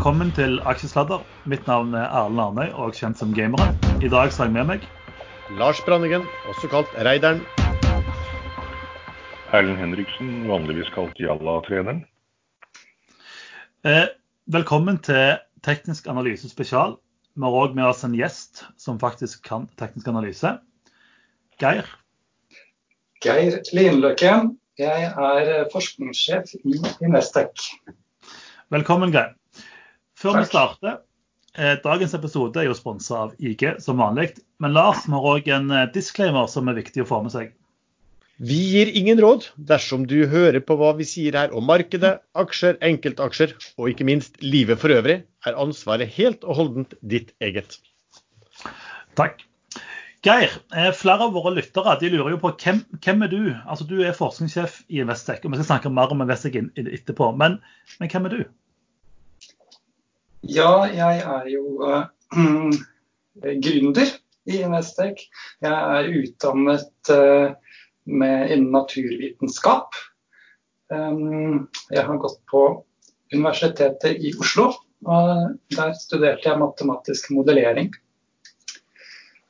Velkommen 0.00 0.30
til 0.32 0.54
Aksjesladder. 0.64 1.26
Mitt 1.44 1.66
navn 1.68 1.90
er 1.92 2.06
Erlend 2.08 2.40
Arnøy, 2.40 2.70
og 2.72 2.94
kjent 2.96 3.18
som 3.20 3.34
Gameren. 3.36 3.74
I 4.00 4.08
dag 4.08 4.30
har 4.32 4.46
jeg 4.46 4.52
med 4.54 4.64
meg 4.64 4.84
Lars 5.52 5.82
Branningen, 5.84 6.22
også 6.48 6.70
kalt 6.72 6.94
Reideren. 6.96 7.42
Erlend 9.52 9.76
Henriksen, 9.76 10.30
vanligvis 10.48 10.88
kalt 10.94 11.20
Jalla-treneren. 11.20 12.06
eh, 13.84 14.06
Velkommen 14.48 14.96
til 15.04 15.36
Teknisk 15.62 16.08
analyse 16.08 16.48
spesial. 16.48 16.96
Vi 17.36 17.44
har 17.44 17.52
òg 17.52 17.74
med 17.76 17.84
oss 17.84 18.00
en 18.02 18.16
gjest 18.16 18.64
som 18.78 18.96
faktisk 18.98 19.42
kan 19.44 19.68
teknisk 19.76 20.08
analyse. 20.08 20.54
Geir. 21.60 21.84
Geir 23.20 23.60
Linløkken. 23.76 24.56
Jeg 24.78 25.12
er 25.12 25.68
forskningssjef 25.68 26.56
i 26.64 26.80
Investec. 27.04 27.68
Velkommen, 28.70 29.12
Geir. 29.12 29.36
Før 30.20 30.36
vi 30.36 30.48
starter, 30.50 30.98
eh, 31.56 31.78
dagens 31.80 32.12
episode 32.18 32.60
er 32.60 32.68
jo 32.68 32.76
sponsa 32.76 33.22
av 33.24 33.30
IG 33.40 33.78
som 33.80 34.00
vanlig. 34.02 34.34
Men 34.60 34.74
Lars 34.76 35.06
vi 35.06 35.16
har 35.16 35.28
òg 35.30 35.48
en 35.56 35.70
eh, 35.72 35.88
disclaimer 35.94 36.50
som 36.52 36.68
er 36.68 36.76
viktig 36.76 37.06
å 37.06 37.08
få 37.08 37.22
med 37.24 37.32
seg. 37.32 37.54
Vi 38.40 38.58
gir 38.72 38.90
ingen 38.96 39.20
råd 39.20 39.46
dersom 39.68 40.06
du 40.08 40.18
hører 40.28 40.60
på 40.64 40.76
hva 40.80 40.92
vi 40.96 41.06
sier 41.08 41.36
her 41.36 41.56
om 41.56 41.64
markedet, 41.68 42.18
aksjer, 42.36 42.76
enkeltaksjer 42.84 43.56
og 43.76 43.90
ikke 43.92 44.08
minst 44.08 44.36
livet 44.44 44.80
for 44.80 44.92
øvrig, 44.92 45.22
er 45.48 45.60
ansvaret 45.60 46.12
helt 46.16 46.44
og 46.44 46.56
holdent 46.60 46.94
ditt 47.00 47.32
eget. 47.40 47.78
Takk. 49.16 49.44
Geir, 50.24 50.52
eh, 50.76 50.92
flere 50.92 51.30
av 51.30 51.32
våre 51.32 51.56
lyttere 51.56 51.96
de 52.00 52.12
lurer 52.12 52.34
jo 52.34 52.44
på 52.44 52.52
hvem, 52.60 52.84
hvem 53.00 53.24
er 53.24 53.32
du? 53.32 53.42
Altså 53.64 53.88
Du 53.88 54.02
er 54.04 54.16
forskningssjef 54.16 54.82
i 54.92 55.00
Investec, 55.00 55.40
og 55.44 55.52
vi 55.52 55.62
skal 55.62 55.72
snakke 55.78 55.96
mer 55.96 56.12
om 56.12 56.20
Investec 56.20 56.60
etterpå. 56.60 57.32
Men, 57.40 57.62
men 57.96 58.12
hvem 58.12 58.28
er 58.28 58.36
du? 58.36 58.42
Ja, 60.40 60.86
jeg 60.88 61.20
er 61.20 61.48
jo 61.52 61.64
uh, 61.84 62.04
gründer 63.64 64.12
i 64.48 64.60
Investec. 64.64 65.26
Jeg 65.60 65.72
er 65.72 66.12
utdannet 66.22 67.12
uh, 67.12 67.50
med, 68.08 68.50
innen 68.50 68.70
naturvitenskap. 68.72 69.98
Um, 70.90 71.68
jeg 71.92 72.06
har 72.06 72.22
gått 72.22 72.40
på 72.50 72.62
Universitetet 73.30 74.16
i 74.18 74.32
Oslo, 74.40 74.72
og 75.06 75.58
der 75.76 75.92
studerte 76.00 76.48
jeg 76.48 76.58
matematisk 76.58 77.30
modellering. 77.36 77.92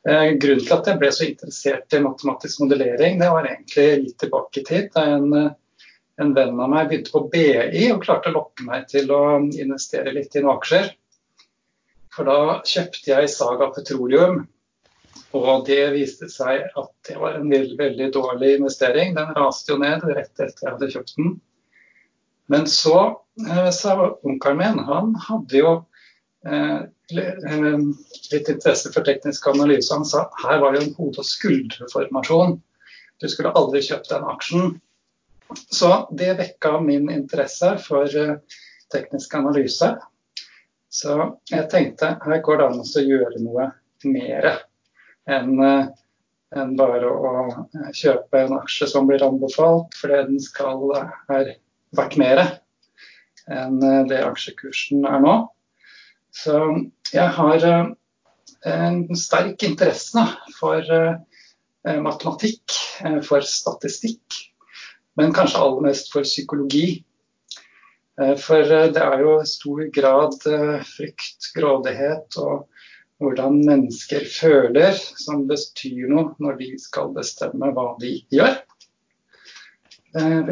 Eh, 0.09 0.31
Grunnen 0.41 0.65
til 0.65 0.77
at 0.77 0.87
jeg 0.89 1.01
ble 1.01 1.09
så 1.13 1.27
interessert 1.29 1.97
i 1.97 2.01
matematisk 2.01 2.63
modellering, 2.63 3.19
det 3.21 3.29
var 3.33 3.49
egentlig 3.49 3.89
litt 4.05 4.19
tilbake 4.21 4.63
i 4.63 4.67
tid. 4.69 4.87
Da 4.95 5.05
en, 5.17 5.33
eh, 5.37 5.51
en 6.21 6.33
venn 6.37 6.61
av 6.61 6.71
meg 6.71 6.89
begynte 6.91 7.13
på 7.15 7.27
BI 7.33 7.85
og 7.91 8.03
klarte 8.05 8.31
å 8.31 8.37
lokke 8.37 8.67
meg 8.67 8.89
til 8.91 9.11
å 9.15 9.23
investere 9.41 10.13
litt 10.15 10.37
i 10.37 10.45
noen 10.45 10.59
aksjer. 10.59 10.91
For 12.15 12.29
da 12.29 12.61
kjøpte 12.67 13.12
jeg 13.12 13.31
Saga 13.33 13.71
Petroleum, 13.75 14.43
og 15.39 15.67
det 15.69 15.83
viste 15.95 16.27
seg 16.31 16.67
at 16.79 16.91
det 17.07 17.17
var 17.21 17.39
en 17.39 17.51
veldig, 17.51 17.77
veldig 17.79 18.09
dårlig 18.15 18.57
investering. 18.59 19.15
Den 19.15 19.31
raste 19.37 19.73
jo 19.73 19.79
ned 19.81 20.03
rett 20.09 20.33
etter 20.35 20.67
jeg 20.67 20.75
hadde 20.75 20.91
kjøpt 20.95 21.15
den. 21.19 21.37
Men 22.51 22.67
så 22.67 22.97
eh, 23.47 23.71
sa 23.71 23.95
onkelen 24.27 24.59
min, 24.59 24.81
han 24.89 25.15
hadde 25.29 25.61
jo 25.61 25.75
eh, 26.43 26.81
eh, 27.15 27.84
litt 28.33 28.51
interesse 28.51 28.91
for 28.91 29.07
teknisk 29.07 29.47
analyse. 29.53 29.95
Han 29.95 30.09
sa 30.09 30.27
her 30.43 30.59
var 30.65 30.75
det 30.75 30.83
en 30.83 30.97
hode- 30.99 31.23
og 31.23 31.29
skulderformasjon. 31.31 32.59
Du 33.23 33.29
skulle 33.31 33.55
aldri 33.55 33.84
kjøpt 33.87 34.11
den 34.11 34.27
aksjen. 34.34 34.81
Så 35.70 36.09
det 36.11 36.34
vekka 36.34 36.81
min 36.81 37.11
interesse 37.11 37.79
for 37.79 38.17
eh, 38.17 38.37
teknisk 38.93 39.34
analyse. 39.34 39.97
Så 40.91 41.17
jeg 41.51 41.69
tenkte 41.70 42.17
her 42.25 42.43
går 42.45 42.61
det 42.61 42.69
an 42.69 42.83
å 42.83 43.05
gjøre 43.05 43.43
noe 43.43 43.71
mer 44.05 44.50
enn 45.31 45.56
eh, 45.65 45.91
enn 46.59 46.75
bare 46.75 47.06
å 47.06 47.33
eh, 47.47 47.93
kjøpe 47.94 48.43
en 48.43 48.56
aksje 48.59 48.88
som 48.91 49.06
blir 49.06 49.22
anbefalt, 49.22 49.94
fordi 49.99 50.25
den 50.33 50.43
skal 50.43 50.83
er 51.31 51.55
verdt 51.94 52.19
mer 52.19 52.43
enn 53.50 53.78
det 54.11 54.19
aksjekursen 54.22 55.06
er 55.06 55.22
nå. 55.22 55.34
Så 56.34 56.59
jeg 57.11 57.27
har 57.34 57.65
en 58.71 58.99
sterk 59.19 59.65
interesse 59.67 60.22
for 60.59 60.93
matematikk, 62.05 62.77
for 63.27 63.43
statistikk, 63.47 64.50
men 65.20 65.34
kanskje 65.36 65.60
aller 65.60 65.84
mest 65.84 66.12
for 66.12 66.25
psykologi. 66.25 67.04
Eh, 68.20 68.36
For 68.41 68.64
eh, 68.64 68.88
det 68.94 69.03
er 69.04 69.25
jo 69.25 69.36
i 69.41 69.48
stor 69.48 69.84
grad 69.94 70.36
eh, 70.48 70.81
frykt, 70.88 71.50
grådighet 71.56 72.41
og 72.41 72.66
hvordan 73.20 73.58
mennesker 73.66 74.25
føler 74.32 74.97
som 74.97 75.44
bestyr 75.48 76.08
noe 76.08 76.32
når 76.41 76.56
de 76.56 76.70
skal 76.81 77.12
bestemme 77.12 77.69
hva 77.76 77.91
de 78.00 78.14
gjør 78.32 78.54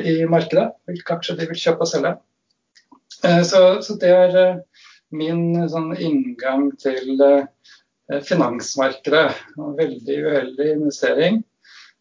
i 0.05 0.19
markedet. 0.29 0.67
Hvilke 0.87 1.15
aksjer 1.17 1.39
de 1.39 1.47
vil 1.49 1.59
kjøpe 1.59 1.87
og 1.87 1.89
selge. 1.89 2.11
Så, 3.49 3.63
så 3.83 3.97
det 3.99 4.13
er 4.13 4.37
min 5.17 5.65
sånn 5.73 5.97
inngang 5.97 6.69
til 6.79 7.25
finansmarkedet. 8.29 9.25
Veldig 9.81 10.19
uheldig 10.29 10.69
investering. 10.77 11.41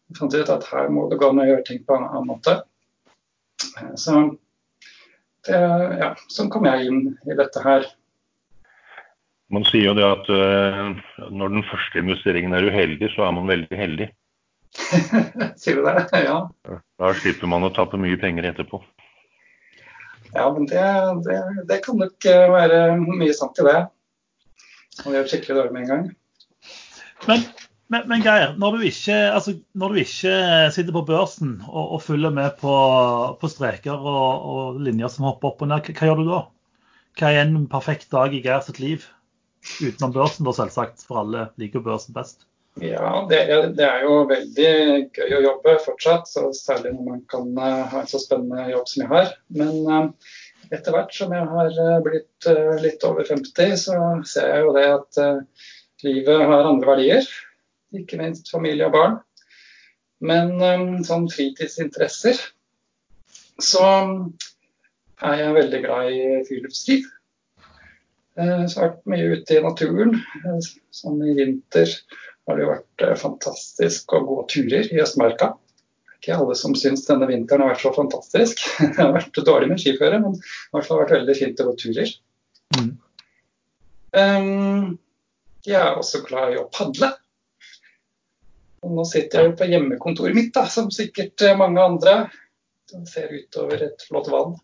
Jeg 0.08 0.18
fant 0.18 0.34
ut 0.34 0.50
at 0.54 0.66
her 0.72 0.90
må 0.92 1.06
det 1.10 1.18
gå 1.20 1.28
an 1.28 1.42
å 1.42 1.46
gjøre 1.48 1.64
ting 1.68 1.80
på 1.84 1.96
en 1.96 2.06
annen 2.08 2.30
måte. 2.30 2.60
Eh, 3.80 3.94
Så 4.00 4.14
det, 5.46 5.58
ja, 6.00 6.12
sånn 6.32 6.50
kom 6.52 6.66
jeg 6.68 6.88
inn 6.88 7.02
i 7.28 7.36
dette 7.38 7.62
her. 7.64 7.86
Man 9.48 9.64
sier 9.64 9.88
jo 9.88 9.96
det 9.96 10.04
at 10.04 10.26
uh, 10.28 10.90
når 11.32 11.54
den 11.54 11.64
første 11.70 12.02
investeringen 12.02 12.52
er 12.56 12.66
uheldig, 12.68 13.08
så 13.14 13.24
er 13.24 13.36
man 13.36 13.48
veldig 13.48 13.78
heldig. 13.80 14.08
Sier 15.60 15.78
du 15.78 15.86
det? 15.86 16.08
Ja. 16.28 16.42
Da 17.00 17.12
slipper 17.16 17.48
man 17.48 17.64
å 17.64 17.72
tape 17.72 18.00
mye 18.00 18.18
penger 18.20 18.50
etterpå. 18.50 18.82
Ja, 20.34 20.50
men 20.52 20.66
det, 20.68 20.84
det, 21.24 21.38
det 21.70 21.78
kan 21.86 21.96
nok 21.96 22.28
eh, 22.28 22.44
være 22.52 22.80
mye 23.00 23.32
sant 23.36 23.56
i 23.62 23.64
det. 23.64 23.78
Man 25.06 25.16
gjør 25.16 25.30
skikkelig 25.30 25.56
dårlig 25.56 25.74
med 25.74 25.86
en 25.86 25.92
gang. 25.92 26.04
Men, 27.24 27.44
men, 27.92 28.04
men 28.10 28.24
Geir, 28.24 28.54
når 28.60 28.76
du, 28.76 28.84
ikke, 28.88 29.16
altså, 29.32 29.54
når 29.78 29.94
du 29.94 30.00
ikke 30.02 30.34
sitter 30.74 30.94
på 30.96 31.04
børsen 31.08 31.54
og, 31.68 31.94
og 31.96 32.02
følger 32.04 32.34
med 32.34 32.58
på, 32.60 32.74
på 33.40 33.50
streker 33.52 33.96
og, 33.96 34.48
og 34.52 34.82
linjer 34.84 35.12
som 35.12 35.28
hopper 35.28 35.52
opp 35.52 35.64
og 35.64 35.72
ned, 35.72 35.88
hva, 35.88 36.10
gjør 36.10 36.20
du 36.20 36.28
da? 36.28 36.42
Hva 37.18 37.32
er 37.32 37.46
en 37.46 37.64
perfekt 37.70 38.10
dag 38.12 38.36
i 38.36 38.42
Geir 38.44 38.60
sitt 38.66 38.82
liv? 38.82 39.08
Utenom 39.80 40.12
børsen, 40.14 40.46
da 40.46 40.54
selvsagt, 40.54 41.02
for 41.08 41.24
alle 41.24 41.48
liker 41.60 41.82
børsen 41.84 42.16
best. 42.16 42.48
Ja, 42.78 43.26
det 43.30 43.38
er, 43.50 43.70
det 43.74 43.86
er 43.86 44.04
jo 44.04 44.20
veldig 44.28 44.68
gøy 45.16 45.32
å 45.38 45.42
jobbe 45.42 45.74
fortsatt, 45.82 46.28
særlig 46.54 46.92
når 46.94 47.08
man 47.08 47.24
kan 47.30 47.48
eh, 47.56 47.80
ha 47.90 48.02
en 48.02 48.10
så 48.10 48.20
spennende 48.22 48.68
jobb 48.70 48.86
som 48.90 49.02
jeg 49.02 49.10
har. 49.10 49.32
Men 49.58 49.74
eh, 49.96 50.36
etter 50.76 50.94
hvert 50.94 51.16
som 51.16 51.34
jeg 51.34 51.48
har 51.54 51.80
eh, 51.86 51.98
blitt 52.04 52.48
litt 52.84 53.08
over 53.08 53.26
50, 53.26 53.74
så 53.82 53.98
ser 54.28 54.52
jeg 54.52 54.66
jo 54.66 54.76
det 54.76 54.86
at 54.92 55.20
livet 56.06 56.46
har 56.52 56.70
andre 56.70 56.92
verdier. 56.92 57.30
Ikke 57.96 58.20
minst 58.20 58.50
familie 58.52 58.88
og 58.88 58.94
barn. 58.96 59.18
Men 60.20 60.56
eh, 60.60 60.86
sånn 61.06 61.28
fritidsinteresser, 61.30 62.40
så 63.58 63.84
er 65.24 65.40
jeg 65.40 65.54
veldig 65.56 65.80
glad 65.84 66.10
i 66.14 66.24
friluftsliv. 66.48 67.06
Eh, 68.38 68.64
jeg 68.64 68.74
har 68.74 68.90
vært 68.90 69.08
mye 69.10 69.30
ute 69.34 69.56
i 69.56 69.62
naturen. 69.64 70.18
Eh, 70.44 70.58
Sånn 70.94 71.22
i 71.26 71.34
vinter 71.38 71.90
har 72.48 72.58
det 72.58 72.64
jo 72.64 72.70
vært 72.70 73.06
eh, 73.06 73.16
fantastisk 73.18 74.14
å 74.14 74.22
gå 74.26 74.38
turer 74.52 74.90
i 74.94 75.02
Østmarka. 75.02 75.52
Det 76.08 76.14
er 76.14 76.20
ikke 76.22 76.38
alle 76.38 76.56
som 76.58 76.74
syns 76.78 77.06
denne 77.06 77.28
vinteren 77.30 77.64
har 77.64 77.74
vært 77.74 77.84
så 77.86 77.92
fantastisk. 77.96 78.62
Det 78.80 78.96
har 78.98 79.14
vært 79.16 79.42
dårlig 79.46 79.72
med 79.72 79.82
skiføre, 79.82 80.22
men 80.22 80.38
i 80.38 80.74
hvert 80.74 80.88
fall 80.88 81.02
vært 81.02 81.16
veldig 81.18 81.38
fint 81.38 81.62
å 81.62 81.68
gå 81.70 81.76
turer. 81.82 82.14
Mm. 82.78 82.90
Um, 84.18 84.98
jeg 85.66 85.78
er 85.78 85.98
også 85.98 86.22
glad 86.26 86.54
i 86.54 86.60
å 86.60 86.68
padle. 86.74 87.12
Og 88.84 88.94
nå 88.94 89.04
sitter 89.08 89.40
jeg 89.40 89.50
jo 89.50 89.56
på 89.58 89.68
hjemmekontoret 89.72 90.36
mitt, 90.36 90.52
da, 90.54 90.66
som 90.70 90.90
sikkert 90.94 91.42
eh, 91.42 91.56
mange 91.58 91.82
andre. 91.82 92.18
Jeg 92.92 93.08
ser 93.10 93.32
utover 93.34 93.82
et 93.88 94.04
flott 94.08 94.30
vann. 94.32 94.54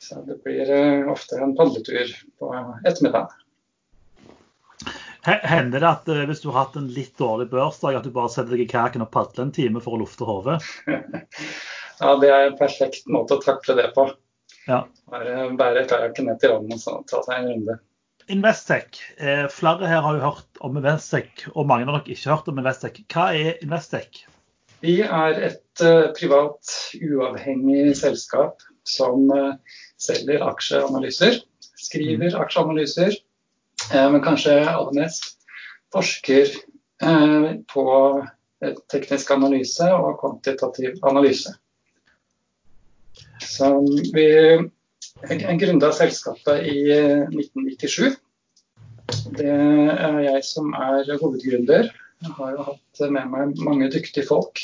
Så 0.00 0.22
det 0.26 0.38
blir 0.44 0.70
eh, 0.72 1.10
ofte 1.10 1.40
en 1.42 1.54
padletur 1.58 2.14
på 2.40 2.54
ettermiddagen. 2.86 3.44
Hender 5.28 5.82
det 5.82 5.88
at 5.88 6.08
eh, 6.08 6.24
hvis 6.30 6.40
du 6.40 6.48
har 6.50 6.64
hatt 6.64 6.78
en 6.80 6.88
litt 6.94 7.18
dårlig 7.20 7.50
børsdag, 7.52 7.98
at 7.98 8.06
du 8.06 8.14
bare 8.14 8.32
setter 8.32 8.54
deg 8.54 8.64
i 8.64 8.70
kaken 8.70 9.04
og 9.04 9.12
padler 9.12 9.48
en 9.48 9.52
time 9.54 9.82
for 9.84 9.96
å 9.96 10.04
lufte 10.04 10.28
hodet? 10.28 10.62
Ja, 11.98 12.12
det 12.14 12.28
er 12.30 12.44
en 12.46 12.54
perfekt 12.54 13.08
måte 13.10 13.34
å 13.34 13.40
takle 13.42 13.74
det 13.74 13.88
på. 13.96 14.04
Ja. 14.68 14.84
Bare 15.10 15.48
bære 15.58 15.80
kajakken 15.90 16.28
ned 16.28 16.38
til 16.38 16.52
vannet 16.52 16.76
og 16.76 16.82
så 16.84 16.92
ta 17.10 17.24
seg 17.26 17.40
en 17.40 17.48
runde. 17.50 17.74
Investec. 18.28 19.00
Eh, 19.16 19.46
flere 19.50 19.88
her 19.88 20.02
har 20.04 20.16
jo 20.16 20.24
hørt 20.24 20.60
om 20.60 20.76
Investec, 20.76 21.46
og 21.54 21.66
mange 21.66 21.86
har 21.88 21.96
nok 21.96 22.08
ikke 22.08 22.30
hørt 22.30 22.48
om 22.48 22.58
Investec. 22.60 23.00
Hva 23.12 23.30
er 23.36 23.56
Investec? 23.64 24.24
Vi 24.80 25.00
er 25.02 25.40
et 25.42 25.82
eh, 25.82 26.10
privat, 26.14 26.74
uavhengig 26.94 27.96
selskap 27.98 28.62
som 28.86 29.26
eh, 29.34 29.54
selger 29.98 30.44
aksjeanalyser. 30.46 31.40
skriver 31.78 32.36
aksjeanalyser, 32.38 33.14
eh, 33.92 34.08
men 34.12 34.22
kanskje 34.22 34.60
aller 34.66 34.94
mest 35.02 35.36
forsker 35.94 36.50
på 37.72 37.84
teknisk 38.90 39.30
analyse 39.30 39.86
og 39.94 40.16
kvantitativ 40.18 40.96
analyse. 41.06 41.52
Så 43.38 43.68
vi 44.12 44.26
gründa 45.26 45.92
selskapet 45.92 46.66
i 46.66 46.78
1997. 47.34 48.16
Det 49.38 49.48
er 49.48 50.18
jeg 50.22 50.44
som 50.44 50.72
er 50.76 51.08
hovedgründer. 51.20 51.88
Jeg 52.22 52.34
har 52.36 52.50
jo 52.52 52.66
hatt 52.66 53.02
med 53.10 53.30
meg 53.30 53.62
mange 53.64 53.90
dyktige 53.90 54.26
folk. 54.26 54.60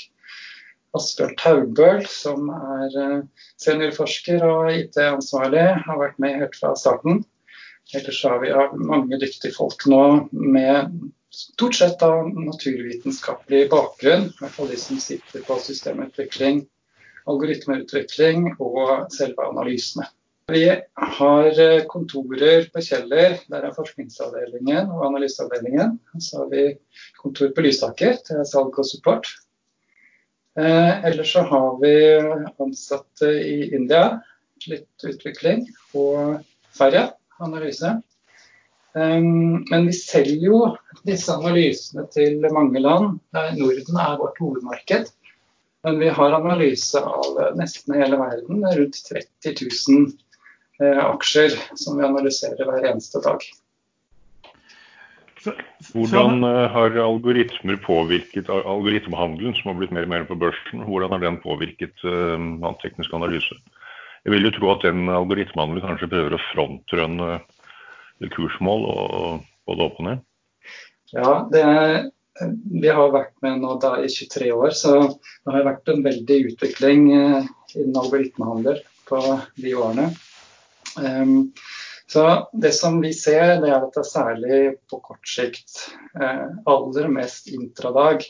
Asbjørn 0.95 1.35
Taubøl, 1.39 2.05
som 2.07 2.51
er 2.55 3.25
seniorforsker 3.59 4.45
og 4.47 4.71
IT-ansvarlig, 4.75 5.65
har 5.87 5.99
vært 5.99 6.21
med 6.23 6.39
helt 6.39 6.59
fra 6.59 6.75
starten. 6.79 7.25
Ellers 7.95 8.23
har 8.25 8.39
vi 8.41 8.53
mange 8.87 9.19
dyktige 9.21 9.55
folk 9.55 9.83
nå 9.91 10.29
med 10.31 10.93
stort 11.35 11.75
sett 11.75 12.03
av 12.07 12.31
naturvitenskapelig 12.31 13.67
bakgrunn. 13.73 14.29
I 14.31 14.39
hvert 14.39 14.55
fall 14.55 14.71
de 14.71 14.79
som 14.79 15.01
sitter 15.03 15.43
på 15.47 15.59
systemutvikling, 15.63 16.63
algoritmeutvikling 17.31 18.53
og 18.59 19.11
selve 19.15 19.51
analysene. 19.51 20.07
Vi 20.53 20.81
har 20.95 21.61
eh, 21.61 21.85
kontorer 21.89 22.67
på 22.73 22.81
Kjeller, 22.85 23.39
der 23.49 23.63
er 23.65 23.73
forskningsavdelingen 23.73 24.91
og 24.93 25.07
analyseavdelingen. 25.07 25.95
Så 26.21 26.43
har 26.43 26.51
vi 26.51 26.65
kontor 27.17 27.55
på 27.57 27.65
Lysaker 27.65 28.19
til 28.27 28.43
salg 28.51 28.77
og 28.77 28.85
support. 28.85 29.31
Eh, 30.61 31.07
ellers 31.09 31.33
så 31.33 31.47
har 31.49 31.79
vi 31.81 31.95
ansatte 32.61 33.31
i 33.41 33.71
India, 33.73 34.19
litt 34.69 35.07
utvikling, 35.09 35.65
og 35.97 36.43
Sverige, 36.77 37.07
analyse. 37.41 37.95
Um, 38.95 39.65
men 39.73 39.89
vi 39.89 39.97
selger 39.97 40.45
jo 40.45 40.59
disse 41.09 41.33
analysene 41.33 42.05
til 42.13 42.45
mange 42.53 42.85
land. 42.85 43.17
Norden 43.33 43.97
er 43.97 44.21
vårt 44.21 44.37
hovedmarked. 44.45 45.09
Men 45.85 45.99
vi 46.01 46.09
har 46.09 46.33
analyse 46.33 47.01
av 47.01 47.41
nesten 47.59 47.97
hele 47.99 48.17
verden. 48.17 48.63
Rundt 48.65 49.01
30 49.09 49.57
000 49.89 50.05
eh, 50.05 50.13
aksjer 50.83 51.55
som 51.79 51.99
vi 51.99 52.07
analyserer 52.07 52.67
hver 52.67 52.89
eneste 52.91 53.21
dag. 53.25 53.45
Hvordan 55.93 56.45
eh, 56.45 56.67
har 56.73 56.97
algoritmer 57.05 57.77
påvirket 57.85 58.49
algoritmehandelen, 58.49 59.55
som 59.59 59.71
har 59.71 59.79
blitt 59.81 59.93
mer 59.95 60.07
og 60.09 60.13
mer 60.15 60.27
på 60.29 60.39
børsen, 60.41 60.85
hvordan 60.89 61.13
har 61.13 61.23
den 61.25 61.41
påvirket 61.43 62.05
uh, 62.07 62.71
teknisk 62.83 63.13
analyse? 63.17 63.59
Jeg 64.25 64.33
vil 64.33 64.49
jo 64.49 64.55
tro 64.57 64.73
at 64.73 64.87
den 64.87 65.11
algoritmehandelen 65.13 65.85
kanskje 65.85 66.09
prøver 66.13 66.37
å 66.37 66.45
frontrønne 66.51 67.39
kursmål 68.33 68.87
og 68.89 69.45
både 69.69 69.85
opp 69.85 69.99
og 70.01 70.07
ned? 70.09 70.23
Ja, 71.13 71.33
det 71.53 71.61
er, 71.61 71.97
vi 72.73 72.89
har 72.89 73.13
vært 73.13 73.35
med 73.45 73.61
nå 73.63 73.77
da 73.83 73.99
i 74.01 74.09
23 74.09 74.49
år, 74.55 74.73
så 74.73 74.97
det 75.05 75.53
har 75.53 75.69
vært 75.69 75.93
en 75.93 76.05
veldig 76.07 76.39
utvikling 76.55 77.11
eh, 77.13 77.51
innen 77.77 78.01
algoritmehandel 78.01 78.81
på 79.11 79.21
de 79.61 79.75
årene. 79.77 80.09
Um, 80.97 81.53
så 82.07 82.49
Det 82.53 82.73
som 82.73 83.01
vi 83.01 83.15
ser, 83.15 83.61
det 83.61 83.71
er 83.71 83.81
at 83.81 83.95
det 83.95 84.03
er 84.03 84.11
særlig 84.11 84.59
på 84.91 85.01
kort 85.03 85.29
sikt, 85.29 85.89
eh, 86.21 86.47
aller 86.71 87.09
mest 87.11 87.49
intradag, 87.49 88.27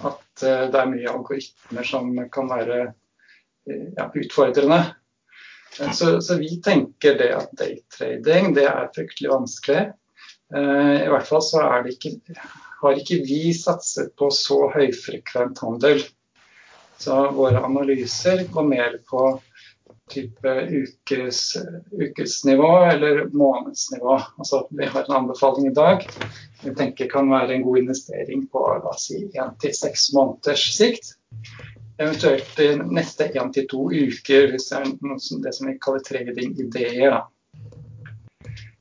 at 0.00 0.44
eh, 0.46 0.68
det 0.70 0.78
er 0.78 0.90
mye 0.90 1.10
algoritmer 1.10 1.88
som 1.88 2.12
kan 2.32 2.50
være 2.50 2.78
eh, 2.86 3.88
ja, 3.98 4.06
utfordrende. 4.06 4.80
Så, 5.72 6.20
så, 6.20 6.36
vi 6.36 6.60
tenker 6.64 7.16
det 7.16 7.30
at 7.32 7.52
daytrading 7.56 8.52
det 8.56 8.66
er 8.68 8.90
fryktelig 8.92 9.30
vanskelig. 9.32 9.84
I 10.52 11.08
hvert 11.08 11.24
fall 11.24 11.40
så 11.40 11.62
ikke, 11.88 12.10
har 12.82 12.98
ikke 13.00 13.22
vi 13.24 13.54
satset 13.56 14.10
på 14.20 14.28
så 14.36 14.66
høyfrekvent 14.74 15.62
handel. 15.64 16.02
Så 17.00 17.16
våre 17.32 17.62
analyser 17.64 18.44
går 18.52 18.68
mer 18.68 18.98
på 19.08 19.30
type 20.10 20.54
ukes, 20.68 21.42
ukesnivå 21.92 22.70
eller 22.92 23.24
månedsnivå. 23.32 24.18
Altså, 24.38 24.66
vi 24.70 24.86
har 24.86 25.06
en 25.06 25.20
anbefaling 25.22 25.70
i 25.70 25.74
dag 25.76 26.06
vi 26.62 26.74
tenker 26.74 27.10
kan 27.10 27.30
være 27.30 27.56
en 27.56 27.62
god 27.66 27.78
investering 27.78 28.46
på 28.52 28.62
la 28.84 28.94
oss 28.94 29.08
si, 29.10 29.24
1-6 29.34 30.08
måneders 30.14 30.64
sikt. 30.76 31.14
Eventuelt 32.00 32.58
neste 32.90 33.28
én 33.34 33.52
til 33.54 33.68
to 33.70 33.84
uker, 33.90 34.50
hvis 34.52 34.70
det 34.70 34.78
er 34.78 34.90
noe 35.02 35.20
som, 35.22 35.42
det 35.42 35.54
som 35.56 35.68
vi 35.68 35.78
kaller 35.82 36.04
trading-ideer. 36.06 37.18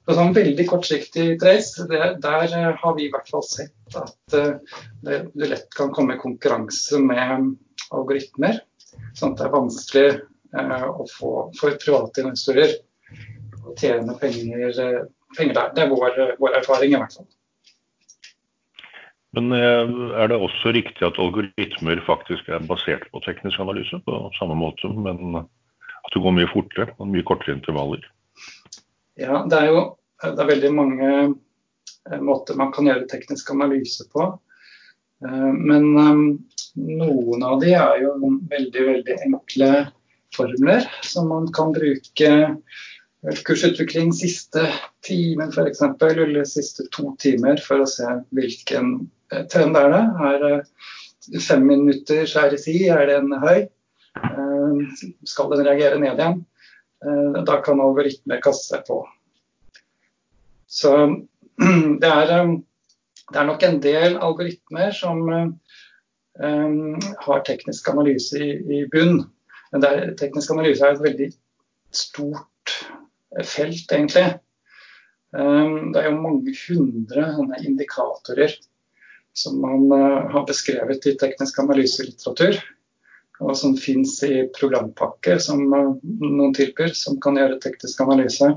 På 0.06 0.16
sånn 0.18 0.34
veldig 0.34 0.66
kortsiktig 0.69 1.36
trace, 1.42 1.86
det, 1.90 2.02
der 2.24 2.56
har 2.81 2.96
vi 2.98 3.06
i 3.06 3.12
hvert 3.13 3.30
fall 3.30 3.46
sett 3.46 3.98
at 3.98 4.38
uh, 4.38 4.80
det, 5.06 5.19
det, 5.34 5.50
lett 5.52 5.68
kan 5.78 5.94
komme 5.94 6.18
konkurranse 6.22 7.02
med 7.02 7.52
algoritmer. 7.94 8.62
Sånn 9.18 9.36
at 9.36 9.42
det 9.42 9.46
er 9.48 9.54
vanskelig 9.54 10.08
å 10.53 11.06
få 11.09 11.33
for 11.59 11.77
private 11.81 12.24
investorer 12.24 12.74
å 13.62 13.75
tjene 13.80 14.15
penger, 14.19 14.71
uh, 14.80 15.06
penger 15.38 15.57
der. 15.57 15.71
Det 15.75 15.86
er 15.86 15.94
vår, 15.94 16.19
vår 16.42 16.57
erfaring 16.59 16.95
i 16.95 17.00
hvert 17.00 17.15
fall. 17.19 17.30
Men 19.31 19.53
eh, 19.56 19.92
er 20.19 20.27
det 20.27 20.39
også 20.44 20.74
riktig 20.75 21.06
at 21.07 21.19
algoritmer 21.21 22.01
faktisk 22.03 22.50
er 22.51 22.63
basert 22.68 23.06
på 23.13 23.21
teknisk 23.24 23.62
analyse 23.63 24.01
på 24.03 24.18
samme 24.36 24.57
måte, 24.59 24.92
men 24.92 25.38
at 25.39 26.12
det 26.12 26.24
går 26.24 26.36
mye 26.36 26.50
fortere 26.51 26.92
og 26.98 27.07
mye 27.13 27.24
kortere 27.27 27.56
intervaller? 27.56 28.03
Ja, 29.19 29.45
det 29.48 29.56
er 29.62 29.71
jo 29.71 29.86
det 30.21 30.38
er 30.38 30.51
veldig 30.51 30.71
mange 30.75 31.12
eh, 31.13 32.19
måter 32.21 32.59
man 32.59 32.74
kan 32.75 32.89
gjøre 32.89 33.07
teknisk 33.09 33.50
analyse 33.56 34.06
på. 34.12 34.27
Eh, 35.24 35.51
men 35.56 35.88
noen 36.75 37.48
av 37.48 37.63
de 37.63 37.71
er 37.77 38.03
jo 38.03 38.13
veldig, 38.51 38.86
veldig 38.92 39.18
enkle 39.30 39.71
formler 40.36 40.88
som 41.06 41.30
man 41.30 41.50
kan 41.54 41.74
bruke 41.75 42.31
kursutvikling 43.45 44.13
siste 44.18 44.66
timen 45.06 45.51
f.eks. 45.54 45.81
eller 46.01 46.45
siste 46.50 46.88
to 46.92 47.16
timer 47.22 47.62
for 47.62 47.83
å 47.83 47.89
se 47.89 48.07
hvilken 48.36 48.95
trend 49.51 49.78
er 49.78 49.92
det? 49.94 50.04
Er 50.30 50.39
det 50.45 51.44
fem 51.45 51.66
minutter 51.68 52.25
RSI, 52.25 52.89
er 52.89 53.07
den 53.07 53.31
høy? 53.44 53.68
Eh, 54.18 55.04
skal 55.28 55.51
den 55.54 55.66
reagere 55.66 56.00
ned 56.01 56.19
igjen? 56.19 56.42
Eh, 57.06 57.41
da 57.48 57.60
kan 57.63 57.82
algoritmer 57.82 58.41
kaste 58.44 58.74
seg 58.74 58.86
på. 58.89 59.01
Så 60.72 60.96
det 62.01 62.10
er, 62.10 62.34
eh, 62.39 62.56
det 63.32 63.41
er 63.41 63.50
nok 63.50 63.67
en 63.67 63.82
del 63.84 64.17
algoritmer 64.17 64.96
som 64.96 65.27
har 66.41 67.41
teknisk 67.46 67.89
analyse 67.91 68.39
i, 68.39 68.53
i 68.72 68.77
bunn. 68.89 69.20
Men 69.72 69.84
der, 69.84 70.01
teknisk 70.20 70.51
analyse 70.54 70.86
er 70.86 70.96
et 70.98 71.04
veldig 71.04 71.30
stort 71.96 72.75
felt, 73.48 73.92
egentlig. 73.92 74.25
Det 75.32 76.01
er 76.01 76.10
jo 76.10 76.18
mange 76.20 76.54
hundre 76.68 77.30
indikatorer 77.63 78.58
som 79.34 79.62
man 79.62 79.92
eh, 79.92 80.32
har 80.32 80.48
beskrevet 80.48 81.08
i 81.08 81.16
teknisk 81.18 81.60
analyselitteratur. 81.60 82.60
Og 83.42 83.56
som 83.58 83.78
fins 83.80 84.20
i 84.28 84.44
programpakker 84.58 85.40
som 85.42 85.63
eh, 85.74 85.94
noen 86.22 86.54
tilbyr, 86.58 86.94
som 86.98 87.20
kan 87.24 87.40
gjøre 87.40 87.62
teknisk 87.63 88.04
analyse. 88.04 88.51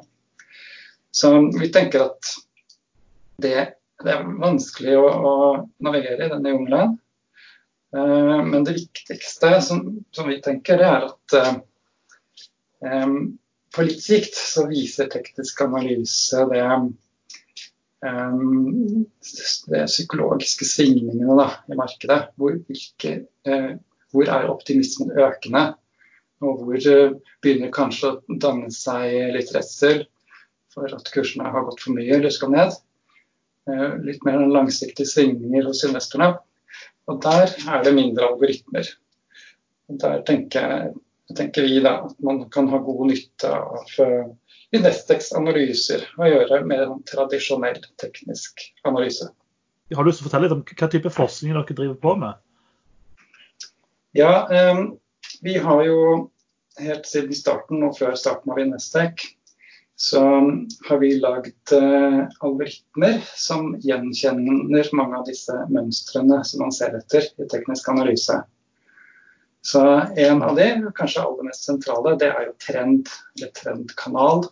Så 1.14 1.30
vi 1.54 1.71
tenker 1.73 2.09
at 2.09 2.35
det, 3.42 3.56
det 4.02 4.12
er 4.12 4.26
vanskelig 4.40 4.99
å, 4.99 5.06
å, 5.06 5.35
navigere 5.85 6.26
i 6.26 6.33
denne 6.33 6.54
jungelen. 6.56 6.99
Uh, 7.94 8.42
men 8.44 8.64
det 8.64 8.72
viktigste 8.72 9.60
som, 9.62 10.04
som, 10.10 10.28
vi 10.28 10.40
tenker, 10.42 10.80
er 10.82 11.06
at 11.06 11.34
uh, 11.38 11.54
um, 13.04 13.38
på 13.74 13.86
litt 13.86 14.02
sikt 14.02 14.34
så 14.38 14.66
viser 14.70 15.10
teknisk 15.12 15.62
analyse 15.66 16.44
det 16.50 16.62
det 18.04 19.78
de 19.78 19.86
psykologiske 19.88 20.66
svingningene 20.68 21.38
da, 21.38 21.46
i 21.72 21.78
markedet. 21.78 22.18
Hvor, 22.36 22.58
hvilke, 22.68 23.12
hvor, 24.12 24.28
er 24.28 24.50
optimismen 24.52 25.14
økende? 25.16 25.62
Og 26.44 26.66
hvor 26.66 26.88
begynner 27.40 27.72
kanskje 27.72 28.10
å 28.10 28.36
danne 28.44 28.68
seg 28.76 29.32
litt 29.32 29.54
redsel 29.56 30.04
for 30.74 30.92
at 30.92 31.08
kursene 31.14 31.48
har 31.48 31.64
gått 31.64 31.80
for 31.80 31.96
mye 31.96 32.18
eller 32.18 32.34
skal 32.34 32.52
ned. 32.52 32.76
Litt 34.04 34.28
mer 34.28 34.44
langsiktige 34.52 35.08
svingninger 35.08 35.64
hos 35.70 35.80
investorene. 35.88 36.36
Og 37.11 37.20
der 37.25 37.52
er 37.68 37.82
det 37.84 37.94
mindre 37.96 38.30
algoritmer. 38.30 38.88
Og 39.92 39.99
der 40.00 40.23
tenker, 40.28 40.92
tenker 41.37 41.66
vi 41.68 41.82
da 41.84 41.99
at 42.06 42.16
man 42.25 42.44
kan 42.52 42.70
ha 42.73 42.80
god 42.84 43.06
nytte 43.11 43.50
av 43.52 43.96
Investex 44.75 45.30
analyser 45.37 46.02
å 46.18 46.26
gjøre 46.26 46.64
med 46.66 46.80
en 46.82 47.02
tradisjonell 47.06 47.78
teknisk 48.00 48.64
analyse. 48.88 49.28
Har 49.94 50.02
du 50.02 50.08
lyst 50.08 50.23
til 50.23 50.26
å 50.26 50.30
fortelle 50.30 50.49
litt 50.49 50.56
om 50.56 50.64
hva 50.66 50.88
type 50.90 51.12
forskning 51.12 51.54
dere 51.54 51.76
driver 51.76 51.99
på 52.00 52.14
med? 52.18 52.40
Ja, 54.16 54.46
um, 54.73 54.96
vi 55.44 55.58
har 55.61 55.84
jo 55.87 55.99
helt 56.80 57.06
siden 57.06 57.37
starten 57.37 57.84
og 57.87 57.99
før 57.99 58.16
starten 58.18 58.50
av 58.54 58.58
Investec, 58.62 59.26
så 59.96 60.22
har 60.88 60.98
vi 60.98 61.12
lagd 61.20 61.72
uh, 61.72 62.24
algoritmer 62.40 63.20
som 63.38 63.74
gjenkjenner 63.78 64.90
mange 64.92 65.20
av 65.20 65.28
disse 65.28 65.54
mønstrene 65.70 66.40
som 66.44 66.64
man 66.64 66.74
ser 66.74 66.96
etter 66.98 67.28
i 67.38 67.46
teknisk 67.50 67.88
analyse. 67.92 68.40
Så 69.64 69.84
en 70.20 70.42
av 70.44 70.58
de, 70.58 70.66
kanskje 70.98 71.22
aller 71.22 71.46
mest 71.46 71.64
sentrale, 71.64 72.18
det 72.20 72.28
er 72.28 72.50
jo 72.50 72.56
trend, 72.60 73.08
eller 73.38 73.54
trendkanal. 73.56 74.44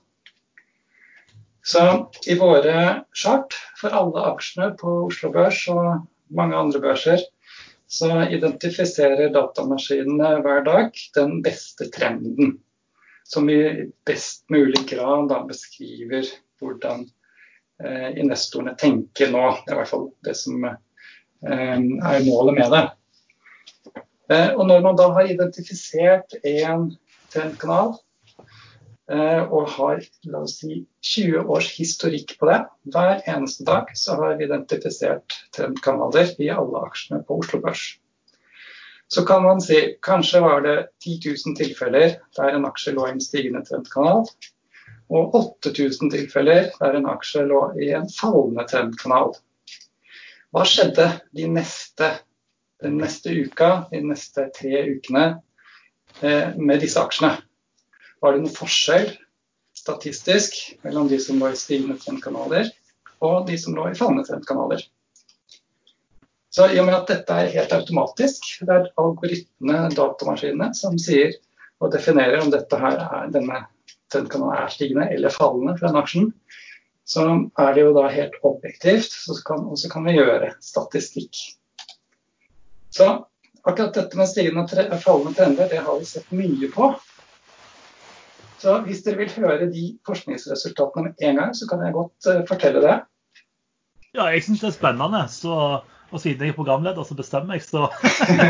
Så 1.62 1.82
i 2.26 2.38
våre 2.38 3.04
chart 3.14 3.58
for 3.78 3.94
alle 3.94 4.24
aksjene 4.32 4.72
på 4.78 4.94
Oslo 5.10 5.30
Børs 5.34 5.66
og 5.74 6.06
mange 6.32 6.56
andre 6.56 6.80
børser, 6.82 7.20
så 7.92 8.22
identifiserer 8.32 9.34
datamaskinene 9.34 10.38
hver 10.46 10.64
dag 10.64 11.02
den 11.18 11.42
beste 11.44 11.90
trenden 11.92 12.56
som 13.24 13.50
i 13.50 13.90
best 14.06 14.44
mulig 14.50 14.86
grad 14.88 15.28
da 15.30 15.42
beskriver 15.48 16.26
hvordan 16.60 17.04
eh, 17.84 18.10
investorene 18.20 18.74
tenker 18.78 19.32
nå. 19.32 19.44
Det 19.62 19.72
er 19.72 19.76
i 19.76 19.80
hvert 19.80 19.92
fall 19.92 20.08
det 20.26 20.36
som 20.38 20.64
eh, 20.66 21.78
er 21.78 22.26
målet 22.26 22.58
med 22.58 22.74
det. 22.74 22.82
Eh, 24.32 24.50
og 24.54 24.66
når 24.68 24.84
man 24.86 24.98
da 24.98 25.10
har 25.16 25.30
identifisert 25.30 26.36
en 26.46 26.90
trendkanal 27.32 27.94
eh, 29.10 29.42
og 29.42 29.70
har 29.76 30.02
la 30.28 30.44
oss 30.44 30.60
si, 30.60 30.82
20 31.02 31.48
års 31.50 31.72
historikk 31.76 32.36
på 32.40 32.48
det, 32.50 32.60
hver 32.94 33.24
eneste 33.30 33.66
dag 33.68 33.90
så 33.98 34.16
har 34.20 34.38
vi 34.38 34.46
identifisert 34.46 35.40
trendkanaler 35.56 36.34
i 36.42 36.52
alle 36.54 36.86
aksjene 36.86 37.22
på 37.26 37.40
Oslo 37.42 37.60
Børs 37.64 37.88
så 39.14 39.22
kan 39.28 39.42
man 39.42 39.60
si 39.60 39.96
kanskje 40.00 40.40
var 40.40 40.62
det 40.64 40.76
10 41.04 41.20
000 41.46 41.56
tilfeller 41.56 42.14
der 42.36 42.54
en 42.56 42.64
aksje 42.64 42.94
lå 42.96 43.06
i 43.08 43.10
en 43.12 43.20
stigende 43.20 43.60
trendkanal, 43.68 44.24
og 45.12 45.34
8000 45.36 46.14
tilfeller 46.14 46.70
der 46.78 46.96
en 46.96 47.08
aksje 47.12 47.42
lå 47.44 47.60
i 47.76 47.90
en 47.92 48.08
fallende 48.08 48.64
trendkanal. 48.70 49.34
Hva 50.52 50.64
skjedde 50.64 51.10
de 51.36 51.50
neste, 51.58 52.08
den 52.80 52.96
neste 53.02 53.34
uka, 53.36 53.84
de 53.92 54.00
neste 54.00 54.46
tre 54.56 54.80
ukene 54.94 55.26
eh, 56.24 56.56
med 56.56 56.80
disse 56.80 57.00
aksjene? 57.00 57.34
Var 58.24 58.32
det 58.32 58.46
noen 58.46 58.56
forskjell 58.56 59.10
statistisk 59.76 60.56
mellom 60.86 61.12
de 61.12 61.20
som 61.20 61.36
lå 61.36 61.52
i 61.52 61.60
stigende 61.60 62.00
trendkanaler 62.00 62.72
og 63.20 63.44
de 63.48 63.60
som 63.60 63.76
lå 63.76 63.90
i 63.90 63.96
fallende 63.98 64.24
trendkanaler? 64.30 64.88
Så 66.52 66.66
i 66.68 66.76
og 66.80 66.84
med 66.84 66.98
at 66.98 67.08
dette 67.08 67.32
er 67.32 67.52
helt 67.54 67.72
automatisk, 67.72 68.44
det 68.60 68.74
er 68.74 68.90
algoritmene, 69.00 69.88
datamaskinene, 69.96 70.68
som 70.76 70.98
sier 71.00 71.32
og 71.80 71.94
definerer 71.94 72.42
om 72.42 72.50
dette 72.52 72.76
her 72.78 72.98
er, 73.00 73.30
denne 73.32 73.62
trendkanalen 74.12 74.58
er 74.60 74.74
stigende 74.74 75.06
eller 75.14 75.32
fallende 75.32 75.74
for 75.78 75.88
den 75.88 76.00
aksjen, 76.02 76.26
så 77.08 77.24
er 77.58 77.72
det 77.74 77.86
jo 77.86 77.94
da 77.96 78.04
helt 78.12 78.36
objektivt, 78.46 79.14
og 79.32 79.78
så 79.80 79.90
kan 79.90 80.04
vi 80.06 80.18
gjøre 80.18 80.52
statistikk. 80.62 81.40
Så 82.92 83.08
akkurat 83.64 83.96
dette 83.96 84.20
med 84.20 84.28
stigende 84.28 84.66
og 84.66 85.00
fallende 85.00 85.32
trender, 85.38 85.72
det 85.72 85.80
har 85.86 85.98
vi 85.98 86.10
sett 86.10 86.36
mye 86.36 86.68
på. 86.74 86.90
Så 88.62 88.76
hvis 88.84 89.00
dere 89.02 89.24
vil 89.24 89.32
høre 89.40 89.70
de 89.72 89.86
forskningsresultatene 90.06 91.08
med 91.08 91.24
en 91.26 91.40
gang, 91.40 91.56
så 91.56 91.66
kan 91.70 91.80
jeg 91.82 91.96
godt 91.96 92.28
uh, 92.28 92.44
fortelle 92.46 92.84
det. 92.84 93.00
Ja, 94.12 94.28
jeg 94.28 94.44
syns 94.44 94.60
det 94.60 94.68
er 94.68 94.76
spennende. 94.76 95.24
Så 95.32 95.56
og 96.12 96.20
siden 96.20 96.46
jeg 96.46 96.52
er 96.52 96.56
programleder, 96.56 97.04
så 97.08 97.16
bestemmer 97.18 97.56
jeg, 97.56 97.64
så 97.64 97.88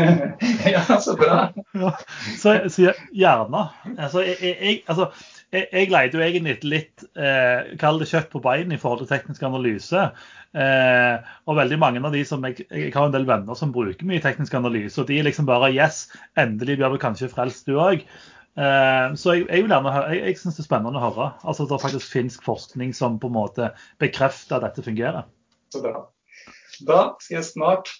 Ja, 0.73 0.83
så 1.01 1.15
bra. 1.19 1.37
ja, 1.79 1.91
så, 2.37 2.55
så, 2.67 2.91
gjerne. 3.15 3.63
Altså, 3.97 4.23
jeg, 4.27 4.37
jeg, 4.43 4.81
altså, 4.87 5.09
jeg, 5.53 5.67
jeg 5.71 5.91
leide 5.93 6.19
jo 6.19 6.25
egentlig 6.25 6.57
litt 6.67 7.05
eh, 7.15 7.73
Kall 7.79 8.01
det 8.01 8.09
kjøtt 8.11 8.29
på 8.33 8.41
bein 8.43 8.73
i 8.73 8.79
forhold 8.81 9.03
til 9.03 9.11
teknisk 9.13 9.45
analyse. 9.47 10.05
Eh, 10.53 11.33
og 11.47 11.57
veldig 11.57 11.79
mange 11.81 12.03
av 12.03 12.13
de 12.13 12.21
som 12.27 12.43
jeg, 12.45 12.67
jeg 12.69 12.93
har 12.93 13.07
en 13.07 13.15
del 13.15 13.25
venner 13.29 13.57
som 13.57 13.73
bruker 13.73 14.05
mye 14.09 14.21
teknisk 14.23 14.53
analyse, 14.59 14.99
og 15.01 15.09
de 15.09 15.17
er 15.19 15.27
liksom 15.29 15.49
bare 15.49 15.71
Yes, 15.73 16.05
endelig 16.37 16.77
blir 16.77 16.93
du 16.93 17.01
kanskje 17.01 17.31
frelst, 17.31 17.65
du 17.69 17.79
òg. 17.81 18.05
Eh, 18.53 19.07
så 19.17 19.33
jeg, 19.33 19.47
jeg, 19.49 19.65
jeg, 19.65 20.19
jeg 20.19 20.37
syns 20.41 20.59
det 20.59 20.65
er 20.65 20.69
spennende 20.69 20.99
å 20.99 21.07
høre. 21.07 21.31
Altså 21.41 21.65
at 21.65 21.73
det 21.73 21.83
faktisk 21.87 22.17
finsk 22.19 22.45
forskning 22.45 22.93
som 22.97 23.17
på 23.21 23.31
en 23.31 23.39
måte 23.39 23.71
bekrefter 24.03 24.59
at 24.59 24.67
dette 24.67 24.85
fungerer. 24.85 25.25
Så 25.73 25.81
bra. 25.81 26.03
Da 26.81 27.13
skal 27.21 27.37
jeg 27.37 27.49
snart 27.51 27.91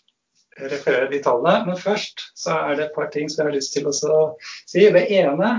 referere 0.60 1.10
de 1.12 1.22
tallene, 1.24 1.66
men 1.68 1.80
først 1.80 2.28
så 2.38 2.58
er 2.70 2.78
det 2.78 2.88
et 2.88 2.96
par 2.96 3.10
ting 3.14 3.30
som 3.30 3.44
jeg 3.44 3.52
har 3.52 3.58
lyst 3.58 3.74
til 3.74 3.90
å 3.90 3.94
si. 3.96 4.86
Det 4.94 5.06
ene 5.10 5.54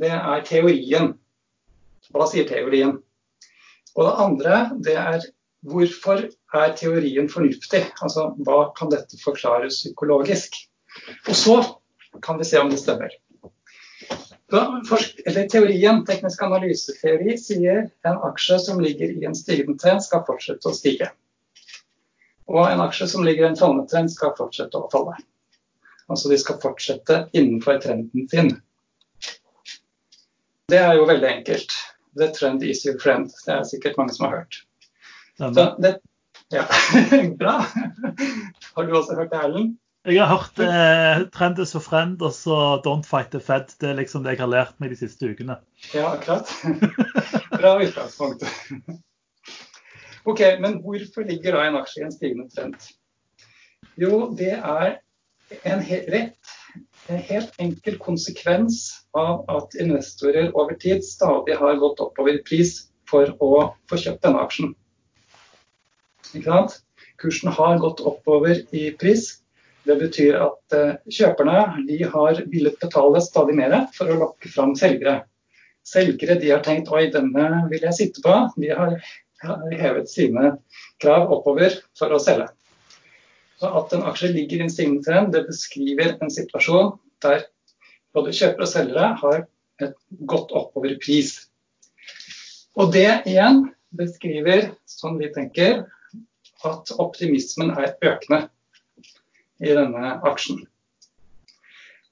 det 0.00 0.12
er 0.16 0.44
teorien. 0.46 1.12
Hva 2.10 2.26
sier 2.30 2.48
teorien? 2.48 2.96
Og 3.96 4.06
det 4.06 4.14
andre 4.24 4.60
det 4.86 4.96
er 4.98 5.26
hvorfor 5.66 6.28
er 6.56 6.76
teorien 6.78 7.28
fornuftig? 7.30 7.82
Altså 8.00 8.30
hva 8.46 8.70
kan 8.78 8.92
dette 8.92 9.18
forklare 9.22 9.70
psykologisk? 9.72 10.56
Og 11.28 11.34
så 11.36 11.58
kan 12.24 12.38
vi 12.40 12.46
se 12.48 12.60
om 12.60 12.70
det 12.70 12.80
stemmer. 12.80 13.12
Da, 14.50 14.64
teorien, 15.52 16.00
Teknisk 16.06 16.40
analyseteori 16.42 17.36
sier 17.38 17.84
en 18.08 18.16
aksje 18.26 18.58
som 18.64 18.80
ligger 18.82 19.12
i 19.14 19.26
en 19.28 19.36
stigende 19.36 19.78
trend, 19.78 20.02
skal 20.02 20.24
fortsette 20.26 20.66
å 20.66 20.74
stige. 20.74 21.12
Og 22.50 22.64
en 22.66 22.82
aksje 22.82 23.06
som 23.12 23.24
ligger 23.24 23.46
i 23.46 23.50
en 23.52 23.58
fallende 23.58 23.86
trend, 23.90 24.10
skal 24.12 24.34
fortsette 24.38 24.78
å 24.78 24.88
falle. 24.92 25.14
Altså 26.10 26.32
de 26.32 26.38
skal 26.42 26.58
fortsette 26.62 27.20
innenfor 27.38 27.78
trenden 27.82 28.26
sin. 28.30 28.56
Det 30.70 30.78
er 30.78 30.96
jo 30.98 31.06
veldig 31.06 31.28
enkelt. 31.30 31.74
The 32.18 32.30
trend 32.34 32.64
is 32.66 32.82
your 32.86 32.98
friend. 32.98 33.30
Det 33.46 33.54
er 33.54 33.68
sikkert 33.68 33.98
mange 33.98 34.14
som 34.16 34.26
har 34.26 34.40
hørt. 34.40 34.62
Så 35.38 35.66
det, 35.78 35.94
ja, 36.50 36.66
Bra. 37.40 37.60
Har 38.74 38.86
du 38.86 38.96
også 38.98 39.14
hørt 39.14 39.30
det, 39.30 39.38
Erlend? 39.38 39.78
Jeg 40.08 40.16
har 40.24 40.30
hørt 40.32 40.58
eh, 40.64 41.26
'Trend 41.28 41.58
is 41.60 41.74
your 41.74 41.82
friend' 41.84 42.22
og 42.24 42.32
så 42.32 42.80
'Don't 42.80 43.06
fight 43.06 43.30
the 43.30 43.38
Fed'. 43.38 43.76
Det 43.80 43.90
er 43.90 43.94
liksom 43.94 44.24
det 44.24 44.34
jeg 44.34 44.40
har 44.40 44.50
lært 44.50 44.74
meg 44.80 44.90
de 44.90 44.96
siste 44.96 45.28
ukene. 45.28 45.58
Ja, 45.94 46.14
akkurat. 46.14 46.50
Bra 47.60 47.76
utgangspunkt. 47.84 48.42
Ok, 50.24 50.40
Men 50.60 50.80
hvorfor 50.84 51.24
ligger 51.24 51.56
da 51.56 51.66
en 51.66 51.78
aksje 51.80 52.02
i 52.02 52.04
en 52.04 52.12
stigende 52.12 52.48
trend? 52.52 52.76
Jo, 53.96 54.28
det 54.36 54.52
er 54.58 54.98
en 55.64 55.80
rett, 56.12 56.52
en 57.08 57.22
helt 57.30 57.56
enkel 57.58 57.96
konsekvens 57.98 58.82
av 59.16 59.46
at 59.50 59.74
investorer 59.80 60.52
over 60.52 60.76
tid 60.80 61.02
stadig 61.04 61.56
har 61.58 61.80
gått 61.80 62.02
oppover 62.04 62.36
i 62.36 62.44
pris 62.44 62.90
for 63.10 63.32
å 63.40 63.50
få 63.90 63.98
kjøpt 63.98 64.22
denne 64.26 64.44
aksjen. 64.44 64.74
Ikke 66.30 66.46
sant? 66.46 66.76
Kursen 67.20 67.50
har 67.56 67.80
gått 67.82 68.04
oppover 68.06 68.60
i 68.76 68.90
pris. 69.00 69.40
Det 69.88 69.96
betyr 69.98 70.36
at 70.44 70.76
uh, 70.76 71.00
kjøperne 71.08 71.64
har 72.12 72.42
villet 72.52 72.78
betale 72.80 73.24
stadig 73.24 73.56
mer 73.56 73.74
for 73.96 74.12
å 74.12 74.18
lokke 74.20 74.52
fram 74.52 74.76
selgere. 74.78 75.22
Selgere 75.88 76.36
de 76.38 76.52
har 76.52 76.62
tenkt 76.64 76.92
oi, 76.92 77.08
denne 77.12 77.64
vil 77.72 77.88
jeg 77.88 77.96
sitte 77.96 78.22
på. 78.24 78.36
De 78.60 78.70
har 78.76 78.94
hevet 79.42 80.10
sine 80.10 80.56
krav 81.02 81.30
oppover 81.32 81.76
for 81.98 82.12
å 82.12 82.20
selge. 82.22 82.50
Så 83.60 83.68
At 83.76 83.92
en 83.92 84.06
aksje 84.08 84.32
ligger 84.32 84.60
i 84.60 84.66
en 84.66 84.72
stigende 84.72 85.04
trend, 85.04 85.32
det 85.34 85.46
beskriver 85.48 86.16
en 86.20 86.32
situasjon 86.32 86.94
der 87.24 87.44
både 88.16 88.32
kjøpere 88.32 88.66
og 88.66 88.70
selgere 88.70 89.10
har 89.20 89.42
et 89.84 89.96
godt 90.28 90.52
oppover 90.56 90.96
pris. 91.02 91.34
Og 92.76 92.92
det 92.94 93.22
igjen 93.28 93.66
beskriver, 93.96 94.70
som 94.88 95.18
vi 95.20 95.28
tenker, 95.34 95.84
at 96.64 96.92
optimismen 97.00 97.72
er 97.72 97.96
økende 98.04 98.46
i 99.60 99.72
denne 99.76 100.16
aksjen. 100.28 100.64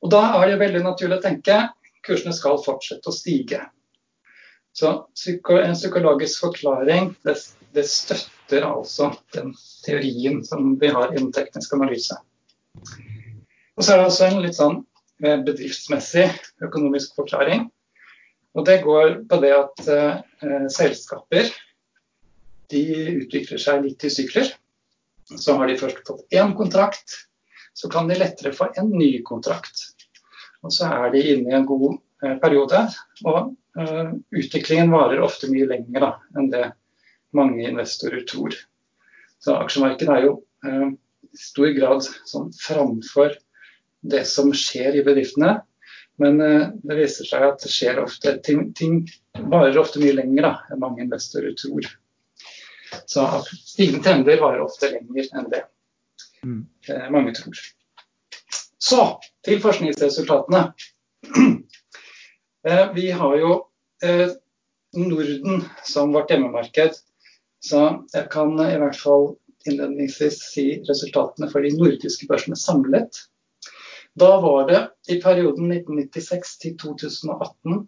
Og 0.02 0.12
Da 0.12 0.20
er 0.38 0.52
det 0.52 0.60
veldig 0.60 0.84
naturlig 0.84 1.18
å 1.18 1.24
tenke 1.24 1.58
kursene 2.06 2.32
skal 2.36 2.60
fortsette 2.62 3.10
å 3.10 3.14
stige. 3.14 3.64
Så 4.78 5.08
en 5.64 5.74
psykologisk 5.74 6.40
forklaring 6.40 7.08
det, 7.26 7.34
det, 7.74 7.82
støtter 7.90 8.62
altså 8.62 9.08
den 9.34 9.50
teorien 9.82 10.44
som 10.46 10.76
vi 10.78 10.92
har 10.94 11.10
innen 11.16 11.32
teknisk 11.34 11.74
analyse. 11.74 12.14
Og 13.74 13.82
så 13.82 13.94
er 13.96 13.98
det 13.98 14.06
også 14.06 14.28
en 14.28 14.38
litt 14.44 14.54
sånn 14.54 14.78
eh, 15.24 15.40
bedriftsmessig 15.42 16.28
økonomisk 16.62 17.18
forklaring. 17.18 17.66
Og 18.54 18.70
det 18.70 18.78
går 18.86 19.18
på 19.26 19.42
det 19.42 19.52
at 19.56 19.84
eh, 19.96 20.70
selskaper 20.70 21.50
de 22.70 22.86
utvikler 23.24 23.66
seg 23.66 23.82
litt 23.82 24.06
i 24.06 24.14
sykler. 24.14 24.54
Så 25.34 25.58
har 25.58 25.66
de 25.66 25.80
først 25.82 26.06
fått 26.06 26.38
én 26.38 26.54
kontrakt, 26.54 27.24
så 27.74 27.90
kan 27.90 28.06
de 28.06 28.22
lettere 28.22 28.54
få 28.54 28.70
en 28.78 28.94
ny 28.94 29.16
kontrakt. 29.26 29.88
Og 30.62 30.70
så 30.70 30.86
er 30.86 31.10
de 31.18 31.30
inne 31.34 31.50
i 31.50 31.58
en 31.58 31.66
god 31.66 31.98
eh, 32.22 32.38
periode. 32.38 32.86
Og 33.26 33.56
utviklingen 34.34 34.90
varer 34.90 35.20
ofte 35.22 35.50
mye 35.52 35.68
lenger 35.68 36.04
da, 36.04 36.10
enn 36.38 36.50
det 36.52 36.64
mange 37.36 37.62
investorer 37.68 38.24
tror. 38.28 38.56
Så 39.38 39.54
aksjemarkedet 39.54 40.14
er 40.14 40.26
jo 40.26 40.32
uh, 40.66 40.88
i 41.28 41.38
stor 41.38 41.70
grad 41.76 42.06
sånn 42.26 42.48
framfor 42.58 43.36
det 44.00 44.24
som 44.30 44.50
skjer 44.56 44.98
i 44.98 45.04
bedriftene. 45.06 45.58
Men 46.18 46.42
uh, 46.42 46.68
det 46.82 46.98
viser 46.98 47.28
seg 47.28 47.46
at 47.46 47.62
det 47.62 47.70
skjer 47.70 48.02
ofte 48.02 48.34
ting, 48.46 48.70
ting 48.78 49.02
varer 49.38 49.78
ofte 49.78 50.02
mye 50.02 50.16
lenger 50.16 50.48
da, 50.48 50.54
enn 50.72 50.82
mange 50.82 51.04
investorer 51.04 51.54
tror. 51.60 51.86
Så 53.06 53.44
stigende 53.52 54.02
trender 54.04 54.40
varer 54.40 54.64
ofte 54.64 54.90
lenger 54.90 55.28
enn 55.36 55.50
det 55.52 55.62
mm. 56.44 56.66
eh, 56.88 57.10
mange 57.10 57.34
tror. 57.36 57.60
Så 58.78 59.20
til 59.44 59.62
forskningsresultatene. 59.62 60.72
Eh, 62.66 62.88
vi 62.92 63.10
har 63.14 63.36
jo 63.38 63.67
eh, 64.02 64.30
Norden 64.96 65.64
som 65.84 66.12
vårt 66.12 66.30
hjemmemarked. 66.30 67.00
Så 67.60 67.82
jeg 68.14 68.30
kan 68.30 68.54
i 68.62 68.78
hvert 68.78 68.96
fall 68.96 69.32
innledningsvis 69.66 70.38
si 70.52 70.66
resultatene 70.88 71.50
for 71.50 71.64
de 71.64 71.74
nordiske 71.74 72.28
børsene 72.30 72.56
samlet. 72.56 73.24
Da 74.18 74.38
var 74.42 74.66
det 74.70 74.80
i 75.12 75.20
perioden 75.22 75.70
1996 75.72 76.58
til 76.62 76.76
2018 76.80 77.86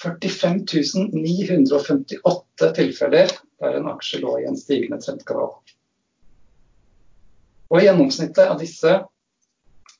45 0.00 1.08
958 1.12 2.72
tilfeller 2.76 3.32
der 3.60 3.76
en 3.76 3.88
aksje 3.90 4.22
lå 4.22 4.38
i 4.40 4.46
en 4.48 4.56
stigende 4.56 5.00
trendkanal. 5.02 5.52
Og 7.70 7.82
Gjennomsnittet 7.84 8.46
av 8.46 8.56
disse 8.62 8.94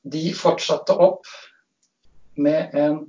de 0.01 0.23
fortsatte 0.33 0.97
opp 0.97 1.29
med 2.41 2.73
en 2.75 3.03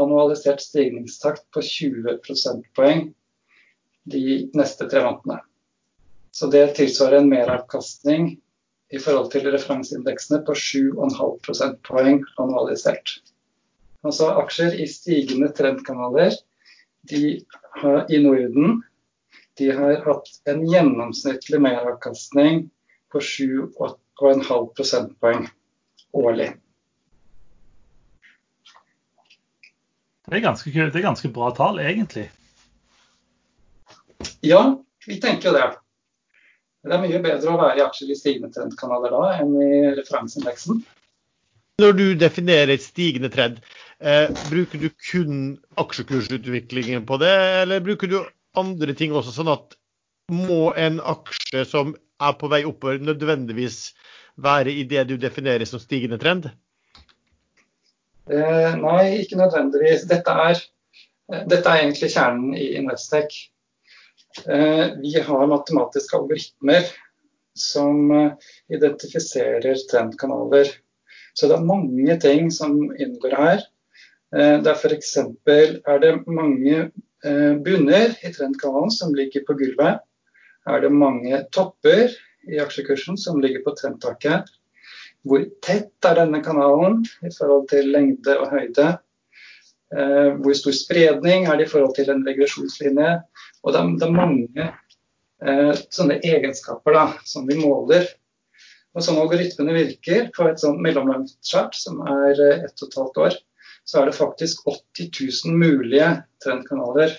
annualisert 0.00 0.60
stigningstakt 0.60 1.44
på 1.54 1.62
20 1.62 2.18
prosentpoeng 2.26 3.10
de 4.04 4.22
neste 4.58 4.88
tre 4.90 5.02
månedene. 5.04 5.40
Så 6.32 6.48
det 6.52 6.64
tilsvarer 6.78 7.20
en 7.20 7.28
meravkastning 7.30 8.30
i 8.92 9.00
forhold 9.00 9.30
til 9.32 9.48
referanseindeksene 9.52 10.40
på 10.46 10.56
7,5 10.56 11.36
prosentpoeng 11.44 12.22
annualisert. 12.40 13.18
Altså 14.02 14.32
aksjer 14.40 14.74
i 14.82 14.88
stigende 14.90 15.52
trendkanaler 15.56 16.34
de 17.10 17.42
har, 17.82 18.06
i 18.12 18.18
Norden 18.22 18.80
de 19.60 19.68
har 19.76 20.00
hatt 20.06 20.30
en 20.48 20.64
gjennomsnittlig 20.66 21.60
meravkastning 21.60 22.64
på 23.12 23.20
7,5 23.20 24.68
prosentpoeng 24.76 25.46
årlig. 26.12 26.52
Det 30.32 30.38
er, 30.38 30.46
ganske, 30.46 30.70
det 30.72 30.96
er 30.96 31.04
ganske 31.04 31.28
bra 31.28 31.50
tall, 31.52 31.76
egentlig. 31.84 32.22
Ja, 34.40 34.62
vi 35.04 35.18
tenker 35.20 35.50
jo 35.50 35.52
det. 35.58 35.66
Det 36.88 36.94
er 36.96 37.02
mye 37.02 37.20
bedre 37.20 37.52
å 37.52 37.58
være 37.60 37.82
i 37.82 37.82
aksjer 37.84 38.14
i 38.14 38.16
stigende 38.16 38.48
trendkanaler 38.54 39.12
da 39.12 39.26
enn 39.42 39.52
i 39.60 39.82
referanseindeksen. 39.98 40.80
Når 41.84 41.92
du 41.98 42.06
definerer 42.16 42.72
et 42.72 42.86
stigende 42.86 43.28
trend, 43.34 43.60
eh, 44.00 44.32
bruker 44.48 44.80
du 44.80 44.88
kun 45.10 45.36
aksjekursutviklingen 45.84 47.04
på 47.04 47.20
det, 47.20 47.36
eller 47.60 47.84
bruker 47.84 48.08
du 48.08 48.18
andre 48.56 48.96
ting 48.96 49.12
også? 49.12 49.36
Sånn 49.36 49.52
at 49.52 49.76
må 50.32 50.72
en 50.80 50.96
aksje 51.12 51.66
som 51.68 51.92
er 52.24 52.40
på 52.40 52.48
vei 52.48 52.64
oppover, 52.64 53.04
nødvendigvis 53.04 53.82
være 54.40 54.72
i 54.72 54.88
det 54.88 55.10
du 55.12 55.18
definerer 55.20 55.68
som 55.68 55.84
stigende 55.84 56.16
trend? 56.24 56.48
Eh, 58.30 58.74
nei, 58.78 59.22
ikke 59.22 59.38
nødvendigvis. 59.40 60.06
Dette 60.10 60.34
er, 60.48 60.60
dette 61.50 61.62
er 61.66 61.80
egentlig 61.82 62.12
kjernen 62.14 62.54
i 62.54 62.72
Investec. 62.78 63.34
Eh, 64.46 64.94
vi 65.02 65.16
har 65.18 65.50
matematiske 65.50 66.16
algoritmer 66.16 66.86
som 67.58 68.10
eh, 68.14 68.32
identifiserer 68.72 69.82
trendkanaler. 69.90 70.70
Så 71.34 71.48
det 71.48 71.58
er 71.58 71.66
mange 71.66 72.16
ting 72.20 72.50
som 72.54 72.78
inngår 72.94 73.36
her. 73.36 73.66
Eh, 74.36 74.56
det 74.62 74.70
er 74.70 74.78
F.eks. 74.78 75.16
er 75.18 76.02
det 76.04 76.14
mange 76.26 76.78
eh, 77.24 77.54
bunner 77.64 78.14
i 78.22 78.32
trendkanalen 78.32 78.92
som 78.94 79.14
ligger 79.16 79.44
på 79.48 79.58
gulvet. 79.58 80.02
Er 80.68 80.84
det 80.84 80.94
mange 80.94 81.42
topper 81.50 82.12
i 82.48 82.58
aksjekursen 82.62 83.18
som 83.18 83.40
ligger 83.42 83.62
på 83.66 83.74
trendtaket. 83.78 84.50
Hvor 85.28 85.44
tett 85.62 86.08
er 86.08 86.18
denne 86.18 86.42
kanalen 86.44 87.02
i 87.22 87.30
forhold 87.34 87.68
til 87.70 87.92
lengde 87.94 88.36
og 88.40 88.50
høyde? 88.54 88.88
Eh, 89.92 90.30
hvor 90.42 90.56
stor 90.58 90.74
spredning 90.76 91.46
er 91.46 91.60
det 91.60 91.68
i 91.68 91.72
forhold 91.72 91.94
til 91.98 92.10
en 92.10 92.24
regresjonslinje? 92.26 93.12
Og 93.62 93.74
det 93.74 93.82
er, 93.82 93.92
det 94.00 94.08
er 94.08 94.16
mange 94.16 94.72
sånne 95.90 96.20
egenskaper 96.22 96.94
da, 96.94 97.00
som 97.26 97.48
vi 97.48 97.56
måler 97.58 98.04
og 98.92 99.04
sånn 99.04 99.20
algoritmene 99.22 99.74
virker 99.74 100.28
på 100.36 100.46
et 100.50 100.60
sånn 100.60 100.80
mellomlangt 100.84 101.32
chart 101.46 101.76
som 101.78 102.02
er 102.04 102.36
eh, 102.36 102.64
ett 102.66 102.82
og 102.82 102.90
et 102.90 102.98
halvt 103.00 103.20
år, 103.26 103.36
så 103.88 104.00
er 104.00 104.08
det 104.08 104.18
faktisk 104.18 104.66
80 104.68 105.08
000 105.48 105.60
mulige 105.62 106.08
trendkanaler. 106.44 107.14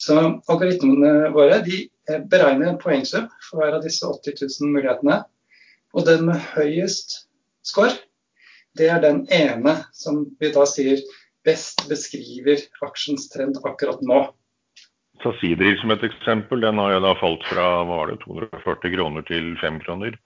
Så 0.00 0.16
algoritmene 0.48 1.30
våre 1.36 1.60
de 1.66 1.82
eh, 1.84 2.22
beregner 2.32 2.72
en 2.72 2.80
poengsum 2.80 3.28
for 3.50 3.60
hver 3.60 3.76
av 3.78 3.84
disse 3.84 4.08
80 4.08 4.40
000 4.46 4.72
mulighetene. 4.76 5.20
Og 5.96 6.04
den 6.04 6.26
med 6.28 6.42
høyest 6.54 7.22
score, 7.64 7.94
det 8.76 8.90
er 8.92 9.00
den 9.00 9.24
ene 9.32 9.78
som 9.96 10.26
vi 10.40 10.52
da 10.52 10.66
sier 10.68 11.00
best 11.46 11.86
beskriver 11.88 12.60
aksjens 12.84 13.30
trend 13.32 13.56
akkurat 13.64 14.02
nå. 14.04 14.26
Ta 15.22 15.32
Sidriv 15.40 15.78
som 15.80 15.94
et 15.94 16.04
eksempel. 16.04 16.60
Den 16.60 16.76
har 16.82 16.92
jo 16.92 17.04
da 17.06 17.14
falt 17.16 17.46
fra 17.48 17.68
var 17.88 18.10
det 18.10 18.18
240 18.26 18.92
kroner 18.92 19.24
til 19.24 19.54
5 19.62 19.80
kroner. 19.86 20.18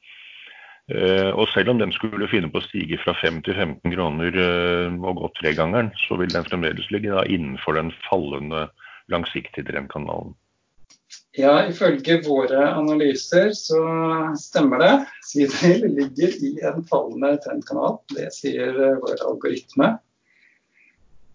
Eh, 0.91 1.31
og 1.31 1.47
selv 1.53 1.71
om 1.71 1.79
den 1.79 1.93
skulle 1.95 2.27
finne 2.33 2.51
på 2.51 2.59
å 2.59 2.67
stige 2.67 2.99
fra 3.05 3.15
5 3.21 3.43
til 3.47 3.55
15 3.55 3.93
kroner 3.95 4.35
eh, 4.43 4.97
og 4.99 5.21
gå 5.21 5.31
tregangeren, 5.39 5.93
så 6.09 6.19
vil 6.19 6.33
den 6.35 6.49
fremdeles 6.49 6.91
ligge 6.91 7.15
da 7.15 7.23
innenfor 7.31 7.79
den 7.79 7.93
fallende 8.09 8.67
langsiktige 9.13 9.69
trendkanalen. 9.71 10.35
Ja, 11.39 11.53
ifølge 11.71 12.17
våre 12.27 12.65
analyser 12.75 13.53
så 13.55 13.81
stemmer 14.39 14.83
det. 14.83 14.95
Sidril 15.29 15.87
ligger 15.95 16.35
i 16.43 16.51
en 16.67 16.83
fallende 16.91 17.37
trendkanal. 17.45 18.01
Det 18.11 18.33
sier 18.35 18.75
eh, 18.75 18.99
vår 18.99 19.23
algoritme. 19.29 19.93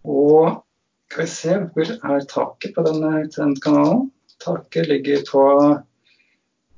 Og 0.04 0.60
skal 1.08 1.24
vi 1.24 1.32
se, 1.32 1.58
hvor 1.72 1.92
er 1.94 2.28
taket 2.28 2.74
på 2.76 2.84
denne 2.86 3.24
trendkanalen? 3.32 4.10
Taket 4.44 4.88
ligger 4.90 5.22
på 5.30 5.44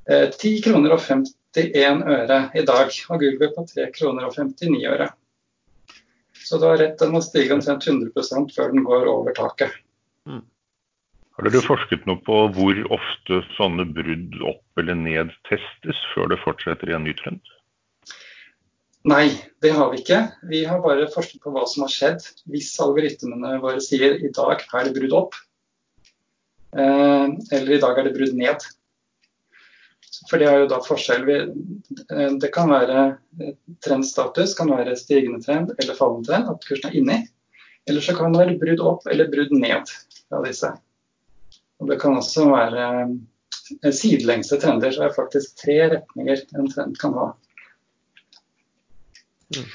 10 0.09 0.53
kroner 0.65 0.95
og 0.95 1.03
51 1.03 2.05
øre 2.07 2.37
i 2.57 2.63
dag, 2.65 2.93
og 3.11 3.21
gulvet 3.21 3.57
på 3.57 3.65
3 3.73 3.89
kroner 3.97 4.29
og 4.29 4.37
59 4.39 4.87
øre. 4.89 5.09
Så 6.49 6.57
du 6.57 6.69
har 6.69 6.79
rett 6.81 7.01
den 7.03 7.13
må 7.13 7.21
stige 7.25 7.53
omtrent 7.53 7.85
100% 7.85 8.55
før 8.55 8.71
den 8.73 8.87
går 8.87 9.11
over 9.11 9.35
taket. 9.37 9.75
Mm. 10.25 10.47
Har 11.39 11.47
dere 11.47 11.63
forsket 11.63 12.03
noe 12.09 12.19
på 12.27 12.37
hvor 12.57 12.79
ofte 12.97 13.37
sånne 13.55 13.85
brudd 13.95 14.41
opp 14.43 14.81
eller 14.83 14.97
ned 14.99 15.29
testes 15.47 15.99
før 16.11 16.33
det 16.33 16.41
fortsetter 16.43 16.91
i 16.91 16.97
en 16.97 17.05
ny 17.07 17.13
trend? 17.15 17.39
Nei, 19.07 19.29
det 19.63 19.71
har 19.77 19.93
vi 19.93 20.01
ikke. 20.03 20.19
Vi 20.51 20.65
har 20.67 20.83
bare 20.83 21.07
forsket 21.13 21.39
på 21.45 21.53
hva 21.55 21.63
som 21.71 21.85
har 21.85 21.93
skjedd 21.95 22.27
hvis 22.51 22.73
algoritmene 22.83 23.53
våre 23.63 23.79
sier 23.85 24.19
i 24.19 24.33
dag 24.35 24.65
er 24.67 24.89
det 24.89 24.97
brudd 24.97 25.15
opp, 25.15 25.39
eh, 26.75 27.31
eller 27.31 27.71
i 27.71 27.81
dag 27.87 28.03
er 28.03 28.09
det 28.09 28.17
brudd 28.19 28.35
ned. 28.35 28.67
For 30.27 30.43
det 30.43 30.51
er 30.51 30.65
jo 30.65 30.73
da 30.75 30.83
forskjell. 30.83 31.31
Eh, 31.31 32.35
det 32.43 32.51
kan 32.51 32.75
være 32.75 33.07
trendstatus, 33.87 34.59
kan 34.59 34.75
være 34.75 34.99
stigende 34.99 35.39
trend 35.47 35.71
eller 35.79 35.95
fallende 35.95 36.33
trend, 36.33 36.51
at 36.51 36.67
kursen 36.67 36.91
er 36.91 36.99
inni. 36.99 37.23
Eller 37.87 38.03
så 38.03 38.19
kan 38.19 38.35
det 38.35 38.43
være 38.43 38.59
brudd 38.59 38.83
opp 38.91 39.07
eller 39.07 39.31
brudd 39.31 39.55
ned 39.55 39.95
av 40.35 40.43
disse. 40.51 40.75
Og 41.79 41.91
det 41.91 41.99
kan 42.03 42.17
også 42.19 42.49
være 42.51 43.93
sidelengse 43.95 44.59
trender. 44.61 44.91
Så 44.91 45.05
det 45.05 45.11
er 45.11 45.19
faktisk 45.19 45.61
tre 45.63 45.77
retninger 45.95 46.43
en 46.59 46.73
trend 46.73 46.99
kan 47.01 47.15
ha. 47.19 47.29
Mm. 49.57 49.69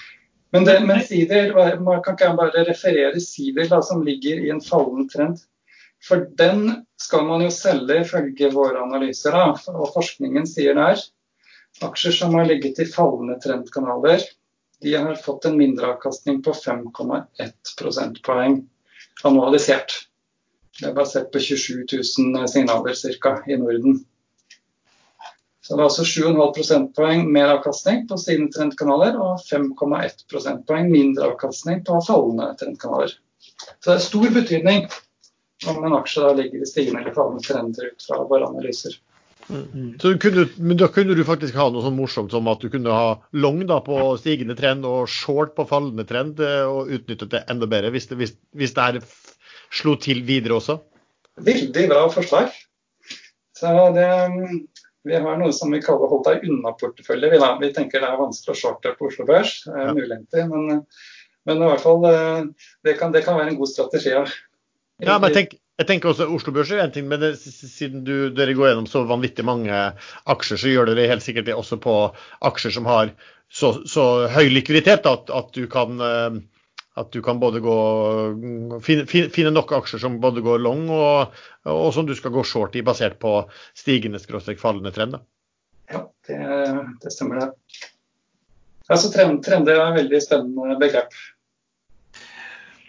Men, 0.54 0.68
det, 0.68 0.76
men 0.86 1.02
sider, 1.02 1.54
man 1.82 2.04
kan 2.04 2.14
ikke 2.14 2.36
bare 2.38 2.66
referere 2.68 3.22
sider 3.22 3.66
da, 3.72 3.80
som 3.82 4.04
ligger 4.06 4.44
i 4.44 4.52
en 4.54 4.62
fallende 4.62 5.08
trend. 5.10 5.42
For 6.04 6.28
den 6.38 6.86
skal 7.00 7.26
man 7.26 7.42
jo 7.42 7.50
selge 7.54 8.02
ifølge 8.04 8.52
våre 8.54 8.84
analyser. 8.84 9.34
Da. 9.34 9.74
Og 9.74 9.94
forskningen 9.96 10.46
sier 10.50 10.78
der 10.78 11.00
aksjer 11.82 12.14
som 12.14 12.36
har 12.38 12.46
ligget 12.46 12.80
i 12.80 12.86
fallende 12.86 13.40
trendkanaler, 13.42 14.22
de 14.84 14.94
har 14.94 15.16
fått 15.16 15.46
en 15.46 15.58
mindreavkastning 15.58 16.42
på 16.44 16.54
5,1 16.54 17.54
prosentpoeng 17.80 18.60
annualisert. 19.24 19.96
Det 20.80 20.90
er 20.90 20.96
basert 20.98 21.30
på 21.34 21.42
27 21.44 21.84
000 21.86 22.48
signaler 22.50 22.98
ca. 23.22 23.36
i 23.48 23.58
Norden. 23.62 24.02
Så 25.64 25.78
det 25.78 25.84
er 25.84 25.88
altså 25.88 26.04
7,5 26.04 26.50
prosentpoeng 26.58 27.30
mer 27.32 27.54
avkastning 27.54 28.04
på 28.10 28.18
sine 28.20 28.50
trendkanaler 28.52 29.16
og 29.16 29.40
5,1 29.48 30.26
prosentpoeng 30.32 30.90
mindre 30.92 31.30
avkastning 31.32 31.86
på 31.88 32.02
fallende 32.04 32.50
trendkanaler. 32.60 33.14
Så 33.80 33.86
det 33.86 33.96
er 33.96 34.04
stor 34.04 34.28
betydning 34.36 34.90
om 35.72 35.86
en 35.88 35.96
aksje 35.96 36.26
da 36.26 36.34
ligger 36.36 36.66
i 36.66 36.68
stigende 36.68 37.04
eller 37.04 37.16
fallende 37.16 37.48
trender 37.48 37.94
ut 37.94 38.08
fra 38.08 38.20
våre 38.28 38.50
analyser. 38.50 38.98
Mm. 39.48 39.96
Så 40.00 40.14
kunne, 40.24 40.46
men 40.58 40.80
da 40.80 40.88
kunne 40.92 41.16
du 41.16 41.24
faktisk 41.28 41.56
ha 41.60 41.70
noe 41.72 41.84
sånn 41.84 41.98
morsomt 41.98 42.32
som 42.32 42.48
at 42.52 42.64
du 42.64 42.70
kunne 42.72 42.92
ha 42.96 43.16
long 43.36 43.60
da 43.68 43.80
på 43.84 43.98
stigende 44.20 44.56
trend 44.60 44.88
og 44.88 45.08
short 45.12 45.56
på 45.56 45.68
fallende 45.68 46.06
trend, 46.08 46.40
eh, 46.44 46.64
og 46.68 46.92
utnyttet 46.92 47.32
det 47.34 47.44
enda 47.52 47.68
bedre 47.72 47.92
hvis 47.96 48.08
det, 48.12 48.20
hvis, 48.20 48.36
hvis 48.56 48.76
det 48.76 48.86
er 48.88 49.02
slo 49.74 49.96
til 50.02 50.22
videre 50.28 50.60
også? 50.60 50.78
Veldig 51.44 51.88
bra 51.90 52.06
forslag. 52.14 52.54
Så 53.58 53.72
det, 53.96 54.08
vi 55.08 55.18
har 55.18 55.40
noe 55.40 55.54
som 55.56 55.74
vi 55.74 55.82
kaller 55.84 56.12
hold 56.12 56.24
deg 56.28 56.46
unna-portefølje. 56.48 57.32
Vi, 57.34 57.42
vi, 57.64 57.74
tenker 57.76 58.04
det 58.04 58.10
er 58.10 58.22
vanskelig 58.22 58.56
å 58.56 58.60
shorte 58.60 58.94
på 59.00 59.10
Oslo 59.10 59.28
Børs, 59.30 59.60
ja. 59.68 59.92
muligheter, 59.96 60.48
men, 60.52 60.86
men, 61.48 61.60
i 61.60 61.72
hvert 61.72 61.84
fall 61.84 62.02
det 62.06 62.98
kan, 63.00 63.14
det 63.16 63.26
kan 63.26 63.40
være 63.40 63.54
en 63.54 63.60
god 63.60 63.72
strategi. 63.72 64.14
Ja, 64.14 64.24
ja 65.04 65.20
men 65.22 65.36
tenker, 65.36 65.60
jeg 65.82 65.90
tenker 65.90 66.12
også 66.12 66.30
Oslo 66.30 66.54
Børs 66.54 66.72
er 66.72 66.84
en 66.84 66.94
ting, 66.94 67.08
men 67.10 67.24
siden 67.36 68.04
du, 68.08 68.30
dere 68.36 68.54
går 68.56 68.72
gjennom 68.72 68.90
så 68.90 69.04
vanvittig 69.10 69.46
mange 69.48 69.84
aksjer, 70.30 70.62
så 70.62 70.72
gjør 70.72 70.92
dere 70.92 71.10
helt 71.10 71.26
sikkert 71.26 71.50
det 71.50 71.58
også 71.58 71.80
på 71.82 71.96
aksjer 72.46 72.76
som 72.78 72.90
har 72.90 73.14
så, 73.54 73.74
så 73.90 74.04
høy 74.34 74.48
likviditet 74.54 75.06
at, 75.10 75.30
at, 75.34 75.50
du 75.54 75.66
kan, 75.70 76.00
eh, 76.02 76.38
at, 76.96 77.12
du 77.12 77.22
kan 77.26 77.40
både 77.42 77.60
gå, 77.64 77.76
finne, 78.86 79.06
finne, 79.08 79.54
nok 79.54 79.72
aksjer 79.80 80.04
som 80.04 80.20
både 80.22 80.44
går 80.46 80.62
long, 80.62 80.86
og, 80.94 81.36
og, 81.66 81.88
som 81.96 82.06
du 82.06 82.14
skal 82.18 82.34
gå 82.36 82.44
short 82.46 82.76
i, 82.78 82.86
basert 82.86 83.20
på 83.22 83.36
stigende 83.78 84.22
fallende 84.62 84.94
trend. 84.94 85.18
Ja, 85.92 86.06
det, 86.28 86.40
det, 87.02 87.14
stemmer 87.14 87.42
det. 87.42 87.50
Altså, 88.90 89.12
trend, 89.14 89.44
Trender 89.46 89.80
er 89.80 89.88
et 89.92 90.02
veldig 90.04 90.22
spennende 90.22 90.78
begrep. 90.82 91.16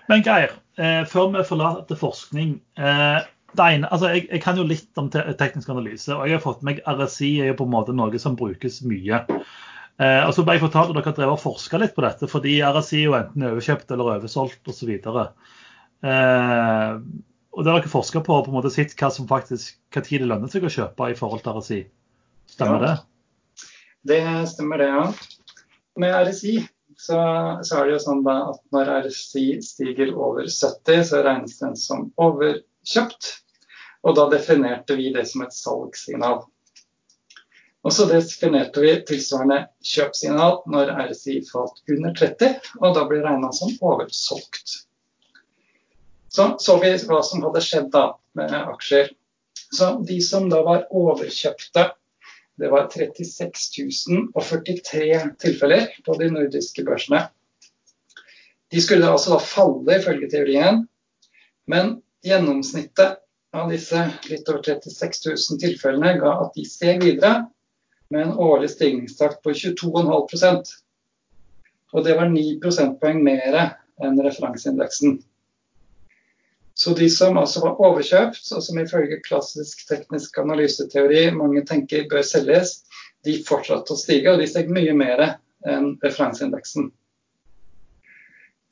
Men 0.09 0.25
Geir, 0.25 0.53
eh, 0.77 1.05
før 1.09 1.31
vi 1.33 1.47
forlater 1.49 1.97
forskning 1.97 2.59
eh, 2.77 3.23
ene, 3.62 3.88
altså 3.93 4.11
jeg, 4.12 4.27
jeg, 4.31 4.43
kan 4.43 4.59
jo 4.59 4.67
litt 4.67 4.99
om 5.01 5.09
te 5.12 5.23
teknisk 5.38 5.71
analyse, 5.73 6.11
og 6.12 6.27
jeg 6.27 6.37
har 6.37 6.43
fått 6.45 6.64
meg 6.67 6.83
RSI 6.85 7.31
er 7.40 7.53
jo 7.53 7.61
på 7.61 7.69
en 7.69 7.75
måte 7.77 7.95
noe 7.97 8.21
som 8.21 8.37
brukes 8.38 8.83
mye. 8.88 9.23
Eh, 10.03 10.23
og 10.27 10.33
så 10.35 10.43
ble 10.43 10.57
jeg 10.57 10.65
fortalt 10.65 10.91
at 10.91 10.97
dere 10.97 11.07
har 11.07 11.17
drevet 11.17 11.37
og 11.37 11.43
forska 11.43 11.79
litt 11.79 11.95
på 11.95 12.03
dette, 12.03 12.27
fordi 12.31 12.57
RSI 12.67 12.99
er 12.99 13.05
jo 13.05 13.17
enten 13.19 13.47
overkjøpt 13.51 13.95
eller 13.95 14.17
oversolgt 14.17 14.71
osv. 14.73 14.91
Eh, 14.99 16.91
og 17.55 17.63
det 17.63 17.71
har 17.71 17.79
dere 17.79 17.93
forska 17.93 18.25
på 18.27 18.41
på 18.43 18.51
en 18.51 18.57
måte 18.57 18.73
sett 18.75 18.97
hva 18.99 19.13
som 19.15 19.31
faktisk, 19.31 19.77
hva 19.95 20.03
tid 20.03 20.25
det 20.25 20.31
lønner 20.33 20.51
seg 20.51 20.67
å 20.67 20.73
kjøpe 20.77 21.13
i 21.13 21.19
forhold 21.19 21.45
til 21.45 21.61
RSI. 21.61 21.81
Stemmer 22.51 22.83
ja, 22.83 22.87
det? 22.89 22.97
Det 24.11 24.23
stemmer 24.51 24.83
det, 24.83 24.91
ja. 24.91 25.05
Med 26.03 26.17
RSI 26.27 26.57
så, 26.99 27.21
så 27.63 27.79
er 27.79 27.87
det 27.87 27.95
jo 27.95 28.03
sånn 28.03 28.27
at 28.31 28.61
når 28.75 28.91
RSI 29.07 29.47
stiger 29.63 30.11
over 30.15 30.49
70, 30.51 31.07
så 31.07 31.23
regnes 31.23 31.59
den 31.63 31.79
som 31.79 32.09
overkjøpt. 32.19 33.31
Og 34.05 34.19
da 34.19 34.27
definerte 34.35 34.99
vi 34.99 35.13
det 35.15 35.25
som 35.31 35.47
et 35.47 35.55
salgssignal. 35.57 36.43
Og 37.85 37.92
så 37.92 38.07
definerte 38.09 38.81
vi 38.81 38.94
tilsvarende 39.05 39.66
kjøpssignal 39.85 40.62
når 40.73 40.92
RSI 41.11 41.40
falt 41.51 41.83
under 41.92 42.14
30, 42.16 42.55
og 42.81 42.94
da 42.97 43.05
ble 43.11 43.20
regna 43.25 43.51
som 43.53 43.75
oversolgt. 43.85 44.79
Så 46.33 46.55
så 46.64 46.79
vi 46.81 46.94
hva 47.07 47.20
som 47.23 47.44
hadde 47.44 47.62
skjedd 47.62 47.90
da 47.94 48.07
med 48.38 48.55
aksjer. 48.57 49.12
Så 49.75 49.90
de 50.09 50.16
som 50.25 50.49
da 50.51 50.62
var 50.64 50.88
overkjøpte, 50.90 51.90
det 52.59 52.70
var 52.70 52.88
36 52.88 53.68
043 54.33 55.20
tilfeller 55.42 55.88
på 56.07 56.16
de 56.18 56.31
nordiske 56.33 56.85
børsene. 56.87 57.27
De 58.73 58.81
skulle 58.83 59.11
altså 59.11 59.35
da 59.35 59.42
falle 59.42 59.99
ifølge 59.99 60.31
teorien, 60.31 60.87
men 61.70 61.99
gjennomsnittet 62.25 63.20
av 63.55 63.70
disse 63.70 64.01
litt 64.31 64.49
over 64.51 64.62
36 64.64 65.27
000 65.29 65.61
tilfellene 65.62 66.16
ga 66.23 66.38
at 66.47 66.57
de 66.57 66.64
steg 66.66 67.05
videre 67.05 67.44
med 68.11 68.27
en 68.27 68.33
årlig 68.33 68.71
stigningstakt 68.75 69.43
på 69.43 69.55
22,5% 69.55 70.75
Og 71.95 72.03
det 72.05 72.17
var 72.19 72.27
9 72.27 72.59
prosentpoeng 72.62 73.21
mer 73.23 73.55
enn 74.03 74.19
referanseindeksen. 74.19 75.21
Så 76.75 76.90
de 76.99 77.07
som 77.11 77.38
altså 77.38 77.62
var 77.62 77.79
overkjøpt, 77.79 78.49
og 78.51 78.62
som 78.67 78.81
ifølge 78.83 79.21
klassisk 79.23 79.85
teknisk 79.87 80.40
analyseteori 80.43 81.29
mange 81.37 81.62
tenker 81.69 82.09
bør 82.11 82.27
selges, 82.27 82.81
de 83.25 83.38
fortsatte 83.47 83.95
å 83.95 83.99
stige, 83.99 84.33
og 84.33 84.43
de 84.43 84.49
steg 84.51 84.73
mye 84.75 84.95
mer 84.99 85.23
enn 85.71 85.93
referanseindeksen. 86.03 86.90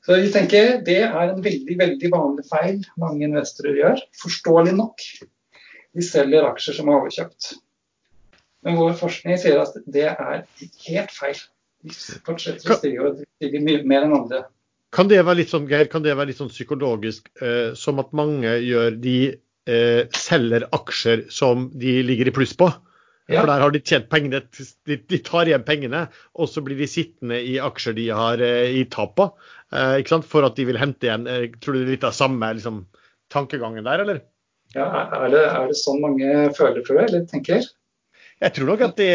Så 0.03 0.17
vi 0.19 0.31
tenker 0.33 0.81
Det 0.83 0.99
er 1.05 1.29
en 1.29 1.43
veldig 1.43 1.77
veldig 1.79 2.09
vanlig 2.11 2.43
feil 2.49 2.81
mange 2.99 3.23
investorer 3.23 3.79
gjør. 3.79 4.01
Forståelig 4.19 4.75
nok. 4.75 5.05
De 5.95 6.03
selger 6.03 6.43
aksjer 6.43 6.75
som 6.75 6.89
er 6.89 6.99
overkjøpt. 6.99 7.53
Men 8.63 8.79
vår 8.79 8.95
forskning 8.99 9.39
sier 9.41 9.61
at 9.61 9.75
det 9.91 10.07
er 10.11 10.43
helt 10.87 11.13
feil. 11.15 11.39
De 11.83 11.93
fortsetter 12.23 12.71
å 12.71 12.77
stige 12.79 13.03
og 13.03 13.23
stiger 13.37 13.63
mye 13.63 13.83
mer 13.87 14.07
enn 14.07 14.15
andre. 14.15 14.45
Kan 14.93 15.09
det 15.09 15.23
være 15.25 15.41
litt 15.41 15.51
sånn, 15.51 15.65
Geir, 15.67 15.89
kan 15.91 16.03
det 16.05 16.13
være 16.15 16.29
litt 16.29 16.39
sånn 16.39 16.53
psykologisk, 16.53 17.31
eh, 17.41 17.73
som 17.77 17.99
at 17.99 18.13
mange 18.15 18.51
gjør 18.61 18.99
de 19.03 19.17
eh, 19.67 20.03
selger 20.15 20.67
aksjer 20.75 21.25
som 21.33 21.71
de 21.81 21.97
ligger 22.05 22.29
i 22.29 22.35
pluss 22.35 22.53
på? 22.57 22.69
Ja. 23.31 23.39
For 23.39 23.47
der 23.47 23.63
har 23.63 23.71
de 23.71 23.79
tjent 23.79 24.09
pengene, 24.11 24.41
de, 24.51 24.97
de, 24.99 25.19
tar 25.23 25.47
igjen 25.47 25.63
pengene, 25.63 26.05
og 26.35 26.49
så 26.51 26.61
blir 26.63 26.77
de 26.79 26.89
sittende 26.91 27.39
i 27.39 27.55
aksjer 27.63 27.95
de 27.97 28.09
har 28.11 28.43
eh, 28.43 28.75
i 28.81 28.83
tap 28.91 29.15
på. 29.19 29.29
Eh, 29.71 29.99
ikke 30.01 30.17
sant? 30.17 30.27
For 30.29 30.45
at 30.45 30.59
de 30.59 30.67
vil 30.67 30.79
hente 30.79 31.07
igjen. 31.07 31.25
Eh, 31.31 31.47
tror 31.63 31.77
du 31.77 31.81
det 31.81 31.87
er 31.87 31.95
litt 31.95 32.07
av 32.07 32.15
samme 32.17 32.51
liksom, 32.59 32.83
tankegangen 33.33 33.87
der, 33.87 34.03
eller? 34.03 34.19
Ja, 34.75 34.89
er 35.21 35.31
det, 35.31 35.45
er 35.53 35.69
det 35.69 35.79
sånn 35.79 36.01
mange 36.03 36.49
føler, 36.57 36.83
tror 36.83 37.01
jeg, 37.01 37.11
eller 37.11 37.25
tenker? 37.29 37.65
Jeg 38.43 38.51
tror 38.57 38.67
nok 38.67 38.81
at 38.83 38.97
det, 38.99 39.11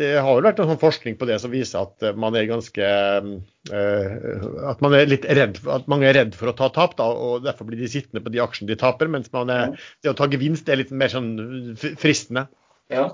det 0.00 0.08
har 0.18 0.28
jo 0.34 0.42
vært 0.42 0.58
noen 0.58 0.80
forskning 0.80 1.14
på 1.18 1.28
det 1.28 1.36
som 1.38 1.52
viser 1.52 1.84
at 1.84 2.18
man 2.18 2.34
er 2.34 2.48
ganske 2.50 2.88
uh, 2.88 4.48
At 4.72 4.82
man 4.82 4.96
er 4.98 5.06
litt 5.06 5.28
redd, 5.38 5.60
at 5.62 5.86
mange 5.90 6.08
er 6.08 6.16
redd 6.18 6.34
for 6.38 6.50
å 6.50 6.56
ta 6.58 6.72
tap, 6.74 6.96
da, 6.98 7.06
og 7.06 7.46
derfor 7.46 7.68
blir 7.68 7.78
de 7.78 7.90
sittende 7.92 8.24
på 8.24 8.32
de 8.34 8.42
aksjene 8.42 8.72
de 8.72 8.78
taper. 8.80 9.10
Mens 9.12 9.30
er, 9.30 9.78
det 10.02 10.10
å 10.10 10.16
ta 10.18 10.26
gevinst 10.32 10.68
er 10.68 10.82
litt 10.82 10.90
mer 10.90 11.12
sånn 11.12 11.30
fristende. 11.78 12.48
Ja. 12.90 13.06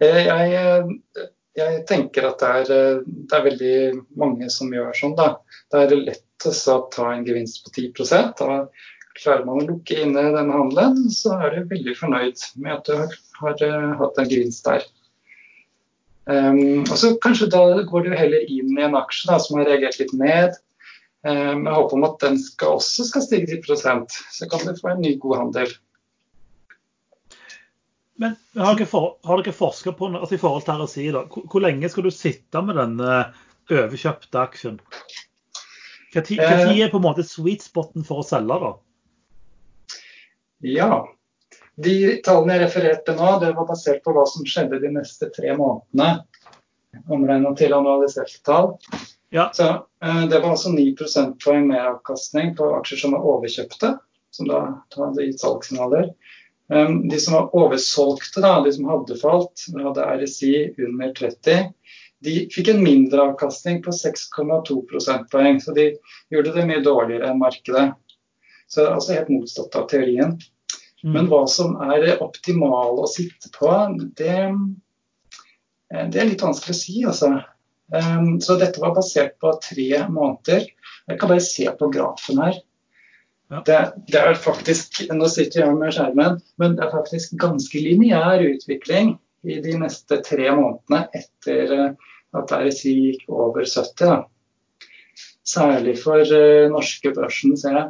Eh, 0.00 0.22
jeg, 0.28 0.94
jeg 1.58 1.82
tenker 1.90 2.30
at 2.30 2.44
det 2.44 2.52
er, 2.60 3.02
det 3.04 3.36
er, 3.36 3.46
veldig 3.48 3.74
mange 4.22 4.52
som 4.54 4.70
gjør 4.72 4.94
sånn. 4.96 5.18
da. 5.18 5.32
Det 5.72 5.82
er 5.82 5.96
lettest 5.98 6.70
å 6.70 6.78
ta 6.94 7.10
en 7.14 7.26
gevinst 7.26 7.64
på 7.66 7.74
10 7.74 8.38
da 8.38 8.62
Klarer 9.20 9.44
man 9.44 9.60
å 9.60 9.66
lukke 9.68 9.98
inne 10.00 10.30
denne 10.32 10.54
handelen, 10.54 11.04
så 11.12 11.34
er 11.36 11.52
du 11.52 11.68
veldig 11.68 11.92
fornøyd 11.98 12.40
med 12.62 12.72
at 12.78 12.88
du 12.88 12.94
har, 12.96 13.18
har 13.42 13.62
uh, 13.66 13.92
hatt 14.00 14.20
en 14.22 14.30
gevinst 14.30 14.64
der. 14.64 14.86
Um, 16.30 16.86
og 16.86 16.96
så 17.00 17.12
Kanskje 17.20 17.50
da 17.52 17.62
går 17.88 18.06
du 18.06 18.14
heller 18.14 18.44
inn 18.48 18.76
i 18.78 18.86
en 18.86 18.96
aksje 18.96 19.28
da, 19.30 19.38
som 19.42 19.58
har 19.58 19.68
reagert 19.68 19.98
litt 20.00 20.14
ned, 20.16 20.56
um, 21.26 21.62
med 21.66 21.72
håp 21.74 21.94
om 21.96 22.08
at 22.08 22.18
den 22.24 22.40
skal, 22.40 22.78
også 22.80 23.08
skal 23.08 23.24
stige 23.26 23.60
10% 23.60 24.18
Så 24.36 24.48
kan 24.48 24.64
du 24.64 24.72
få 24.78 24.94
en 24.94 25.04
ny 25.04 25.16
god 25.20 25.40
handel. 25.44 25.72
Men 28.20 28.36
Har 28.56 28.76
dere, 28.76 28.88
for, 28.88 29.16
har 29.24 29.40
dere 29.40 29.56
forsket 29.56 29.96
på 29.96 30.10
altså 30.12 30.36
i 30.36 30.40
forhold 30.40 30.64
til 30.66 30.84
RSI, 30.84 31.08
da, 31.16 31.24
hvor, 31.32 31.46
hvor 31.48 31.64
lenge 31.64 31.88
skal 31.88 32.04
du 32.04 32.12
sitte 32.12 32.60
med 32.64 32.76
denne 32.76 33.24
overkjøpte 33.72 34.40
aksjen? 34.40 34.76
Hva 36.10 36.22
tid 36.26 36.40
er 36.42 36.90
på 36.90 36.98
en 36.98 37.06
måte 37.06 37.24
sweet 37.24 37.64
spoten 37.64 38.04
for 38.04 38.20
å 38.20 38.26
selge? 38.26 38.58
da? 38.60 38.72
Ja. 40.60 41.04
De 41.80 41.94
tallene 42.24 42.56
jeg 42.56 42.64
refererte 42.66 43.14
nå, 43.16 43.30
det 43.40 43.54
var 43.56 43.68
basert 43.68 44.02
på 44.04 44.12
hva 44.16 44.26
som 44.28 44.44
skjedde 44.46 44.82
de 44.82 44.90
neste 44.92 45.30
tre 45.34 45.54
månedene. 45.56 46.26
Omregna 47.10 47.54
til 47.56 47.74
analyserte 47.76 48.42
tall. 48.44 48.74
Ja. 49.30 49.48
Så, 49.54 49.68
eh, 50.04 50.24
det 50.28 50.40
var 50.40 50.50
altså 50.50 50.72
9 50.74 50.92
prosentpoeng 50.98 51.68
meravkastning 51.70 52.56
på 52.58 52.72
aksjer 52.80 53.04
som 53.04 53.14
var 53.16 53.26
overkjøpte, 53.32 53.94
som 54.34 54.50
da 54.50 54.60
hadde 54.96 55.28
gitt 55.28 55.42
salgssignaler. 55.42 56.10
Um, 56.70 57.08
de 57.08 57.18
som 57.18 57.34
var 57.34 57.54
oversolgte, 57.56 58.42
da, 58.42 58.60
de 58.62 58.72
som 58.72 58.86
hadde 58.86 59.16
falt, 59.18 59.64
hadde 59.74 60.04
RSI 60.20 60.52
under 60.78 61.14
30, 61.16 61.72
de 62.22 62.34
fikk 62.52 62.68
en 62.70 62.82
mindre 62.84 63.24
avkastning 63.30 63.80
på 63.82 63.90
6,2 63.96 64.76
prosentpoeng. 64.90 65.58
Så 65.62 65.74
de 65.74 65.88
gjorde 66.30 66.52
det 66.54 66.66
mye 66.68 66.84
dårligere 66.84 67.32
enn 67.32 67.40
markedet. 67.40 67.88
Så 68.70 68.80
det 68.80 68.86
er 68.86 68.96
altså 68.96 69.16
helt 69.16 69.32
motsatt 69.34 69.76
av 69.78 69.86
teorien. 69.90 70.36
Mm. 71.02 71.12
Men 71.14 71.28
hva 71.30 71.42
som 71.50 71.74
er 71.90 72.20
optimal 72.22 73.00
å 73.02 73.08
sitte 73.10 73.50
på, 73.56 73.70
det, 74.18 74.36
eh, 75.90 76.04
det 76.12 76.20
er 76.20 76.28
litt 76.28 76.44
vanskelig 76.44 76.76
å 76.76 76.80
si, 76.80 76.98
altså. 77.08 77.32
Um, 77.90 78.36
så 78.38 78.54
dette 78.54 78.78
var 78.78 78.94
basert 78.94 79.34
på 79.42 79.50
tre 79.64 80.04
måneder. 80.06 80.68
Jeg 81.10 81.18
kan 81.18 81.32
bare 81.32 81.42
se 81.42 81.66
på 81.80 81.88
grafen 81.90 82.38
her. 82.38 82.60
Ja. 83.50 83.62
Det, 83.66 83.78
det, 84.06 84.20
er 84.20 84.36
faktisk 84.38 85.00
Nå 85.10 85.26
sitter 85.26 85.64
jeg 85.64 85.74
med 85.74 85.96
skjermen, 85.96 86.36
men 86.62 86.76
det 86.78 86.84
er 86.86 86.92
faktisk 86.92 87.34
ganske 87.42 87.82
lineær 87.82 88.44
utvikling 88.46 89.16
i 89.42 89.56
de 89.64 89.74
neste 89.80 90.20
tre 90.22 90.52
månedene 90.54 91.08
etter 91.18 91.74
eh, 91.74 92.12
at 92.38 92.54
RSI 92.54 92.92
gikk 92.94 93.24
over 93.26 93.66
70. 93.66 94.04
Da. 94.04 94.86
Særlig 95.50 95.96
for 95.98 96.22
uh, 96.22 96.70
norske 96.70 97.10
børsen 97.16 97.58
ser 97.58 97.74
jeg 97.74 97.88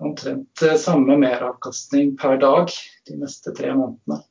omtrent 0.00 0.62
eh, 0.64 0.78
samme 0.80 1.16
meravkastning 1.20 2.16
per 2.20 2.40
dag 2.40 2.72
de 3.08 3.18
neste 3.20 3.52
tre 3.56 3.72
månedene. 3.76 4.22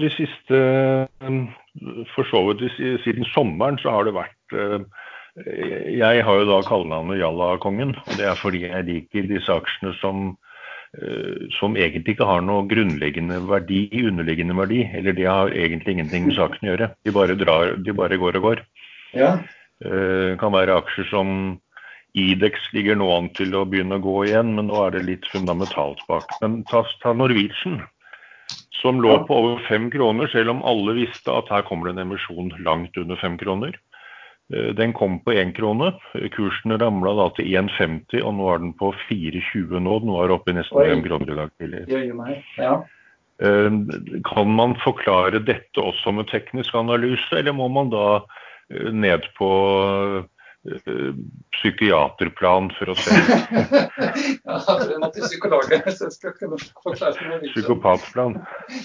De 0.00 0.10
siste, 0.12 0.62
eh, 1.08 1.36
for 2.14 2.28
så 2.28 2.42
vidt 2.50 2.66
Siden 3.04 3.24
sommeren 3.32 3.78
så 3.80 3.94
har 3.94 4.04
det 4.04 4.16
vært 4.16 4.56
eh, 4.56 5.04
Jeg 5.96 6.24
har 6.24 6.40
jo 6.40 6.48
da 6.48 6.62
kallenavnet 6.64 7.20
Jalla-kongen. 7.20 7.94
og 8.04 8.18
Det 8.18 8.28
er 8.28 8.40
fordi 8.40 8.66
jeg 8.66 8.88
liker 8.88 9.28
disse 9.28 9.52
aksjene 9.52 9.92
som, 10.00 10.30
som 11.58 11.76
egentlig 11.76 12.14
ikke 12.14 12.28
har 12.28 12.40
noe 12.40 12.64
grunnleggende 12.70 13.42
verdi, 13.44 13.82
underliggende 14.00 14.56
verdi. 14.56 14.86
Eller 14.96 15.12
de 15.12 15.26
har 15.28 15.52
egentlig 15.52 15.98
ingenting 15.98 16.30
med 16.30 16.38
saken 16.38 16.64
å 16.64 16.70
gjøre. 16.70 16.88
De 17.04 17.12
bare, 17.12 17.36
drar, 17.36 17.74
de 17.76 17.92
bare 17.92 18.16
går 18.16 18.40
og 18.40 18.48
går. 18.48 18.64
Ja. 19.12 19.34
Det 19.84 20.38
kan 20.40 20.56
være 20.56 20.78
aksjer 20.80 21.10
som 21.12 21.36
Idex 22.16 22.70
ligger 22.72 22.96
nå 22.96 23.10
an 23.12 23.28
til 23.36 23.52
å 23.56 23.66
begynne 23.68 23.98
å 23.98 24.04
gå 24.04 24.16
igjen, 24.24 24.54
men 24.56 24.70
nå 24.70 24.78
er 24.86 24.94
det 24.94 25.04
litt 25.04 25.26
fundamentalt 25.28 26.00
bak. 26.08 26.30
Men 26.40 26.62
ta, 26.70 26.80
ta 27.02 27.12
Norwegian, 27.12 27.82
som 28.80 29.02
lå 29.04 29.18
på 29.28 29.36
over 29.36 29.60
fem 29.68 29.90
kroner, 29.92 30.30
selv 30.32 30.54
om 30.54 30.64
alle 30.64 30.96
visste 30.96 31.32
at 31.32 31.50
her 31.52 31.66
kommer 31.68 31.90
det 31.90 31.96
en 31.96 32.06
emisjon 32.06 32.54
langt 32.64 32.96
under 33.00 33.20
fem 33.20 33.36
kroner. 33.40 33.76
Eh, 34.54 34.72
den 34.78 34.92
kom 34.96 35.18
på 35.20 35.34
én 35.36 35.52
krone. 35.56 35.92
Kursen 36.36 36.76
ramla 36.80 37.14
da 37.18 37.30
til 37.36 37.50
1,50, 37.52 38.22
og 38.22 38.36
nå 38.38 38.50
er 38.52 38.62
den 38.62 38.74
på 38.78 38.92
4,20 39.08 39.82
nå. 39.82 39.98
Den 40.04 40.14
var 40.14 40.34
oppe 40.36 40.52
i 40.52 40.58
nesten 40.58 40.86
fem 40.92 41.02
kroner 41.04 41.32
i 41.32 41.40
dag 41.40 41.52
tidlig. 41.60 41.82
Ja. 42.60 42.78
Eh, 43.42 43.70
Kan 44.30 44.54
man 44.56 44.76
forklare 44.84 45.42
dette 45.44 45.82
også 45.82 46.14
med 46.16 46.30
teknisk 46.30 46.74
analyse, 46.78 47.28
eller 47.36 47.56
må 47.56 47.68
man 47.68 47.90
da 47.92 48.06
eh, 48.70 48.88
ned 48.92 49.26
på 49.36 49.50
psykiaterplan 51.56 52.70
for 52.76 52.92
å 52.92 52.96
se 52.98 53.16
ja, 54.48 54.58
det 54.82 54.98
måtte 55.02 55.26
psykologen 55.26 55.84
hvis 55.86 56.02
jeg 56.04 56.14
skal 56.14 56.36
kunne 56.38 56.58
forklare 56.60 57.14
det. 57.16 57.26
videre. 57.26 57.52
psykopatplan? 57.54 58.38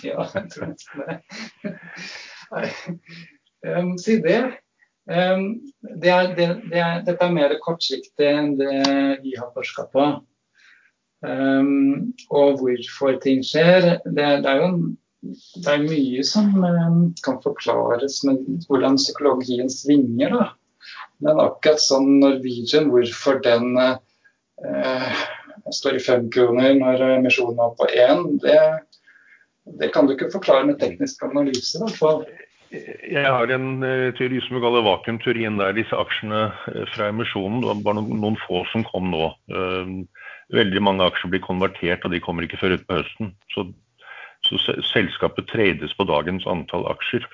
Ja, 0.05 0.25
jeg 0.35 0.49
tror 0.53 0.71
nesten 0.71 1.05
det. 1.07 1.15
Um, 3.67 3.95
si 4.01 4.17
det. 4.21 4.41
Um, 5.09 5.61
det, 5.81 6.09
er, 6.09 6.33
det, 6.37 6.47
det 6.71 6.81
er, 6.81 7.01
dette 7.05 7.25
er 7.25 7.33
mer 7.35 7.53
kortsiktig 7.63 8.27
enn 8.27 8.55
det 8.59 8.81
vi 9.23 9.35
har 9.37 9.51
forska 9.55 9.87
på. 9.93 10.07
Um, 11.21 12.13
og 12.33 12.61
hvorfor 12.61 13.19
ting 13.21 13.43
skjer. 13.45 13.97
Det, 14.05 14.15
det 14.15 14.49
er 14.49 14.61
jo 14.61 14.69
en, 14.71 14.79
det 15.61 15.75
er 15.75 15.85
mye 15.85 16.23
som 16.25 16.49
kan 17.25 17.37
forklares 17.43 18.21
med 18.25 18.65
hvordan 18.67 18.97
psykologien 18.97 19.69
svinger. 19.69 20.33
Da. 20.33 20.47
Men 21.21 21.41
akkurat 21.43 21.81
sånn 21.83 22.19
Norwegian, 22.21 22.89
hvorfor 22.93 23.41
den 23.45 23.75
eh, 23.81 25.25
står 25.73 25.99
i 25.99 26.03
fem 26.03 26.29
kroner 26.33 26.73
når 26.77 27.03
emisjonen 27.17 27.59
var 27.59 27.75
på 27.79 27.89
én, 27.93 28.23
det, 28.43 28.59
det 29.81 29.91
kan 29.93 30.07
du 30.07 30.15
ikke 30.15 30.31
forklare 30.33 30.69
med 30.69 30.79
teknisk 30.81 31.23
analyse. 31.27 31.77
i 31.77 31.83
hvert 31.83 31.99
fall. 31.99 32.23
Jeg 32.71 33.27
har 33.27 33.51
en 33.51 33.83
eh, 33.83 34.13
teori 34.15 34.39
som 34.45 34.55
vi 34.55 34.63
kaller 34.63 34.85
vakuumteorien, 34.85 35.59
der 35.59 35.75
disse 35.75 35.97
aksjene 35.97 36.45
eh, 36.71 36.85
fra 36.93 37.09
emisjonen, 37.11 37.59
det 37.65 37.75
var 37.83 37.99
noen 37.99 38.37
få 38.45 38.63
som 38.71 38.85
kom 38.87 39.11
nå. 39.11 39.27
Eh, 39.51 39.91
veldig 40.55 40.83
mange 40.83 41.07
aksjer 41.07 41.33
blir 41.33 41.43
konvertert, 41.43 42.05
og 42.07 42.15
de 42.15 42.21
kommer 42.23 42.47
ikke 42.47 42.61
før 42.61 42.77
utpå 42.77 43.01
høsten. 43.01 43.33
Så, 43.51 43.67
så 44.47 44.61
selskapet 44.93 45.51
trades 45.51 45.95
på 45.97 46.07
dagens 46.07 46.47
antall 46.49 46.87
aksjer. 46.93 47.27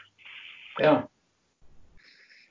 Ja. 0.82 1.00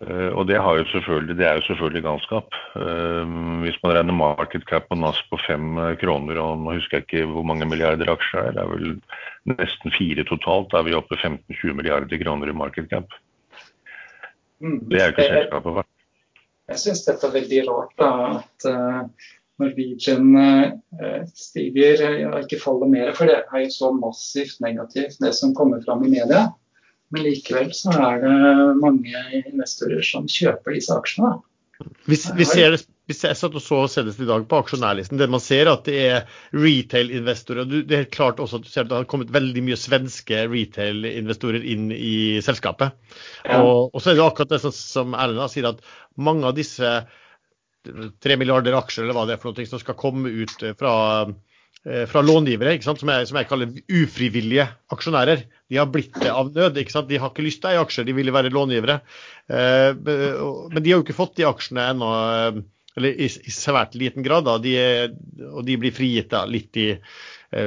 Eh, 0.04 0.28
og 0.36 0.44
det, 0.44 0.58
har 0.60 0.76
jo 0.76 0.84
det 1.24 1.46
er 1.46 1.56
jo 1.56 1.64
selvfølgelig 1.70 2.02
galskap. 2.04 2.56
Eh, 2.76 3.36
hvis 3.64 3.78
man 3.82 3.94
regner 3.96 4.16
market 4.16 4.66
cap 4.68 4.90
på 4.90 4.98
NAS 4.98 5.22
på 5.30 5.38
fem 5.46 5.78
eh, 5.80 5.94
kroner, 6.00 6.40
og 6.42 6.60
nå 6.60 6.74
husker 6.76 6.98
jeg 6.98 7.06
ikke 7.06 7.30
hvor 7.30 7.46
mange 7.48 7.68
milliarder 7.68 8.10
aksjer 8.12 8.50
det 8.50 8.50
er, 8.50 8.58
det 8.58 8.64
er 8.64 8.72
vel 8.74 9.56
nesten 9.56 9.94
fire 9.96 10.26
totalt, 10.28 10.68
da 10.72 10.82
er 10.82 10.90
vi 10.90 10.98
oppe 10.98 11.16
15-20 11.16 11.78
milliarder 11.78 12.20
kroner 12.20 12.52
i 12.52 12.56
market 12.56 12.90
cap. 12.92 13.16
Mm. 14.60 14.82
Det 14.90 15.00
er 15.00 15.08
jo 15.08 15.16
ikke 15.16 15.30
selskapet 15.30 15.80
verdt. 15.80 15.92
Jeg 16.66 16.82
syns 16.82 17.02
dette 17.06 17.28
er 17.28 17.34
veldig 17.36 17.58
rart, 17.68 17.92
da, 18.00 18.12
at 18.40 18.64
Norwegian 19.62 20.32
stiger 21.30 22.02
ikke 22.40 22.58
faller 22.58 22.90
mer. 22.90 23.12
For 23.14 23.30
det 23.30 23.36
er 23.44 23.62
jo 23.62 23.68
så 23.70 23.92
massivt 23.94 24.58
negativt, 24.64 25.20
det 25.22 25.30
som 25.38 25.54
kommer 25.54 25.84
fram 25.86 26.02
i 26.02 26.10
media. 26.10 26.48
Men 27.14 27.22
likevel 27.22 27.70
så 27.76 27.92
er 27.94 28.22
det 28.24 28.34
mange 28.82 29.26
investorer 29.44 30.02
som 30.06 30.26
kjøper 30.30 30.74
disse 30.74 30.94
aksjene. 30.96 31.36
da. 31.36 31.86
Vi, 32.06 32.16
vi 32.36 32.44
ser 32.48 32.72
det, 32.72 32.80
vi 33.06 33.14
jeg 33.14 33.38
satt 33.38 33.54
og 33.54 33.62
så 33.62 33.78
senest 33.90 34.20
i 34.22 34.26
dag 34.26 34.46
på 34.48 34.58
aksjonærlisten. 34.62 35.18
Det 35.20 35.28
man 35.30 35.42
ser 35.42 35.68
at 35.70 35.84
det 35.86 35.98
er 36.08 36.38
retail-investorer. 36.56 37.62
og 37.62 37.74
Det 37.86 37.94
er 37.94 38.02
helt 38.04 38.14
klart 38.16 38.40
også 38.42 38.58
at 38.58 38.66
du 38.66 38.70
ser 38.72 38.86
at 38.86 38.90
det 38.90 38.98
har 38.98 39.08
kommet 39.10 39.30
veldig 39.34 39.62
mye 39.66 39.78
svenske 39.78 40.46
retail-investorer 40.50 41.66
inn 41.74 41.92
i 41.94 42.42
selskapet. 42.42 42.96
Ja. 43.44 43.60
Og, 43.60 43.92
og 43.92 44.02
så 44.02 44.10
er 44.10 44.18
det 44.18 44.26
akkurat 44.26 44.56
det 44.56 44.62
som, 44.64 45.14
Erlend 45.14 45.52
sier, 45.52 45.70
at 45.70 45.84
mange 46.18 46.48
av 46.48 46.56
disse 46.56 46.96
tre 48.22 48.34
milliarder 48.40 48.74
aksjer 48.74 49.04
eller 49.04 49.14
hva 49.14 49.26
det 49.28 49.36
er 49.36 49.42
for 49.42 49.54
noe 49.54 49.70
som 49.70 49.82
skal 49.82 49.98
komme 50.00 50.32
ut 50.32 50.64
fra, 50.80 50.94
fra 52.10 52.18
långivere? 52.24 52.72
Som, 52.82 52.96
jeg, 52.98 53.28
som 53.30 53.36
jeg 53.38 53.46
kaller 53.46 53.76
ufrivillige 53.94 54.64
aksjonærer. 54.90 55.44
De 55.70 55.78
har 55.80 55.88
blitt 55.90 56.14
det 56.22 56.30
av 56.30 56.50
nød. 56.54 56.78
ikke 56.78 56.94
sant? 56.94 57.08
De 57.10 57.18
har 57.20 57.32
ikke 57.32 57.44
lyst 57.46 57.62
til 57.62 57.70
å 57.70 57.74
eie 57.74 57.82
aksjer, 57.82 58.06
de 58.06 58.14
ville 58.16 58.34
være 58.34 58.52
långivere. 58.54 59.00
Eh, 59.50 59.92
men 59.94 60.80
de 60.80 60.90
har 60.90 60.98
jo 60.98 61.04
ikke 61.04 61.18
fått 61.18 61.36
de 61.38 61.46
aksjene 61.48 61.88
ennå, 61.92 62.10
eh, 62.34 62.60
eller 62.96 63.22
i, 63.26 63.28
i 63.28 63.54
svært 63.54 63.96
liten 63.98 64.24
grad. 64.26 64.46
da, 64.46 64.58
de 64.62 64.74
Og 65.52 65.64
de 65.66 65.78
blir 65.80 65.94
frigitt 65.94 66.30
da, 66.34 66.44
litt 66.50 66.78
i, 66.80 66.90
eh, 66.94 67.00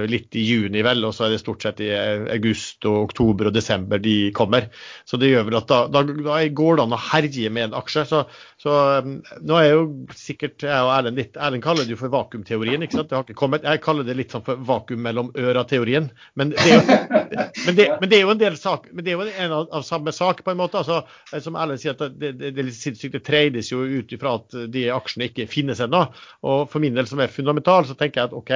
litt 0.10 0.36
i 0.38 0.44
juni, 0.46 0.82
vel, 0.86 1.04
og 1.08 1.14
så 1.16 1.26
er 1.26 1.34
det 1.34 1.42
stort 1.42 1.64
sett 1.66 1.82
i 1.84 1.90
eh, 1.94 2.26
august, 2.36 2.86
og 2.90 3.10
oktober 3.10 3.50
og 3.50 3.56
desember 3.56 4.02
de 4.02 4.32
kommer. 4.36 4.68
Så 5.08 5.20
det 5.22 5.32
gjør 5.32 5.48
vel 5.48 5.60
at 5.60 5.70
da, 5.72 5.80
da, 5.92 6.04
da 6.06 6.40
går 6.56 6.80
det 6.80 6.86
an 6.86 6.96
å 6.96 7.02
herje 7.10 7.52
med 7.54 7.70
en 7.70 7.78
aksje. 7.80 8.06
Så, 8.10 8.24
så 8.62 8.76
um, 9.06 9.18
nå 9.46 9.60
er 9.60 9.70
jo 9.72 9.84
sikkert 10.18 10.66
jeg 10.66 10.86
og 10.86 10.92
Erlend 10.94 11.20
litt 11.20 11.40
Erlend 11.40 11.64
kaller 11.66 11.88
det 11.88 11.96
jo 11.96 12.02
for 12.02 12.14
vakuumteorien. 12.14 12.84
ikke 12.86 13.00
sant? 13.00 13.10
Det 13.12 13.18
har 13.18 13.26
ikke 13.28 13.40
kommet. 13.40 13.68
Jeg 13.68 13.84
kaller 13.86 14.08
det 14.08 14.18
litt 14.20 14.36
sånn 14.36 14.46
for 14.46 14.62
vakuum 14.70 15.02
mellom 15.06 15.32
øra-teorien. 15.38 16.10
Men, 16.40 16.54
men, 16.58 17.70
men 17.70 18.10
det 18.10 18.20
er 18.20 18.24
jo 18.24 18.34
en 18.36 18.44
del 18.44 18.60
sak, 18.60 18.90
men 18.94 19.06
det 19.06 19.14
er 19.14 19.20
jo 19.20 19.28
en 19.30 19.58
av, 19.62 19.68
av 19.80 19.88
samme 19.88 20.14
sak, 20.16 20.44
på 20.46 20.54
en 20.54 20.62
måte. 20.62 20.84
altså 20.84 21.02
eh, 21.34 21.42
Som 21.44 21.58
Erlend 21.60 21.82
sier, 21.82 21.98
at 21.98 22.20
det, 22.20 22.36
det, 22.40 22.54
det 22.56 22.64
er 22.64 22.70
litt 22.70 22.80
sinnssykt. 22.80 23.18
Det 23.18 23.26
trades 23.26 23.74
jo 23.74 23.84
ut 23.86 24.14
ifra 24.16 24.38
at 24.40 24.62
de 24.74 24.88
aksjene 24.94 25.30
ikke 25.32 25.50
finnes 25.52 25.82
ennå. 25.84 26.06
Og 26.46 26.66
for 26.72 26.84
min 26.84 26.98
del, 26.98 27.08
som 27.10 27.22
er 27.24 27.34
fundamental, 27.34 27.88
så 27.88 27.98
tenker 27.98 28.24
jeg 28.24 28.32
at 28.32 28.38
OK, 28.38 28.54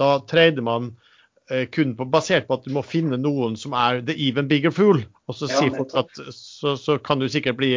da 0.00 0.10
trader 0.30 0.64
man 0.64 0.90
eh, 1.50 1.66
kun 1.72 1.94
på, 1.96 2.06
basert 2.10 2.48
på 2.48 2.58
at 2.58 2.66
du 2.66 2.72
må 2.74 2.82
finne 2.86 3.18
noen 3.20 3.56
som 3.60 3.74
er 3.76 4.00
the 4.06 4.16
even 4.16 4.48
bigger 4.50 4.74
fool. 4.74 5.02
Og 5.30 5.36
så, 5.36 5.46
sier 5.50 5.74
folk 5.76 5.92
at, 5.98 6.22
så, 6.34 6.74
så 6.80 6.96
kan 6.98 7.20
du 7.22 7.28
sikkert 7.30 7.60
bli 7.60 7.72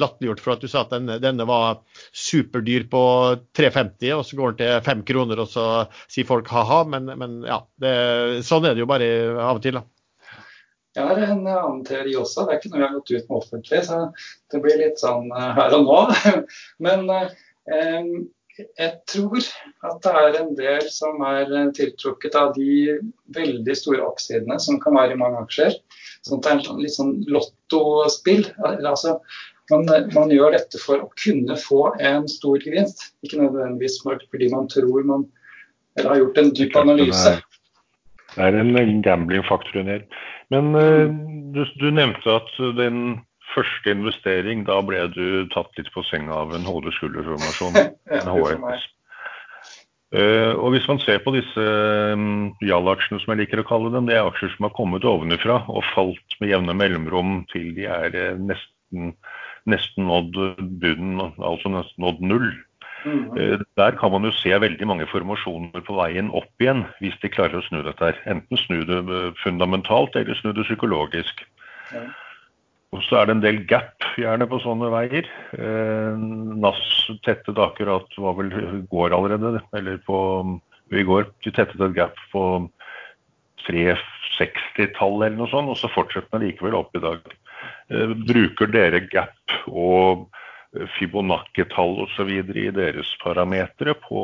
latterliggjort 0.00 0.42
for 0.44 0.56
at 0.56 0.64
du 0.64 0.68
sa 0.68 0.82
at 0.84 0.92
denne, 0.92 1.16
denne 1.22 1.46
var 1.48 1.80
superdyr 2.12 2.88
på 2.92 3.02
3,50, 3.56 4.10
og 4.16 4.26
så 4.26 4.40
går 4.40 4.58
den 4.58 4.64
til 4.64 4.88
5 4.90 5.06
kroner, 5.08 5.44
og 5.44 5.48
så 5.52 5.68
sier 6.10 6.28
folk 6.28 6.50
ha-ha. 6.52 6.82
Men, 6.90 7.08
men 7.20 7.38
ja, 7.48 7.62
det, 7.80 7.94
sånn 8.48 8.68
er 8.68 8.76
det 8.76 8.84
jo 8.84 8.90
bare 8.90 9.08
av 9.38 9.62
og 9.62 9.64
til. 9.64 9.80
da. 9.80 9.86
Jeg 10.98 11.06
har 11.06 11.20
en 11.22 11.44
annen 11.46 11.82
teori 11.86 12.14
også, 12.18 12.44
det 12.46 12.54
er 12.54 12.58
ikke 12.58 12.72
noe 12.72 12.80
jeg 12.80 12.88
har 12.88 12.96
gått 12.96 13.12
ut 13.12 13.28
med 13.28 13.36
offentlig, 13.38 13.80
så 13.86 13.98
det 14.50 14.60
blir 14.64 14.80
litt 14.80 14.98
sånn 14.98 15.28
eh, 15.30 15.52
her 15.58 15.76
og 15.76 15.84
nå. 15.86 15.98
Men 16.84 17.04
eh, 17.12 18.08
jeg 18.58 18.92
tror 19.10 19.38
at 19.86 20.00
det 20.04 20.14
er 20.22 20.38
en 20.40 20.54
del 20.58 20.88
som 20.92 21.20
er 21.26 21.50
eh, 21.50 21.70
tiltrukket 21.76 22.36
av 22.38 22.54
de 22.56 22.98
veldig 23.36 23.76
store 23.78 24.02
oppsidene 24.06 24.58
som 24.62 24.80
kan 24.82 24.96
være 24.98 25.14
i 25.14 25.20
mange 25.20 25.42
aksjer. 25.44 25.76
Sånn 26.26 26.40
at 26.40 26.46
det 26.46 26.52
er 26.52 26.64
sånn- 26.66 26.82
litt 26.82 26.96
sånn 26.96 27.14
lottospill. 27.30 28.48
Altså, 28.66 29.18
man, 29.70 29.86
man 30.14 30.32
gjør 30.34 30.56
dette 30.56 30.80
for 30.82 31.04
å 31.04 31.10
kunne 31.20 31.58
få 31.60 31.92
en 32.00 32.26
stor 32.30 32.58
gevinst, 32.64 33.10
ikke 33.26 33.42
nødvendigvis 33.42 34.00
fordi 34.04 34.50
man 34.54 34.70
tror 34.72 35.04
man 35.06 35.28
eller 35.98 36.12
har 36.12 36.20
gjort 36.22 36.38
en 36.38 36.50
dyp 36.54 36.76
analyse. 36.78 37.30
Det 38.34 38.44
er 38.44 38.54
en 38.54 39.02
gambling-faktor. 39.02 39.88
Men 40.54 40.74
eh, 40.78 41.06
du, 41.54 41.64
du 41.80 41.88
nevnte 41.90 42.36
at 42.38 42.52
den 42.78 43.18
første 43.54 43.90
investering, 43.94 44.66
da 44.68 44.78
ble 44.84 45.06
du 45.14 45.48
tatt 45.54 45.72
litt 45.78 45.90
på 45.94 46.04
senga 46.08 46.44
av 46.44 46.54
en 46.56 46.68
hode-skulder-formasjon. 46.68 47.78
En. 48.18 48.30
HRS. 48.32 48.86
Eh, 50.16 50.54
og 50.56 50.72
Hvis 50.72 50.86
man 50.88 51.00
ser 51.04 51.20
på 51.20 51.34
disse 51.34 51.64
um, 52.16 52.54
JAL-aksjene, 52.64 53.20
som 53.20 53.34
jeg 53.34 53.42
liker 53.42 53.60
å 53.60 53.66
kalle 53.68 53.92
dem, 53.92 54.06
det 54.08 54.16
er 54.16 54.24
aksjer 54.24 54.54
som 54.54 54.64
har 54.64 54.72
kommet 54.76 55.04
ovenifra 55.04 55.60
og 55.68 55.84
falt 55.90 56.38
med 56.40 56.48
jevne 56.54 56.76
mellomrom 56.76 57.42
til 57.52 57.74
de 57.76 57.84
er 57.92 58.16
uh, 58.16 58.38
nesten, 58.40 59.12
nesten 59.68 60.08
nådd 60.08 60.38
bunnen, 60.80 61.34
altså 61.36 61.74
nesten 61.74 62.06
nådd 62.06 62.24
null. 62.24 62.48
Mm 63.04 63.18
-hmm. 63.28 63.36
uh, 63.36 63.60
Der 63.76 63.98
kan 64.00 64.10
man 64.10 64.24
jo 64.24 64.32
se 64.32 64.60
veldig 64.60 64.86
mange 64.86 65.06
formasjoner 65.06 65.84
på 65.84 66.00
veien 66.00 66.30
opp 66.30 66.56
igjen, 66.60 66.86
hvis 67.00 67.20
de 67.22 67.28
klarer 67.28 67.60
å 67.60 67.68
snu 67.68 67.82
dette 67.82 68.04
her. 68.04 68.16
Enten 68.24 68.56
snu 68.56 68.84
det 68.84 69.34
fundamentalt, 69.44 70.16
eller 70.16 70.34
snu 70.34 70.52
det 70.52 70.64
psykologisk. 70.64 71.44
Ja. 71.92 72.00
Og 72.96 73.02
så 73.04 73.18
er 73.18 73.28
det 73.28 73.34
en 73.36 73.44
del 73.44 73.58
gap 73.68 74.04
gjerne 74.16 74.46
på 74.48 74.60
sånne 74.64 74.88
veier. 74.92 75.26
Eh, 75.58 76.22
NAS 76.62 76.80
tettet 77.26 77.60
akkurat 77.60 78.08
var 78.16 78.38
vel 78.38 78.52
går 78.88 79.16
allerede, 79.16 79.60
eller 79.76 80.00
på 80.06 80.20
i 80.96 81.04
går. 81.04 81.28
De 81.44 81.52
tettet 81.52 81.84
et 81.84 81.96
gap 81.96 82.16
på 82.32 82.42
360-tallet 83.66 85.28
eller 85.28 85.36
noe 85.36 85.52
sånt, 85.52 85.68
og 85.68 85.76
så 85.76 85.92
fortsetter 85.92 86.38
den 86.38 86.48
likevel 86.48 86.78
opp 86.80 86.96
i 86.96 87.04
dag. 87.04 87.28
Eh, 87.92 88.16
bruker 88.32 88.72
dere 88.72 89.04
gap 89.12 89.58
og 89.68 90.28
Fibonacci-tall 90.96 91.96
osv. 92.04 92.30
i 92.32 92.68
deres 92.72 93.14
parametere 93.22 93.94
på, 94.08 94.20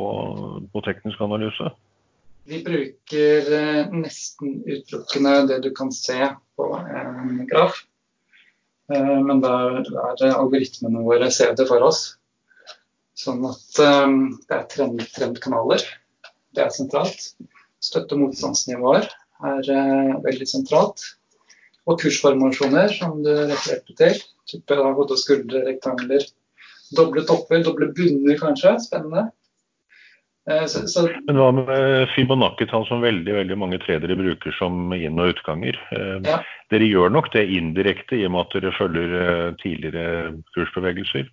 på 0.73 0.85
teknisk 0.85 1.21
analyse? 1.21 1.69
Vi 2.45 2.61
bruker 2.65 3.53
eh, 3.57 3.93
nesten 3.93 4.59
utelukkende 4.65 5.39
det 5.49 5.63
du 5.65 5.71
kan 5.77 5.93
se 5.93 6.33
på 6.57 6.73
en 6.77 7.45
graf. 7.49 7.85
Eh, 8.93 9.19
men 9.27 9.41
der 9.43 9.81
er 9.81 10.35
algoritmene 10.35 11.03
våre 11.05 11.31
ser 11.33 11.55
det 11.57 11.67
for 11.69 11.85
oss. 11.85 12.05
Sånn 13.17 13.45
at 13.47 13.81
eh, 13.81 14.15
det 14.45 14.57
er 14.59 14.65
trend, 14.71 15.03
trendkanaler. 15.15 15.85
Det 16.55 16.65
er 16.65 16.73
sentralt. 16.73 17.31
Støtte- 17.83 18.17
og 18.17 18.25
motstandsnivåer 18.25 19.07
er 19.45 19.67
veldig 20.23 20.47
sentralt. 20.49 21.03
Og 21.85 21.99
kursformasjoner, 22.01 22.89
som 22.95 23.19
du 23.21 23.29
refererte 23.29 23.93
til. 23.99 24.21
Type 24.49 24.77
hode- 24.79 25.13
og 25.13 25.21
skuldre-rektangler. 25.21 26.23
Doble 26.95 27.25
topper, 27.27 27.61
doble 27.65 27.91
bunner 27.97 28.39
kanskje. 28.39 28.77
Spennende. 28.87 29.27
Eh, 30.51 30.65
så, 30.65 30.87
så... 30.87 31.07
Men 31.25 31.39
hva 31.39 31.47
med 31.57 32.09
Fibonacci-tall 32.13 32.85
som 32.85 33.01
veldig 33.01 33.33
veldig 33.39 33.57
mange 33.57 33.79
tredere 33.81 34.17
bruker 34.19 34.53
som 34.59 34.93
inn- 34.93 35.17
og 35.21 35.33
utganger? 35.33 35.79
Eh, 35.95 36.19
ja. 36.27 36.41
Dere 36.73 36.89
gjør 36.89 37.13
nok 37.15 37.31
det 37.33 37.47
indirekte 37.57 38.19
i 38.19 38.27
og 38.27 38.35
med 38.35 38.45
at 38.45 38.53
dere 38.59 38.75
følger 38.77 39.17
eh, 39.23 39.49
tidligere 39.63 40.35
kursbevegelser? 40.53 41.27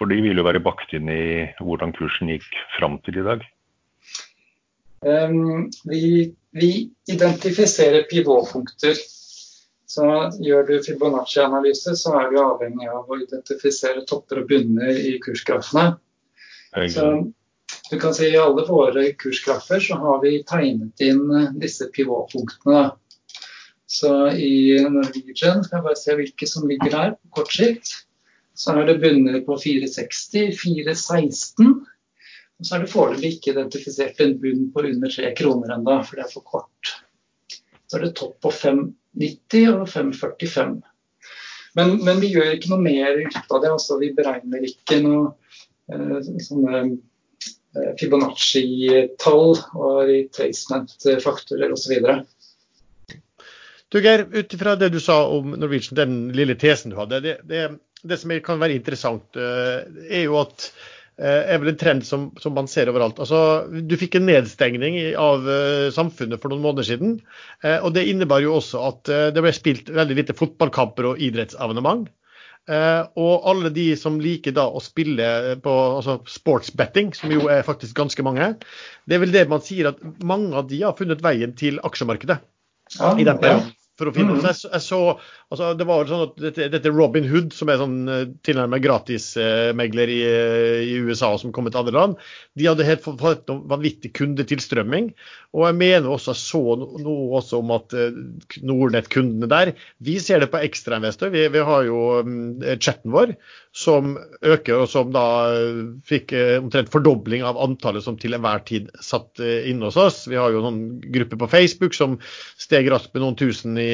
For 0.00 0.08
de 0.08 0.20
vil 0.24 0.40
jo 0.40 0.46
være 0.46 0.64
bakt 0.64 0.94
inn 0.96 1.10
i 1.12 1.44
hvordan 1.60 1.92
kursen 1.96 2.32
gikk 2.32 2.48
fram 2.78 2.96
til 3.04 3.20
i 3.20 3.28
dag? 3.28 3.44
Um, 5.04 5.68
vi, 5.86 6.30
vi, 6.56 6.72
identifiserer 7.10 8.06
pivåpunkter. 8.10 8.96
Så 9.88 10.04
gjør 10.44 10.66
du 10.68 10.74
Fibonacci-analyse, 10.84 11.94
så 11.96 12.14
er 12.20 12.30
du 12.32 12.38
avhengig 12.42 12.88
av 12.92 13.08
å 13.08 13.18
identifisere 13.18 14.04
topper 14.08 14.42
og 14.42 14.50
bunner 14.50 14.92
i 14.92 15.16
kursgrafene. 15.22 15.94
Så 16.92 17.06
du 17.90 17.98
kan 18.00 18.14
si 18.14 18.28
I 18.28 18.40
alle 18.40 18.64
våre 18.68 19.04
kursgraffer 19.20 19.80
så 19.80 19.96
har 20.02 20.20
vi 20.22 20.42
tegnet 20.48 21.00
inn 21.04 21.30
eh, 21.34 21.52
disse 21.62 21.88
pivotpunktene. 21.94 22.90
Så 23.88 24.12
i 24.36 24.76
Norwegian 24.84 25.62
skal 25.64 25.78
jeg 25.78 25.86
bare 25.86 25.96
se 25.96 26.16
hvilke 26.18 26.48
som 26.48 26.66
ligger 26.68 26.92
her 26.92 27.14
på 27.16 27.38
kort 27.40 27.54
sikt. 27.56 27.94
Så 28.58 28.74
er 28.74 28.88
det 28.88 28.98
bundet 29.00 29.46
på 29.46 29.56
460, 29.56 30.52
416. 30.60 31.72
Og 32.58 32.66
så 32.66 32.76
er 32.76 32.84
det 32.84 32.92
foreløpig 32.92 33.36
ikke 33.36 33.54
identifisert 33.54 34.20
en 34.20 34.36
bunn 34.42 34.66
på 34.74 34.84
under 34.90 35.14
3 35.14 35.32
kroner 35.38 35.72
ennå, 35.76 35.96
for 36.04 36.18
det 36.18 36.26
er 36.26 36.32
for 36.34 36.44
kort. 36.44 36.92
Så 37.88 37.96
er 37.96 38.08
det 38.08 38.16
topp 38.18 38.36
på 38.44 38.52
590 38.52 39.72
og 39.72 39.86
545. 39.88 40.78
Men, 41.78 41.94
men, 42.02 42.20
vi 42.20 42.32
gjør 42.34 42.56
ikke 42.56 42.72
noe 42.72 42.82
mer 42.82 43.20
ut 43.22 43.38
av 43.38 43.62
det. 43.62 43.70
altså 43.70 43.98
Vi 44.02 44.10
beregner 44.16 44.64
ikke 44.66 44.98
noe 45.04 45.30
eh, 45.94 46.18
sånne 46.44 46.82
Fibonacci-tall 48.00 49.54
og 49.54 49.96
retracement-faktorer 50.08 51.72
osv. 51.74 51.96
Du 53.88 54.00
Geir, 54.04 54.26
ut 54.28 54.54
ifra 54.54 54.76
det 54.76 54.90
du 54.92 55.00
sa 55.00 55.22
om 55.32 55.54
Norwegian, 55.56 55.96
den 55.96 56.18
lille 56.36 56.58
tesen 56.60 56.92
du 56.92 56.98
hadde. 57.00 57.22
Det, 57.24 57.38
det, 57.48 57.64
det 58.04 58.20
som 58.20 58.34
kan 58.44 58.60
være 58.60 58.76
interessant, 58.76 59.38
eh, 59.38 59.86
er 60.10 60.26
jo 60.26 60.36
at 60.42 60.68
eh, 61.16 61.54
er 61.54 61.62
vel 61.62 61.72
en 61.72 61.80
trend 61.80 62.04
som, 62.06 62.28
som, 62.42 62.52
man 62.58 62.68
ser 62.68 62.92
overalt. 62.92 63.22
Altså, 63.22 63.64
du 63.68 63.96
fikk 64.00 64.18
en 64.18 64.28
nedstengning 64.28 65.00
av 65.16 65.48
samfunnet 65.96 66.42
for 66.42 66.52
noen 66.52 66.66
måneder 66.66 66.90
siden. 66.90 67.18
og 67.80 67.90
Det 67.96 68.06
innebar 68.10 68.44
jo 68.44 68.58
også 68.58 68.84
at 68.90 69.14
det 69.34 69.44
ble 69.44 69.54
spilt 69.56 69.88
veldig 69.88 70.20
lite 70.20 70.36
fotballkamper 70.36 71.14
og 71.14 71.24
idrettsevenement. 71.24 72.10
Uh, 72.68 73.08
og 73.16 73.46
alle 73.48 73.70
de 73.72 73.86
som 73.96 74.18
liker 74.20 74.52
da 74.52 74.66
å 74.68 74.82
spille 74.84 75.56
på 75.64 75.72
altså 75.72 76.18
sportsbetting, 76.28 77.14
som 77.16 77.32
jo 77.32 77.48
er 77.48 77.64
faktisk 77.64 77.96
ganske 77.96 78.24
mange, 78.26 78.50
det 79.08 79.16
er 79.16 79.22
vel 79.24 79.32
det 79.32 79.46
man 79.48 79.64
sier 79.64 79.88
at 79.94 80.02
mange 80.20 80.52
av 80.52 80.68
de 80.68 80.82
har 80.84 80.96
funnet 80.98 81.24
veien 81.24 81.56
til 81.56 81.80
aksjemarkedet. 81.88 82.42
I 83.16 83.24
den 83.24 83.40
perioden 83.40 83.72
for 83.98 84.08
å 84.10 84.14
finne 84.14 84.36
mm. 84.36 84.44
jeg, 84.46 84.60
jeg 84.70 84.84
så, 84.84 85.00
altså, 85.50 85.72
Det 85.78 85.86
var 85.88 86.08
sånn 86.08 86.24
at 86.28 86.36
dette, 86.40 86.68
dette, 86.70 86.92
Robin 86.94 87.26
Hood, 87.28 87.50
som 87.56 87.70
er 87.72 87.80
sånn 87.80 87.96
uh, 88.06 88.20
tilnærmet 88.46 88.84
gratismegler 88.84 90.12
eh, 90.14 90.20
i, 90.84 90.92
i, 90.94 91.00
USA 91.08 91.32
som 91.40 91.52
kommer 91.54 91.74
til 91.74 91.82
andre 91.82 91.96
land, 91.96 92.22
de 92.58 92.68
hadde 92.70 92.86
helt 92.86 93.04
fått 93.04 93.50
noen 93.50 93.64
vanvittig 93.70 94.12
kundetilstrømming. 94.18 95.10
Og 95.56 95.64
jeg 95.66 95.78
mener 95.80 96.10
også 96.12 96.34
jeg 96.34 96.42
så 96.44 96.62
noe 96.78 97.38
også 97.40 97.62
om 97.62 97.74
at 97.74 97.96
eh, 97.96 98.18
Nordnett-kundene 98.68 99.48
der 99.50 99.72
Vi 100.04 100.18
ser 100.22 100.44
det 100.44 100.50
på 100.52 100.60
ekstrainvestor. 100.62 101.32
Vi, 101.34 101.46
vi 101.54 101.64
har 101.64 101.86
jo 101.88 102.02
um, 102.22 102.60
chatten 102.78 103.14
vår 103.14 103.34
som 103.78 104.16
øker, 104.42 104.82
og 104.82 104.88
som 104.90 105.12
da 105.14 105.26
uh, 105.54 105.84
fikk 106.08 106.34
uh, 106.34 106.56
omtrent 106.58 106.90
fordobling 106.90 107.44
av 107.46 107.60
antallet 107.62 108.02
som 108.02 108.18
til 108.18 108.34
enhver 108.34 108.64
tid 108.66 108.88
satt 109.04 109.38
inne 109.38 109.86
hos 109.86 109.98
oss. 110.00 110.24
Vi 110.30 110.38
har 110.38 110.50
jo 110.54 110.64
noen 110.64 110.98
grupper 111.14 111.38
på 111.44 111.50
Facebook 111.52 111.94
som 111.94 112.18
steg 112.58 112.90
raskt 112.90 113.14
med 113.14 113.22
noen 113.22 113.38
tusen 113.38 113.78
i 113.78 113.88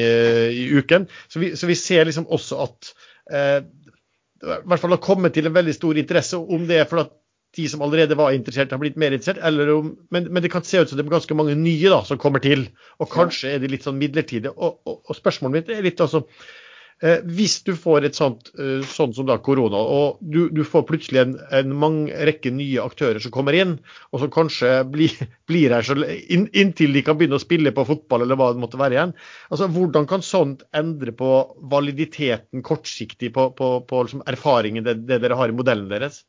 i, 0.51 0.77
uken. 0.77 1.07
Så 1.27 1.39
vi, 1.39 1.55
så 1.57 1.67
vi, 1.67 1.75
ser 1.75 2.05
liksom 2.05 2.27
også 2.33 2.61
at 2.65 2.89
eh, 3.31 3.59
i 4.45 4.65
hvert 4.69 4.81
fall 4.81 4.95
har 4.95 5.03
kommet 5.03 5.35
til 5.35 5.47
en 5.49 5.55
veldig 5.55 5.75
stor 5.75 5.97
interesse. 5.99 6.37
Om 6.37 6.67
det 6.69 6.81
er 6.81 6.89
for 6.89 7.05
at 7.05 7.13
de 7.55 7.69
som 7.71 7.83
allerede 7.85 8.17
var 8.19 8.35
interessert, 8.35 8.73
har 8.75 8.81
blitt 8.81 8.99
mer 8.99 9.15
interessert, 9.15 9.39
om, 9.71 9.93
men, 10.11 10.27
men, 10.27 10.43
det 10.43 10.51
kan 10.51 10.65
se 10.67 10.81
ut 10.81 10.89
som 10.91 10.99
det 10.99 11.05
er 11.05 11.13
ganske 11.13 11.37
mange 11.39 11.55
nye 11.55 11.91
da, 11.91 12.01
som 12.03 12.19
kommer 12.19 12.43
til. 12.43 12.67
Og 12.99 13.09
kanskje 13.11 13.55
er 13.55 13.63
de 13.63 13.71
litt 13.71 13.87
sånn 13.87 13.99
midlertidige. 13.99 14.51
Og, 14.55 14.81
og, 14.83 15.01
og 15.07 15.17
spørsmålet 15.17 15.61
mitt 15.61 15.75
er 15.77 15.85
litt 15.85 16.03
altså 16.03 16.25
Eh, 16.25 16.64
hvis 17.03 17.57
du 17.67 17.73
får 17.75 18.05
et 18.07 18.15
sånt 18.15 18.47
eh, 18.55 18.79
sånn 18.87 19.11
som 19.13 19.27
da 19.27 19.35
korona, 19.43 19.77
og 19.77 20.21
du, 20.23 20.45
du 20.55 20.61
får 20.63 20.85
plutselig 20.87 21.19
en, 21.21 21.33
en 21.51 21.73
mang, 21.75 21.97
rekke 22.07 22.53
nye 22.55 22.79
aktører 22.79 23.19
som 23.19 23.33
kommer 23.35 23.57
inn, 23.57 23.73
og 24.15 24.21
som 24.21 24.31
kanskje 24.31 24.69
blir, 24.93 25.11
blir 25.49 25.75
her 25.75 25.83
så, 25.83 25.97
inn, 25.99 26.47
inntil 26.55 26.95
de 26.95 27.03
kan 27.05 27.19
begynne 27.19 27.35
å 27.35 27.43
spille 27.43 27.73
på 27.75 27.83
fotball 27.89 28.23
eller 28.23 28.39
hva 28.39 28.53
det 28.53 28.63
måtte 28.63 28.79
være 28.79 28.95
igjen. 28.95 29.15
Altså, 29.49 29.67
Hvordan 29.75 30.07
kan 30.07 30.23
sånt 30.23 30.63
endre 30.75 31.11
på 31.15 31.31
validiteten 31.73 32.63
kortsiktig 32.63 33.33
på, 33.35 33.49
på, 33.59 33.73
på 33.89 34.05
liksom 34.05 34.23
erfaringen 34.31 34.87
det, 34.87 35.01
det, 35.09 35.19
dere 35.25 35.39
har 35.39 35.51
i 35.51 35.57
modellen 35.57 35.91
deres? 35.91 36.23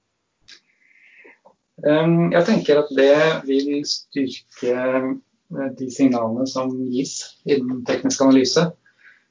Jeg 1.84 2.42
tenker 2.48 2.80
at 2.80 2.90
det 2.96 3.12
vil 3.44 3.84
styrke 3.86 4.74
eh, 4.74 5.70
de 5.78 5.88
signalene 5.92 6.46
som 6.48 6.72
gis 6.90 7.20
innen 7.44 7.84
teknisk 7.86 8.24
analyse. 8.24 8.64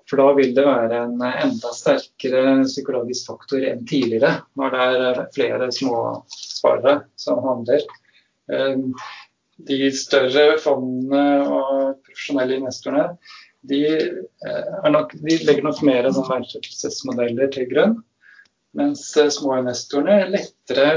For 0.10 0.22
da 0.22 0.32
vil 0.38 0.54
det 0.54 0.66
være 0.68 1.02
en 1.08 1.22
enda 1.26 1.72
sterkere 1.74 2.60
psykologisk 2.68 3.32
faktor 3.32 3.64
enn 3.66 3.86
tidligere, 3.90 4.36
når 4.60 4.76
det 4.76 4.84
er 5.10 5.22
flere 5.34 5.70
småsparere 5.74 7.00
som 7.20 7.42
handler. 7.46 7.86
Eh, 8.54 8.76
de 9.66 9.80
større 9.96 10.60
fondene 10.62 11.48
og 11.48 12.02
profesjonelle 12.06 12.60
investorene 12.60 13.08
de, 13.70 13.82
eh, 14.46 14.90
nok, 14.92 15.14
de 15.14 15.38
legger 15.48 15.64
nok 15.66 15.82
mer 15.88 16.10
sånn 16.12 16.28
verdsettelsesmodeller 16.30 17.52
til 17.54 17.70
grunn. 17.72 17.96
Mens 18.76 19.08
små 19.16 19.56
investorene 19.62 20.28
lettere 20.34 20.90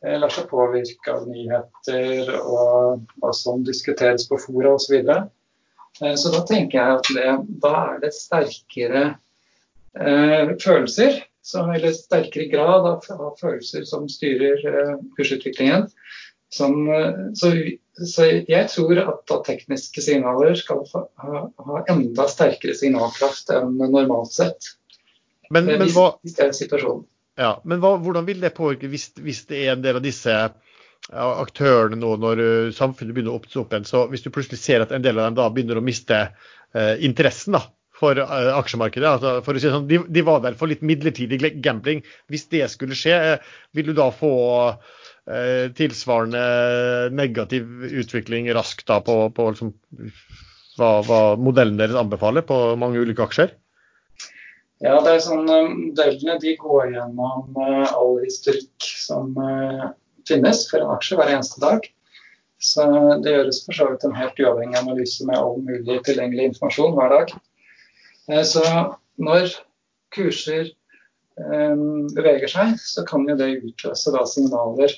lar 0.00 0.32
seg 0.32 0.48
påvirke 0.48 1.12
av 1.12 1.26
nyheter 1.28 2.32
og 2.40 3.04
hva 3.20 3.32
som 3.36 3.64
diskuteres 3.66 4.26
på 4.30 4.38
fora 4.40 4.74
osv. 4.78 4.96
Eh, 4.96 5.26
så 5.98 6.30
da 6.32 6.44
tenker 6.48 6.78
jeg 6.78 6.98
at 6.98 7.10
det, 7.16 7.32
da 7.62 7.72
er 7.80 7.98
det 8.04 8.12
sterkere 8.16 9.02
eh, 9.98 10.54
følelser, 10.62 11.20
som, 11.42 11.70
eller 11.70 11.92
sterkere 11.96 12.48
grad 12.52 12.86
av, 12.86 13.04
av 13.16 13.36
følelser 13.40 13.84
som 13.88 14.08
styrer 14.08 14.64
eh, 14.70 14.96
kursutviklingen. 15.16 15.88
Som, 16.52 16.88
eh, 16.88 17.14
så, 17.34 17.52
så, 18.06 18.26
jeg 18.48 18.68
tror 18.72 19.02
at, 19.04 19.22
da 19.30 19.40
tekniske 19.46 20.02
signaler 20.04 20.56
skal 20.58 20.82
ha, 20.92 21.04
ha, 21.46 21.84
enda 21.90 22.26
sterkere 22.30 22.74
signalkraft 22.78 23.52
enn 23.54 23.76
normalt 23.80 24.34
sett. 24.34 24.74
Men, 25.50 25.66
men, 25.66 25.84
hvis, 25.84 25.94
hva, 25.96 26.12
hvis 26.22 26.36
det 26.38 26.46
er 26.46 26.56
situasjonen. 26.56 27.06
Ja, 27.40 27.54
men 27.64 27.80
hva, 27.82 27.94
hvordan 28.02 28.26
vil 28.26 28.42
det 28.42 28.52
påvirke 28.56 28.90
hvis, 28.90 29.08
hvis 29.18 29.46
det 29.48 29.64
er 29.64 29.74
en 29.74 29.84
del 29.84 29.98
av 29.98 30.04
disse 30.04 30.34
aktørene 31.10 31.98
nå 31.98 32.14
når 32.20 32.40
uh, 32.44 32.70
samfunnet 32.74 33.14
begynner 33.16 33.34
å 33.34 33.40
oppstå 33.40 33.64
opp 33.64 33.74
igjen. 33.74 33.88
Så 33.88 34.06
hvis 34.12 34.24
du 34.24 34.30
plutselig 34.30 34.60
ser 34.62 34.84
at 34.84 34.94
en 34.94 35.04
del 35.04 35.18
av 35.18 35.28
dem 35.28 35.38
da 35.40 35.50
begynner 35.50 35.80
å 35.80 35.84
miste 35.84 36.22
uh, 36.30 36.96
interessen 37.02 37.56
da, 37.56 37.64
for 38.00 38.20
uh, 38.20 38.52
aksjemarkedet 38.58 39.08
altså 39.08 39.32
for 39.44 39.56
å 39.56 39.62
si 39.62 39.72
sånn, 39.72 39.88
de, 39.90 40.02
de, 40.06 40.24
var 40.26 40.42
der 40.44 40.58
for 40.60 40.70
litt 40.70 40.84
midlertidig 40.86 41.40
gambling. 41.64 42.04
Hvis 42.30 42.48
det 42.52 42.68
skulle 42.72 42.98
skje, 42.98 43.38
vil 43.76 43.90
du 43.90 43.96
da 43.96 44.10
få 44.14 44.34
tilsvarende 45.76 46.40
negativ 47.14 47.68
utvikling 48.00 48.48
raskt 48.56 48.86
da 48.88 48.96
på, 49.04 49.14
på 49.36 49.44
liksom, 49.52 49.68
hva, 50.80 50.88
hva 51.06 51.18
modellen 51.38 51.76
deres 51.78 51.98
anbefaler 52.00 52.42
på 52.48 52.56
mange 52.80 52.98
ulike 53.04 53.28
aksjer? 53.28 53.52
Ja, 54.82 54.96
det 55.04 55.12
er 55.12 55.22
sånn, 55.22 55.44
Modellene 55.44 56.38
de 56.42 56.56
går 56.58 56.96
gjennom 56.96 57.60
all 57.60 58.16
historikk 58.24 58.88
som 59.04 59.36
finnes 60.30 60.64
for 60.70 60.82
en 60.82 60.94
aksje 60.94 61.18
hver 61.18 61.34
eneste 61.34 61.60
dag. 61.62 61.86
Så 62.60 62.86
det 63.24 63.34
gjøres 63.34 63.62
for 63.64 63.76
så 63.76 63.88
vidt 63.90 64.04
en 64.04 64.16
helt 64.18 64.40
uavhengig 64.42 64.78
analyse 64.80 65.26
med 65.28 65.38
all 65.38 65.62
mulig 65.64 66.00
tilgjengelig 66.06 66.50
informasjon 66.50 66.96
hver 66.98 67.14
dag. 67.14 67.34
Eh, 68.30 68.44
så 68.46 68.64
når 69.20 69.54
kurser 70.14 70.74
beveger 71.40 72.50
seg, 72.52 72.74
så 72.76 73.00
kan 73.08 73.22
jo 73.24 73.36
det 73.38 73.62
utløse 73.62 74.12
da 74.12 74.26
signaler. 74.28 74.92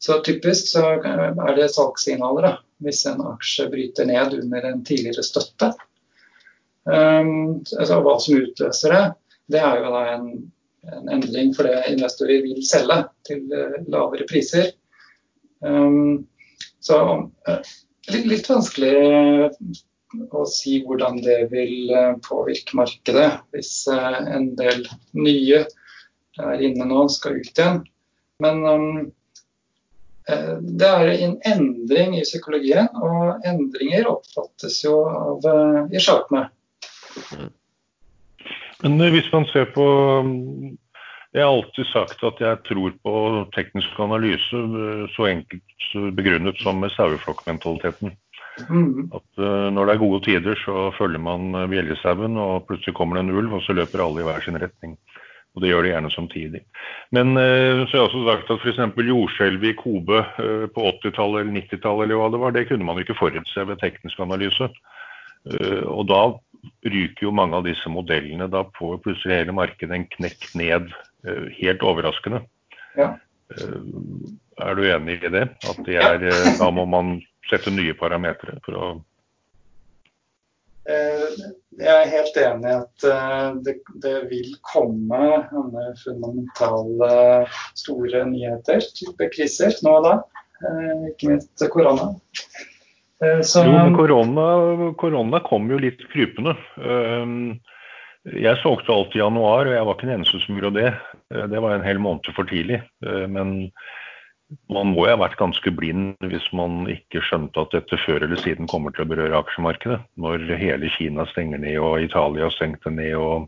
Så 0.00 0.20
typisk 0.24 0.70
så 0.72 0.84
er 1.02 1.56
det 1.56 1.72
salgssignaler 1.74 2.60
hvis 2.80 3.02
en 3.10 3.20
aksje 3.34 3.66
bryter 3.72 4.08
ned 4.08 4.38
under 4.38 4.68
en 4.70 4.84
tidligere 4.84 5.24
støtte. 5.24 5.74
Um, 6.88 7.60
altså 7.76 7.98
Hva 8.00 8.14
som 8.22 8.38
utløser 8.40 8.94
det, 8.94 9.02
det 9.52 9.60
er 9.60 9.82
jo 9.82 9.90
da 9.92 10.00
en, 10.14 10.30
en 10.88 11.08
endring 11.08 11.52
for 11.54 11.68
det 11.68 11.92
investorer 11.92 12.42
vil 12.44 12.62
selge 12.66 13.02
til 13.28 13.44
uh, 13.52 13.76
lavere 13.92 14.26
priser. 14.28 14.72
Um, 15.60 16.26
så 16.80 16.98
uh, 17.28 17.72
litt, 18.10 18.48
vanskelig 18.48 18.94
å 20.34 20.44
si 20.48 20.80
hvordan 20.86 21.20
det 21.22 21.38
vil 21.52 21.92
påvirke 22.26 22.74
markedet 22.80 23.28
hvis 23.52 23.84
en 23.92 24.48
del 24.58 24.82
nye 25.14 25.60
er 26.40 26.64
inne 26.66 26.88
nå 26.88 27.04
skal 27.12 27.38
ut 27.38 27.52
igjen. 27.52 27.82
Men 28.42 28.64
um, 28.64 28.90
det 30.26 30.88
er 30.88 31.12
en 31.12 31.36
endring 31.46 32.16
i 32.18 32.24
psykologien, 32.26 32.88
og 32.96 33.46
endringer 33.46 34.08
oppfattes 34.10 34.80
jo 34.84 35.00
av 35.10 35.46
i 35.90 36.02
sjakene. 36.02 36.48
Men 38.82 38.96
hvis 39.12 39.28
man 39.32 39.44
ser 39.50 39.68
på 39.74 39.86
Jeg 41.34 41.44
har 41.44 41.52
alltid 41.52 41.86
sagt 41.92 42.24
at 42.26 42.40
jeg 42.42 42.58
tror 42.66 42.94
på 43.04 43.14
teknisk 43.54 43.98
analyse 44.02 44.62
så 45.14 45.28
enkelt 45.30 45.84
begrunnet 46.16 46.58
som 46.58 46.80
med 46.82 46.90
saueflokkmentaliteten. 46.96 48.16
Mm. 48.66 49.12
At 49.14 49.38
når 49.70 49.86
det 49.86 49.94
er 49.94 50.02
gode 50.02 50.20
tider, 50.26 50.58
så 50.58 50.88
følger 50.98 51.22
man 51.22 51.54
bjellesauen, 51.70 52.34
og 52.34 52.66
plutselig 52.66 52.96
kommer 52.98 53.16
det 53.16 53.28
en 53.28 53.36
ulv, 53.38 53.54
og 53.60 53.62
så 53.62 53.78
løper 53.78 54.02
alle 54.02 54.24
i 54.24 54.26
hver 54.26 54.42
sin 54.42 54.58
retning. 54.58 54.98
Og 55.54 55.62
det 55.62 55.70
gjør 55.70 55.86
de 55.86 55.92
gjerne 55.92 56.10
samtidig. 56.10 56.60
Men 57.14 57.32
så 57.38 57.94
har 57.94 57.94
jeg 57.94 58.08
også 58.08 58.26
sagt 58.26 58.50
at 58.50 58.66
f.eks. 58.66 59.06
jordskjelvet 59.12 59.70
i 59.70 59.78
Kobe 59.78 60.24
på 60.74 60.90
80-tallet 60.98 61.44
eller 61.44 61.62
90-tallet 61.62 62.08
eller 62.08 62.20
hva 62.20 62.28
det 62.34 62.42
var, 62.42 62.58
det 62.58 62.66
kunne 62.68 62.90
man 62.90 62.98
ikke 62.98 63.18
forutse 63.18 63.66
ved 63.70 63.78
teknisk 63.78 64.18
analyse. 64.18 64.66
og 65.86 66.04
da 66.10 66.22
ryker 66.84 67.26
jo 67.26 67.32
mange 67.34 67.58
av 67.58 67.66
disse 67.66 67.90
modellene. 67.92 68.48
Da 68.50 68.64
får 68.78 69.00
plutselig 69.04 69.42
hele 69.42 69.56
markedet 69.56 69.96
en 69.96 70.06
knekk 70.16 70.48
ned, 70.58 70.88
eh, 71.26 71.46
helt 71.60 71.84
overraskende. 71.86 72.42
Ja. 72.98 73.14
Eh, 73.56 73.76
er 74.60 74.74
du 74.74 74.82
enig 74.84 75.22
i 75.24 75.32
det? 75.32 75.46
At 75.68 75.84
det 75.86 76.00
er, 76.00 76.18
ja. 76.24 76.34
Eh, 76.34 76.58
da 76.60 76.70
må 76.74 76.86
man 76.88 77.20
sette 77.50 77.72
nye 77.74 77.94
parametere 77.98 78.60
for 78.66 78.76
å 78.76 78.90
jeg 80.90 81.86
er 81.86 82.08
helt 82.10 82.38
enig 82.40 82.66
i 82.66 82.72
at 82.72 83.04
det, 83.62 83.74
det, 84.02 84.14
vil 84.30 84.48
komme 84.66 85.20
fundamentale 86.00 87.10
store 87.78 88.24
nyheter, 88.26 88.82
type 88.96 89.28
kriser, 89.36 89.76
nå 89.86 89.92
og 90.00 90.08
da. 90.08 90.14
Ikke 91.12 91.30
minst 91.30 91.62
korona. 91.70 92.08
Eh, 93.24 93.40
så, 93.42 93.64
jo, 93.64 93.72
men 93.72 93.96
korona, 93.96 94.92
korona, 94.96 95.40
kom 95.44 95.68
jo 95.70 95.80
litt 95.80 96.00
krypende. 96.12 96.54
Ehm, 96.80 97.58
jeg 98.24 98.60
solgte 98.62 98.94
alt 98.94 99.16
i 99.16 99.20
januar, 99.20 99.68
og 99.68 99.74
jeg 99.76 99.86
var 99.86 99.96
ikke 99.96 100.08
den 100.08 100.14
eneste 100.18 100.40
som 100.42 100.56
gjorde 100.56 100.76
det. 100.78 100.92
Eh, 101.34 101.48
det 101.52 101.60
var 101.60 101.76
en 101.76 101.84
hel 101.84 102.00
måned 102.00 102.30
for 102.36 102.48
tidlig. 102.48 102.80
Eh, 103.04 103.26
men 103.28 103.70
man 104.72 104.94
må 104.94 105.04
jo 105.06 105.12
ha 105.12 105.20
vært 105.20 105.38
ganske 105.38 105.70
blind 105.76 106.16
hvis 106.26 106.48
man 106.56 106.88
ikke 106.90 107.22
skjønte 107.22 107.62
at 107.62 107.76
dette 107.76 108.00
før 108.02 108.24
eller 108.26 108.40
siden 108.40 108.66
kommer 108.70 108.94
til 108.94 109.04
å 109.04 109.10
berøre 109.12 109.44
aksjemarkedet. 109.44 110.00
Når 110.18 110.48
hele 110.58 110.90
Kina 110.96 111.28
stenger 111.30 111.62
ned 111.62 111.78
og 111.78 112.00
Italia 112.02 112.48
stengte 112.56 112.90
ned. 112.90 113.14
og 113.14 113.46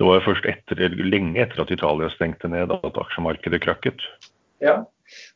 Det 0.00 0.08
var 0.08 0.24
først 0.24 0.48
etter, 0.50 0.88
lenge 0.96 1.44
etter 1.44 1.62
at 1.62 1.70
Italia 1.70 2.10
stengte 2.16 2.50
ned 2.50 2.72
at 2.74 2.98
aksjemarkedet 3.04 3.62
krakket. 3.62 4.08
Ja, 4.64 4.80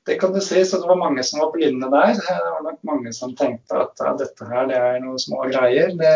det 0.08 0.16
kan 0.20 0.32
du 0.32 0.40
si, 0.40 0.62
så 0.64 0.80
det 0.80 0.88
var 0.88 1.00
mange 1.00 1.22
som 1.26 1.42
var 1.42 1.52
blinde 1.54 1.90
der. 1.92 2.14
Det 2.16 2.38
var 2.54 2.64
nok 2.64 2.80
mange 2.88 3.12
som 3.16 3.34
tenkte 3.36 3.82
at 3.84 4.00
ja, 4.02 4.14
dette 4.18 4.48
her 4.48 4.68
det 4.70 4.78
er 4.80 5.00
noen 5.04 5.20
små 5.20 5.44
greier. 5.50 5.92
Det 5.98 6.14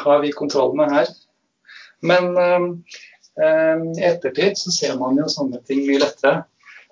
har 0.00 0.22
vi 0.24 0.32
kontroll 0.34 0.74
med 0.78 0.94
her. 0.94 1.12
Men 2.06 2.32
i 2.32 4.00
i 4.00 4.04
ettertid 4.04 4.56
så 4.56 4.72
ser 4.72 4.94
man 4.96 5.18
jo 5.20 5.26
sånne 5.28 5.60
ting 5.68 5.82
mye 5.84 6.00
lettere. 6.00 6.44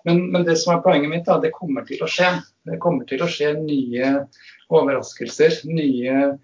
Men, 0.04 0.26
men, 0.32 0.44
det 0.44 0.58
som 0.60 0.74
er 0.74 0.82
poenget 0.84 1.08
mitt, 1.08 1.24
da, 1.24 1.38
det 1.40 1.54
kommer 1.56 1.86
til 1.88 2.02
å 2.04 2.08
skje. 2.10 2.28
Det 2.68 2.76
kommer 2.82 3.08
til 3.08 3.24
å 3.24 3.28
skje 3.30 3.54
nye 3.56 4.10
overraskelser. 4.68 5.62
Nye 5.64 6.34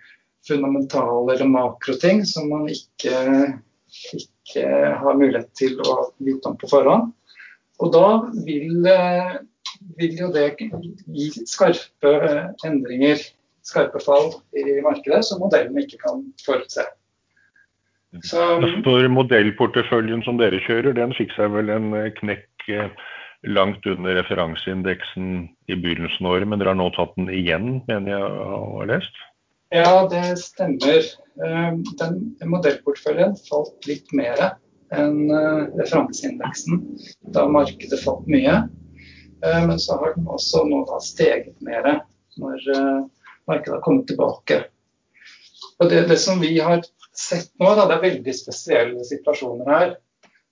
fundamentale 0.48 1.34
eller 1.34 1.50
makroting 1.50 2.22
som 2.24 2.48
man 2.48 2.64
ikke, 2.72 3.12
ikke 4.16 4.64
har 5.02 5.18
mulighet 5.20 5.50
til 5.60 5.76
å 5.84 5.98
vite 6.16 6.48
om 6.48 6.56
på 6.60 6.70
forhånd. 6.72 7.12
Og 7.80 7.92
da 7.94 8.06
vil, 8.44 8.86
eh, 8.86 9.36
vil 9.98 10.16
jo 10.20 10.30
det 10.34 10.48
gi 10.60 11.28
skarpe 11.48 12.12
eh, 12.28 12.48
endringer, 12.68 13.22
skarpe 13.64 14.00
fall 14.04 14.34
i 14.56 14.80
markedet, 14.84 15.22
som 15.24 15.40
modellen 15.40 15.78
ikke 15.80 16.00
kan 16.04 16.26
forutse. 16.44 16.84
Så, 18.26 18.42
For 18.84 19.06
modellporteføljen 19.08 20.24
som 20.26 20.40
dere 20.40 20.58
kjører, 20.66 20.96
den 20.98 21.14
fikk 21.16 21.32
seg 21.36 21.52
vel 21.54 21.72
en 21.72 21.92
eh, 21.96 22.12
knekk 22.18 22.68
langt 23.48 23.86
under 23.88 24.18
referanseindeksen 24.18 25.28
i 25.70 25.76
begynnelsen 25.78 26.26
av 26.26 26.34
året, 26.34 26.48
men 26.50 26.60
dere 26.60 26.74
har 26.74 26.80
nå 26.80 26.90
tatt 26.92 27.14
den 27.16 27.30
igjen, 27.32 27.78
mener 27.88 28.12
jeg 28.12 28.26
å 28.26 28.56
ha 28.74 28.88
lest? 28.90 29.22
Ja, 29.72 30.02
det 30.10 30.34
stemmer. 30.42 31.06
Den 31.40 32.18
modellporteføljen 32.50 33.38
falt 33.46 33.88
litt 33.88 34.12
mer 34.12 34.58
enn 34.90 35.30
eh, 35.30 35.62
referanseindeksen 35.78 36.82
da 37.34 37.46
markedet 37.48 38.02
falt 38.02 38.26
mye. 38.30 38.56
Eh, 39.44 39.66
men 39.66 39.78
så 39.78 39.98
har 40.00 40.14
den 40.16 40.28
også 40.28 40.64
nå 40.68 40.82
steget 41.04 41.56
mer 41.64 41.86
når 42.40 42.70
eh, 42.74 43.00
markedet 43.50 43.76
har 43.76 43.84
kommet 43.86 44.08
tilbake. 44.10 44.64
Og 45.80 45.90
det, 45.90 46.06
det 46.10 46.18
som 46.20 46.40
vi 46.42 46.56
har 46.58 46.82
sett 47.16 47.52
nå, 47.60 47.72
da, 47.74 47.86
det 47.86 47.98
er 47.98 48.06
veldig 48.08 48.36
spesielle 48.36 49.04
situasjoner 49.06 49.70
her. 49.70 49.98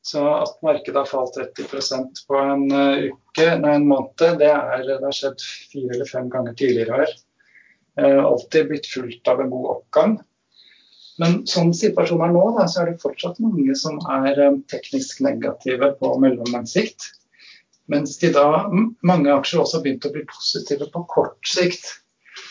Så 0.09 0.23
at 0.31 0.61
markedet 0.65 0.97
har 0.97 1.09
falt 1.11 1.37
30% 1.37 2.23
på 2.29 2.39
en 2.39 2.63
uke, 2.71 3.49
nei, 3.61 3.75
en 3.75 3.89
måned, 3.91 4.39
det, 4.41 4.49
er, 4.49 4.85
det 4.87 5.03
har 5.03 5.17
skjedd 5.17 5.43
fire 5.73 5.91
eller 5.97 6.09
fem 6.09 6.31
ganger 6.33 6.55
tidligere 6.57 7.01
her. 7.03 7.13
Alltid 7.99 8.71
blitt 8.71 8.87
fulgt 8.89 9.29
av 9.29 9.43
en 9.43 9.51
god 9.53 9.67
oppgang. 9.75 10.15
Men 11.19 11.41
sånn 11.51 11.73
situasjonen 11.75 12.29
er 12.29 12.35
nå, 12.35 12.43
da, 12.59 12.67
så 12.71 12.83
er 12.83 12.93
det 12.93 13.03
fortsatt 13.03 13.41
mange 13.43 13.75
som 13.79 13.99
er 14.15 14.39
um, 14.47 14.61
teknisk 14.71 15.23
negative 15.25 15.93
på 15.99 16.13
mellomlang 16.23 16.67
sikt. 16.71 17.11
Mens 17.91 18.19
de 18.21 18.31
da, 18.35 18.69
mange 19.07 19.33
aksjer 19.33 19.63
også 19.63 19.79
har 19.79 19.87
begynt 19.87 20.07
å 20.07 20.13
bli 20.15 20.23
positive 20.31 20.91
på 20.93 21.03
kort 21.11 21.51
sikt. 21.51 21.91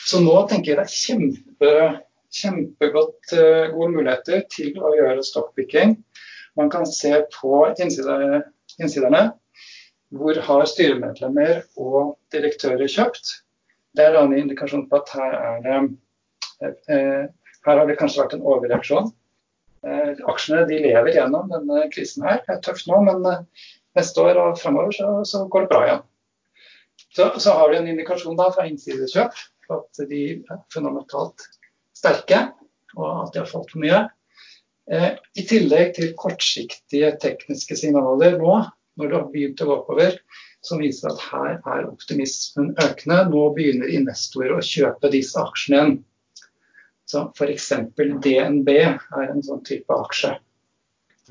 Så 0.08 0.20
nå 0.24 0.36
tenker 0.50 0.74
jeg 0.74 0.80
det 0.82 0.88
er 0.88 0.98
kjempe, 0.98 1.74
kjempegodt 2.42 3.36
uh, 3.38 3.72
gode 3.72 3.92
muligheter 3.96 4.44
til 4.52 4.76
å 4.84 4.92
gjøre 4.98 5.24
stockpicking. 5.24 5.96
Man 6.60 6.72
kan 6.74 6.88
se 6.90 7.14
på 7.38 7.64
innsiderne, 7.78 8.42
innsiderne 8.82 9.30
hvor 10.16 10.40
har 10.44 10.68
styremedlemmer 10.70 11.64
og 11.80 12.16
direktører 12.34 12.88
kjøpt. 12.92 13.32
Det 13.96 14.06
er 14.08 14.20
en 14.20 14.36
indikasjon 14.36 14.88
på 14.90 15.00
at 15.02 15.12
her 15.16 15.36
er 15.38 15.64
det 15.66 16.72
eh, 16.94 17.24
her 17.68 17.82
har 17.82 17.90
det 17.90 17.98
kanskje 18.00 18.24
vært 18.24 18.38
en 18.38 18.46
overreaksjon. 18.48 19.10
Eh, 19.88 20.14
aksjene 20.32 20.66
de 20.70 20.80
lever 20.84 21.14
gjennom 21.16 21.50
denne 21.52 21.88
krisen 21.94 22.26
her. 22.28 22.42
Det 22.46 22.56
er 22.56 22.64
tøft 22.66 22.88
nå, 22.90 23.00
men 23.06 23.26
eh, 23.30 23.68
neste 23.98 24.24
år 24.24 24.40
og 24.42 24.60
fremover 24.62 24.96
så, 24.96 25.12
så, 25.28 25.46
går 25.52 25.66
det 25.66 25.72
bra 25.74 25.84
igjen. 25.86 26.04
Så, 27.14 27.30
så, 27.38 27.54
har 27.60 27.72
vi 27.72 27.80
en 27.80 27.90
indikasjon 27.94 28.38
da 28.40 28.50
fra 28.54 28.66
innsidekjøp 28.70 29.38
på 29.68 29.80
at 29.82 30.02
de 30.10 30.22
er 30.40 30.62
fundamentalt 30.74 31.46
sterke, 31.98 32.48
og 32.98 33.28
at 33.28 33.34
de 33.36 33.44
har 33.44 33.50
falt 33.52 33.72
for 33.74 33.84
mye. 33.84 34.04
Eh, 34.92 35.14
I 35.36 35.46
tillegg 35.48 35.96
til 35.98 36.14
kortsiktige 36.20 37.14
tekniske 37.22 37.78
signaler 37.80 38.38
nå, 38.42 38.60
når 38.98 39.10
det 39.10 39.18
har 39.18 39.32
begynt 39.34 39.64
å 39.64 39.70
gå 39.70 39.80
oppover, 39.82 40.20
som 40.66 40.82
viser 40.82 41.12
at 41.12 41.24
her 41.30 41.58
er 41.60 41.88
optimismen 41.88 42.74
økende. 42.82 43.22
Nå 43.30 43.50
begynner 43.56 43.92
investorer 43.94 44.58
å 44.58 44.64
kjøpe 44.66 45.12
disse 45.14 45.40
aksjene 45.42 45.78
igjen. 45.78 45.98
Så 47.08 47.24
f.eks. 47.38 47.72
DNB 47.96 48.70
er 48.76 49.30
en 49.30 49.44
sånn 49.46 49.64
type 49.68 49.96
aksje. 49.96 50.34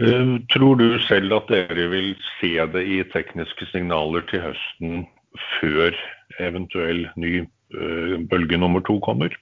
Eh, 0.00 0.30
tror 0.52 0.76
du 0.76 0.98
selv 1.06 1.32
at 1.38 1.48
dere 1.52 1.88
vil 1.92 2.14
se 2.36 2.52
det 2.72 2.84
i 2.84 3.00
tekniske 3.14 3.68
signaler 3.70 4.24
til 4.30 4.44
høsten 4.44 5.04
før 5.58 5.96
eventuell 6.42 7.06
ny 7.16 7.34
eh, 7.40 8.16
bølge 8.28 8.60
nummer 8.60 8.84
to 8.84 8.98
kommer? 9.04 9.32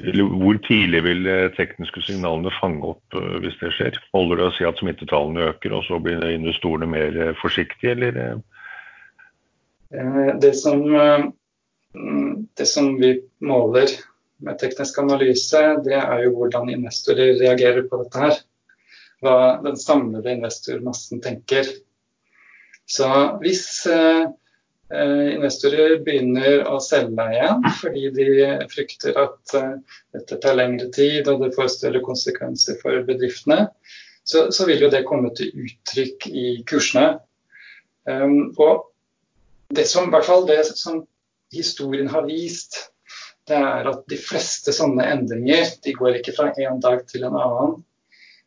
Hvor 0.00 0.56
tidlig 0.64 1.02
vil 1.04 1.26
tekniske 1.56 2.00
signalene 2.06 2.52
fange 2.60 2.94
opp 2.94 3.16
eh, 3.16 3.40
hvis 3.44 3.56
det 3.60 3.74
skjer? 3.76 4.00
Holder 4.16 4.40
det 4.40 4.46
å 4.48 4.54
si 4.56 4.68
at 4.68 4.80
smittetallene 4.80 5.50
øker, 5.50 5.76
og 5.76 5.84
så 5.88 6.00
blir 6.00 6.24
investorene 6.28 6.88
mer 6.88 7.20
forsiktige, 7.42 7.96
eller? 7.96 8.40
Det 10.40 10.54
som, 10.54 10.84
det 12.56 12.68
som 12.68 12.94
vi 13.00 13.16
måler 13.42 13.96
med 14.44 14.58
teknisk 14.60 14.98
analyse, 15.02 15.60
det 15.84 15.96
er 15.98 16.24
jo 16.24 16.34
hvordan 16.36 16.70
investorer 16.72 17.38
reagerer 17.40 17.86
på 17.88 18.02
dette 18.02 18.24
her. 18.24 18.40
hva 19.20 19.60
den 19.60 19.76
samlede 19.76 20.32
investormassen 20.32 21.20
tenker. 21.20 21.66
Så 22.88 23.06
hvis 23.42 23.84
eh, 23.86 24.22
eh, 24.94 25.26
investorer 25.34 25.98
begynner 26.06 26.64
å 26.64 26.78
selge 26.80 27.26
igjen 27.34 27.66
fordi 27.82 28.06
de 28.16 28.28
frykter 28.72 29.18
at 29.20 29.54
eh, 29.60 29.74
dette 30.16 30.38
tar 30.40 30.56
lengre 30.56 30.88
tid 30.96 31.28
og 31.28 31.44
det 31.44 31.52
får 31.58 31.68
større 31.74 32.00
konsekvenser 32.06 32.80
for 32.80 33.04
bedriftene, 33.04 33.66
så, 34.24 34.48
så 34.48 34.64
vil 34.66 34.86
jo 34.86 34.90
det 34.92 35.04
komme 35.04 35.34
til 35.36 35.52
uttrykk 35.66 36.30
i 36.32 36.46
kursene. 36.68 37.18
Um, 38.08 38.54
og 38.56 38.88
det 39.74 39.86
som, 39.86 40.08
i 40.08 40.14
hvert 40.14 40.26
fall 40.26 40.46
det 40.48 40.62
som 40.66 41.04
historien 41.54 42.08
har 42.10 42.26
vist, 42.26 42.88
det 43.50 43.58
er 43.58 43.88
at 43.90 44.06
de 44.10 44.18
fleste 44.20 44.72
sånne 44.74 45.06
endringer 45.12 45.74
de 45.84 45.94
går 45.96 46.20
ikke 46.20 46.34
fra 46.36 46.50
en 46.62 46.80
dag 46.82 47.02
til 47.10 47.26
en 47.26 47.36
annen, 47.36 47.76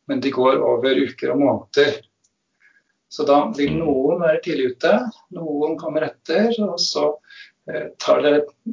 men 0.08 0.20
de 0.24 0.32
går 0.34 0.60
over 0.64 1.00
uker 1.04 1.32
og 1.34 1.40
måneder. 1.40 1.98
Så 3.14 3.26
da 3.28 3.38
vil 3.54 3.76
noen 3.78 4.22
være 4.24 4.40
tidlig 4.44 4.72
ute, 4.74 4.92
noen 5.36 5.76
kommer 5.78 6.08
etter, 6.08 6.50
og 6.64 6.80
så 6.82 7.04
eh, 7.70 7.92
tar 8.02 8.24
det 8.24 8.32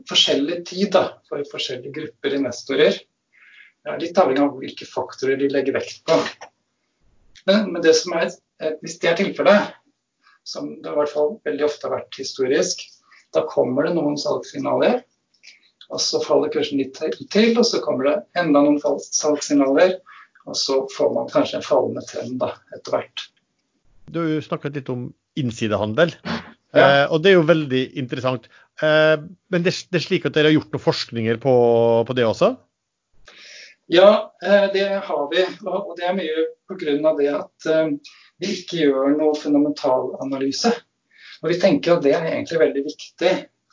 forskjellig 0.09 0.61
tid 0.71 0.93
da, 0.95 1.03
for 1.29 1.43
forskjellige 1.51 1.93
grupper 1.99 2.37
investorer. 2.39 2.97
Det 3.81 3.91
er 3.91 4.01
litt 4.01 4.17
avhengig 4.21 4.41
av 4.41 4.57
hvilke 4.57 4.87
faktorer 4.89 5.37
de 5.37 5.51
legger 5.51 5.77
vekt 5.77 6.01
på. 6.09 6.17
Men, 7.49 7.69
men 7.73 7.85
det 7.85 7.93
som 7.99 8.15
er, 8.17 8.31
eh, 8.63 8.73
hvis 8.81 8.97
det 9.03 9.11
er 9.11 9.19
tilfellet, 9.21 9.77
som 10.47 10.73
det 10.81 10.89
i 10.89 10.97
hvert 10.97 11.13
fall 11.13 11.35
veldig 11.45 11.67
ofte 11.67 11.87
har 11.87 11.99
vært 11.99 12.17
historisk, 12.17 12.81
da 13.35 13.45
kommer 13.49 13.85
det 13.85 13.93
noen 13.95 14.17
salgssignaler. 14.19 15.03
Og 15.91 15.99
så 15.99 16.21
faller 16.23 16.51
kursen 16.53 16.79
litt 16.79 16.95
til, 16.95 17.51
og 17.57 17.65
så 17.67 17.81
kommer 17.83 18.07
det 18.07 18.15
enda 18.39 18.63
noen 18.63 18.79
salgssignaler. 18.81 19.97
Og 20.49 20.57
så 20.57 20.79
får 20.95 21.11
man 21.13 21.29
kanskje 21.29 21.59
en 21.59 21.65
fallende 21.65 22.03
trend 22.07 22.39
da, 22.41 22.53
etter 22.75 22.95
hvert. 22.95 23.27
Du 24.11 24.23
har 24.23 24.31
jo 24.31 24.45
snakket 24.45 24.79
litt 24.79 24.89
om 24.91 25.09
innsidehandel, 25.39 26.15
ja. 26.75 26.81
eh, 26.81 27.05
og 27.11 27.21
det 27.23 27.31
er 27.31 27.37
jo 27.37 27.47
veldig 27.47 27.83
interessant. 27.99 28.47
Eh, 28.81 29.15
men 29.53 29.67
det, 29.67 29.75
det, 29.91 29.99
er 29.99 30.03
slik 30.03 30.25
at 30.27 30.35
dere 30.35 30.49
har 30.49 30.57
gjort 30.57 30.73
noen 30.73 30.83
forskninger 30.83 31.39
på, 31.43 31.53
på 32.07 32.17
det 32.17 32.25
også? 32.27 32.55
Ja, 33.91 34.33
eh, 34.43 34.67
det 34.73 34.87
har 35.05 35.23
vi. 35.31 35.45
Og 35.67 35.93
det 35.99 36.07
er 36.07 36.17
mye 36.17 36.47
pga. 36.71 37.13
det 37.19 37.29
at 37.35 37.69
eh, 37.69 37.93
vi 38.41 38.55
ikke 38.55 38.81
gjør 38.85 39.15
noe 39.19 39.35
fundamentalanalyse. 39.37 40.73
Og 41.41 41.49
Vi 41.49 41.59
tenker 41.61 41.97
at 41.97 42.05
det 42.05 42.13
er 42.15 42.27
egentlig 42.29 42.61
veldig 42.61 42.83
viktig 42.85 43.31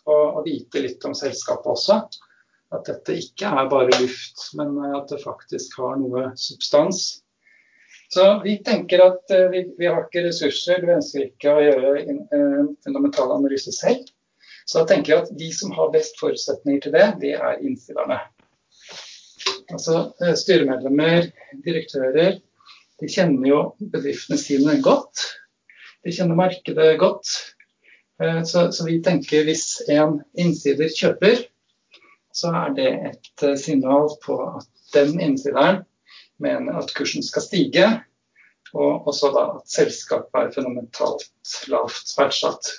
å, 0.09 0.19
og 0.39 0.49
vite 0.49 0.83
litt 0.85 1.05
om 1.09 1.15
selskapet 1.17 1.71
også. 1.75 2.01
At 2.75 2.89
dette 2.89 3.17
ikke 3.17 3.49
er 3.49 3.71
bare 3.71 3.97
luft, 3.97 4.51
men 4.59 4.77
at 4.93 5.09
det 5.13 5.23
faktisk 5.23 5.79
har 5.81 5.97
noe 6.01 6.31
substans. 6.37 7.23
Så 8.13 8.25
vi 8.45 8.57
tenker 8.65 9.03
at 9.05 9.33
uh, 9.33 9.49
vi, 9.53 9.65
vi, 9.79 9.87
har 9.89 10.07
ikke 10.07 10.25
ressurser, 10.25 10.85
vi 10.85 10.97
ønsker 10.97 11.27
ikke 11.27 11.53
å 11.53 11.65
gjøre 11.65 11.93
en 12.05 12.23
uh, 12.33 12.63
fundamental 12.85 13.35
analyse 13.37 13.73
selv. 13.77 14.09
Så 14.69 14.81
da 14.81 14.89
tenker 14.89 15.13
vi 15.13 15.19
at 15.19 15.33
de 15.41 15.49
som 15.57 15.73
har 15.77 15.93
best 15.93 16.17
forutsetninger 16.21 16.85
til 16.85 16.97
det, 16.97 17.07
det 17.21 17.35
er 17.37 17.61
innstillerne. 17.65 18.21
Altså 19.73 20.07
uh, 20.09 20.35
styremedlemmer, 20.41 21.29
direktører. 21.67 22.41
De 22.99 23.13
kjenner 23.13 23.49
jo 23.49 23.61
bedriftene 23.93 24.41
sine 24.41 24.79
godt. 24.85 25.27
De 26.05 26.13
kjenner 26.15 26.39
markedet 26.39 26.95
godt. 27.01 27.35
Eh, 28.23 28.43
så, 28.43 28.73
så, 28.73 28.87
vi 28.87 28.99
tenker 29.03 29.47
hvis 29.47 29.83
en 29.91 30.21
innsider 30.39 30.91
kjøper, 30.95 31.45
så 32.35 32.51
er 32.65 32.75
det 32.75 32.89
et 33.13 33.47
eh, 33.47 33.57
signal 33.61 34.11
på 34.25 34.39
at 34.59 34.69
den 34.95 35.21
innsideren 35.23 35.85
mener 36.43 36.81
at 36.81 36.93
kursen 36.97 37.23
skal 37.23 37.45
stige, 37.45 37.87
og 38.75 39.09
også 39.09 39.31
da 39.35 39.45
at 39.59 39.71
selskapet 39.71 40.41
er 40.41 40.53
fenomentalt 40.55 41.25
lavt 41.73 42.13
verdsatt. 42.19 42.75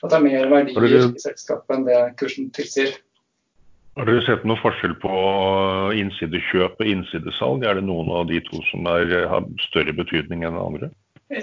At 0.00 0.10
det 0.10 0.16
er 0.16 0.24
mer 0.24 0.50
verdier 0.50 1.06
i 1.10 1.22
selskapet 1.22 1.76
enn 1.76 1.86
det 1.86 2.00
kursen 2.20 2.48
tilsier. 2.56 2.96
Har 3.98 4.06
dere 4.08 4.22
sett 4.24 4.46
noen 4.46 4.60
forskjell 4.62 4.94
på 5.02 5.12
innsidekjøp 5.98 6.80
og 6.80 6.88
innsidesalg? 6.88 7.66
Er 7.66 7.76
det 7.76 7.84
noen 7.84 8.08
av 8.14 8.28
de 8.30 8.38
to 8.46 8.62
som 8.70 8.86
er, 8.88 9.12
har 9.28 9.48
større 9.66 9.92
betydning 9.96 10.46
enn 10.46 10.56
andre? 10.56 10.88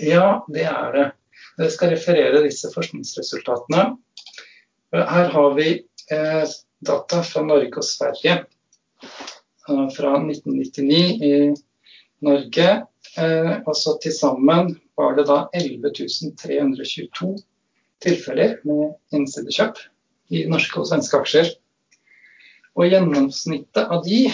Ja, 0.02 0.42
det 0.50 0.66
er 0.72 0.96
det. 0.96 1.08
Jeg 1.58 1.74
skal 1.74 1.93
referere 1.95 2.43
disse 2.45 2.70
forskningsresultatene. 2.74 3.86
Her 4.93 5.32
har 5.34 5.55
vi 5.58 5.70
eh, 6.14 6.51
data 6.86 7.22
fra 7.26 7.41
Norge 7.45 7.82
og 7.82 7.86
Sverige 7.86 8.36
eh, 8.43 9.88
fra 9.95 10.12
1999 10.20 10.99
i 11.26 11.34
Norge. 12.26 12.70
Og 13.18 13.74
så 13.74 13.95
Til 14.03 14.14
sammen 14.14 14.76
var 14.99 15.16
det 15.18 15.24
da 15.26 15.38
11.322 15.58 17.32
tilfeller 18.05 18.60
med 18.68 18.91
innsidekjøp 19.18 19.80
i 20.30 20.43
norske 20.51 20.84
og 20.84 20.86
svenske 20.91 21.18
aksjer. 21.24 21.49
Og 22.78 22.91
gjennomsnittet 22.91 23.89
av 23.89 24.05
de 24.05 24.28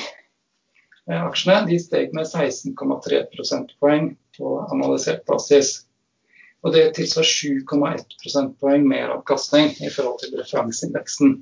aksjene 1.07 1.69
de 1.69 1.79
steg 1.79 2.11
med 2.15 2.27
16,3 2.27 3.23
prosentpoeng 3.31 4.11
på 4.35 4.57
analysert 4.73 5.23
basis. 5.29 5.85
Og 6.63 6.71
det 6.71 6.83
tilsvarer 6.95 7.27
7,1 7.27 8.03
prosentpoeng 8.21 8.85
mer 8.87 9.11
avkastning 9.17 9.73
i 9.83 9.89
forhold 9.91 10.21
til 10.21 10.35
referanseindeksen. 10.39 11.41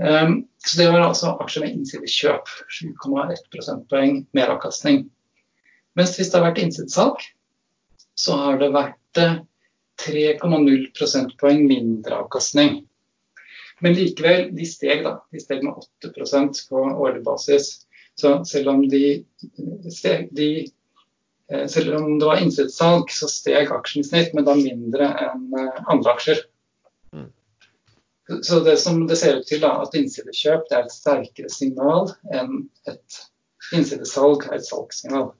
Um, 0.00 0.38
så 0.64 0.78
det 0.80 0.86
var 0.90 1.04
altså 1.04 1.34
aksjer 1.44 1.66
med 1.66 1.74
innsidekjøp. 1.76 2.48
7,1 2.72 3.44
prosentpoeng 3.52 4.22
mer 4.36 4.54
avkastning. 4.56 5.04
Mens 5.94 6.16
hvis 6.16 6.32
det 6.32 6.40
har 6.40 6.48
vært 6.48 6.62
innsidesalg, 6.64 7.20
så 8.18 8.38
har 8.40 8.58
det 8.62 8.72
vært 8.74 9.20
3,0 9.20 10.40
eh, 10.40 10.88
prosentpoeng 10.96 11.66
mindre 11.68 12.24
avkastning. 12.24 12.80
Men 13.84 13.98
likevel, 13.98 14.48
de 14.56 14.66
steg 14.66 15.04
da. 15.04 15.18
De 15.34 15.42
steg 15.42 15.62
med 15.66 15.76
8% 16.06 16.64
på 16.70 16.86
årlig 16.94 17.20
basis. 17.26 17.84
Så 18.18 18.38
selv 18.48 18.72
om 18.72 18.82
de, 18.88 19.04
steg, 19.92 20.30
de 20.34 20.48
Eh, 20.64 20.83
selv 21.68 21.96
om 21.98 22.18
det 22.18 22.26
var 22.26 22.40
innsidessalg, 22.40 23.10
så 23.12 23.28
steg 23.28 23.72
aksjen 23.72 24.04
i 24.04 24.08
snitt, 24.08 24.34
men 24.34 24.46
da 24.46 24.56
mindre 24.58 25.10
enn 25.26 25.46
eh, 25.60 25.84
andre 25.92 26.14
aksjer. 26.16 26.42
Mm. 27.12 27.28
Så 28.42 28.60
det 28.64 28.78
som 28.80 29.04
det 29.10 29.20
ser 29.20 29.40
ut 29.40 29.48
til, 29.48 29.60
da, 29.64 29.76
at 29.84 29.96
innsidekjøp 29.98 30.72
er 30.72 30.86
et 30.86 30.94
sterkere 30.94 31.52
signal 31.52 32.12
enn 32.32 32.66
et 32.90 33.22
innsidesalg 33.76 34.46
er 34.48 34.58
et 34.58 34.68
salgssignal. 34.68 35.32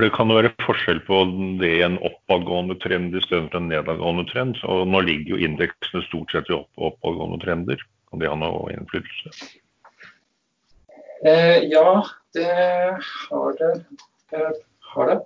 Det 0.00 0.08
kan 0.14 0.30
være 0.32 0.52
forskjell 0.64 1.02
på 1.04 1.16
det 1.60 1.70
i 1.76 1.82
en 1.84 1.98
oppadgående 2.06 2.78
trend 2.80 3.12
istedenfor 3.18 3.60
en 3.60 3.66
nedadgående 3.68 4.24
trend. 4.30 4.60
Og 4.64 4.86
nå 4.88 5.02
ligger 5.04 5.34
jo 5.34 5.48
indeksene 5.50 6.00
stort 6.06 6.32
sett 6.32 6.48
i 6.48 6.56
opp 6.56 6.70
oppadgående 6.88 7.40
trender. 7.42 7.82
Kan 8.08 8.22
det 8.22 8.30
ha 8.30 8.38
noe 8.38 8.70
innflytelse? 8.72 9.59
Eh, 11.24 11.58
ja, 11.68 12.06
det 12.32 12.52
har 13.30 13.52
det. 13.58 13.84
det, 14.30 14.52
har 14.80 15.06
det. 15.06 15.20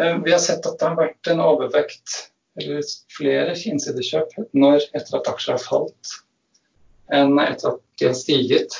Eh, 0.00 0.18
vi 0.24 0.32
har 0.32 0.38
sett 0.38 0.66
at 0.66 0.78
det 0.78 0.88
har 0.88 0.96
vært 0.96 1.30
en 1.30 1.42
overvekt, 1.44 2.16
eller 2.60 2.80
flere 3.12 3.52
innsidekjøp 3.68 4.32
når, 4.56 4.86
etter 4.96 5.18
at 5.18 5.28
aksjer 5.28 5.58
har 5.58 5.64
falt, 5.64 6.16
enn 7.12 7.36
etter 7.42 7.74
at 7.74 7.82
de 8.00 8.08
har 8.08 8.16
stiget. 8.16 8.78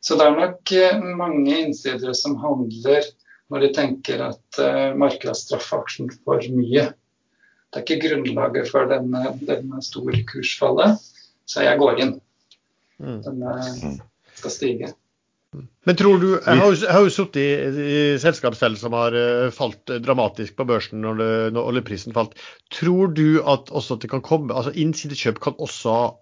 Så 0.00 0.16
det 0.16 0.26
er 0.26 0.38
nok 0.38 0.72
eh, 0.72 1.06
mange 1.20 1.60
innsidere 1.66 2.14
som 2.16 2.38
handler 2.40 3.04
når 3.52 3.62
de 3.62 3.68
tenker 3.76 4.22
at 4.24 4.58
uh, 4.58 4.90
markedet 4.98 5.30
har 5.30 5.36
straffa 5.38 5.78
aksjen 5.84 6.08
for 6.26 6.42
mye. 6.50 6.88
Det 7.70 7.78
er 7.78 7.84
ikke 7.84 8.08
grunnlaget 8.08 8.72
for 8.72 8.88
denne, 8.90 9.20
denne 9.46 9.82
store 9.86 10.24
kursfallet, 10.26 10.98
så 11.46 11.62
jeg 11.62 11.78
går 11.78 12.00
inn. 12.02 12.12
Mm. 12.98 13.20
Den 13.22 13.44
uh, 13.46 14.00
skal 14.40 14.54
stige. 14.54 14.90
Men 15.86 15.96
tror 15.96 16.18
du, 16.20 16.28
Jeg 16.34 16.58
har, 16.58 16.74
jo, 16.74 17.06
jo 17.06 17.14
sittet 17.14 17.40
i, 17.40 17.86
i 17.86 18.02
selskap 18.20 18.56
selv 18.58 18.78
som 18.80 18.96
har 18.96 19.14
uh, 19.14 19.48
falt 19.54 19.94
dramatisk 20.02 20.56
på 20.58 20.66
børsen 20.68 21.02
når, 21.04 21.22
det, 21.22 21.32
når, 21.54 21.72
oljeprisen 21.72 22.16
falt. 22.16 22.36
Tror 22.74 23.14
du 23.14 23.40
at 23.46 23.70
også 23.70 23.96
at 23.96 24.04
det 24.04 24.12
kan 24.12 24.24
komme, 24.26 24.54
altså 24.54 24.74
innsidekjøp 24.74 25.42
kan 25.44 25.58
også 25.62 26.16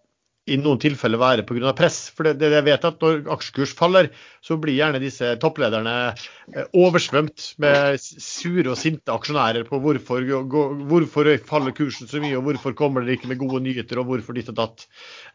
i 0.45 0.59
noen 0.61 0.77
tilfeller 0.77 1.16
være 1.16 1.47
pga. 1.49 1.72
press? 1.72 2.11
For 2.12 2.29
det, 2.29 2.35
det, 2.43 2.51
jeg 2.53 2.66
vet 2.66 2.85
at 2.85 3.01
Når 3.01 3.22
aksjekurs 3.33 3.72
faller, 3.79 4.11
så 4.45 4.59
blir 4.61 4.77
gjerne 4.77 5.01
disse 5.01 5.33
topplederne 5.41 5.97
uh, 6.12 6.62
oversvømt 6.85 7.49
med 7.64 7.97
sure 8.05 8.68
og 8.75 8.79
sinte 8.79 9.16
aksjonærer 9.16 9.64
på 9.64 9.81
hvorfor, 9.81 10.29
hvorfor 10.93 11.33
faller 11.49 11.72
kursen 11.72 12.12
så 12.12 12.20
mye, 12.20 12.37
og 12.37 12.51
hvorfor 12.51 12.77
kommer 12.77 13.09
det 13.09 13.16
ikke 13.16 13.33
med 13.33 13.41
gode 13.41 13.64
nyheter, 13.64 14.05
og 14.05 14.12
hvorfor 14.12 14.37
ditt 14.37 14.53
og 14.53 14.61
datt. 14.61 14.89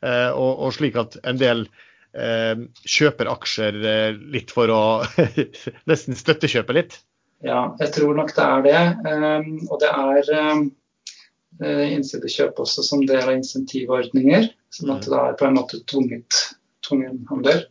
Og, 0.06 0.52
og 0.54 0.76
slik 0.78 1.02
at 1.02 1.18
en 1.26 1.42
del 1.42 1.66
Eh, 1.66 1.89
kjøper 2.14 3.30
aksjer 3.30 3.78
eh, 3.86 4.18
litt 4.34 4.52
for 4.56 4.72
å 4.74 4.82
nesten 5.90 6.18
støttekjøpe 6.18 6.76
litt? 6.78 7.00
Ja, 7.46 7.70
jeg 7.80 7.94
tror 7.96 8.18
nok 8.18 8.34
det 8.36 8.46
er 8.46 8.64
det. 8.66 8.80
Um, 9.08 9.52
og 9.70 9.80
det 9.80 9.90
er 9.94 10.32
um, 10.52 10.64
innsidekjøp 11.62 12.60
også 12.60 12.84
som 12.84 13.06
del 13.08 13.22
av 13.22 13.36
insentivordninger. 13.38 14.50
Sånn 14.76 14.92
at 14.96 15.06
mm. 15.06 15.12
det 15.14 15.20
er 15.22 15.38
på 15.40 15.48
en 15.48 15.56
måte 15.56 15.80
tvunget, 15.88 16.42
tvungen 16.86 17.22
handel. 17.30 17.64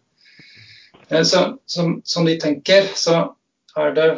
Eh, 1.09 1.23
så, 1.23 1.59
som, 1.67 1.99
som 2.05 2.25
de 2.29 2.39
tenker, 2.41 2.89
så 2.97 3.21
er 3.77 3.95
det, 3.97 4.09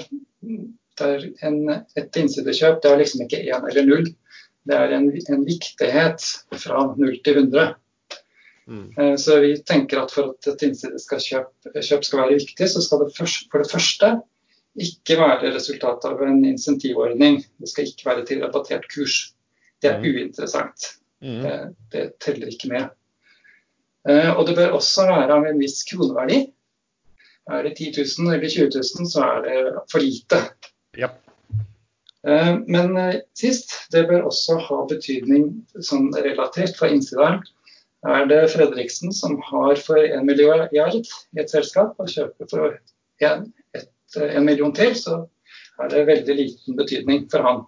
det 0.41 1.11
er 1.17 1.27
en, 1.49 1.61
et 1.99 2.17
innsidekjøp 2.23 2.81
det 2.83 2.91
er 2.93 3.03
liksom 3.03 3.27
ikke 3.27 3.43
én 3.43 3.69
eller 3.73 3.87
null. 3.89 4.11
Det 4.69 4.77
er 4.77 4.93
en, 4.95 5.11
en 5.33 5.47
viktighet 5.47 6.27
fra 6.61 6.85
null 6.95 7.17
til 7.25 7.43
100. 7.47 7.73
Mm. 8.71 8.93
Eh, 8.99 9.17
så 9.17 9.41
vi 9.41 9.57
tenker 9.67 9.99
at 9.99 10.13
for 10.15 10.31
at 10.31 10.47
et 10.53 10.63
innsideskjøp 10.69 12.05
skal 12.07 12.23
være 12.23 12.39
viktig, 12.39 12.69
så 12.71 12.83
skal 12.85 13.03
det 13.03 13.17
først, 13.17 13.49
for 13.51 13.65
det 13.65 13.73
første 13.73 14.13
ikke 14.81 15.17
være 15.19 15.51
resultat 15.57 16.07
av 16.07 16.23
en 16.23 16.45
insentivordning. 16.47 17.41
Det 17.59 17.71
skal 17.73 17.91
ikke 17.91 18.07
være 18.07 18.25
til 18.29 18.45
rabattert 18.45 18.87
kurs. 18.93 19.19
Det 19.83 19.91
er 19.91 19.99
mm. 19.99 20.07
uinteressant. 20.07 20.93
Mm. 21.21 21.41
Det, 21.43 21.57
det, 21.93 22.05
teller 22.23 22.53
ikke 22.53 22.71
med. 22.71 22.95
Eh, 24.09 24.31
og 24.31 24.47
det 24.47 24.55
bør 24.57 24.79
også 24.79 25.09
være 25.11 25.35
av 25.35 25.51
en 25.51 25.59
viss 25.61 25.83
kroneverdi. 25.91 26.45
Er 27.51 27.67
det 27.67 27.75
10 27.81 27.91
000 27.99 28.35
eller 28.37 28.49
20 28.49 28.71
000, 28.79 29.11
så 29.11 29.27
er 29.27 29.43
det 29.49 29.59
for 29.91 30.05
lite. 30.05 30.45
Ja. 30.97 31.11
Eh, 32.23 32.55
men 32.71 32.95
sist, 33.35 33.75
det 33.91 34.07
bør 34.07 34.29
også 34.31 34.61
ha 34.63 34.85
betydning 34.87 35.51
sånn 35.83 36.13
relatert 36.15 36.79
for 36.79 36.95
innsideren. 36.95 37.43
Er 38.09 38.25
det 38.25 38.53
Fredriksen 38.55 39.13
som 39.13 39.37
har 39.45 39.77
for 39.77 40.01
en 40.01 40.25
milliard 40.27 40.73
i 40.73 41.41
et 41.41 41.51
selskap 41.53 41.99
og 42.01 42.09
kjøper 42.09 42.49
for 42.49 42.79
en, 43.21 43.43
et, 43.77 43.91
en 44.17 44.47
million 44.47 44.73
til, 44.75 44.95
så 44.97 45.19
er 45.81 45.93
det 45.93 46.07
veldig 46.09 46.37
liten 46.39 46.79
betydning 46.79 47.27
for 47.33 47.45
han. 47.45 47.61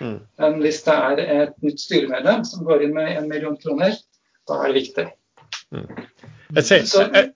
Mm. 0.00 0.18
Men 0.38 0.58
hvis 0.60 0.82
det 0.84 0.94
er 0.94 1.22
et 1.42 1.54
nytt 1.64 1.80
styremedlem 1.80 2.44
som 2.44 2.66
går 2.68 2.84
inn 2.84 2.92
med 2.96 3.14
en 3.16 3.30
million 3.30 3.56
kroner, 3.56 3.96
da 4.48 4.60
er 4.60 4.72
det 4.72 4.82
viktig. 4.82 5.06
Mm. 5.72 5.86
Jeg, 6.54 6.64
ser, 6.64 6.84
jeg, 7.14 7.30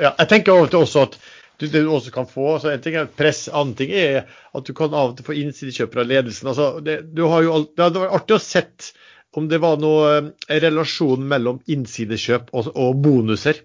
ja, 0.00 0.14
jeg 0.14 0.28
tenker 0.30 0.64
også 0.64 1.04
at 1.04 1.18
du, 1.58 1.66
det 1.66 1.82
du 1.82 1.90
også 1.90 2.12
kan 2.14 2.26
få 2.30 2.52
altså 2.54 2.70
En 2.70 2.82
ting 2.82 2.94
er 2.98 3.08
press, 3.18 3.48
annen 3.50 3.74
ting 3.78 3.90
er 3.92 4.28
at 4.54 4.66
du 4.66 4.72
kan 4.76 4.94
av 4.94 5.12
og 5.12 5.18
til 5.18 5.26
få 5.26 5.36
innsidekjøpere 5.40 6.04
av 6.04 6.10
ledelsen. 6.12 6.50
Altså, 6.50 6.68
det, 6.84 7.00
alt, 7.02 7.72
det, 7.74 7.82
hadde 7.82 8.02
vært 8.04 8.16
artig 8.20 8.36
å 8.36 8.42
sett 8.42 8.90
om 9.36 9.48
det 9.48 9.60
var 9.62 9.80
noe 9.80 10.12
eh, 10.18 10.60
relasjon 10.62 11.26
mellom 11.28 11.60
innsidekjøp 11.68 12.52
og, 12.56 12.70
og 12.74 13.02
bonuser. 13.04 13.60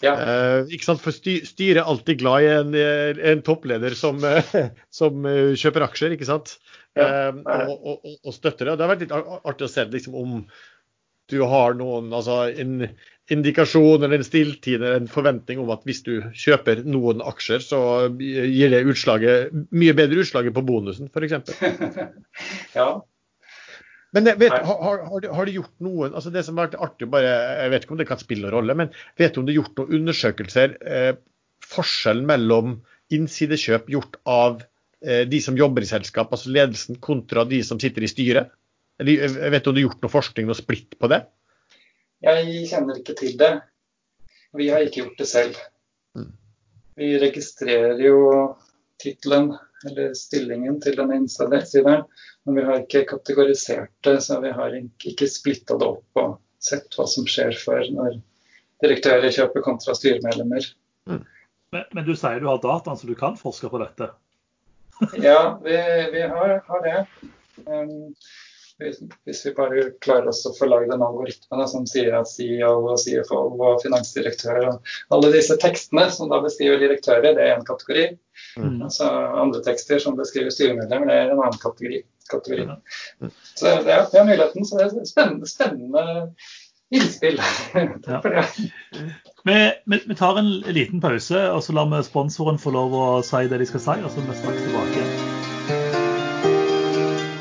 Ja. 0.00 0.14
Eh, 0.16 0.72
ikke 0.74 0.88
sant? 0.88 1.02
For 1.04 1.14
styret 1.14 1.82
er 1.82 1.86
alltid 1.86 2.22
glad 2.22 2.46
i 2.46 2.50
en, 2.54 2.74
en 3.34 3.44
toppleder 3.46 3.94
som, 3.98 4.22
som, 5.00 5.30
kjøper 5.60 5.86
aksjer, 5.86 6.16
ikke 6.16 6.28
sant? 6.28 6.56
Ja, 6.98 7.30
eh, 7.30 7.40
og, 7.68 7.76
og, 7.78 8.12
og, 8.24 8.34
støtter 8.34 8.70
det. 8.70 8.76
Det 8.78 8.86
har 8.86 8.94
vært 8.94 9.06
litt 9.06 9.16
artig 9.16 9.68
å 9.68 9.70
se 9.70 9.86
liksom, 9.92 10.18
om 10.18 10.44
du 11.30 11.38
har 11.46 11.76
noen 11.78 12.10
altså 12.10 12.48
en 12.58 12.88
indikasjon 13.30 14.02
eller 14.02 14.18
en 14.18 14.26
stilltid 14.26 14.80
eller 14.80 14.96
en 14.98 15.10
forventning 15.10 15.60
om 15.62 15.70
at 15.70 15.84
hvis 15.86 16.02
du 16.02 16.16
kjøper 16.34 16.82
noen 16.82 17.22
aksjer, 17.22 17.62
så 17.62 17.80
gir 18.18 18.72
det 18.72 18.82
utslaget, 18.90 19.54
mye 19.70 19.94
bedre 19.94 20.24
utslaget 20.24 20.56
på 20.56 20.64
bonusen, 20.66 21.06
f.eks. 21.14 21.54
ja. 22.78 22.88
Men 24.12 24.26
vet, 24.26 24.52
har, 24.52 25.02
har, 25.06 25.26
har, 25.30 25.46
du 25.46 25.52
gjort 25.54 25.84
noen 25.86 26.14
altså 26.18 26.32
Det 26.34 26.42
som 26.42 26.56
har 26.58 26.66
vært 26.66 26.80
artig, 26.82 27.06
bare, 27.12 27.30
jeg 27.62 27.70
vet 27.70 27.84
ikke 27.84 27.94
om 27.94 28.00
det 28.00 28.08
kan 28.08 28.18
spille 28.18 28.46
noen 28.46 28.56
rolle, 28.56 28.74
men 28.80 28.90
vet 29.20 29.34
du 29.34 29.40
om 29.40 29.46
det 29.46 29.54
har 29.54 29.60
gjort 29.60 29.78
noen 29.78 30.00
undersøkelser 30.00 30.74
eh, 30.82 31.12
forskjellen 31.70 32.26
mellom 32.26 32.80
innsidekjøp 33.14 33.90
gjort 33.94 34.18
av 34.30 34.62
eh, 35.06 35.22
de 35.30 35.40
som 35.42 35.58
jobber 35.58 35.86
i 35.86 35.90
selskap, 35.90 36.32
altså 36.34 36.50
ledelsen, 36.50 36.98
kontra 37.02 37.46
de 37.46 37.62
som 37.66 37.78
sitter 37.82 38.06
i 38.06 38.10
styret? 38.10 38.50
Eller, 39.00 39.30
jeg 39.30 39.54
vet 39.54 39.64
du 39.64 39.70
om 39.70 39.76
du 39.76 39.80
har 39.80 39.88
gjort 39.88 40.02
noe 40.04 40.12
forskning, 40.12 40.50
noe 40.50 40.58
splitt 40.58 40.98
på 41.00 41.10
det? 41.12 41.22
Jeg 42.26 42.66
kjenner 42.68 42.98
ikke 43.00 43.16
til 43.16 43.38
det. 43.40 43.54
Vi 44.58 44.66
har 44.68 44.82
ikke 44.84 45.04
gjort 45.04 45.22
det 45.22 45.28
selv. 45.30 45.60
Mm. 46.18 46.32
Vi 47.00 47.14
registrerer 47.22 48.02
jo 48.02 48.18
tittelen 49.00 49.54
eller 49.88 50.14
stillingen 50.14 50.80
til 50.80 50.96
den 50.98 51.12
innsideren, 51.14 52.04
men 52.44 52.56
vi 52.56 52.64
har 52.66 52.82
ikke 52.82 53.06
kategorisert 53.14 53.92
det. 54.04 54.18
Så 54.24 54.40
vi 54.40 54.52
har 54.52 54.76
ikke 54.76 55.28
splitta 55.30 55.78
det 55.80 55.88
opp 55.88 56.20
og 56.20 56.36
sett 56.60 56.92
hva 56.96 57.06
som 57.08 57.28
skjer 57.28 57.56
før 57.56 57.86
når 57.94 58.18
direktører 58.84 59.32
kjøper 59.32 59.64
kontra 59.64 59.94
styremedlemmer. 59.96 60.66
Mm. 61.08 61.22
Men, 61.70 61.84
men, 61.94 62.04
du 62.04 62.14
sier 62.18 62.40
du 62.42 62.48
har 62.50 62.60
dataen, 62.62 62.98
så 62.98 63.08
du 63.08 63.14
kan 63.18 63.38
forske 63.38 63.70
på 63.70 63.80
dette? 63.82 64.10
ja, 65.28 65.58
vi, 65.64 65.76
vi 66.12 66.22
har, 66.28 66.56
har, 66.66 66.86
det. 66.86 67.28
Um, 67.64 68.10
hvis 68.80 69.40
vi 69.46 69.52
bare 69.56 69.82
klarer 70.04 70.30
oss 70.30 70.46
å 70.48 70.54
få 70.56 70.68
lagd 70.70 70.92
en 70.94 71.04
algoritme 71.04 71.66
som 71.68 71.86
sier 71.88 72.14
at 72.16 72.30
CEO 72.30 72.72
og 72.92 72.96
CFO 73.02 73.40
og 73.58 73.82
finansdirektør 73.82 74.60
og 74.70 74.94
alle 75.14 75.32
disse 75.34 75.56
tekstene 75.60 76.06
som 76.14 76.30
da 76.32 76.40
beskriver 76.44 76.80
direktører, 76.82 77.34
det 77.36 77.44
er 77.44 77.58
en 77.58 77.66
kategori. 77.68 78.06
Mm. 78.56 78.80
Altså 78.86 79.10
andre 79.10 79.60
tekster 79.66 80.00
som 80.02 80.16
beskriver 80.18 80.50
styremedlemmer, 80.54 81.10
det 81.10 81.18
er 81.18 81.34
en 81.34 81.42
annen 81.42 81.60
kategori. 81.60 82.02
kategori. 82.30 82.66
Mm. 83.20 83.30
Så 83.54 83.66
det 83.66 83.92
er, 83.92 84.08
det 84.12 84.18
er 84.20 84.28
muligheten. 84.28 84.66
Så 84.66 84.78
det 84.78 84.84
er 84.86 85.06
spennende, 85.08 85.46
spennende 85.50 86.04
innspill. 86.94 87.40
Takk 88.06 88.22
for 88.22 88.30
det. 88.34 88.44
Vi, 89.44 89.58
vi, 89.86 90.02
vi, 90.06 90.14
tar 90.14 90.38
en 90.38 90.50
liten 90.72 91.00
pause, 91.00 91.50
og 91.50 91.62
så 91.64 91.72
lar 91.76 91.88
vi 91.92 92.02
sponsoren 92.06 92.58
få 92.60 92.70
lov 92.74 92.94
å 92.96 93.06
si 93.26 93.46
det 93.50 93.60
de 93.62 93.68
skal 93.68 93.84
si, 93.86 93.96
og 94.00 94.10
så 94.10 94.20
er 94.20 94.26
vi 94.30 94.40
straks 94.40 94.62
tilbake. 94.66 95.02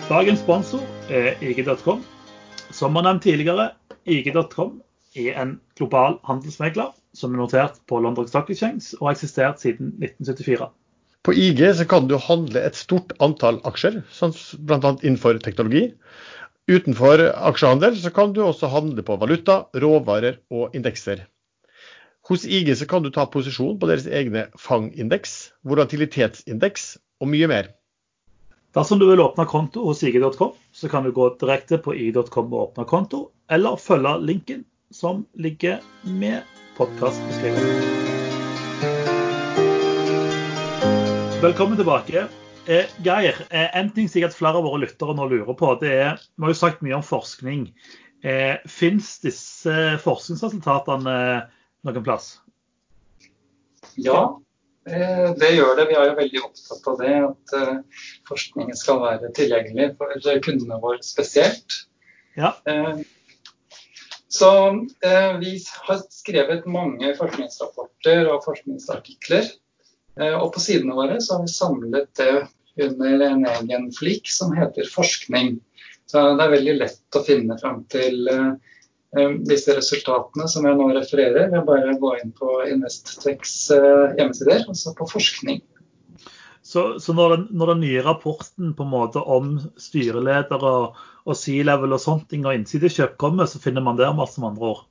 Dagens 0.09 0.41
sponsor 0.41 0.98
IG.com. 1.09 2.03
Som 2.69 2.93
vi 2.93 3.01
nevnt 3.01 3.23
tidligere, 3.25 3.71
IG.com 4.05 4.79
er 5.17 5.37
en 5.41 5.55
global 5.77 6.19
handelsmegler 6.27 6.91
som 7.17 7.33
er 7.33 7.41
notert 7.41 7.79
på 7.89 7.97
London 8.03 8.27
Stock 8.29 8.51
Exchange 8.53 8.93
og 8.99 9.09
har 9.09 9.17
eksistert 9.17 9.63
siden 9.63 9.95
1974. 9.97 10.69
På 11.25 11.33
IG 11.33 11.63
kan 11.89 12.07
du 12.07 12.15
handle 12.21 12.61
et 12.63 12.77
stort 12.77 13.11
antall 13.19 13.59
aksjer, 13.67 13.99
bl.a. 14.69 14.93
innenfor 15.01 15.41
teknologi. 15.43 15.89
Utenfor 16.69 17.25
aksjehandel 17.33 17.97
kan 18.13 18.31
du 18.33 18.43
også 18.45 18.69
handle 18.69 19.03
på 19.03 19.17
valuta, 19.19 19.63
råvarer 19.73 20.39
og 20.53 20.77
indekser. 20.77 21.25
Hos 22.29 22.45
IG 22.45 22.69
kan 22.87 23.01
du 23.03 23.09
ta 23.09 23.25
posisjon 23.25 23.79
på 23.81 23.89
deres 23.89 24.05
egne 24.05 24.45
fangindeks, 24.61 25.55
volatilitetsindeks 25.65 26.91
og 27.19 27.33
mye 27.33 27.49
mer. 27.49 27.73
Dersom 28.69 28.99
du 28.99 29.07
vil 29.09 29.21
åpne 29.21 29.47
konto 29.49 29.81
hos 29.87 30.03
ig.com, 30.05 30.51
så 30.71 30.89
kan 30.89 31.03
du 31.03 31.09
gå 31.11 31.23
direkte 31.41 31.79
på 31.81 31.95
i.com 31.97 32.51
og 32.53 32.59
åpne 32.67 32.83
konto, 32.85 33.21
eller 33.49 33.79
følge 33.81 34.11
linken 34.21 34.59
som 34.93 35.23
ligger 35.33 35.79
med 36.05 36.45
podkastbeskrivelsen. 36.77 37.79
Velkommen 41.41 41.79
tilbake. 41.79 42.27
Eh, 42.69 42.85
Geir, 43.01 43.39
eh, 43.49 43.77
en 43.79 43.89
ting 43.95 44.05
sikkert 44.05 44.37
flere 44.37 44.61
av 44.61 44.67
våre 44.69 44.83
lyttere 44.83 45.15
nå 45.17 45.25
lurer 45.31 45.57
på, 45.57 45.71
det 45.81 45.89
er 45.95 46.21
Vi 46.37 46.45
har 46.45 46.53
jo 46.53 46.59
sagt 46.59 46.85
mye 46.85 46.99
om 46.99 47.05
forskning. 47.05 47.71
Eh, 48.21 48.61
Fins 48.67 49.15
disse 49.23 49.97
forskningsresultatene 50.03 51.17
noen 51.89 52.05
plass? 52.05 52.35
Ja, 53.97 54.21
Eh, 54.21 54.48
det 54.85 55.51
gjør 55.53 55.75
det. 55.77 55.85
Vi 55.89 55.97
er 55.97 56.09
jo 56.09 56.17
veldig 56.17 56.41
opptatt 56.45 56.89
av 56.91 56.97
det, 57.01 57.13
at 57.27 57.53
eh, 57.59 58.03
forskningen 58.29 58.77
skal 58.77 59.01
være 59.03 59.31
tilgjengelig 59.37 59.91
for 59.99 60.43
kundene 60.45 60.79
våre 60.81 61.01
spesielt. 61.05 61.79
Ja. 62.39 62.53
Eh, 62.69 63.01
så 64.29 64.49
vi 65.41 65.55
har 65.87 66.01
skrevet 66.13 66.67
mange 66.69 67.15
forskningsrapporter 67.17 68.27
og 68.29 68.43
forskningsartikler. 68.45 69.47
Og 70.19 70.51
på 70.53 70.61
sidene 70.61 70.93
våre 70.93 71.15
så 71.17 71.39
har 71.39 71.47
vi 71.47 71.49
samlet 71.49 72.11
det 72.19 72.35
under 72.85 73.23
en 73.25 73.41
egen 73.49 73.87
flik 73.97 74.29
som 74.29 74.53
heter 74.53 74.85
forskning. 74.93 75.55
Så 76.05 76.21
det 76.37 76.45
er 76.45 76.53
veldig 76.53 76.75
lett 76.77 77.17
å 77.17 77.23
finne 77.25 77.57
fram 77.57 77.81
til 77.89 78.29
Eh, 78.29 78.53
disse 79.49 79.73
resultatene 79.73 80.45
som 80.51 80.67
jeg 80.67 80.77
nå 80.77 80.91
refererer, 80.93 81.49
ved 81.49 81.65
bare 81.65 81.97
gå 81.97 82.13
inn 82.19 82.33
på 82.37 82.59
Investtex 82.69 83.55
eh, 83.73 84.15
hjemmesider, 84.19 84.67
altså 84.69 84.93
på 84.97 85.07
forskning. 85.09 85.63
Så, 86.61 86.99
så 87.01 87.15
når, 87.17 87.33
den, 87.33 87.45
når, 87.57 87.73
den, 87.73 87.79
nye 87.87 88.03
rapporten 88.05 88.75
på 88.77 88.85
en 88.85 88.91
måte 88.91 89.21
om 89.23 89.55
styreleder 89.81 90.61
og, 90.61 90.99
og 91.25 91.37
C-level 91.37 91.95
og 91.95 92.03
sånt 92.03 92.35
og 92.37 92.51
innsidekjøp 92.53 93.15
kommer, 93.21 93.49
så 93.49 93.61
finner 93.63 93.81
man 93.81 93.97
det 93.97 94.05
om 94.05 94.21
alt 94.21 94.35
som 94.35 94.45
andre 94.51 94.73
år? 94.75 94.83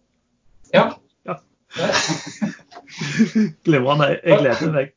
Ja. 0.75 0.87
ja. 1.29 1.39
Glimrende. 3.69 4.17
Jeg 4.25 4.43
gleder 4.43 4.75
meg. 4.75 4.95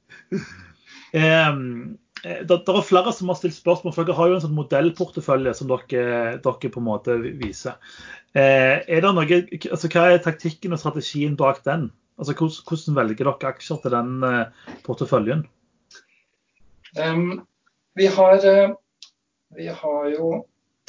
Um, 1.11 1.99
det, 2.24 2.47
det, 2.49 2.69
er 2.69 2.86
flere 2.86 3.13
som 3.13 3.30
har 3.32 3.38
stilt 3.38 3.57
spørsmål, 3.57 3.93
for 3.93 4.07
dere 4.07 4.17
har 4.17 4.32
jo 4.32 4.39
en 4.39 4.43
sånn 4.43 4.57
modellportefølje 4.57 5.53
som 5.57 5.69
dere, 5.69 6.39
dere 6.41 6.74
på 6.74 6.82
en 6.82 6.88
måte 6.88 7.17
viser. 7.22 7.78
Eh, 8.32 8.77
er 8.88 9.03
det 9.03 9.09
noe, 9.11 9.39
altså 9.75 9.89
Hva 9.91 10.05
er 10.11 10.21
taktikken 10.23 10.75
og 10.75 10.79
strategien 10.79 11.36
bak 11.39 11.63
den? 11.65 11.89
Altså 12.21 12.36
Hvordan, 12.38 12.63
hvordan 12.69 12.97
velger 12.99 13.27
dere 13.27 13.51
aksjer 13.51 13.82
til 13.84 13.95
den 13.95 14.23
eh, 14.27 14.71
porteføljen? 14.86 15.43
Um, 16.99 17.43
vi, 17.95 18.07
har, 18.11 18.43
uh, 18.43 18.73
vi 19.57 19.67
har 19.67 20.09
jo 20.11 20.34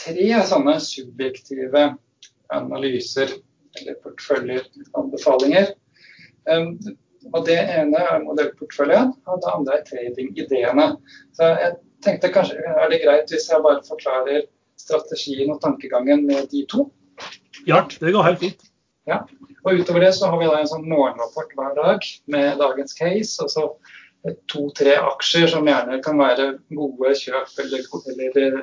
tre 0.03 0.29
sånne 0.47 0.79
subjektive 0.83 1.85
analyser 2.53 3.37
eller 3.79 3.99
porteføljeanbefalinger. 4.03 5.73
Um, 6.51 6.75
Og 7.31 7.47
Det 7.47 7.59
ene 7.59 8.01
er 8.03 8.23
modellporteføljen, 8.25 9.13
og 9.31 9.43
det 9.43 9.51
andre 9.53 9.77
er 9.79 9.85
trading-ideene. 9.87 10.87
Så 11.37 11.53
jeg 11.61 11.77
tenkte 12.03 12.33
kanskje 12.35 12.59
er 12.67 12.91
det 12.91 12.99
greit 13.05 13.31
hvis 13.31 13.47
jeg 13.51 13.63
bare 13.63 13.85
forklarer 13.87 14.49
strategien 14.81 15.53
og 15.55 15.61
tankegangen 15.63 16.27
med 16.27 16.51
de 16.51 16.65
to? 16.73 16.89
Ja, 17.69 17.83
det 18.01 18.13
går 18.15 18.27
helt 18.27 18.43
fint. 18.43 18.69
Ja, 19.09 19.23
og 19.63 19.81
Utover 19.81 20.05
det 20.05 20.13
så 20.15 20.31
har 20.31 20.39
vi 20.41 20.49
da 20.51 20.61
en 20.61 20.71
sånn 20.71 20.87
morgenrapport 20.89 21.53
hver 21.59 21.75
dag 21.79 22.07
med 22.31 22.59
dagens 22.61 22.95
case. 22.99 23.43
og 23.43 23.51
så 23.51 23.67
to-tre 24.51 24.95
aksjer 25.03 25.49
som 25.51 25.67
gjerne 25.67 25.99
kan 26.05 26.21
være 26.21 26.47
gode 26.71 27.15
kjøp 27.19 27.63
eller, 27.65 27.87
eller 28.13 28.59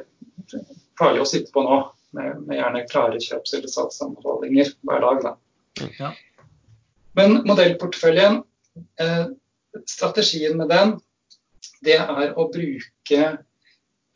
farlig 0.99 1.23
å 1.23 1.27
sitte 1.27 1.51
på 1.55 1.63
nå. 1.65 1.79
Med, 2.17 2.39
med 2.47 2.57
gjerne 2.57 2.87
klare 2.89 3.19
kjøps- 3.21 3.51
eller 3.53 3.69
salgsanbefalinger 3.69 4.71
hver 4.87 5.03
dag. 5.03 5.19
Da. 5.27 5.89
Ja. 5.99 6.07
Men 7.19 7.43
modellporteføljen, 7.45 8.39
eh, 8.97 9.27
strategien 9.85 10.57
med 10.57 10.71
den, 10.73 10.95
det 11.85 11.99
er 12.01 12.33
å 12.33 12.47
bruke 12.49 13.19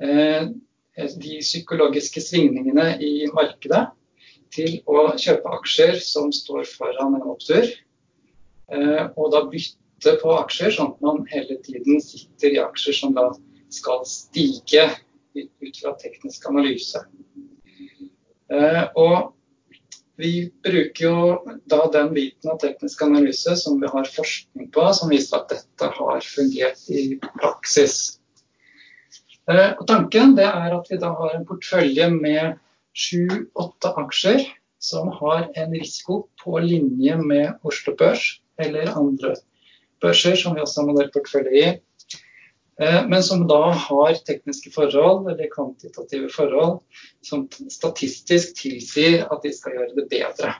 eh, 0.01 0.47
de 0.97 1.35
psykologiske 1.43 2.23
svingningene 2.25 2.95
i 2.97 3.27
markedet 3.29 3.91
til 4.53 4.77
å 4.89 5.07
kjøpe 5.19 5.55
aksjer 5.59 5.97
som 6.03 6.31
står 6.33 6.67
foran 6.77 7.17
en 7.17 7.25
opptur. 7.33 7.67
Eh, 8.73 9.05
og 9.17 9.31
da 9.33 9.43
bytte 9.49 10.17
på 10.21 10.35
aksjer, 10.37 10.73
sånn 10.75 10.93
at 10.93 11.03
man 11.05 11.23
hele 11.31 11.59
tiden 11.65 12.01
sitter 12.03 12.55
i 12.55 12.61
aksjer 12.63 12.99
som 13.01 13.15
da 13.17 13.29
skal 13.73 14.03
stige 14.07 14.89
ut 15.33 15.79
fra 15.81 15.95
teknisk 16.01 16.45
analyse. 16.49 17.01
Eh, 18.53 18.83
og 18.99 19.33
vi 20.15 20.51
bruker 20.63 21.05
jo 21.07 21.55
da 21.65 21.87
den 21.93 22.11
biten 22.13 22.51
av 22.53 22.59
teknisk 22.61 23.01
analyse 23.01 23.55
som 23.57 23.79
vi 23.81 23.89
har 23.89 24.09
forskning 24.15 24.69
på, 24.73 24.83
som 24.93 25.09
viser 25.09 25.39
at 25.39 25.55
dette 25.55 25.89
har 25.97 26.27
fungert 26.27 26.83
i 26.93 27.17
praksis. 27.39 28.19
Eh, 29.49 29.73
og 29.73 29.87
tanken 29.89 30.37
er 30.39 30.75
at 30.77 30.91
vi 30.91 30.99
da 31.01 31.09
har 31.17 31.33
en 31.35 31.47
portfølje 31.47 32.11
med 32.13 32.59
sju-åtte 32.93 33.93
aksjer 34.03 34.45
som 34.83 35.09
har 35.19 35.49
en 35.55 35.73
risiko 35.73 36.27
på 36.43 36.59
linje 36.59 37.17
med 37.17 37.63
Oslo 37.63 37.95
Børs 37.99 38.25
eller 38.61 38.91
andre 38.93 39.35
børser 40.03 40.35
som 40.35 40.55
vi 40.55 40.61
også 40.61 40.81
har 40.81 40.89
modellportefølje 40.91 41.63
i. 41.63 41.71
Eh, 42.81 42.99
men 43.07 43.23
som 43.23 43.45
da 43.47 43.71
har 43.71 44.19
tekniske 44.27 44.73
forhold 44.73 45.29
eller 45.31 45.51
kvantitative 45.53 46.29
forhold 46.33 46.79
som 47.25 47.45
statistisk 47.71 48.57
tilsier 48.59 49.27
at 49.29 49.45
de 49.45 49.53
skal 49.53 49.77
gjøre 49.77 49.95
det 49.97 50.07
bedre. 50.11 50.53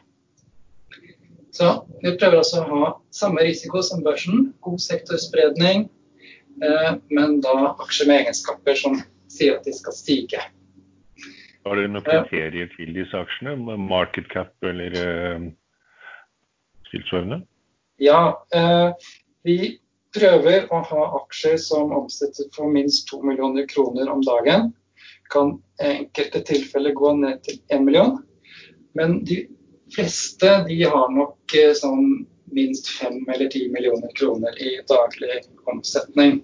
Så 1.54 1.86
Vi 2.02 2.16
prøver 2.18 2.40
altså 2.42 2.64
å 2.64 2.70
ha 2.70 2.94
samme 3.14 3.44
risiko 3.46 3.82
som 3.86 4.02
børsen, 4.04 4.54
god 4.62 4.80
sektorspredning, 4.82 5.90
eh, 6.64 6.92
men 7.10 7.42
da 7.42 7.76
aksjer 7.84 8.10
med 8.10 8.24
egenskaper 8.24 8.80
som 8.80 8.98
sier 9.30 9.58
at 9.58 9.68
de 9.68 9.74
skal 9.74 9.94
stige. 9.94 10.42
Har 11.64 11.80
dere 11.80 11.91
noen 11.91 12.05
kriterier 12.05 12.72
til 12.76 12.91
disse 12.95 13.18
aksjene? 13.18 13.78
Market 13.80 14.28
cap 14.32 14.68
eller 14.68 14.97
uh, 14.99 15.45
tilsvarende? 16.91 17.43
Ja, 18.01 18.34
vi 19.45 19.57
prøver 20.14 20.68
å 20.74 20.82
ha 20.89 21.03
aksjer 21.22 21.57
som 21.61 21.93
omsetter 21.95 22.49
for 22.55 22.72
minst 22.74 23.07
2 23.11 23.22
millioner 23.26 23.68
kroner 23.70 24.11
om 24.11 24.22
dagen. 24.26 24.72
Kan 25.34 25.57
i 25.82 25.89
enkelte 26.03 26.43
tilfeller 26.45 26.95
gå 26.97 27.14
ned 27.22 27.41
til 27.45 27.59
1 27.74 27.86
million. 27.86 28.18
Men 28.97 29.22
de 29.26 29.43
fleste 29.95 30.51
de 30.68 30.82
har 30.84 31.09
nok 31.14 31.55
eh, 31.57 31.74
sånn 31.78 32.26
minst 32.53 32.89
5 32.99 33.24
eller 33.34 33.49
10 33.49 33.72
millioner 33.74 34.14
kroner 34.18 34.57
i 34.61 34.76
daglig 34.89 35.41
omsetning. 35.70 36.41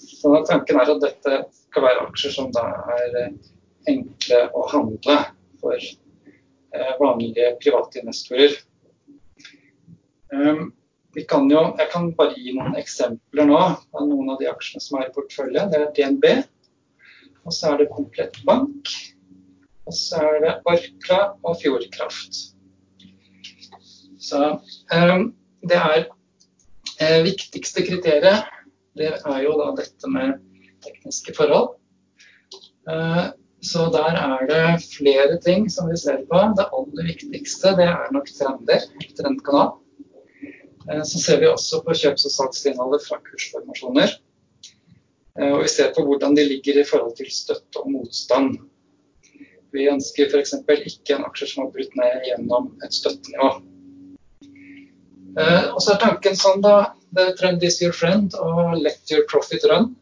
Så 0.00 0.32
tanken 0.48 0.80
er 0.80 0.90
at 0.90 1.02
dette 1.04 1.36
skal 1.68 1.86
være 1.86 2.06
aksjer 2.08 2.34
som 2.34 2.50
da 2.56 2.66
er 2.96 3.18
eh, 3.22 3.32
enkle 3.88 4.42
å 4.56 4.66
handle 4.72 5.16
for 5.60 5.76
eh, 5.76 6.92
vanlige 7.00 7.54
private 7.62 8.02
investorer. 8.02 8.56
Um, 10.32 10.70
kan 11.26 11.48
jo, 11.50 11.62
jeg 11.78 11.90
kan 11.90 12.12
bare 12.14 12.36
gi 12.38 12.52
noen 12.54 12.76
eksempler 12.78 13.48
nå 13.48 13.58
av 13.58 14.04
noen 14.06 14.30
av 14.30 14.38
de 14.38 14.46
aksjene 14.50 14.82
som 14.84 15.00
er 15.00 15.08
i 15.08 15.14
porteføljen. 15.14 15.72
Det 15.72 15.80
er 15.80 15.90
DNB, 15.96 16.28
og 17.42 17.56
så 17.56 17.72
er 17.72 17.80
det 17.80 17.90
Komplett 17.90 18.38
Bank, 18.46 18.92
og 19.88 19.96
så 19.96 20.22
er 20.28 20.38
det 20.44 20.54
Orkla 20.70 21.20
og 21.42 21.58
Fjordkraft. 21.62 22.40
Så 24.20 24.46
um, 24.94 25.30
det 25.66 25.80
er 25.80 26.06
eh, 27.00 27.20
viktigste 27.26 27.82
kriteriet 27.88 28.46
det 28.98 29.10
er 29.16 29.42
jo 29.44 29.54
da 29.58 29.70
dette 29.78 30.10
med 30.10 30.40
tekniske 30.84 31.34
forhold. 31.36 31.76
Uh, 32.88 33.30
så 33.60 33.90
der 33.92 34.16
er 34.16 34.46
det 34.48 34.84
flere 34.88 35.36
ting 35.44 35.68
som 35.70 35.90
vi 35.90 35.98
ser 36.00 36.22
på. 36.30 36.40
Det 36.56 36.64
aller 36.72 37.08
viktigste 37.10 37.74
det 37.76 37.88
er 37.92 38.12
nok 38.14 38.30
trender, 38.32 38.86
trendkanal. 39.18 39.74
Eh, 40.88 41.02
så 41.04 41.18
ser 41.18 41.40
vi 41.40 41.50
også 41.50 41.82
på 41.84 41.96
kjøps- 41.96 42.24
og 42.26 42.34
salgsinnholdet 42.36 43.04
fra 43.04 43.20
kursformasjoner. 43.26 44.16
Eh, 45.40 45.52
og 45.52 45.62
vi 45.62 45.68
ser 45.68 45.92
på 45.96 46.06
hvordan 46.08 46.34
de 46.36 46.48
ligger 46.48 46.80
i 46.80 46.86
forhold 46.88 47.16
til 47.20 47.28
støtte 47.32 47.84
og 47.84 47.92
motstand. 47.92 48.56
Vi 49.76 49.86
ønsker 49.92 50.32
f.eks. 50.32 50.56
ikke 50.64 51.18
en 51.18 51.28
aksje 51.28 51.52
som 51.52 51.64
har 51.66 51.74
brutt 51.74 51.94
ned 52.00 52.26
gjennom 52.26 52.72
et 52.84 52.96
støttenivå. 52.96 53.52
Eh, 55.38 55.66
og 55.70 55.78
så 55.84 55.94
er 55.94 56.04
tanken 56.08 56.36
sånn 56.36 56.64
da, 56.64 56.94
the 57.12 57.34
trend 57.38 57.62
is 57.62 57.82
your 57.82 57.92
friend 57.92 58.34
og 58.40 58.80
let 58.80 59.12
your 59.12 59.28
profit 59.28 59.68
run. 59.68 59.92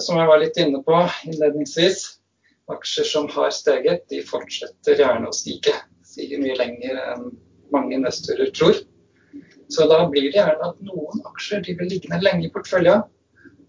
Som 0.00 0.20
jeg 0.20 0.28
var 0.28 0.40
litt 0.40 0.56
inne 0.60 0.78
på 0.84 0.98
innledningsvis. 1.26 2.11
Aksjer 2.72 3.08
som 3.08 3.28
har 3.34 3.50
steget, 3.54 4.06
de 4.10 4.22
fortsetter 4.26 5.00
gjerne 5.00 5.30
å 5.30 5.36
stige. 5.36 5.74
Stiger 6.06 6.42
mye 6.42 6.56
lenger 6.58 7.00
enn 7.12 7.28
mange 7.72 7.96
investorer 7.96 8.52
tror. 8.56 8.80
Så 9.72 9.86
da 9.88 10.02
blir 10.10 10.28
det 10.28 10.36
gjerne 10.36 10.68
at 10.68 10.80
noen 10.84 11.22
aksjer 11.32 11.62
de 11.64 11.76
blir 11.78 11.88
liggende 11.88 12.20
lenge 12.24 12.48
i 12.48 12.52
porteføljen. 12.52 13.04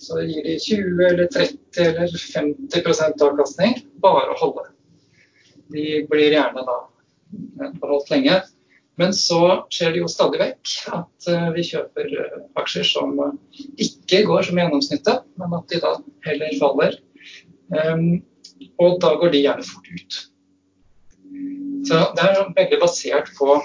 Så 0.03 0.19
gir 0.27 0.43
de 0.43 0.57
20 0.59 1.05
eller 1.07 1.29
30 1.31 1.85
eller 1.85 2.17
50% 2.19 3.23
avkastning 3.27 3.77
bare 4.03 4.33
å 4.33 4.39
holde. 4.41 4.65
De 5.71 6.03
blir 6.09 6.35
gjerne 6.35 6.65
da 6.67 6.79
beholdt 7.79 8.11
lenge. 8.11 8.41
Men 8.99 9.13
så 9.17 9.39
skjer 9.73 9.95
det 9.95 10.03
jo 10.03 10.09
stadig 10.11 10.37
vekk 10.41 10.73
at 10.93 11.29
eh, 11.31 11.47
vi 11.55 11.63
kjøper 11.65 12.11
eh, 12.11 12.41
aksjer 12.61 12.85
som 12.85 13.15
eh, 13.23 13.63
ikke 13.81 14.19
går 14.27 14.45
som 14.45 14.59
gjennomsnittet, 14.61 15.23
men 15.41 15.55
at 15.57 15.65
de 15.71 15.79
da 15.81 15.95
heller 16.27 16.59
faller. 16.59 16.99
Og 18.81 18.99
da 19.03 19.13
går 19.19 19.33
de 19.33 19.43
gjerne 19.45 19.65
fort 19.67 19.89
ut. 19.89 20.19
Så 21.83 21.99
det 22.15 22.23
er 22.23 22.53
veldig 22.55 22.79
basert 22.79 23.31
på 23.37 23.57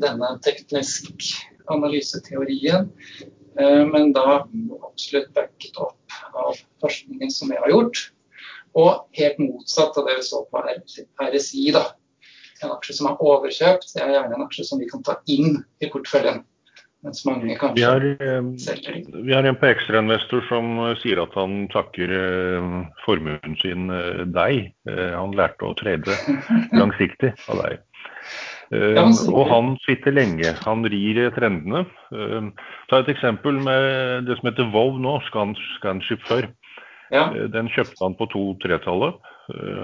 denne 0.00 0.32
teknisk 0.44 1.26
analyseteorien, 1.70 2.88
eh, 3.60 3.84
men 3.86 4.14
da 4.16 4.40
absolutt 4.40 5.30
backet 5.36 5.78
opp 5.78 6.18
av 6.34 6.58
forskningen 6.82 7.30
som 7.30 7.52
jeg 7.52 7.62
har 7.62 7.70
gjort. 7.70 8.02
Og 8.78 9.06
helt 9.18 9.38
motsatt 9.42 9.96
av 9.98 10.06
det 10.06 10.18
vi 10.20 10.26
så 10.26 10.44
på 10.50 10.62
RSI. 10.62 11.70
da. 11.74 11.90
En 12.62 12.74
aksje 12.74 12.98
som 12.98 13.08
er 13.10 13.22
overkjøpt, 13.24 13.94
det 13.94 14.02
er 14.02 14.14
gjerne 14.14 14.36
en 14.36 14.46
aksje 14.46 14.66
som 14.68 14.78
vi 14.78 14.88
kan 14.90 15.02
ta 15.02 15.16
inn 15.26 15.62
i 15.80 15.88
porteføljen. 15.90 16.44
Mens 17.00 17.22
mange 17.24 17.54
kanskje 17.56 17.78
vi 17.78 17.84
har, 17.86 18.04
selger 18.60 18.96
Vi 19.24 19.32
har 19.32 19.46
en 19.48 19.56
på 19.56 19.70
ekstrainvestor 19.70 20.44
som 20.50 20.74
eh, 20.84 20.96
sier 21.00 21.22
at 21.22 21.36
han 21.38 21.62
takker 21.72 22.12
eh, 22.12 22.72
formuen 23.06 23.56
sin 23.62 23.88
deg. 24.34 24.72
Han 24.86 25.36
lærte 25.36 25.68
å 25.68 25.76
trade 25.78 26.16
langsiktig 26.80 27.32
av 27.48 27.62
deg. 27.64 27.80
Uh, 28.70 29.00
og 29.32 29.48
han 29.50 29.72
sitter 29.82 30.14
lenge. 30.14 30.52
Han 30.62 30.84
rir 30.86 31.16
trendene. 31.34 31.80
Ta 32.86 33.00
et 33.00 33.08
eksempel 33.10 33.56
med 33.64 34.28
det 34.28 34.36
som 34.38 34.46
heter 34.46 34.68
Vov 34.70 35.00
nå, 35.02 35.16
Scanship 35.26 36.22
før. 36.28 36.46
Ja. 37.10 37.24
Den 37.50 37.66
kjøpte 37.74 38.04
han 38.04 38.14
på 38.14 38.28
to-tretallet, 38.30 39.18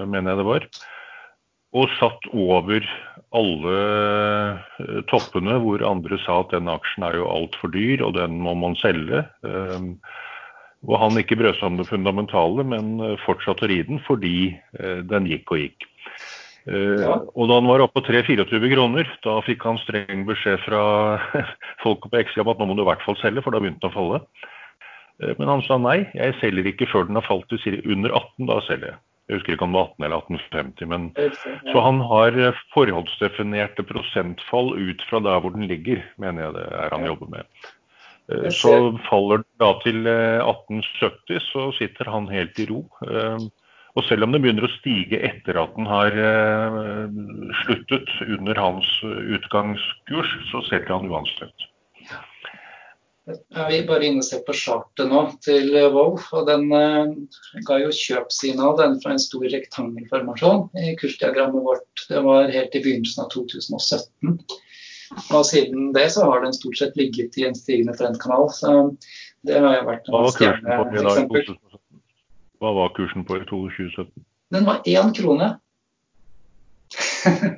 mener 0.07 0.31
jeg 0.31 0.39
det 0.39 0.47
var. 0.47 0.69
Og 1.77 1.91
satt 1.99 2.29
over 2.33 2.85
alle 3.37 3.79
toppene 5.11 5.57
hvor 5.61 5.83
andre 5.85 6.17
sa 6.23 6.39
at 6.41 6.53
den 6.55 6.71
aksjen 6.71 7.05
er 7.05 7.19
jo 7.19 7.27
altfor 7.29 7.73
dyr, 7.73 8.01
og 8.07 8.15
den 8.17 8.39
må 8.41 8.55
man 8.57 8.77
selge. 8.79 9.25
og 10.87 10.95
han 11.01 11.19
ikke 11.19 11.37
brød 11.37 11.59
seg 11.59 11.67
om 11.67 11.77
det 11.77 11.89
fundamentale, 11.89 12.63
men 12.63 12.95
fortsatte 13.25 13.67
å 13.67 13.69
ri 13.69 13.81
den 13.85 13.99
fordi 14.07 14.55
den 15.11 15.27
gikk 15.29 15.53
og 15.53 15.65
gikk. 15.65 15.87
Eh, 16.67 16.99
ja. 16.99 17.15
Og 17.35 17.47
da 17.47 17.61
han 17.61 17.69
var 17.69 17.83
oppe 17.85 18.01
på 18.01 18.11
3-24 18.11 18.71
kroner, 18.73 19.09
da 19.23 19.37
fikk 19.45 19.63
han 19.67 19.79
streng 19.85 20.25
beskjed 20.27 20.59
fra 20.65 20.81
folk 21.83 22.09
på 22.09 22.19
Exia 22.19 22.43
om 22.43 22.51
at 22.51 22.59
nå 22.59 22.67
må 22.67 22.77
du 22.77 22.83
i 22.83 22.89
hvert 22.89 23.03
fall 23.05 23.17
selge, 23.21 23.43
for 23.45 23.55
da 23.55 23.61
begynte 23.63 23.85
den 23.85 23.93
å 23.93 23.95
falle. 23.95 24.21
Eh, 25.23 25.33
men 25.39 25.51
han 25.53 25.63
sa 25.67 25.79
nei, 25.81 26.01
jeg 26.17 26.35
selger 26.41 26.67
ikke 26.73 26.89
før 26.91 27.07
den 27.07 27.19
har 27.19 27.27
falt 27.27 27.47
til 27.53 27.79
under 27.85 28.11
18, 28.11 28.49
da 28.51 28.59
selger 28.67 28.91
jeg. 28.93 29.01
Jeg 29.27 29.39
husker 29.39 29.53
ikke 29.57 29.65
om 29.67 29.73
det 29.75 29.79
var 29.81 29.89
18 29.91 30.05
eller 30.05 30.17
1850. 30.23 30.87
men 30.87 31.07
ja. 31.17 31.71
Så 31.73 31.81
han 31.83 31.99
har 31.99 32.37
forholdsdefinerte 32.73 33.83
prosentfall 33.83 34.69
ut 34.79 35.01
fra 35.09 35.19
der 35.19 35.41
hvor 35.43 35.51
den 35.51 35.67
ligger, 35.67 35.99
mener 36.17 36.45
jeg 36.47 36.53
det 36.55 36.67
er 36.71 36.89
han 36.95 37.03
Ja. 37.03 37.07
jobber 37.11 37.27
med. 37.35 37.43
Eh, 38.31 38.49
Så 38.51 38.97
faller 39.09 39.37
det 39.43 39.59
da 39.59 39.73
til 39.83 40.07
eh, 40.07 40.39
1870, 40.43 41.39
så 41.51 41.71
sitter 41.77 42.09
han 42.11 42.27
helt 42.31 42.59
i 42.59 42.65
ro. 42.71 42.85
Eh, 43.07 43.37
Og 43.97 44.03
selv 44.05 44.23
om 44.23 44.31
det 44.31 44.41
begynner 44.43 44.61
å 44.67 44.75
stige 44.77 45.17
etter 45.25 45.57
at 45.57 45.71
den 45.75 45.87
har 45.89 46.13
eh, 46.13 47.07
sluttet 47.65 48.07
under 48.29 48.53
hans 48.55 48.85
eh, 49.03 49.33
utgangskurs, 49.33 50.35
så 50.51 50.61
selger 50.69 50.93
han 50.99 51.09
uansett. 51.09 51.65
Jeg 53.27 53.81
er 53.81 53.87
bare 53.87 54.05
inne 54.07 54.21
og 54.23 54.25
ser 54.27 54.39
på 54.47 54.53
chartet 54.55 55.09
nå 55.11 55.21
til 55.43 55.73
eh, 55.75 55.95
og 55.97 56.43
den 56.47 56.69
eh, 56.71 57.09
ga 57.67 57.79
jo 57.81 57.89
kjøpsignal 57.91 58.77
den 58.79 58.93
fra 59.03 59.15
en 59.15 59.19
stor 59.19 59.43
rektangelformasjon 59.51 60.69
i 60.79 60.93
kursdiagrammet 60.99 61.65
vårt. 61.65 62.05
Det 62.07 62.21
var 62.23 62.53
helt 62.53 62.77
i 62.77 62.81
begynnelsen 62.85 63.25
av 63.25 63.33
2017. 63.33 64.37
Og 65.35 65.43
siden 65.47 65.89
det 65.95 66.05
så 66.15 66.23
har 66.29 66.45
den 66.45 66.55
stort 66.55 66.79
sett 66.79 66.95
ligget 66.99 67.35
i 67.39 67.43
en 67.47 67.55
stigende 67.55 67.95
trendkanal. 67.99 68.47
Så 68.55 68.73
det 69.47 69.59
har 69.59 69.75
jo 69.75 69.87
vært 69.89 70.07
i 70.07 70.21
stjerneeksempel. 70.37 71.51
Hva 72.63 72.71
var 72.77 72.93
kursen 72.95 73.25
på 73.27 73.41
i 73.41 73.43
2017? 73.49 74.07
Den 74.55 74.67
var 74.67 74.87
én 74.87 75.11
krone. 75.17 75.49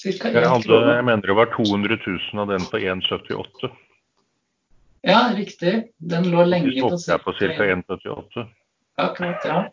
Cirka 0.00 0.32
én 0.32 0.66
krone. 0.66 0.96
jeg 0.96 1.06
mener 1.06 1.22
det 1.30 1.38
var 1.38 1.54
200 1.54 2.00
000 2.02 2.42
av 2.42 2.50
den 2.50 2.66
på 2.66 2.82
1,78. 2.82 3.70
Ja, 5.06 5.30
riktig. 5.36 5.92
Den 5.96 6.28
lå 6.30 6.44
lenge 6.44 6.74
på 6.80 6.98
ca. 6.98 7.18
1,78. 7.18 8.46
Akkurat, 9.00 9.44
ja. 9.44 9.70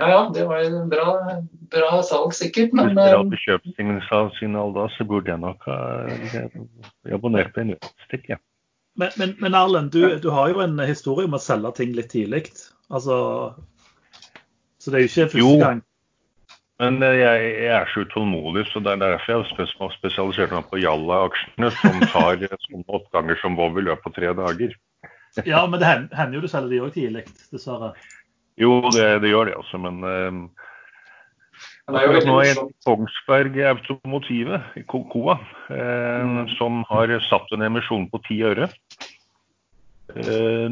Ja, 0.00 0.08
ja, 0.10 0.30
det 0.34 0.44
var 0.44 0.64
en 0.64 0.88
bra, 0.90 1.40
bra 1.70 2.02
salg 2.02 2.34
sikkert, 2.34 2.72
Hvis 2.72 2.80
men 2.80 2.96
dere 2.98 3.12
eh, 3.14 3.20
hadde 3.20 3.38
kjøpt 3.38 4.38
signal 4.40 4.72
da, 4.74 4.88
så 4.96 5.06
burde 5.06 5.30
jeg 5.30 5.40
nok 5.40 5.66
ha 5.68 5.76
abonnert 7.14 7.52
på 7.54 7.62
en 7.64 7.76
stikk, 8.08 8.32
Ja. 8.34 8.40
Men, 8.98 9.12
men, 9.16 9.36
men 9.38 9.54
Erlend, 9.54 9.92
du, 9.94 10.18
du 10.18 10.26
har 10.34 10.50
jo 10.50 10.60
en 10.64 10.74
historie 10.82 11.28
om 11.28 11.36
å 11.38 11.40
selge 11.40 11.70
ting 11.78 11.92
litt 11.94 12.10
tidlig. 12.10 12.48
Altså, 12.90 13.14
så 14.82 14.90
det 14.90 14.98
er 14.98 15.04
jo 15.04 15.10
ikke 15.12 15.28
første 15.30 15.38
Jo. 15.38 15.52
gang. 15.62 15.84
Men 16.80 17.02
eh, 17.04 17.18
jeg, 17.20 17.48
jeg 17.60 17.72
er 17.76 17.90
så 17.92 18.04
utålmodig, 18.06 18.64
så 18.70 18.80
det 18.80 18.94
er 18.94 19.02
derfor 19.02 19.34
jeg 19.34 19.68
har 19.76 19.92
spesialisert 19.98 20.54
meg 20.56 20.68
på 20.70 20.80
Jalla-aksjene, 20.80 21.68
som 21.76 21.98
tar 22.12 22.46
eh, 22.46 22.54
sånne 22.66 22.86
oppganger 23.00 23.36
som 23.42 23.58
Vov 23.58 23.76
i 23.80 23.84
løpet 23.84 24.08
av 24.08 24.16
tre 24.16 24.32
dager. 24.38 24.72
Ja, 25.46 25.60
men 25.70 25.78
det 25.82 25.90
hender 26.16 26.38
jo 26.40 26.42
du 26.42 26.48
selger 26.50 26.72
de 26.72 26.80
òg 26.86 26.94
tidlig, 26.96 27.26
dessverre. 27.52 27.92
Jo, 28.60 28.80
det, 28.92 29.06
det 29.22 29.30
gjør 29.30 29.50
det, 29.50 29.58
altså, 29.60 29.78
men 29.80 30.00
eh, 30.08 30.40
det 31.90 32.00
er 32.00 32.06
Akkurat 32.06 32.26
nå 32.28 32.38
er. 32.46 32.58
Kongsberg 32.86 33.56
Automotive, 33.70 34.60
Ko- 34.90 35.04
KOA, 35.12 35.36
eh, 35.74 36.34
som 36.56 36.80
har 36.90 37.12
satt 37.28 37.52
en 37.56 37.64
emisjon 37.68 38.08
på 38.12 38.20
ti 38.26 38.40
øre. 38.46 38.70
Eh, 40.16 40.68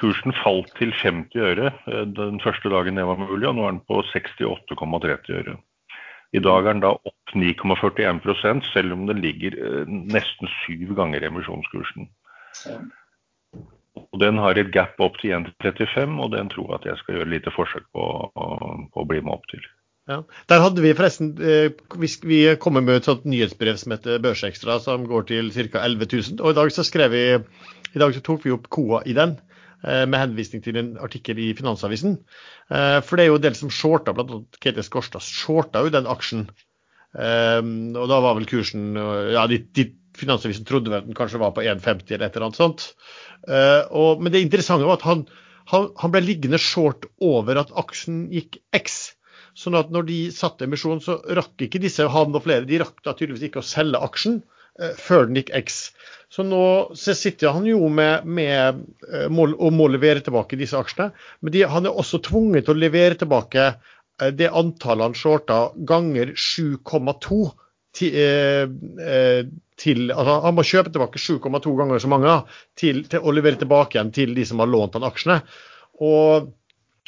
kursen 0.00 0.34
falt 0.42 0.70
til 0.78 0.92
50 0.96 1.42
øre 1.44 1.72
eh, 1.86 2.06
den 2.16 2.40
første 2.42 2.72
dagen 2.72 2.98
det 2.98 3.06
var 3.06 3.20
mulig, 3.20 3.48
og 3.48 3.56
nå 3.56 3.66
er 3.66 3.74
den 3.76 3.82
på 3.86 4.02
68,30 4.12 5.34
øre. 5.40 5.56
I 6.32 6.42
dag 6.42 6.66
er 6.66 6.72
den 6.72 6.84
da 6.84 6.94
opp 6.94 7.34
9,41 7.34 8.62
selv 8.70 8.94
om 8.94 9.06
den 9.10 9.22
ligger 9.22 9.56
eh, 9.58 9.84
nesten 9.88 10.50
syv 10.60 10.94
ganger 10.98 11.26
emisjonskursen. 11.26 12.10
Og 14.00 14.20
Den 14.22 14.38
har 14.38 14.58
et 14.58 14.70
gap 14.72 15.00
opp 15.02 15.18
til 15.20 15.34
1,35, 15.34 16.16
og 16.22 16.32
den 16.32 16.48
tror 16.50 16.70
jeg 16.70 16.78
at 16.80 16.88
jeg 16.90 17.00
skal 17.00 17.14
gjøre 17.16 17.28
et 17.28 17.34
lite 17.34 17.52
forsøk 17.54 17.86
på, 17.94 18.06
på 18.34 19.02
å 19.02 19.08
bli 19.10 19.22
med 19.22 19.34
opp 19.34 19.46
til. 19.50 19.62
Ja. 20.10 20.22
Der 20.50 20.62
hadde 20.62 20.82
vi 20.82 20.94
forresten 20.96 21.34
eh, 21.38 21.70
Vi 22.00 22.08
vi 22.26 22.38
kommer 22.58 22.82
med 22.82 22.98
et 22.98 23.06
sånt 23.06 23.26
nyhetsbrev 23.28 23.76
som 23.78 23.92
heter 23.94 24.22
Børsekstra, 24.22 24.78
som 24.82 25.04
går 25.06 25.28
til 25.28 25.52
ca. 25.52 25.84
11 25.84 26.08
000. 26.12 26.40
Og 26.40 26.50
i 26.50 26.58
dag 26.58 26.72
så 26.74 26.86
skrev 26.86 27.12
vi 27.14 27.24
I 27.94 28.00
dag 28.02 28.14
så 28.14 28.22
tok 28.24 28.44
vi 28.46 28.52
opp 28.54 28.68
KOA 28.72 29.02
i 29.10 29.14
den, 29.16 29.36
eh, 29.84 30.04
med 30.06 30.20
henvisning 30.20 30.62
til 30.64 30.76
en 30.78 30.90
artikkel 31.02 31.38
i 31.42 31.52
Finansavisen. 31.58 32.18
Eh, 32.70 33.00
For 33.00 33.16
det 33.16 33.24
er 33.24 33.30
jo 33.32 33.38
en 33.40 33.46
del 33.46 33.56
som 33.58 33.70
shorta, 33.72 34.14
bl.a. 34.14 34.42
Ketil 34.60 34.86
Skorstad 34.86 35.24
shorta 35.26 35.82
jo 35.84 35.90
den 35.94 36.06
aksjen. 36.10 36.48
Eh, 37.18 37.60
Og 37.60 38.06
da 38.08 38.20
var 38.22 38.36
vel 38.38 38.46
kursen 38.46 38.94
Ja, 39.34 39.46
de, 39.50 39.58
de 39.74 39.90
Finansavisen 40.20 40.66
trodde 40.66 40.90
vel 40.90 41.06
den 41.06 41.14
kanskje 41.16 41.38
var 41.40 41.52
på 41.56 41.62
1,50 41.62 42.12
eller 42.14 42.26
et 42.26 42.36
eller 42.36 42.48
annet 42.50 42.58
sånt. 42.58 42.82
Og, 43.94 44.20
men 44.20 44.32
det 44.34 44.42
interessante 44.42 44.84
var 44.84 44.98
at 44.98 45.04
han, 45.06 45.22
han, 45.70 45.86
han 45.96 46.12
ble 46.12 46.20
liggende 46.26 46.58
short 46.60 47.06
over 47.24 47.56
at 47.62 47.70
aksjen 47.78 48.26
gikk 48.34 48.58
X. 48.74 49.14
Sånn 49.56 49.78
at 49.78 49.88
når 49.94 50.08
de 50.10 50.18
satte 50.34 50.66
emisjon, 50.66 51.00
så 51.00 51.20
rakk 51.38 51.62
ikke 51.64 51.80
disse, 51.80 52.04
han 52.10 52.34
og 52.36 52.42
flere, 52.44 52.66
de 52.68 52.82
rakk 52.82 53.00
da 53.06 53.14
tydeligvis 53.16 53.48
ikke 53.48 53.62
å 53.62 53.66
selge 53.70 54.02
aksjen 54.02 54.42
før 54.98 55.28
den 55.28 55.42
X. 55.60 55.82
Så 56.30 56.44
nå 56.46 56.64
så 56.94 57.14
sitter 57.18 57.56
han 57.56 57.64
jo 57.66 57.88
med, 57.90 58.26
med 58.26 58.84
eh, 59.10 59.26
mål, 59.32 59.56
og 59.58 59.74
må 59.74 59.88
levere 59.90 60.22
tilbake 60.22 60.58
disse 60.60 60.78
aksjene. 60.78 61.10
Men 61.42 61.54
de, 61.54 61.64
han 61.66 61.88
er 61.88 61.96
også 61.98 62.20
tvunget 62.22 62.68
til 62.68 62.76
å 62.76 62.82
levere 62.84 63.18
tilbake 63.18 63.64
eh, 63.66 64.30
det 64.38 64.52
antallet 64.54 65.08
han 65.08 65.18
shorta 65.18 65.58
ganger 65.90 66.30
7,2 66.38 67.40
til, 67.98 68.14
eh, 68.14 68.62
eh, 69.02 69.42
til 69.80 70.12
altså 70.14 70.36
Han 70.44 70.54
må 70.54 70.66
kjøpe 70.66 70.94
tilbake 70.94 71.18
7,2 71.18 71.74
ganger 71.80 71.98
så 71.98 72.12
mange 72.12 72.36
til, 72.78 73.02
til 73.10 73.26
å 73.26 73.34
levere 73.34 73.58
tilbake 73.58 73.98
igjen 73.98 74.14
til 74.14 74.38
de 74.38 74.46
som 74.46 74.62
har 74.62 74.70
lånt 74.70 74.94
han 75.00 75.08
aksjene. 75.10 75.40
Og, 75.98 76.52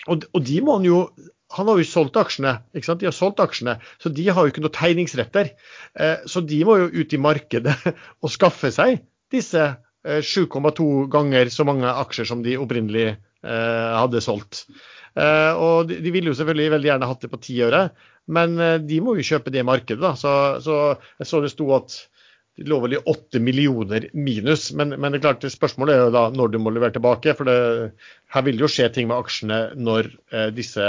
og, 0.08 0.26
og 0.32 0.48
de 0.50 0.58
må 0.66 0.80
han 0.80 0.88
jo 0.88 1.04
han 1.52 1.68
har 1.68 1.80
jo 1.80 1.86
solgt 1.88 2.18
aksjene, 2.20 2.56
ikke 2.72 2.88
sant? 2.88 3.02
de 3.02 3.08
har 3.08 3.16
solgt 3.16 3.42
aksjene, 3.42 3.76
så 4.02 4.12
de 4.12 4.26
har 4.28 4.44
jo 4.44 4.52
ikke 4.52 4.64
noe 4.64 4.74
tegningsretter. 4.74 5.52
Eh, 6.00 6.24
så 6.28 6.42
de 6.44 6.62
må 6.68 6.78
jo 6.80 6.90
ut 7.02 7.12
i 7.12 7.20
markedet 7.20 7.76
og 8.22 8.32
skaffe 8.32 8.72
seg 8.74 9.02
disse 9.32 9.62
eh, 9.62 10.22
7,2 10.22 11.08
ganger 11.12 11.52
så 11.52 11.66
mange 11.68 11.92
aksjer 12.04 12.28
som 12.28 12.44
de 12.44 12.58
opprinnelig 12.60 13.12
eh, 13.12 13.92
hadde 13.98 14.24
solgt. 14.24 14.64
Eh, 15.12 15.52
og 15.60 15.92
de, 15.92 16.12
ville 16.12 16.32
jo 16.32 16.38
selvfølgelig 16.38 16.72
veldig 16.76 16.90
gjerne 16.92 17.10
hatt 17.10 17.24
det 17.24 17.32
på 17.32 17.42
ti 17.44 17.58
øre, 17.64 17.82
men 18.32 18.56
eh, 18.60 18.78
de 18.80 19.02
må 19.04 19.16
jo 19.18 19.28
kjøpe 19.32 19.52
det 19.52 19.66
markedet. 19.68 20.00
da. 20.02 20.14
Så, 20.18 20.32
så 20.64 20.78
jeg 21.20 21.28
så 21.28 21.42
det 21.44 21.52
sto 21.52 21.68
at 21.76 21.98
de 22.56 22.68
lå 22.68 22.78
vel 22.82 22.98
i 22.98 23.02
8 23.08 23.40
millioner 23.40 24.10
minus, 24.12 24.70
men, 24.76 24.92
men 25.00 25.12
det 25.12 25.22
er 25.22 25.24
klart, 25.26 25.46
spørsmålet 25.48 25.94
er 25.94 26.02
jo 26.06 26.14
da 26.14 26.24
når 26.34 26.52
du 26.52 26.58
må 26.60 26.72
levere 26.72 26.96
tilbake. 26.96 27.34
For 27.38 27.48
det, 27.48 27.92
her 28.34 28.46
vil 28.46 28.58
det 28.58 28.66
jo 28.66 28.72
skje 28.72 28.88
ting 28.92 29.08
med 29.08 29.20
aksjene 29.20 29.60
når 29.80 30.10
eh, 30.32 30.48
disse 30.54 30.88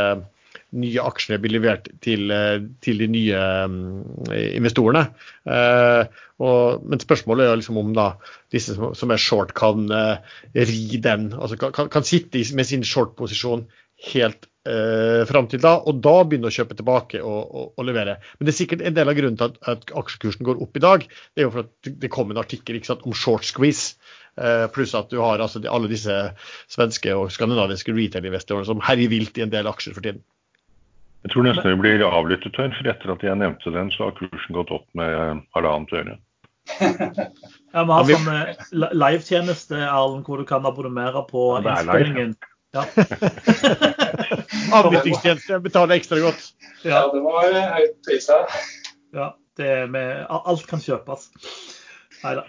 nye 0.73 1.03
aksjene 1.03 1.39
blir 1.41 1.55
levert 1.55 1.89
til, 2.03 2.31
eh, 2.33 2.61
til 2.83 3.01
de 3.03 3.09
nye 3.11 3.41
mm, 3.69 4.31
investorene. 4.57 5.05
Eh, 5.45 6.23
og, 6.43 6.87
men 6.89 7.01
spørsmålet 7.01 7.49
er 7.49 7.59
liksom 7.59 7.79
om 7.81 7.93
da 7.95 8.13
disse 8.53 8.75
som, 8.77 9.13
er 9.13 9.21
short, 9.21 9.53
kan 9.57 9.85
eh, 9.93 10.33
ri 10.55 10.99
den, 11.03 11.31
altså 11.37 11.59
kan, 11.59 11.91
kan, 11.93 12.07
sitte 12.07 12.41
med 12.57 12.67
sin 12.69 12.85
short-posisjon 12.87 13.67
helt 14.09 14.49
eh, 14.67 15.21
fram 15.29 15.47
til 15.51 15.61
da, 15.63 15.75
og 15.77 16.01
da 16.03 16.15
begynne 16.25 16.49
å 16.49 16.55
kjøpe 16.55 16.77
tilbake 16.79 17.21
og, 17.21 17.41
og, 17.43 17.69
og 17.77 17.87
levere. 17.87 18.17
Men 18.37 18.49
det 18.49 18.55
er 18.55 18.59
sikkert 18.63 18.83
en 18.83 18.97
del 18.97 19.11
av 19.11 19.19
grunnen 19.19 19.39
til 19.39 19.51
at, 19.51 19.61
at 19.75 19.95
aksjekursen 20.03 20.47
går 20.47 20.65
opp 20.65 20.79
i 20.79 20.83
dag. 20.83 21.07
Det 21.07 21.43
er 21.43 21.49
jo 21.49 21.53
for 21.55 21.67
at 21.67 21.93
det 22.03 22.11
kom 22.13 22.33
en 22.33 22.41
artikkel 22.41 22.79
ikke 22.79 22.93
sant, 22.93 23.07
om 23.07 23.15
short 23.17 23.47
squeeze. 23.47 23.95
Pluss 24.73 24.95
at 24.97 25.11
du 25.11 25.19
har 25.21 25.37
altså, 25.45 25.59
alle 25.69 25.85
disse 25.91 26.13
svenske 26.73 27.11
og 27.13 27.27
skandinaviske 27.29 27.93
retail-investorene 27.93 28.65
som 28.65 28.81
herjer 28.81 29.11
vilt 29.11 29.37
i 29.37 29.43
en 29.45 29.51
del 29.53 29.69
aksjer 29.69 29.93
for 29.93 30.01
tiden. 30.01 30.23
Jeg 31.23 31.31
tror 31.31 31.45
nesten 31.47 31.69
vi 31.71 31.79
blir 31.79 32.01
avlyttet 32.03 32.57
her, 32.59 32.71
for 32.75 32.89
etter 32.91 33.11
at 33.13 33.21
jeg 33.23 33.39
nevnte 33.39 33.71
den, 33.71 33.91
så 33.95 34.09
har 34.09 34.15
kursen 34.17 34.55
gått 34.57 34.71
opp 34.75 34.83
med 34.97 35.43
halvannet 35.55 35.93
øre. 35.95 36.17
Ja, 36.79 37.83
Vi 37.83 37.91
har 37.93 38.09
sånn 38.09 38.27
eh, 38.33 38.65
li- 38.71 38.89
livetjeneste 38.95 39.79
Erlend, 39.83 40.25
hvor 40.27 40.39
du 40.39 40.45
kan 40.47 40.65
abonnere 40.67 41.23
på 41.29 41.45
Ja, 41.57 41.61
det 41.63 41.71
er 41.71 41.79
innspillingen. 41.83 42.35
Ja. 42.73 42.83
Avlyttingstjeneste 44.79 45.59
betaler 45.63 45.95
ekstra 45.99 46.19
godt. 46.23 46.45
Ja, 46.83 47.03
det 47.13 47.21
var 47.23 47.49
eh, 47.51 47.67
høyt 47.77 47.97
prisa. 48.07 48.39
Ja, 49.13 49.27
det 49.59 49.71
med, 49.93 50.23
alt 50.33 50.65
kan 50.69 50.81
kjøpes. 50.83 51.29
Nei 52.23 52.35
da. 52.39 52.45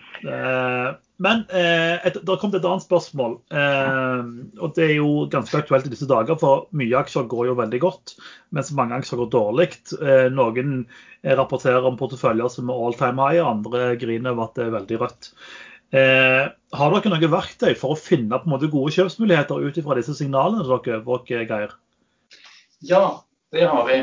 Men 1.23 1.45
eh, 1.55 2.01
et, 2.03 2.17
det 2.17 2.27
har 2.27 2.41
kommet 2.43 2.57
et 2.59 2.67
annet 2.67 2.83
spørsmål. 2.83 3.37
Eh, 3.55 4.23
og 4.59 4.73
det 4.75 4.87
er 4.89 4.95
jo 4.97 5.27
ganske 5.31 5.61
aktuelt 5.61 5.87
i 5.87 5.93
disse 5.93 6.09
dager, 6.11 6.39
for 6.41 6.67
mye 6.75 6.97
aksjer 6.99 7.29
går 7.31 7.51
jo 7.53 7.59
veldig 7.61 7.81
godt, 7.85 8.17
mens 8.57 8.73
mange 8.75 8.99
aksjer 8.99 9.23
går 9.23 9.31
dårlig. 9.35 9.69
Eh, 10.01 10.27
noen 10.35 10.81
rapporterer 11.39 11.87
om 11.87 11.97
porteføljer 12.01 12.51
som 12.53 12.73
er 12.73 12.83
all 12.87 12.99
time 12.99 13.23
high, 13.23 13.45
andre 13.47 13.95
griner 14.01 14.35
over 14.35 14.49
at 14.49 14.59
det 14.59 14.67
er 14.67 14.75
veldig 14.75 15.01
rødt. 15.05 15.31
Eh, 15.95 16.43
har 16.75 16.97
dere 16.97 17.13
noen 17.13 17.31
verktøy 17.31 17.77
for 17.79 17.95
å 17.95 18.01
finne 18.01 18.41
på 18.41 18.49
en 18.49 18.55
måte 18.57 18.71
gode 18.73 18.91
kjøpsmuligheter 18.97 19.63
ut 19.63 19.79
fra 19.87 19.95
disse 20.01 20.17
signalene 20.19 20.67
dere, 20.67 20.99
dere 21.07 21.47
Geir? 21.47 21.77
Ja, 22.83 23.05
det 23.55 23.69
har 23.71 23.87
vi. 23.87 24.01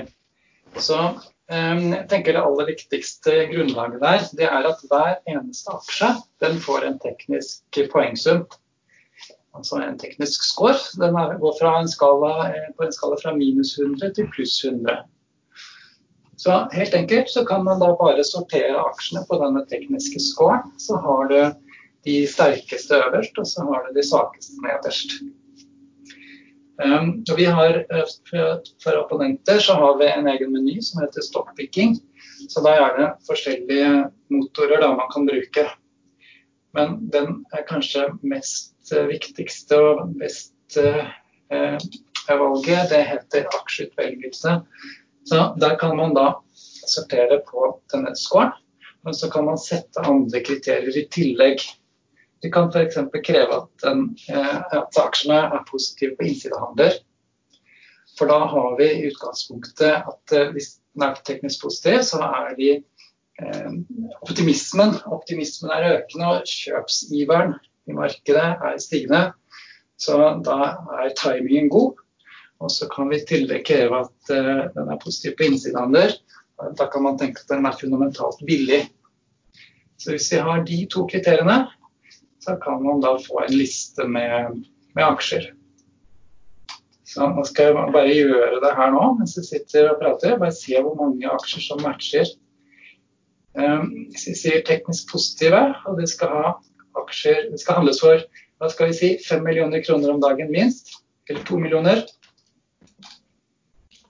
Så 0.79 0.95
eh, 0.95 1.25
jeg 1.51 2.07
tenker 2.11 2.35
det 2.35 2.41
aller 2.41 2.67
viktigste 2.69 3.37
grunnlaget 3.51 4.01
der, 4.01 4.25
det 4.39 4.47
er 4.47 4.67
at 4.69 4.83
hver 4.87 5.17
eneste 5.27 5.73
aksje 5.73 6.11
den 6.43 6.59
får 6.63 6.85
en 6.87 6.99
teknisk 7.03 7.79
poengsum. 7.91 8.45
altså 9.53 9.81
en 9.83 9.97
teknisk 9.99 10.43
score. 10.47 10.79
Den 10.95 11.13
går 11.13 11.57
fra 11.59 11.79
en 11.81 11.89
skala, 11.91 12.53
på 12.77 12.85
en 12.85 12.93
skala 12.93 13.17
fra 13.23 13.33
minus 13.35 13.77
100 13.79 14.13
til 14.15 14.29
pluss 14.31 14.63
100. 14.63 15.03
Så 16.37 16.67
helt 16.71 16.93
enkelt 16.93 17.29
så 17.29 17.43
kan 17.45 17.63
man 17.63 17.79
da 17.79 17.91
bare 17.99 18.23
sortere 18.23 18.79
aksjene 18.79 19.25
på 19.29 19.37
denne 19.43 19.65
tekniske 19.69 20.19
scoren. 20.23 20.71
Så 20.77 20.97
har 21.03 21.27
du 21.29 21.41
de 22.07 22.15
sterkeste 22.27 22.97
øverst, 22.97 23.37
og 23.37 23.47
så 23.47 23.67
har 23.67 23.85
du 23.85 23.99
de 23.99 24.07
svakeste 24.07 24.57
nederst. 24.63 25.19
Um, 26.81 27.23
vi 27.37 27.45
har, 27.45 27.85
for, 28.83 29.05
abonnenter 29.05 29.59
så 29.59 29.73
har 29.73 29.97
vi 29.97 30.07
en 30.09 30.27
egen 30.27 30.51
meny 30.51 30.81
som 30.81 31.01
heter 31.03 31.21
stockpicking. 31.21 31.97
Så 32.49 32.63
da 32.65 32.73
er 32.73 32.97
det 32.97 33.09
forskjellige 33.27 33.91
motorer 34.33 34.81
da 34.81 34.93
man 34.95 35.11
kan 35.13 35.27
bruke. 35.29 35.67
Men 36.73 36.97
den 37.13 37.41
er 37.53 37.67
kanskje 37.69 38.07
mest 38.23 38.93
uh, 38.95 39.05
viktigste 39.11 39.77
og 39.77 40.15
best 40.19 40.79
uh, 40.79 41.11
valget. 42.27 42.89
Det 42.89 43.03
heter 43.11 43.51
aksjeutvelgelse. 43.59 44.61
Så 45.25 45.41
Der 45.61 45.77
kan 45.77 45.97
man 45.97 46.15
da 46.17 46.33
sortere 46.87 47.41
på 47.45 47.75
denne 47.93 48.15
scoren, 48.15 48.55
men 49.05 49.13
så 49.13 49.29
kan 49.29 49.45
man 49.45 49.57
sette 49.57 50.01
andre 50.01 50.41
kriterier 50.41 50.97
i 50.97 51.05
tillegg. 51.13 51.61
Vi 52.41 52.51
kan 52.51 52.69
f.eks. 52.73 52.97
kreve 53.25 53.57
at, 53.61 53.69
den, 53.83 54.05
eh, 54.29 54.55
at, 54.73 54.97
aksjene 54.97 55.39
er 55.53 55.65
positive 55.69 56.15
på 56.17 56.25
innsidehandler. 56.25 56.97
For 58.17 58.29
da 58.29 58.39
har 58.49 58.77
vi 58.79 58.87
i 58.91 59.09
utgangspunktet 59.11 60.01
at 60.01 60.35
eh, 60.35 60.49
hvis 60.55 60.73
den 60.95 61.05
er 61.05 61.19
teknisk 61.27 61.67
positiv, 61.67 62.01
så 62.07 62.21
er 62.25 62.55
de 62.57 62.71
eh, 63.41 63.75
optimismen, 64.25 64.97
optimismen 65.05 65.73
er 65.75 65.99
økende 65.99 66.31
og 66.35 66.49
kjøpsiveren 66.49 67.55
i 67.89 67.97
markedet 67.97 68.47
er 68.57 68.79
stigende. 68.81 69.23
Så 70.01 70.17
da 70.45 70.73
er 70.97 71.13
timingen 71.17 71.69
god. 71.69 71.99
Og 72.61 72.69
så 72.71 72.87
kan 72.93 73.09
vi 73.09 73.17
i 73.17 73.25
tillegg 73.25 73.65
kreve 73.65 74.03
at 74.05 74.33
eh, 74.33 74.65
den 74.75 74.89
er 74.89 75.01
positiv 75.01 75.37
på 75.37 75.49
innsidehandler. 75.49 76.17
Da 76.77 76.87
kan 76.93 77.05
man 77.05 77.17
tenke 77.17 77.41
at 77.41 77.53
den 77.53 77.65
er 77.65 77.77
fundamentalt 77.77 78.41
billig. 78.45 78.83
Så 79.97 80.13
hvis 80.13 80.29
vi 80.33 80.41
har 80.41 80.65
de 80.65 80.77
to 80.89 81.05
kriteriene, 81.09 81.63
så 82.41 82.55
kan 82.61 82.83
man 82.83 83.01
da 83.03 83.15
få 83.21 83.43
en 83.45 83.55
liste 83.55 84.07
med, 84.07 84.63
med 84.97 85.05
aksjer. 85.05 85.51
Så 87.11 87.27
nå 87.27 87.43
skal 87.47 87.69
jeg 87.69 87.91
bare 87.93 88.13
gjøre 88.13 88.61
det 88.63 88.71
her 88.77 88.93
nå 88.95 89.03
mens 89.19 89.35
jeg 89.37 89.47
sitter 89.49 89.89
og 89.91 89.99
prater. 89.99 90.37
Bare 90.39 90.55
se 90.55 90.79
hvor 90.79 90.95
mange 90.99 91.27
aksjer 91.27 91.65
som 91.65 91.83
matcher. 91.83 92.29
Um, 93.51 93.89
hvis 94.13 94.29
vi 94.29 94.35
sier 94.39 94.61
teknisk 94.63 95.09
positive, 95.11 95.59
og 95.85 95.99
det 95.99 96.07
skal 96.07 96.31
ha 96.31 96.51
aksjer 97.01 97.49
Det 97.51 97.59
skal 97.59 97.81
handles 97.81 97.99
for 97.99 98.23
hva 98.61 98.69
skal 98.71 98.91
vi 98.91 98.95
si, 98.95 99.09
5 99.25 99.43
millioner 99.43 99.83
kroner 99.83 100.13
om 100.13 100.21
dagen 100.23 100.51
minst, 100.53 100.93
eller 101.27 101.43
2 101.47 101.59
millioner, 101.59 102.03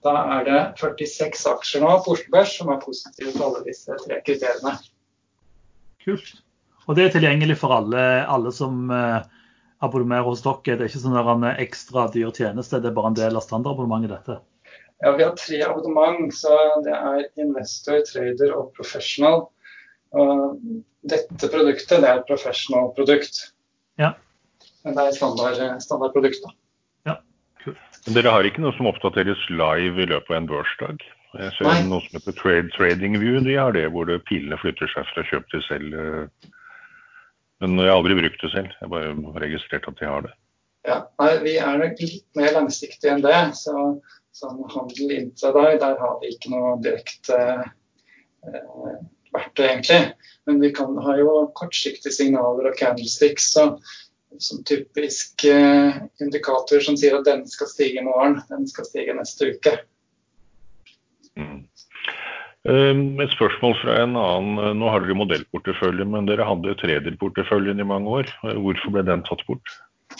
da 0.02 0.14
er 0.36 0.46
det 0.46 0.60
46 0.82 1.44
aksjer 1.54 1.82
nå 1.84 1.92
på 2.04 2.16
Oslo 2.16 2.34
Børs 2.34 2.54
som 2.58 2.70
er 2.74 2.80
positive 2.82 3.32
til 3.32 3.44
alle 3.46 3.62
disse 3.66 3.98
tre 4.02 4.18
kriteriene. 4.26 4.74
Kult. 6.02 6.41
Og 6.88 6.98
det 6.98 7.04
er 7.04 7.14
tilgjengelig 7.14 7.58
for 7.60 7.74
alle, 7.76 8.02
alle 8.26 8.52
som 8.54 8.90
uh, 8.90 9.22
abonnerer 9.84 10.26
hos 10.26 10.42
dere? 10.44 10.78
Det 10.78 10.86
er 10.86 10.90
ikke 10.90 11.02
sånn 11.04 11.18
en 11.18 11.48
ekstra 11.52 12.08
dyr 12.14 12.32
tjeneste, 12.34 12.80
det 12.82 12.90
er 12.90 12.96
bare 12.96 13.12
en 13.12 13.18
del 13.18 13.38
av 13.38 13.46
standardabonnementet 13.46 14.16
dette? 14.16 14.40
Ja, 15.02 15.12
Vi 15.18 15.26
har 15.26 15.36
tre 15.38 15.62
abonnement. 15.66 16.34
så 16.34 16.56
Det 16.84 16.94
er 16.94 17.26
investor, 17.42 18.02
trader 18.06 18.54
og 18.56 18.72
professional. 18.78 19.48
Og 20.12 20.58
dette 21.08 21.48
produktet 21.48 22.02
det 22.02 22.08
er 22.08 22.20
et 22.20 22.28
professional 22.28 22.92
produkt. 22.94 23.52
Ja. 23.98 24.14
Men 24.84 24.98
det 24.98 25.06
er 25.06 25.16
standard, 25.16 25.58
standardprodukt. 25.82 26.42
da. 26.46 26.54
Men 28.06 28.16
dere 28.16 28.32
har 28.34 28.46
ikke 28.46 28.62
noe 28.64 28.74
som 28.74 28.88
oppdateres 28.90 29.42
live 29.52 30.02
i 30.02 30.08
løpet 30.10 30.32
av 30.32 30.40
en 30.40 30.48
børsdag? 30.50 31.04
Jeg 31.38 31.52
ser 31.56 31.68
Nei. 31.68 31.84
noe 31.88 32.02
som 32.04 32.18
heter 32.18 32.34
Trade 32.36 32.72
Trading 32.74 33.14
View, 33.22 33.38
de 33.46 33.54
har 33.56 33.72
det 33.76 33.86
hvor 33.94 34.08
det 34.08 34.18
pilene 34.28 34.58
flytter 34.60 34.90
seg 34.92 35.06
fra 35.12 35.24
kjøp 35.30 35.46
til 35.52 35.62
selv. 35.68 35.94
Men 37.62 37.78
jeg 37.78 37.92
har 37.92 38.00
aldri 38.00 38.18
brukt 38.18 38.42
det 38.42 38.50
selv, 38.50 38.72
jeg 38.74 38.88
har 38.88 38.90
bare 38.92 39.44
registrert 39.44 39.86
at 39.86 40.00
de 40.00 40.08
har 40.08 40.24
det. 40.26 40.32
Ja, 40.88 40.98
nei, 41.22 41.30
Vi 41.44 41.54
er 41.62 41.78
nok 41.78 42.00
litt 42.02 42.26
mer 42.38 42.56
langsiktige 42.56 43.14
enn 43.14 43.22
det. 43.22 43.38
så 43.54 44.00
Som 44.32 44.62
handel 44.72 45.12
intraday, 45.12 45.76
der 45.78 45.98
har 46.00 46.14
vi 46.22 46.32
ikke 46.32 46.50
noe 46.54 46.78
direkte 46.82 47.36
eh, 48.48 48.94
verktøy, 49.34 49.66
egentlig. 49.66 50.00
Men 50.48 50.62
vi 50.62 50.70
kan 50.74 50.96
ha 51.04 51.16
jo 51.20 51.34
kortsiktige 51.54 52.14
signaler 52.16 52.70
og 52.70 52.78
candlesticks. 52.80 53.50
Så 53.52 53.66
som 54.40 54.62
typisk 54.64 55.44
eh, 55.44 56.00
indikator 56.24 56.80
som 56.80 56.96
sier 56.96 57.18
at 57.18 57.28
den 57.28 57.44
skal 57.50 57.68
stige 57.68 58.00
i 58.00 58.06
morgen, 58.06 58.40
den 58.48 58.64
skal 58.70 58.88
stige 58.88 59.14
neste 59.18 59.52
uke. 59.52 59.76
Mm. 61.36 61.66
Um, 62.62 63.18
et 63.18 63.32
spørsmål 63.34 63.72
fra 63.80 63.94
en 64.04 64.12
annen. 64.14 64.76
Nå 64.78 64.90
har 64.92 65.02
dere 65.02 65.18
modellportefølje, 65.18 66.04
men 66.06 66.28
dere 66.28 66.46
hadde 66.46 66.76
traderporteføljen 66.78 67.82
i 67.82 67.86
mange 67.88 68.20
år. 68.20 68.30
Hvorfor 68.42 68.94
ble 68.94 69.02
den 69.08 69.24
tatt 69.26 69.42
bort? 69.48 69.72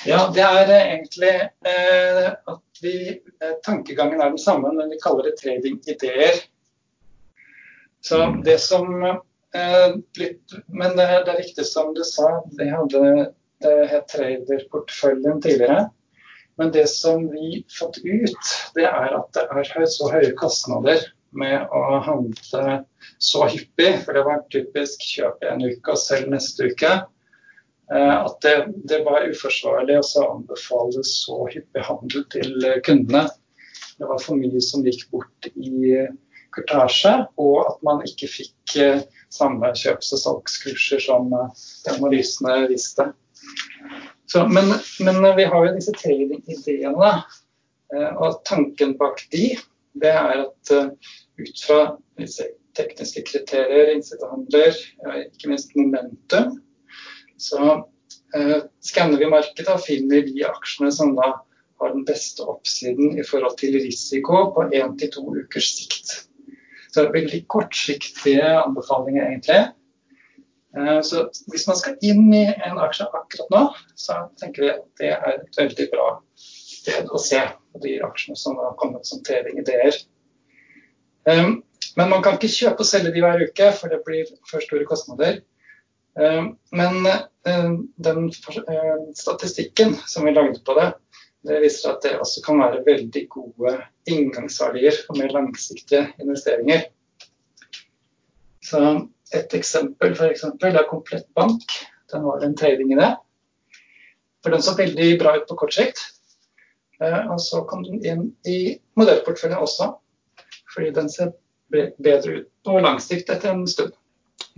Ja, 0.09 0.25
Det 0.35 0.43
er 0.43 0.71
eh, 0.73 0.89
egentlig 0.97 1.35
eh, 1.69 2.33
at 2.33 2.83
vi, 2.83 2.95
eh, 3.43 3.55
tankegangen 3.63 4.21
er 4.21 4.33
den 4.33 4.43
samme, 4.43 4.73
men 4.75 4.91
vi 4.91 4.99
kaller 5.05 5.29
det 5.29 5.37
trading-ideer. 5.39 6.43
Så 8.03 8.19
mm. 8.19 8.43
det 8.43 8.59
som 8.61 8.91
eh, 9.05 9.89
litt, 10.19 10.57
Men 10.67 10.97
det, 10.97 11.07
det 11.27 11.35
er 11.37 11.43
riktig 11.45 11.69
som 11.69 11.95
du 11.95 12.03
sa, 12.09 12.41
det 12.59 12.73
hadde 12.73 13.29
det 13.63 13.75
het 13.93 14.09
traderporteføljen 14.11 15.43
tidligere. 15.45 15.91
Men 16.59 16.73
det 16.75 16.89
som 16.91 17.29
vi 17.31 17.63
fått 17.79 18.01
ut, 18.03 18.55
det 18.75 18.89
er 18.89 19.15
at 19.15 19.31
det 19.37 19.47
er 19.47 19.87
så 19.87 20.11
høye 20.11 20.33
kostnader 20.41 21.05
med 21.39 21.73
å 21.73 22.01
handle 22.05 22.83
så 23.19 23.47
hyppig. 23.49 23.91
For 24.05 24.17
det 24.17 24.27
var 24.27 24.45
typisk 24.53 25.05
kjøp 25.15 25.45
en 25.49 25.65
uke 25.65 25.95
og 25.95 26.01
selg 26.01 26.31
neste 26.33 26.71
uke. 26.73 26.93
Eh, 27.93 28.25
at 28.25 28.41
det, 28.41 28.57
det 28.89 29.03
var 29.07 29.27
uforsvarlig 29.29 29.99
å 30.01 30.27
anbefale 30.31 31.05
så 31.07 31.45
hyppig 31.53 31.85
handel 31.85 32.25
til 32.33 32.69
kundene. 32.87 33.27
Det 33.99 34.09
var 34.09 34.23
for 34.23 34.39
mye 34.39 34.61
som 34.65 34.85
gikk 34.87 35.05
bort 35.13 35.49
i 35.53 36.07
kortasje, 36.53 37.13
og 37.41 37.59
at 37.67 37.83
man 37.87 38.01
ikke 38.07 38.31
fikk 38.31 38.77
eh, 38.81 39.03
samme 39.33 39.73
kjøps- 39.77 40.13
og 40.17 40.23
salgskurser 40.23 41.05
som 41.05 41.33
eh, 41.37 41.67
analysene 41.93 42.63
viste. 42.73 43.11
Så, 44.31 44.47
men, 44.49 44.73
men, 45.05 45.21
vi 45.37 45.45
har 45.45 45.67
jo 45.67 45.75
disse 45.77 45.93
trading-ideene. 45.99 47.15
Og 47.93 48.39
tanken 48.49 48.95
bak 48.97 49.19
de, 49.35 49.51
det 50.01 50.09
er 50.09 50.47
at 50.47 50.71
ut 51.43 51.65
fra 51.67 51.81
disse 52.21 52.49
tekniske 52.79 53.25
kriterier, 53.29 53.93
innsidehandler, 53.93 54.77
ikke 55.27 55.51
minst 55.51 55.75
momentum, 55.77 56.57
så 57.41 57.63
eh, 58.37 58.61
skanner 58.85 59.21
vi 59.21 59.31
markedet 59.33 59.75
og 59.75 59.85
finner 59.85 60.25
de 60.27 60.45
aksjene 60.49 60.93
som 60.95 61.15
da 61.19 61.35
har 61.83 61.93
den 61.93 62.07
beste 62.09 62.47
oppsiden 62.49 63.19
i 63.19 63.27
forhold 63.27 63.59
til 63.61 63.77
risiko 63.77 64.47
på 64.55 64.69
én 64.71 64.97
til 64.99 65.13
to 65.13 65.27
ukers 65.35 65.73
sikt. 65.77 66.17
Så 66.93 67.01
det 67.01 67.09
er 67.09 67.17
veldig 67.17 67.41
kortsiktige 67.51 68.49
anbefalinger, 68.61 69.27
egentlig. 69.27 69.63
Eh, 70.77 71.01
så 71.03 71.27
hvis 71.51 71.67
man 71.69 71.79
skal 71.81 71.99
inn 72.05 72.29
i 72.37 72.47
en 72.53 72.81
aksje 72.81 73.09
akkurat 73.09 73.55
nå, 73.55 73.63
så 73.99 74.23
tenker 74.41 74.65
vi 74.65 74.73
at 74.75 74.85
det 75.01 75.13
er 75.17 75.39
et 75.41 75.61
veldig 75.61 75.89
bra 75.93 76.09
sted 76.37 77.11
å 77.11 77.21
se 77.21 77.41
på 77.73 77.83
de 77.85 77.99
aksjene 78.05 78.39
som 78.39 78.59
har 78.61 78.77
kommet 78.81 79.09
som 79.09 79.23
trading-ideer. 79.27 79.97
Um, 79.97 80.12
men 81.27 82.11
man 82.11 82.23
kan 82.25 82.39
ikke 82.39 82.51
kjøpe 82.51 82.85
og 82.85 82.89
selge 82.89 83.13
de 83.15 83.23
hver 83.23 83.45
uke, 83.45 83.69
for 83.79 83.93
det 83.93 84.01
blir 84.07 84.29
for 84.49 84.65
store 84.65 84.87
kostnader. 84.89 85.41
Um, 86.13 86.59
men 86.77 87.07
um, 87.49 87.77
den 87.97 88.27
statistikken 89.17 89.95
som 90.07 90.27
vi 90.27 90.35
lagde 90.35 90.61
på 90.65 90.77
det, 90.77 90.91
det 91.49 91.61
viser 91.65 91.95
at 91.95 92.05
det 92.05 92.19
også 92.21 92.43
kan 92.45 92.61
være 92.61 92.85
veldig 92.87 93.23
gode 93.33 93.73
inngangsverdier 94.07 94.99
for 95.07 95.19
mer 95.19 95.33
langsiktige 95.35 96.05
investeringer. 96.23 96.85
Så 98.63 98.83
et 99.35 99.55
eksempel 99.57 100.15
for 100.15 100.31
eksempel, 100.31 100.71
det 100.75 100.83
er 100.83 100.91
Komplett 100.91 101.27
Bank. 101.35 101.65
Den 102.13 102.25
var 102.29 102.45
en 102.45 102.57
trading 102.57 102.93
i 102.93 103.01
det. 103.01 103.11
For 104.43 104.55
den 104.55 104.63
så 104.63 104.77
veldig 104.79 105.09
bra 105.19 105.37
ut 105.39 105.49
på 105.49 105.57
kort 105.59 105.75
sikt. 105.75 105.99
Eh, 107.03 107.31
og 107.33 107.41
så 107.43 107.65
kom 107.67 107.83
den 107.87 108.05
inn 108.07 108.25
i 108.47 108.77
modellporteføljen 108.99 109.65
også, 109.65 109.89
fordi 110.75 110.93
den 110.97 111.11
ser 111.13 111.33
bedre 111.73 112.39
ut 112.39 112.49
på 112.65 112.79
lang 112.81 113.01
sikt 113.01 113.31
etter 113.33 113.53
en 113.53 113.67
stund. 113.71 113.95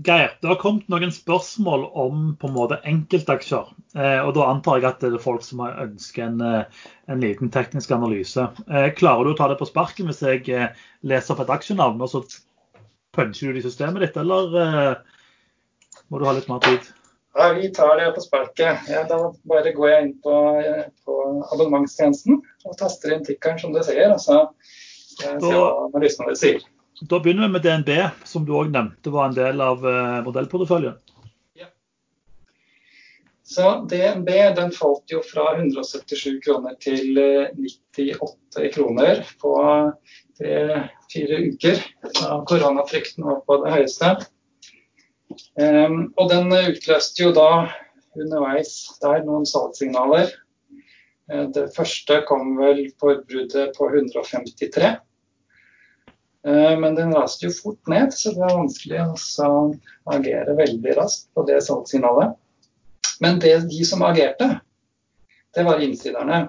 Geir, 0.03 0.33
det 0.41 0.49
har 0.49 0.59
kommet 0.59 0.89
noen 0.91 1.13
spørsmål 1.15 1.85
om 1.99 2.23
på 2.41 2.49
en 2.49 2.55
måte 2.57 2.81
enkeltaksjer. 2.89 3.69
Eh, 3.95 4.21
og 4.25 4.33
Da 4.35 4.49
antar 4.51 4.81
jeg 4.81 4.89
at 4.89 5.05
det 5.05 5.13
er 5.13 5.23
folk 5.23 5.45
som 5.47 5.63
har 5.63 5.77
ønsket 5.85 6.25
en, 6.25 6.41
eh, 6.41 6.89
en, 7.07 7.21
liten 7.21 7.51
teknisk 7.55 7.93
analyse. 7.95 8.49
Eh, 8.67 8.91
klarer 8.99 9.25
du 9.25 9.35
å 9.35 9.37
ta 9.39 9.49
det 9.49 9.59
på 9.61 9.69
sparken 9.71 10.11
hvis 10.11 10.23
jeg 10.25 10.49
eh, 10.51 10.75
leser 11.03 11.35
opp 11.35 11.45
et 11.45 11.55
aksjenavn, 11.55 12.03
og 12.03 12.11
så 12.11 12.25
puncher 13.15 13.47
du 13.47 13.53
det 13.53 13.63
i 13.63 13.69
systemet 13.69 14.03
ditt, 14.03 14.17
eller 14.19 14.57
uh, 14.59 14.95
må 16.11 16.19
du 16.19 16.25
ha 16.27 16.33
litt 16.35 16.49
mer 16.51 16.59
tid? 16.65 16.89
Ja, 17.39 17.53
vi 17.55 17.69
tar 17.71 17.95
det 18.01 18.09
på 18.17 18.25
sparket. 18.25 18.89
Ja, 18.91 19.05
da 19.07 19.31
bare 19.47 19.71
går 19.77 19.91
jeg 19.93 20.03
inn 20.03 20.17
på, 20.25 20.35
på 21.07 21.15
abonnementstjenesten 21.55 22.41
og 22.67 22.75
taster 22.81 23.15
inn 23.15 23.23
tikkeren 23.27 23.61
som 23.63 23.77
det 23.77 23.85
sier, 23.87 24.11
og 24.11 24.19
så 24.23 24.41
analysene 25.25 26.37
sier. 26.39 26.65
Da 27.01 27.19
begynner 27.21 27.49
vi 27.49 27.53
med 27.53 27.63
DNB, 27.63 27.91
som 28.25 28.45
du 28.47 28.53
òg 28.55 28.71
nevnte 28.71 29.11
var 29.11 29.29
en 29.29 29.37
del 29.37 29.63
av 29.63 29.83
eh, 29.89 30.21
modellporteføljen. 30.23 30.95
Ja. 31.59 31.67
Så 33.43 33.73
DNB 33.91 34.31
den 34.55 34.71
falt 34.75 35.11
jo 35.11 35.23
fra 35.27 35.57
177 35.57 36.39
kroner 36.45 36.77
til 36.83 37.19
98 37.19 38.63
eh, 38.63 38.69
kroner 38.77 39.25
på 39.43 39.55
tre-fire 40.39 41.41
uker 41.49 41.83
da 42.21 42.39
koronafrykten 42.47 43.27
var 43.27 43.43
på 43.49 43.59
det 43.65 43.75
høyeste. 43.75 44.15
Um, 45.59 46.13
og 46.21 46.29
den 46.31 46.53
utløste 46.53 47.25
jo 47.25 47.33
da 47.35 47.49
underveis 48.15 48.75
der 49.03 49.25
noen 49.27 49.47
salgssignaler. 49.49 50.31
Det 51.57 51.65
første 51.75 52.21
kom 52.29 52.53
vel 52.59 52.85
på 53.01 53.17
bruddet 53.25 53.73
på 53.75 53.89
153. 53.89 54.93
Uh, 56.45 56.75
men 56.81 56.97
den 56.99 57.15
raste 57.17 57.49
jo 57.49 57.55
fort 57.57 57.91
ned, 57.91 58.13
så 58.13 58.35
det 58.35 58.43
var 58.43 58.59
vanskelig 58.59 59.01
å 59.01 59.55
agere 60.13 60.57
veldig 60.59 60.97
raskt 60.99 61.31
på 61.37 61.47
det 61.49 61.63
salgssignalet. 61.65 62.37
Men 63.25 63.41
det, 63.41 63.55
de 63.71 63.81
som 63.87 64.05
agerte, 64.05 64.51
det 65.55 65.65
var 65.65 65.81
innsiderne. 65.81 66.45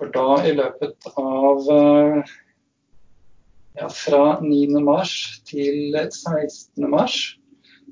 For 0.00 0.12
da 0.12 0.40
i 0.48 0.52
løpet 0.56 1.10
av 1.20 1.68
uh, 1.70 2.36
ja, 3.78 3.88
fra 3.88 4.24
9. 4.42 4.80
mars 4.84 5.14
til 5.48 5.94
16. 5.96 6.88
mars 6.90 7.20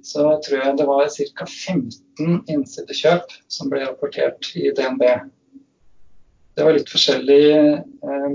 så 0.04 0.24
tror 0.44 0.60
jeg 0.62 0.76
det 0.78 0.86
var 0.86 1.08
ca. 1.10 1.46
15 1.46 2.44
innsidekjøp 2.50 3.32
som 3.50 3.70
ble 3.72 3.82
rapportert 3.86 4.50
i 4.58 4.70
DNB. 4.74 5.04
Det 6.58 6.64
var 6.66 6.74
litt 6.74 6.88
forskjellig 6.90 7.42
eh, 7.54 8.32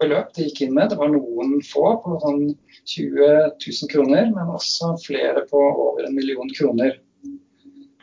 beløp 0.00 0.30
de 0.32 0.46
gikk 0.46 0.62
inn 0.64 0.70
med. 0.72 0.88
Det 0.88 0.96
var 0.96 1.10
noen 1.12 1.58
få 1.60 1.90
på 2.00 2.14
sånn 2.22 2.46
20 2.88 3.26
000 3.52 3.90
kroner, 3.92 4.30
men 4.32 4.52
også 4.54 4.94
flere 5.02 5.42
på 5.50 5.60
over 5.60 6.06
en 6.06 6.16
million 6.16 6.48
kroner. 6.56 6.94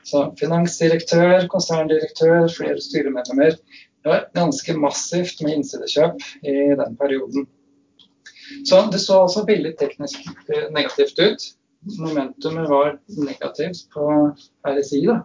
Så 0.05 0.27
finansdirektør, 0.37 1.47
konserndirektør, 1.49 2.45
flere 2.53 2.77
styremedlemmer. 2.85 3.57
Det 3.57 4.11
var 4.11 4.29
ganske 4.37 4.77
massivt 4.77 5.41
med 5.41 5.57
innsidekjøp 5.57 6.21
i 6.45 6.55
den 6.77 6.97
perioden. 7.01 7.49
Så 8.69 8.85
det 8.93 9.01
så 9.01 9.23
altså 9.23 9.41
veldig 9.49 9.73
teknisk 9.81 10.21
eh, 10.53 10.69
negativt 10.75 11.17
ut. 11.17 11.49
Momentumet 11.97 12.69
var 12.69 12.99
negativt 13.17 13.87
på 13.95 14.05
RSI. 14.69 15.01
Da. 15.09 15.23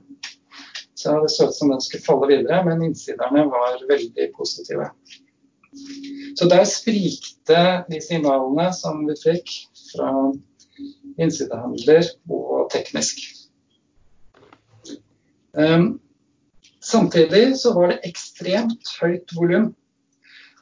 Så 0.98 1.20
det 1.22 1.30
så 1.30 1.46
ut 1.46 1.54
som 1.54 1.70
den 1.70 1.80
skulle 1.80 2.02
falle 2.02 2.26
videre, 2.26 2.64
men 2.66 2.82
innsiderne 2.82 3.44
var 3.46 3.78
veldig 3.86 4.24
positive. 4.34 4.88
Så 6.34 6.48
der 6.50 6.64
sprikte 6.66 7.60
de 7.86 8.00
signalene 8.02 8.64
som 8.74 9.04
vi 9.06 9.14
fikk 9.20 9.52
fra 9.92 10.08
innsidehandler 11.22 12.08
og 12.34 12.66
teknisk. 12.74 13.20
Um, 15.54 16.00
samtidig 16.82 17.44
så 17.62 17.76
var 17.78 17.92
det 17.92 18.00
ekstremt 18.10 18.90
høyt 18.98 19.34
volum. 19.38 19.70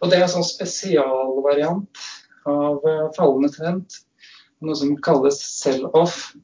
Og 0.02 0.10
det 0.10 0.18
er 0.18 0.26
en 0.26 0.34
sånn 0.36 0.50
spesialvariant 0.50 2.04
av 2.44 2.84
fallende 3.16 3.48
trend, 3.56 4.02
noe 4.60 4.76
som 4.76 4.92
kalles 5.00 5.40
sell-off. 5.40 6.34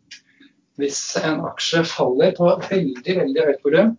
Hvis 0.81 1.01
en 1.21 1.43
aksje 1.45 1.83
faller 1.89 2.33
på 2.37 2.49
veldig 2.71 3.17
veldig 3.19 3.49
høyt 3.49 3.67
volum, 3.67 3.97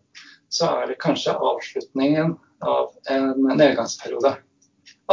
så 0.54 0.70
er 0.80 0.90
det 0.92 1.02
kanskje 1.02 1.36
avslutningen 1.36 2.36
av 2.64 2.92
en 3.12 3.34
nedgangsperiode. 3.58 4.36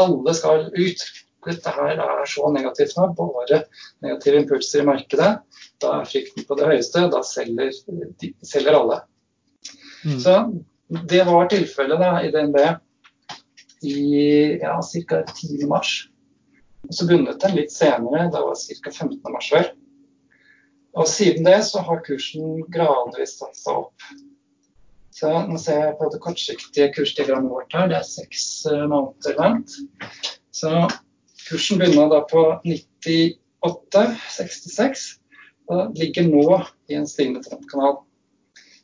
Alle 0.01 0.35
skal 0.37 0.69
ut. 0.73 1.05
Dette 1.47 1.73
her 1.73 1.97
er 2.05 2.27
så 2.29 2.51
negativt 2.53 2.99
nå, 2.99 3.07
bare 3.17 3.63
negative 4.05 4.43
impulser 4.43 4.83
i 4.83 4.89
markedet. 4.89 5.31
Da 5.81 5.95
er 5.97 6.09
frykten 6.09 6.45
på 6.45 6.59
det 6.59 6.69
høyeste, 6.69 7.07
da 7.13 7.23
selger, 7.25 7.73
de, 8.21 8.33
selger 8.45 8.77
alle. 8.77 8.99
Mm. 10.05 10.19
Så 10.21 10.35
det 11.09 11.25
var 11.29 11.49
tilfellet 11.49 12.05
i 12.27 12.33
DNB 12.35 12.61
i 13.89 13.97
ja, 14.61 14.77
ca. 15.09 15.23
10. 15.25 15.67
mars. 15.71 15.95
Så 16.91 17.07
bundet 17.09 17.41
den 17.41 17.57
litt 17.57 17.73
senere, 17.73 18.29
det 18.33 18.45
var 18.45 18.57
ca. 18.57 18.93
15. 18.93 19.21
mars 19.33 19.49
vel. 19.55 19.71
Og 20.99 21.07
siden 21.09 21.45
det 21.47 21.65
så 21.69 21.79
har 21.87 22.03
kursen 22.07 22.65
gradvis 22.73 23.33
seg 23.39 23.77
opp. 23.77 24.03
Så 25.15 25.29
nå 25.47 25.57
ser 25.61 25.79
jeg 25.85 25.99
på 25.99 26.05
det 26.11 26.23
kortsiktige 26.25 26.93
kursdiagrammet 26.95 27.53
vårt 27.53 27.73
her, 27.77 27.87
det 27.91 27.99
er 27.99 28.07
seks 28.09 28.67
uh, 28.71 28.87
måneder 28.89 29.35
langt. 29.39 29.71
Så 30.55 30.71
kursen 31.49 31.79
begynner 31.81 32.09
da 32.11 32.21
på 32.31 32.41
98,66 32.65 35.21
og 35.71 35.81
ligger 35.99 36.25
nå 36.27 36.63
i 36.91 36.95
en 36.99 37.11
stigende 37.11 37.43
trendkanal. 37.45 37.95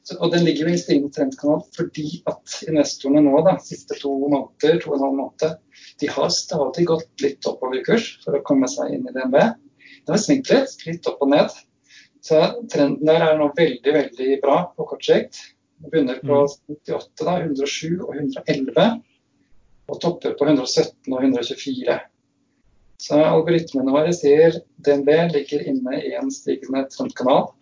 Så, 0.06 0.12
og 0.20 0.26
den 0.34 0.44
ligger 0.46 0.62
jo 0.66 0.70
i 0.70 0.76
en 0.76 0.82
stigende 0.82 1.14
trendkanal 1.14 1.60
fordi 1.74 2.08
at 2.30 2.46
investorene 2.68 3.22
nå, 3.26 3.34
da, 3.46 3.52
siste 3.62 3.94
to 3.98 4.10
måneder, 4.22 4.74
to 4.82 4.88
og 4.92 4.96
en 4.98 5.04
halv 5.06 5.16
måned, 5.22 5.50
de 6.02 6.06
har 6.18 6.28
stadig 6.34 6.84
gått 6.92 7.14
litt 7.24 7.42
oppover 7.48 7.76
i 7.80 7.86
kurs 7.86 8.06
for 8.22 8.30
å 8.36 8.46
komme 8.46 8.68
seg 8.70 8.84
inn 8.94 9.08
i 9.08 9.14
DNB. 9.16 9.36
Det 10.06 10.12
har 10.12 10.22
svingt 10.22 10.48
litt, 10.52 10.72
litt 10.86 11.04
opp 11.10 11.20
og 11.24 11.28
ned. 11.32 11.50
Så 12.26 12.40
trenden 12.72 13.06
der 13.06 13.22
er 13.22 13.36
nå 13.38 13.52
veldig, 13.54 13.92
veldig 13.94 14.38
bra 14.42 14.56
på 14.74 14.86
kort 14.90 15.04
sikt. 15.06 15.38
Begynner 15.86 16.18
på 16.24 16.40
98, 16.42 17.22
mm. 17.22 17.26
da, 17.26 17.36
107 17.44 18.00
og 18.02 18.16
111. 18.16 18.86
Og 19.86 20.00
topper 20.02 20.34
på 20.38 20.48
117 20.48 21.12
og 21.12 21.20
124. 21.20 21.98
Så 23.06 23.20
algoritmene 23.20 23.92
våre 23.94 24.14
sier 24.16 24.56
DNB 24.82 25.10
ligger 25.34 25.66
inne 25.70 26.00
i 26.00 26.14
en 26.18 26.32
stigende 26.32 26.86
trendkanal. 26.90 27.52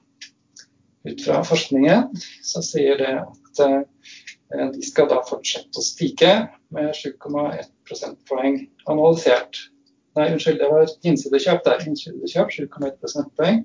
Ut 1.04 1.24
fra 1.26 1.42
forskningen 1.44 2.14
så 2.46 2.62
sier 2.64 2.96
det 3.02 3.12
at 3.20 3.62
eh, 3.66 4.70
de 4.72 4.84
skal 4.86 5.10
da 5.10 5.20
fortsette 5.28 5.76
å 5.76 5.84
stige 5.84 6.32
med 6.72 6.94
7,1 6.96 7.68
prosentpoeng 7.84 8.62
analysert. 8.88 9.66
Nei, 10.14 10.28
unnskyld, 10.30 10.60
det 10.62 10.70
var 10.70 10.90
innsidekjøp 11.02 11.64
der. 11.66 11.82
Innsidekjøp 11.90 12.52
7,1 12.54 12.98
prosentpoeng. 13.02 13.64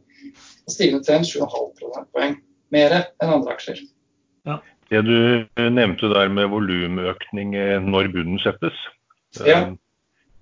Og 0.65 0.73
stigende 0.73 1.03
trend 1.05 1.27
7,5 1.29 1.67
prosentpoeng. 1.77 2.39
Mer 2.73 2.95
enn 2.97 3.33
andre 3.35 3.53
aksjer. 3.53 3.83
Ja. 4.49 4.57
Det 4.89 5.03
du 5.05 5.45
nevnte 5.69 6.09
der 6.09 6.31
med 6.33 6.49
volumøkning 6.49 7.53
når 7.85 8.09
bunnen 8.15 8.41
settes. 8.41 8.77
Ja. 9.45 9.59
Eh, 9.67 9.75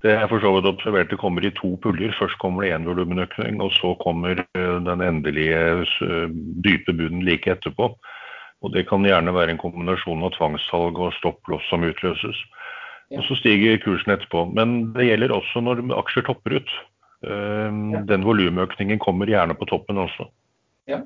det 0.06 0.14
er 0.14 0.28
for 0.30 0.40
så 0.40 0.52
vidt 0.54 0.70
observert 0.70 1.10
det 1.12 1.20
kommer 1.20 1.46
i 1.46 1.54
to 1.58 1.74
puljer. 1.84 2.14
Først 2.20 2.38
kommer 2.40 2.64
det 2.64 2.76
én 2.76 2.86
volumenøkning, 2.86 3.62
og 3.62 3.74
så 3.76 3.96
kommer 4.04 4.44
eh, 4.44 4.78
den 4.86 5.02
endelige 5.02 5.64
eh, 6.06 6.30
dype 6.64 6.94
bunnen 6.94 7.26
like 7.26 7.52
etterpå. 7.52 7.96
Og 8.62 8.74
Det 8.74 8.88
kan 8.90 9.06
gjerne 9.06 9.34
være 9.34 9.54
en 9.54 9.62
kombinasjon 9.62 10.24
av 10.24 10.34
tvangssalg 10.38 10.98
og 10.98 11.14
stopplås 11.20 11.66
som 11.70 11.84
utløses. 11.86 12.38
Og 13.16 13.24
så 13.24 13.38
stiger 13.40 13.80
kursen 13.84 14.14
etterpå. 14.16 14.44
Men 14.58 14.92
det 14.96 15.08
gjelder 15.08 15.36
også 15.36 15.64
når 15.64 15.84
aksjer 16.02 16.26
topper 16.28 16.58
ut. 16.60 16.74
Eh, 17.26 17.78
den 18.10 18.26
volumøkningen 18.28 19.00
kommer 19.00 19.30
gjerne 19.32 19.56
på 19.58 19.68
toppen 19.70 20.02
også. 20.02 20.28
Ja. 20.92 21.02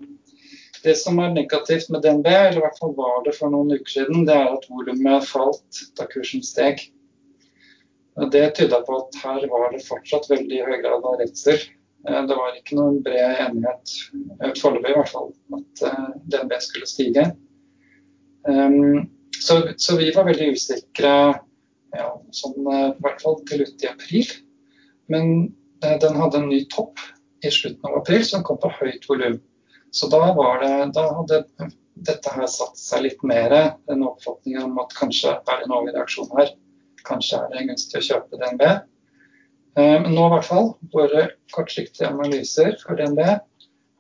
Det 0.82 0.96
som 0.98 1.20
er 1.22 1.34
negativt 1.36 1.92
med 1.94 2.02
DNB, 2.02 2.26
eller 2.26 2.58
i 2.58 2.64
hvert 2.64 2.80
fall 2.82 2.96
var 2.98 3.22
det 3.26 3.36
for 3.38 3.54
noen 3.54 3.70
uker 3.76 3.92
siden, 4.00 4.26
det 4.26 4.34
er 4.34 4.50
at 4.50 4.66
volumet 4.70 5.28
falt 5.30 5.84
da 6.00 6.08
kursen 6.10 6.42
steg. 6.46 6.82
Det 8.34 8.42
tyda 8.58 8.82
på 8.88 8.98
at 8.98 9.20
her 9.22 9.46
var 9.52 9.70
det 9.72 9.84
fortsatt 9.86 10.26
veldig 10.30 10.66
høy 10.66 10.80
grad 10.82 11.06
av 11.06 11.22
redsel. 11.22 11.62
Eh, 12.10 12.24
det 12.26 12.40
var 12.40 12.58
ikke 12.58 12.80
noen 12.82 12.98
bred 13.06 13.46
enighet, 13.46 13.94
eh, 14.42 14.58
foreløpig 14.58 14.96
i 14.96 14.98
hvert 14.98 15.14
fall, 15.14 15.32
at 15.60 15.86
DNB 16.34 16.58
skulle 16.66 16.90
stige. 16.90 17.30
Så, 19.38 19.56
så 19.78 19.96
vi 20.00 20.08
var 20.16 20.26
veldig 20.26 20.48
usikre 20.58 21.12
ja, 21.98 22.10
sånn, 22.36 22.60
i 22.62 22.84
hvert 23.04 23.24
fall 23.24 23.40
til 23.50 23.66
ut 23.66 23.84
i 23.84 23.90
april. 23.90 24.32
Men 25.12 25.32
eh, 25.84 25.98
den 26.02 26.18
hadde 26.20 26.42
en 26.42 26.50
ny 26.52 26.64
topp 26.72 27.02
i 27.46 27.52
slutten 27.52 27.90
av 27.90 28.02
april 28.02 28.24
som 28.28 28.46
kom 28.48 28.60
på 28.62 28.72
høyt 28.80 29.08
volum. 29.10 29.40
Så 29.92 30.08
da, 30.12 30.22
det, 30.62 30.74
da 30.96 31.08
hadde 31.18 31.42
dette 32.08 32.34
her 32.34 32.48
satt 32.50 32.80
seg 32.80 33.06
litt 33.06 33.24
mer, 33.28 33.54
den 33.90 34.06
oppfatningen 34.08 34.70
om 34.70 34.80
at 34.84 34.96
kanskje 34.98 35.36
er 35.36 35.44
det 35.50 35.68
en 35.68 35.76
overreaksjon 35.80 36.32
her. 36.38 36.54
Kanskje 37.08 37.42
er 37.42 37.52
det 37.52 37.68
gunstig 37.68 38.00
å 38.00 38.08
kjøpe 38.08 38.40
DNB. 38.40 38.64
Eh, 39.80 39.98
men 40.04 40.12
nå 40.16 40.28
i 40.28 40.34
hvert 40.36 40.48
fall, 40.48 40.74
våre 40.94 41.28
kortsiktige 41.56 42.12
analyser 42.12 42.78
for 42.84 43.00
DNB 43.00 43.22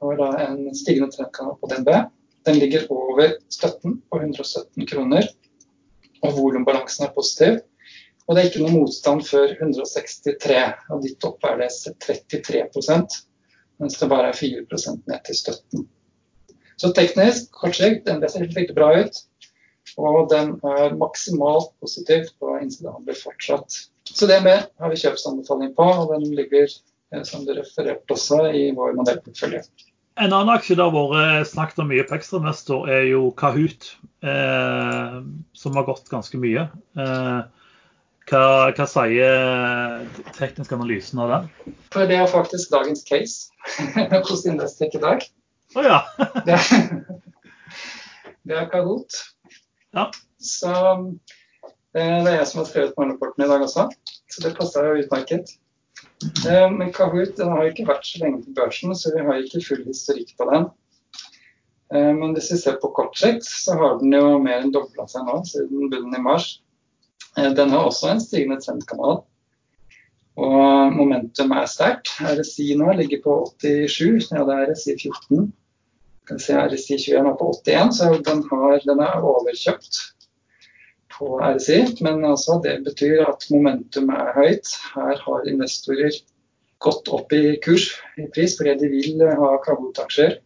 har 0.01 0.17
da 0.19 0.29
en 0.45 0.63
stigende 0.77 1.11
trendkanal 1.13 1.57
på 1.59 1.69
DNB. 1.71 1.91
Den 2.47 2.57
ligger 2.57 2.87
over 2.93 3.35
støtten 3.53 3.99
på 4.09 4.21
117 4.21 4.87
kroner, 4.89 5.27
og 6.21 6.37
volumbalansen 6.37 7.05
er 7.05 7.13
positiv. 7.13 7.59
Og 8.31 8.37
det 8.37 8.45
er 8.45 8.47
ikke 8.47 8.61
noe 8.63 8.77
motstand 8.85 9.25
før 9.27 9.49
163, 9.57 10.59
og 10.95 11.01
ditt 11.03 11.25
opp 11.27 11.43
er 11.49 11.57
det 11.59 11.67
33 11.99 12.61
mens 13.81 13.97
det 13.99 14.07
bare 14.07 14.29
er 14.29 14.37
4 14.37 14.61
ned 15.09 15.19
til 15.27 15.35
støtten. 15.35 15.83
Så 16.79 16.93
teknisk, 16.95 17.49
kort 17.51 17.75
den 17.81 18.23
ser 18.31 18.47
veldig 18.55 18.77
bra 18.77 18.93
ut. 19.03 19.19
Og 19.99 20.29
den 20.31 20.53
er 20.63 20.95
maksimalt 20.95 21.73
positiv 21.83 22.29
på 22.39 22.55
innsidehandel 22.61 23.19
fortsatt. 23.19 23.81
Så 24.07 24.31
det 24.31 24.39
med 24.45 24.63
har 24.79 24.93
vi 24.93 25.03
kjøpsanbefaling 25.03 25.75
på, 25.75 25.83
og 25.83 26.13
den 26.15 26.31
ligger, 26.37 26.71
eh, 27.11 27.23
som 27.27 27.43
du 27.43 27.51
refererte 27.57 28.15
også, 28.15 28.45
i 28.55 28.69
vår 28.77 28.95
modellportfølje. 28.95 29.65
En 30.21 30.31
annen 30.31 30.53
aksje 30.55 30.77
det 30.79 30.85
har 30.85 30.95
vært 30.95 31.49
snakket 31.51 31.83
om 31.83 31.91
mye 31.91 32.07
på 32.07 32.15
ekstrainvestor, 32.15 32.87
er 32.87 33.09
jo 33.11 33.33
Kahoot, 33.35 33.95
eh, 34.23 35.19
som 35.51 35.75
har 35.75 35.89
gått 35.89 36.07
ganske 36.13 36.39
mye. 36.39 36.69
Eh, 36.95 37.41
hva, 38.29 38.71
hva, 38.75 38.85
sier 38.87 40.05
teknisk 40.37 40.73
analysen 40.75 41.21
av 41.23 41.31
den? 41.33 41.75
For 41.93 42.09
Det 42.09 42.19
er 42.19 42.29
faktisk 42.31 42.71
dagens 42.73 43.03
case 43.07 43.49
hos 44.29 44.45
Investec 44.45 44.95
i 44.95 45.01
dag. 45.01 45.25
Oh, 45.75 45.83
ja. 45.85 46.01
det, 46.47 46.59
det 48.47 48.57
er 48.59 48.69
Kahoot. 48.71 49.17
Ja. 49.95 50.09
Så 50.41 50.71
eh, 50.71 52.17
det 52.23 52.31
er 52.31 52.37
jeg 52.39 52.47
som 52.51 52.61
har 52.61 52.69
skrevet 52.69 52.95
morgenrapporten 52.97 53.45
i 53.45 53.49
dag 53.51 53.65
også, 53.65 53.89
så 54.31 54.45
det 54.45 54.55
passer 54.57 54.87
jo 54.87 55.03
utmerket. 55.03 55.55
Eh, 56.47 56.67
men 56.71 56.93
Kahoot 56.95 57.35
den 57.37 57.53
har 57.53 57.69
ikke 57.69 57.87
vært 57.89 58.07
så 58.07 58.21
lenge 58.23 58.43
på 58.45 58.55
børsen, 58.57 58.95
så 58.95 59.13
vi 59.15 59.25
har 59.27 59.41
ikke 59.41 59.63
full 59.65 59.83
historikk 59.87 60.33
på 60.37 60.49
den. 60.51 60.67
Eh, 61.93 62.11
men 62.17 62.35
hvis 62.35 62.51
vi 62.53 62.59
ser 62.61 62.79
på 62.81 62.91
kort 62.95 63.17
sikt, 63.19 63.47
så 63.47 63.77
har 63.79 63.97
den 64.01 64.13
jo 64.15 64.37
mer 64.43 64.61
enn 64.61 64.73
dobla 64.75 65.07
seg 65.11 65.27
nå 65.27 65.41
siden 65.47 65.91
bunnen 65.91 66.17
i 66.17 66.23
mars. 66.23 66.53
Den 67.37 67.69
har 67.71 67.85
også 67.87 68.11
en 68.11 68.21
stigende 68.23 68.59
trendkanal. 68.61 69.21
Og 70.41 70.93
momentum 70.95 71.51
er 71.55 71.69
sterkt. 71.69 72.11
RSI 72.19 72.73
nå 72.79 72.93
ligger 72.97 73.21
på 73.23 73.35
87, 73.61 74.31
ja 74.31 74.45
det 74.47 74.57
er 74.57 74.71
RSI 74.71 74.97
14 74.99 75.51
kan 76.31 76.39
se, 76.39 76.55
RSI 76.55 76.97
21 76.97 77.29
er 77.29 77.37
på 77.37 77.51
81, 77.65 77.97
så 77.97 78.09
den, 78.25 78.43
har, 78.51 78.81
den 78.85 78.99
er 79.03 79.25
overkjøpt 79.27 79.99
på 81.11 81.39
RSI. 81.39 81.79
Men 82.05 82.25
altså, 82.25 82.59
det 82.63 82.77
betyr 82.85 83.25
at 83.27 83.47
momentum 83.51 84.11
er 84.15 84.31
høyt. 84.37 84.75
Her 84.95 85.19
har 85.25 85.49
investorer 85.49 86.15
gått 86.81 87.11
opp 87.13 87.33
i 87.35 87.57
kurs 87.61 87.91
i 88.17 88.29
pris 88.33 88.55
fordi 88.57 88.77
de 88.79 88.91
vil 88.93 89.25
ha 89.27 89.51
Kahoot-aksjer. 89.65 90.39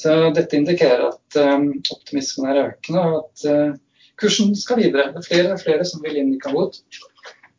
Så 0.00 0.14
dette 0.34 0.56
indikerer 0.58 1.04
at 1.12 1.36
um, 1.38 1.68
optimismen 1.94 2.48
er 2.50 2.62
økende 2.64 3.02
og 3.02 3.18
at 3.20 3.44
uh, 3.46 3.76
kursen 4.20 4.54
skal 4.58 4.80
videre. 4.82 5.10
Det 5.12 5.22
er 5.22 5.28
flere 5.28 5.52
og 5.56 5.62
flere 5.62 5.86
som 5.88 6.02
vil 6.04 6.20
inn 6.20 6.34
i 6.34 6.40
Kahoot. 6.42 6.80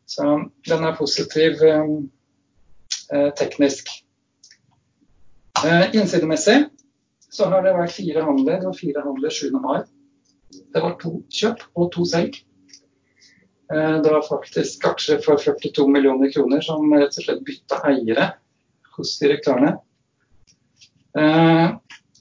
Så 0.06 0.26
den 0.68 0.86
er 0.86 0.98
positiv 0.98 1.62
um, 1.66 1.96
uh, 3.12 3.30
teknisk. 3.38 3.90
Eh, 5.64 5.94
innsidemessig 5.96 6.66
så 7.32 7.48
har 7.52 7.64
det 7.64 7.74
vært 7.76 7.94
fire 7.96 8.24
handler. 8.24 8.60
Var 8.64 8.76
fire 8.76 9.04
handler 9.04 9.32
7. 9.32 9.48
mai. 9.60 9.80
Det 10.52 10.82
var 10.82 10.96
to 11.00 11.18
kjøp 11.32 11.64
og 11.74 11.90
to 11.94 12.04
selg. 12.08 12.36
Eh, 13.72 13.96
det 14.04 14.12
var 14.12 14.26
faktisk 14.28 14.84
aksjer 14.86 15.22
for 15.24 15.40
42 15.42 15.88
millioner 15.90 16.30
kroner 16.32 16.62
som 16.64 16.92
rett 16.92 17.16
og 17.16 17.26
slett 17.26 17.42
bytta 17.46 17.80
eiere 17.90 18.30
hos 18.96 19.16
direktørene. 19.22 19.74
Eh, 21.16 21.66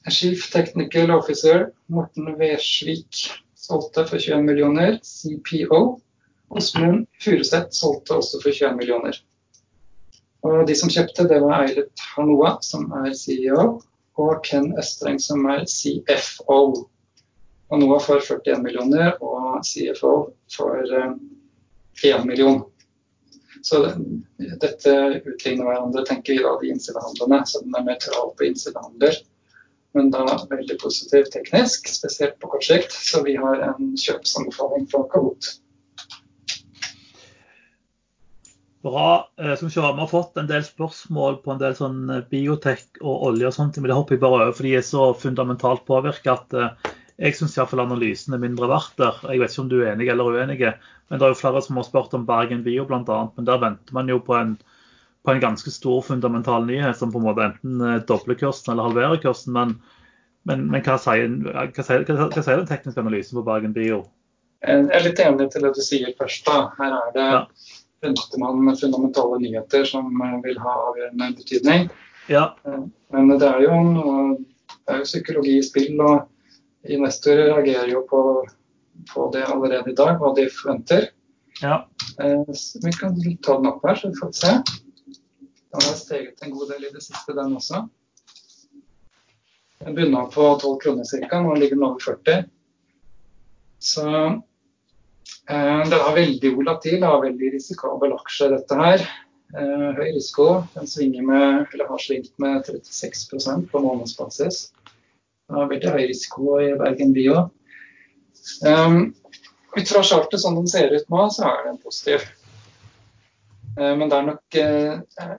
Chief 0.09 0.49
Technical 0.53 1.11
Officer 1.15 1.69
Morten 1.91 2.31
Versvik 2.39 3.25
solgte 3.65 4.05
for 4.09 4.21
21 4.21 4.45
millioner. 4.45 4.99
CPO 5.03 5.81
Åsmund 6.49 7.07
Furuseth 7.21 7.73
solgte 7.73 8.19
også 8.19 8.39
for 8.43 8.53
21 8.53 8.77
millioner. 8.77 9.17
Og 10.45 10.67
De 10.69 10.75
som 10.77 10.91
kjøpte, 10.93 11.25
det 11.29 11.41
var 11.41 11.65
Eilert 11.65 12.03
Hanoa, 12.13 12.57
som 12.61 12.85
er 13.01 13.13
CEO, 13.17 13.79
og 14.21 14.43
Ken 14.45 14.69
Østreng, 14.79 15.17
som 15.19 15.45
er 15.49 15.65
CFO. 15.65 16.59
Og 17.65 17.81
Noah 17.81 18.01
får 18.03 18.21
41 18.21 18.61
millioner, 18.61 19.15
og 19.25 19.65
CFO 19.65 20.13
får 20.53 20.93
1 20.93 22.05
eh, 22.05 22.25
million. 22.25 22.61
Så 23.65 23.81
dette 24.37 24.93
utligner 25.25 25.65
hverandre, 25.65 26.05
tenker 26.05 26.35
vi 26.35 26.43
da, 26.45 26.53
de 26.61 26.69
innsidehandlene. 26.75 27.41
Så 27.49 27.63
den 27.65 27.73
er 27.79 27.87
nøytral 27.87 28.29
på 28.37 28.45
innsidehandler, 28.45 29.17
men 29.95 30.11
da 30.13 30.25
veldig 30.51 30.77
positiv 30.81 31.29
teknisk, 31.33 31.87
spesielt 31.89 32.39
på 32.41 32.51
kort 32.51 32.67
sikt. 32.67 32.91
Så 32.93 33.23
vi 33.25 33.37
har 33.39 33.63
en 33.71 33.93
kjøpsanbefaling 33.99 34.89
fra 34.91 35.05
Kahoot. 35.13 35.53
Bra. 38.85 39.31
Som 39.57 39.71
skal 39.71 39.95
vi, 39.95 40.03
har 40.03 40.11
fått 40.11 40.37
en 40.37 40.49
del 40.49 40.61
spørsmål 40.67 41.39
på 41.41 41.55
en 41.55 41.61
del 41.61 41.73
sånn 41.77 42.03
eh, 42.13 42.25
biotek 42.29 42.99
og 43.01 43.31
olje 43.31 43.47
og 43.49 43.55
sånt, 43.55 43.79
men 43.79 43.89
det 43.89 43.97
hopper 43.97 44.13
jeg 44.17 44.21
bare 44.21 44.43
over, 44.43 44.53
for 44.53 44.67
de 44.67 44.75
er 44.77 44.85
så 44.85 45.07
fundamentalt 45.17 45.87
påvirka 45.87 46.35
at 46.35 46.53
eh, 46.53 46.91
jeg 47.25 47.37
syns 47.37 47.55
iallfall 47.57 47.81
analysen 47.85 48.35
er 48.35 48.43
mindre 48.43 48.69
verdt 48.69 48.99
der. 48.99 49.17
Jeg 49.31 49.41
vet 49.41 49.53
ikke 49.53 49.63
om 49.63 49.71
du 49.71 49.77
er 49.79 49.93
enig 49.93 50.11
eller 50.11 50.29
uenig, 50.35 50.59
men 51.09 51.21
det 51.21 51.25
er 51.25 51.33
jo 51.33 51.39
flere 51.39 51.63
som 51.65 51.79
har 51.79 51.87
spurt 51.87 52.13
om 52.17 52.27
Bergen 52.27 52.61
Bio 52.65 52.85
bl.a. 52.85 53.19
Men 53.37 53.47
der 53.47 53.61
venter 53.63 53.97
man 53.97 54.11
jo 54.11 54.19
på 54.21 54.35
en, 54.37 54.57
på 55.25 55.33
en, 55.33 55.43
ganske 55.43 55.73
stor 55.73 56.01
fundamental 56.05 56.67
nyhet 56.67 56.97
som 56.99 57.11
på 57.13 57.21
en 57.21 57.27
måte 57.27 57.49
enten 57.49 58.03
dobler 58.09 58.37
kursen 58.39 58.73
eller 58.73 58.89
halverer 58.89 59.21
kursen. 59.23 59.55
Men, 59.57 59.77
men, 60.45 60.67
men 60.71 60.85
hva, 60.85 60.99
sier, 61.01 61.25
hva, 61.45 61.65
sier, 61.81 62.05
hva, 62.05 62.29
hva, 62.29 62.43
sier, 62.43 62.61
den 62.61 62.69
tekniske 62.69 63.01
analysen 63.01 63.39
på 63.39 63.45
Bergen 63.47 63.73
Bio? 63.75 64.03
Jeg 64.65 64.87
er 64.93 65.03
litt 65.05 65.19
enig 65.21 65.49
til 65.53 65.65
det 65.65 65.75
du 65.75 65.81
sier 65.85 66.13
først. 66.17 66.45
da. 66.47 66.69
Her 66.79 66.99
er 67.01 67.15
det 67.17 67.25
ja 67.25 67.45
man 68.37 68.77
fundamentale 68.77 69.39
nyheter 69.39 69.83
som 69.83 70.21
eh, 70.21 70.43
vil 70.43 70.59
ha 70.59 70.75
avgjørende 70.89 71.31
betydning. 71.37 71.89
Ja. 72.27 72.57
Eh, 72.65 72.83
men 73.13 73.39
det 73.39 73.47
er, 73.47 73.61
jo 73.63 74.37
det 74.85 74.93
er 74.93 75.01
jo 75.01 75.09
psykologi 75.09 75.57
i 75.59 75.65
spill, 75.65 75.99
og 76.01 76.25
investorer 76.83 77.53
reagerer 77.53 77.91
jo 77.93 78.05
på, 78.09 78.21
på 79.13 79.29
det 79.33 79.45
allerede 79.49 79.91
i 79.91 79.97
dag, 79.97 80.17
hva 80.21 80.33
de 80.37 80.47
forventer. 80.53 81.09
Ja. 81.61 81.85
Eh, 82.21 82.55
vi 82.83 82.95
kan 82.99 83.15
ta 83.43 83.59
den 83.59 83.71
opp 83.71 83.85
her, 83.87 83.95
så 83.99 84.11
vi 84.11 84.21
får 84.21 84.35
se. 84.41 84.55
Den 85.75 85.89
har 85.89 85.99
steget 85.99 86.41
en 86.41 86.55
god 86.55 86.71
del 86.71 86.87
i 86.87 86.93
det 86.93 87.03
siste, 87.03 87.35
den 87.35 87.55
også. 87.59 87.85
Den 89.83 89.95
begynner 89.95 90.31
på 90.31 90.49
12 90.61 90.79
kroner 90.81 91.07
ca. 91.09 91.41
Nå 91.43 91.55
ligger 91.59 91.75
den 91.75 91.87
over 91.87 91.99
40. 91.99 92.43
Så 93.79 94.05
Eh, 95.49 95.81
den 95.89 95.93
er 95.93 96.15
veldig 96.15 96.51
volatil 96.57 97.03
og 97.05 97.23
veldig 97.25 97.51
risikabel 97.53 98.15
aksje, 98.15 98.49
dette 98.53 98.77
her. 98.79 99.03
Eh, 99.55 99.89
høy 99.97 100.07
risiko. 100.15 100.47
Den 100.73 100.89
svinger 100.89 101.25
med, 101.25 101.67
eller 101.73 101.91
har 101.91 102.01
svingt 102.01 102.33
med 102.41 102.65
36% 102.65 103.69
på 103.71 103.81
månedsbasis. 103.83 104.71
Den 105.45 105.59
har 105.59 105.69
veldig 105.69 105.93
høy 105.93 106.07
risiko 106.09 106.57
i 106.63 106.71
Bergen 106.79 107.13
Bio. 107.13 107.45
Um, 108.65 109.13
ut 109.77 109.89
fra 109.89 110.01
chartet 110.05 110.41
som 110.41 110.57
den 110.57 110.67
ser 110.69 110.93
ut 110.93 111.07
nå, 111.09 111.21
så 111.33 111.47
er 111.49 111.63
den 111.69 111.79
positiv. 111.81 112.25
Uh, 113.77 113.93
men 113.97 114.09
det 114.09 114.17
er 114.17 114.27
nok 114.31 114.57
uh, 114.59 115.31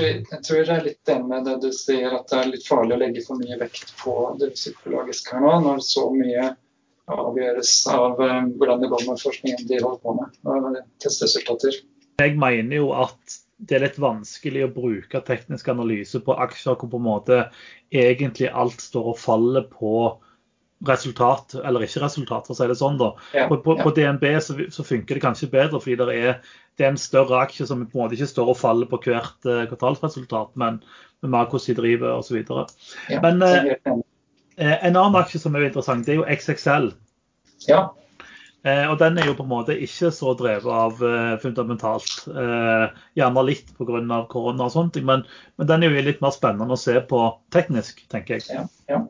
jeg 0.00 0.40
tror 0.46 0.64
det 0.64 0.74
er 0.74 0.84
litt 0.86 1.00
det 1.08 1.18
med 1.26 1.46
det 1.48 1.58
du 1.62 1.70
sier, 1.74 2.14
at 2.16 2.28
det 2.30 2.38
er 2.38 2.50
litt 2.54 2.66
farlig 2.66 2.96
å 2.96 3.00
legge 3.02 3.24
for 3.26 3.40
mye 3.40 3.58
vekt 3.60 3.94
på 4.00 4.16
det 4.40 4.52
psykologiske 4.56 5.36
her 5.36 5.44
nå, 5.44 5.54
når 5.66 5.82
så 5.86 6.08
mye 6.14 6.52
avgjøres 7.12 7.72
av 7.92 8.20
eh, 8.22 8.42
hvordan 8.56 8.82
det 8.82 8.90
går 8.92 9.06
med 9.08 9.22
forskningen 9.22 9.68
de 9.68 9.80
holder 9.82 10.02
på 10.02 10.14
med. 10.18 10.36
og 10.46 10.82
testresultater. 11.02 11.80
Jeg 12.22 12.36
mener 12.38 12.78
jo 12.78 12.92
at 12.94 13.38
det 13.62 13.76
er 13.76 13.84
litt 13.84 13.98
vanskelig 14.02 14.64
å 14.66 14.72
bruke 14.74 15.22
teknisk 15.26 15.68
analyse 15.70 16.20
på 16.24 16.34
aksjer 16.44 16.78
hvor 16.78 16.90
på 16.90 16.98
en 16.98 17.06
måte 17.06 17.40
egentlig 17.94 18.50
alt 18.50 18.82
står 18.82 19.12
og 19.12 19.20
faller 19.22 19.66
på 19.70 19.92
resultat, 20.88 21.56
eller 21.62 21.84
ikke 21.86 22.04
resultat, 22.04 22.48
for 22.48 22.54
å 22.54 22.58
si 22.58 22.70
det 22.70 22.78
sånn. 22.80 23.00
da. 23.00 23.12
Ja, 23.36 23.48
på, 23.50 23.60
på, 23.64 23.76
ja. 23.78 23.86
på, 23.86 23.94
DNB 23.96 24.26
så, 24.42 24.58
så, 24.74 24.86
funker 24.86 25.18
det 25.18 25.24
kanskje 25.24 25.50
bedre, 25.52 25.80
fordi 25.82 25.98
det 26.00 26.16
er, 26.16 26.40
det 26.78 26.86
er, 26.86 26.92
en 26.92 27.00
større 27.00 27.42
aksje 27.44 27.68
som 27.70 27.84
på 27.86 27.98
en 27.98 28.04
måte 28.04 28.18
ikke 28.18 28.30
står 28.30 28.54
og 28.54 28.58
faller 28.58 28.90
på 28.90 29.00
hvert 29.06 29.50
uh, 29.50 29.64
kvartalsresultat, 29.70 30.56
men 30.60 30.80
med 31.22 31.36
mer 31.36 31.46
hvordan 31.50 31.68
de 31.68 31.78
driver 31.78 32.16
osv. 32.18 32.40
Ja, 33.12 33.20
men 33.22 33.44
uh, 33.46 34.00
Eh, 34.56 34.86
en 34.86 34.96
annen 34.96 35.18
aksje 35.20 35.40
som 35.40 35.56
er 35.56 35.66
interessant, 35.68 36.06
det 36.06 36.14
er 36.14 36.20
jo 36.20 36.28
XXL. 36.28 36.90
Ja. 37.68 37.82
Eh, 38.62 38.84
og 38.86 38.98
den 39.00 39.16
er 39.18 39.26
jo 39.26 39.34
på 39.38 39.46
en 39.46 39.50
måte 39.50 39.74
ikke 39.74 40.12
så 40.14 40.34
drevet 40.38 40.68
av 40.70 41.00
eh, 41.06 41.32
fundamentalt. 41.42 42.28
gjerne 43.18 43.46
litt 43.48 43.72
pga. 43.78 44.20
korona 44.30 44.68
og 44.68 44.74
sånt, 44.74 45.00
men, 45.02 45.24
men, 45.56 45.70
den 45.70 45.82
er 45.82 45.90
jo 45.90 46.04
litt 46.06 46.22
mer 46.22 46.34
spennende 46.34 46.76
å 46.76 46.80
se 46.80 46.98
på 47.00 47.24
teknisk, 47.54 48.04
tenker 48.12 48.38
jeg. 48.38 48.46
Ja, 48.60 48.68
ja. 48.92 49.02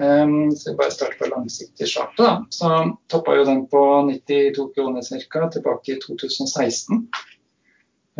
Um, 0.00 0.52
så 0.56 0.70
vi 0.70 0.76
bare 0.78 0.94
starter 0.94 1.18
på 1.20 1.28
langsiktig 1.28 1.88
charter. 1.88 2.24
Da. 2.24 2.34
Så 2.50 2.70
toppa 3.12 3.34
jo 3.36 3.44
den 3.44 3.66
på 3.68 3.82
92 4.08 4.70
kroner 4.74 5.04
ca. 5.04 5.48
tilbake 5.52 5.96
i 5.96 5.98
2016. 6.00 7.02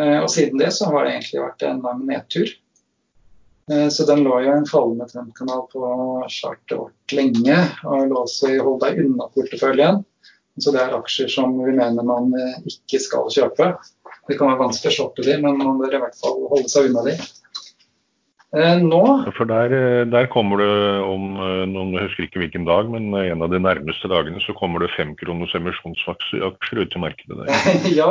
Uh, 0.00 0.18
og 0.20 0.28
siden 0.30 0.60
det 0.60 0.74
så 0.76 0.90
har 0.92 1.06
det 1.06 1.14
egentlig 1.16 1.44
vært 1.44 1.64
en 1.68 1.80
lang 1.86 2.04
nedtur. 2.08 2.52
Eh, 3.70 3.88
så 3.88 4.06
den 4.06 4.24
lå 4.24 4.40
jo 4.42 4.50
i 4.50 4.56
en 4.58 4.66
fallende 4.66 5.06
trendkanal 5.08 5.66
på 5.72 5.82
chartet 6.28 6.78
vårt 6.78 7.14
lenge, 7.14 7.58
og 7.84 8.08
lå 8.10 8.22
også 8.24 8.54
i 8.54 8.62
hold 8.62 8.80
deg 8.82 9.02
unna-porteføljen. 9.04 10.02
Så 10.60 10.72
det 10.74 10.80
er 10.82 10.96
aksjer 10.96 11.30
som 11.30 11.54
vi 11.62 11.74
mener 11.76 12.06
man 12.06 12.32
eh, 12.36 12.56
ikke 12.66 13.00
skal 13.02 13.30
kjøpe. 13.30 13.72
Det 14.28 14.38
kan 14.38 14.50
være 14.50 14.64
vanskelig 14.64 14.90
å 14.90 14.96
shoppe 14.96 15.26
de, 15.26 15.36
men 15.42 15.60
man 15.60 15.78
bør 15.80 15.98
i 15.98 16.02
hvert 16.02 16.18
fall 16.18 16.42
holde 16.50 16.72
seg 16.72 16.90
unna 16.90 17.04
de. 17.06 17.14
Eh, 18.50 18.80
nå 18.82 19.00
For 19.36 19.46
der, 19.46 19.70
eh, 19.70 20.04
der 20.10 20.26
kommer 20.26 20.58
det 20.58 20.70
om 21.06 21.36
eh, 21.38 21.66
noen, 21.70 21.92
Jeg 21.94 22.08
husker 22.08 22.24
ikke 22.26 22.40
hvilken 22.42 22.64
dag, 22.66 22.88
men 22.90 23.14
en 23.14 23.44
av 23.46 23.52
de 23.52 23.60
nærmeste 23.62 24.10
dagene 24.10 24.42
så 24.42 24.56
kommer 24.58 24.82
det 24.82 24.90
femkroners 24.96 25.54
emisjonsaksjer 25.54 26.80
ut 26.82 26.96
i 26.98 27.02
markedet 27.04 27.38
der. 27.38 27.78
ja, 28.00 28.10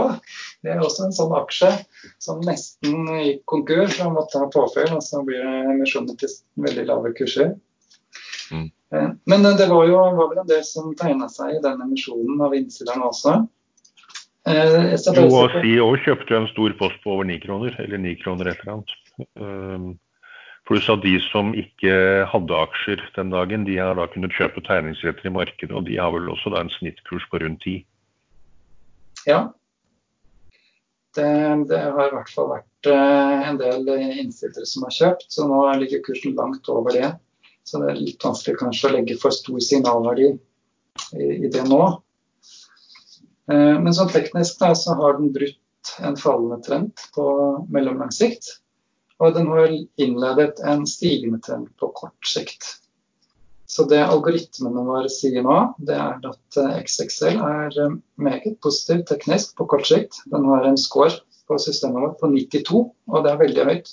det 0.63 0.71
er 0.71 0.79
også 0.85 1.09
en 1.09 1.17
sånn 1.17 1.35
aksje 1.35 1.73
som 2.23 2.39
nesten 2.47 3.11
gikk 3.19 3.43
konkurs 3.51 3.99
og 4.05 4.15
måtte 4.15 4.39
ha 4.39 4.47
påfyll. 4.53 4.95
Og 4.95 5.03
så 5.03 5.25
blir 5.27 5.43
det 5.43 5.75
emisjoner 5.75 6.15
til 6.23 6.31
veldig 6.63 6.87
lave 6.87 7.13
kurser. 7.19 7.57
Mm. 8.55 8.71
Men 9.29 9.43
det 9.59 9.67
var 9.69 9.85
jo 9.91 9.99
var 9.99 10.31
vel 10.31 10.39
en 10.41 10.49
del 10.49 10.63
som 10.65 10.95
tegna 10.97 11.27
seg 11.29 11.59
i 11.59 11.63
den 11.67 11.83
emisjonen 11.83 12.39
av 12.41 12.55
innsiderne 12.55 13.11
også. 13.11 13.41
Jo, 14.49 15.27
og 15.35 15.51
CEO 15.59 15.91
kjøpte 15.99 16.33
jo 16.33 16.39
en 16.39 16.53
stor 16.55 16.73
post 16.79 17.03
på 17.03 17.11
over 17.13 17.27
ni 17.27 17.35
kroner, 17.43 17.75
eller 17.83 18.01
ni 18.01 18.15
kroner 18.17 18.49
et 18.49 18.63
eller 18.63 18.79
annet. 18.79 19.99
Pluss 20.69 20.85
at 20.93 21.01
de 21.01 21.15
som 21.31 21.47
ikke 21.57 21.93
hadde 22.29 22.57
aksjer 22.61 23.01
den 23.15 23.31
dagen, 23.33 23.63
de 23.65 23.79
har 23.81 23.95
da 23.97 24.03
kunnet 24.11 24.35
kjøpe 24.37 24.61
tegningsretter 24.67 25.25
i 25.25 25.31
markedet, 25.33 25.73
og 25.73 25.87
de 25.87 25.95
har 25.97 26.13
vel 26.13 26.29
også 26.29 26.51
da 26.53 26.61
en 26.61 26.69
snittkurs 26.75 27.25
på 27.31 27.39
rundt 27.41 27.65
10. 27.65 27.79
Ja. 29.25 29.39
Det, 31.17 31.25
det, 31.71 31.79
har 31.79 32.11
i 32.11 32.13
hvert 32.13 32.29
fall 32.35 32.51
vært 32.51 32.91
uh, 32.91 33.49
en 33.49 33.57
del 33.57 33.89
innsitter 34.21 34.67
som 34.69 34.85
har 34.85 34.93
kjøpt, 34.93 35.25
så 35.33 35.47
nå 35.49 35.63
ligger 35.81 36.05
kursen 36.05 36.37
langt 36.37 36.69
over 36.69 36.93
det. 36.93 37.15
Så 37.65 37.81
det 37.81 37.89
er 37.89 38.03
litt 38.03 38.29
vanskelig 38.29 38.61
kanskje 38.61 38.91
å 38.91 38.95
legge 38.99 39.17
for 39.17 39.33
stor 39.33 39.57
signalverdi 39.65 40.29
i, 40.29 41.31
i 41.33 41.49
det 41.49 41.65
nå. 41.65 41.81
Uh, 43.49 43.75
men 43.81 43.89
sånn 43.97 44.13
teknisk 44.13 44.61
da, 44.61 44.75
så 44.77 44.93
har 45.01 45.17
den 45.17 45.33
brutt 45.33 45.97
en 46.05 46.17
fallende 46.19 46.61
trend 46.61 47.09
på 47.17 47.25
mellomlang 47.73 48.13
sikt. 48.13 48.59
Og 49.19 49.33
den 49.35 49.49
har 49.51 49.73
innledet 49.99 50.61
en 50.63 50.85
stigende 50.87 51.41
trend 51.43 51.67
på 51.79 51.91
kort 51.95 52.27
sikt. 52.27 52.75
Så 53.69 53.85
det 53.85 53.99
algoritmene 54.01 54.81
våre 54.87 55.09
sier 55.13 55.43
nå, 55.45 55.57
det 55.85 55.93
er 55.93 56.23
at 56.25 56.57
eh, 56.57 56.77
XXL 56.81 57.35
er 57.37 57.75
eh, 57.83 57.97
meget 58.17 58.55
positiv 58.65 59.03
teknisk 59.11 59.53
på 59.59 59.67
kort 59.69 59.85
sikt. 59.85 60.21
Den 60.31 60.47
har 60.49 60.65
en 60.65 60.79
score 60.79 61.19
på 61.49 61.57
systemet 61.61 62.01
vårt 62.01 62.17
på 62.21 62.31
92, 62.33 62.81
og 63.11 63.25
det 63.25 63.33
er 63.33 63.43
veldig 63.43 63.67
høyt. 63.69 63.91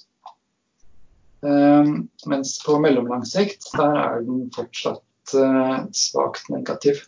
Um, 1.46 2.08
mens 2.26 2.56
på 2.64 2.78
mellomlang 2.80 3.26
sikt 3.28 3.68
der 3.76 3.98
er 4.00 4.22
den 4.24 4.46
fortsatt 4.54 5.34
uh, 5.36 5.84
svakt 5.94 6.48
negativ. 6.50 7.02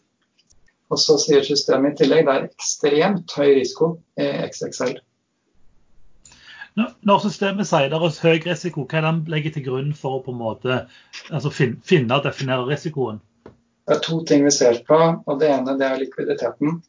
Og 0.92 1.00
så 1.00 1.16
sier 1.20 1.44
systemet 1.44 1.96
i 1.96 2.02
tillegg 2.02 2.28
det 2.28 2.34
er 2.34 2.46
ekstremt 2.50 3.32
høy 3.36 3.48
risiko 3.58 3.94
i 4.20 4.28
XXL. 4.48 4.98
Når 6.78 7.22
systemet 7.24 7.66
sier 7.66 7.88
det 7.90 7.98
er 7.98 8.20
høy 8.22 8.42
risiko, 8.44 8.84
hva 8.86 9.00
er 9.00 9.02
det 9.02 9.10
han 9.10 9.24
legger 9.32 9.54
til 9.56 9.64
grunn 9.66 9.90
for 9.96 10.18
å 10.18 10.22
på 10.22 10.34
en 10.34 10.40
måte 10.42 10.76
altså 11.34 11.50
finne 11.50 12.14
og 12.14 12.26
definere 12.26 12.68
risikoen? 12.68 13.18
Det 13.88 13.96
er 13.96 14.04
to 14.04 14.20
ting 14.28 14.44
vi 14.44 14.52
ser 14.52 14.82
på. 14.86 14.98
og 15.26 15.40
Det 15.40 15.48
ene 15.50 15.74
det 15.80 15.86
er 15.86 16.00
likviditeten. 16.02 16.80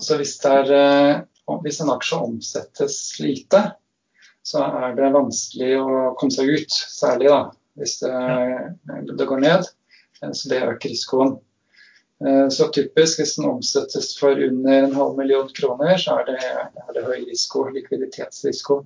Så 0.00 0.18
hvis, 0.18 0.36
er, 0.46 0.70
eh, 0.74 1.56
hvis 1.64 1.80
en 1.82 1.92
aksje 1.94 2.20
omsettes 2.22 2.98
lite, 3.22 3.62
så 4.44 4.62
er 4.84 4.94
det 4.98 5.12
vanskelig 5.14 5.72
å 5.80 6.12
komme 6.20 6.34
seg 6.34 6.52
ut. 6.54 6.70
Særlig 6.70 7.32
da, 7.32 7.40
hvis 7.80 7.98
det, 8.02 8.14
det 9.10 9.28
går 9.28 9.42
ned. 9.42 9.68
Så 10.24 10.48
det 10.52 10.62
øker 10.62 10.92
risikoen. 10.92 11.36
Eh, 12.22 12.48
så 12.48 12.68
typisk 12.68 13.20
hvis 13.20 13.36
den 13.36 13.48
omsettes 13.50 14.12
for 14.18 14.38
under 14.38 14.82
en 14.82 14.94
halv 14.94 15.16
million 15.18 15.48
kroner, 15.48 15.96
så 15.98 16.20
er 16.20 16.28
det, 16.30 16.38
er 16.44 16.92
det 16.94 17.06
høy 17.06 17.24
risiko, 17.26 17.66
likviditetsrisiko. 17.74 18.84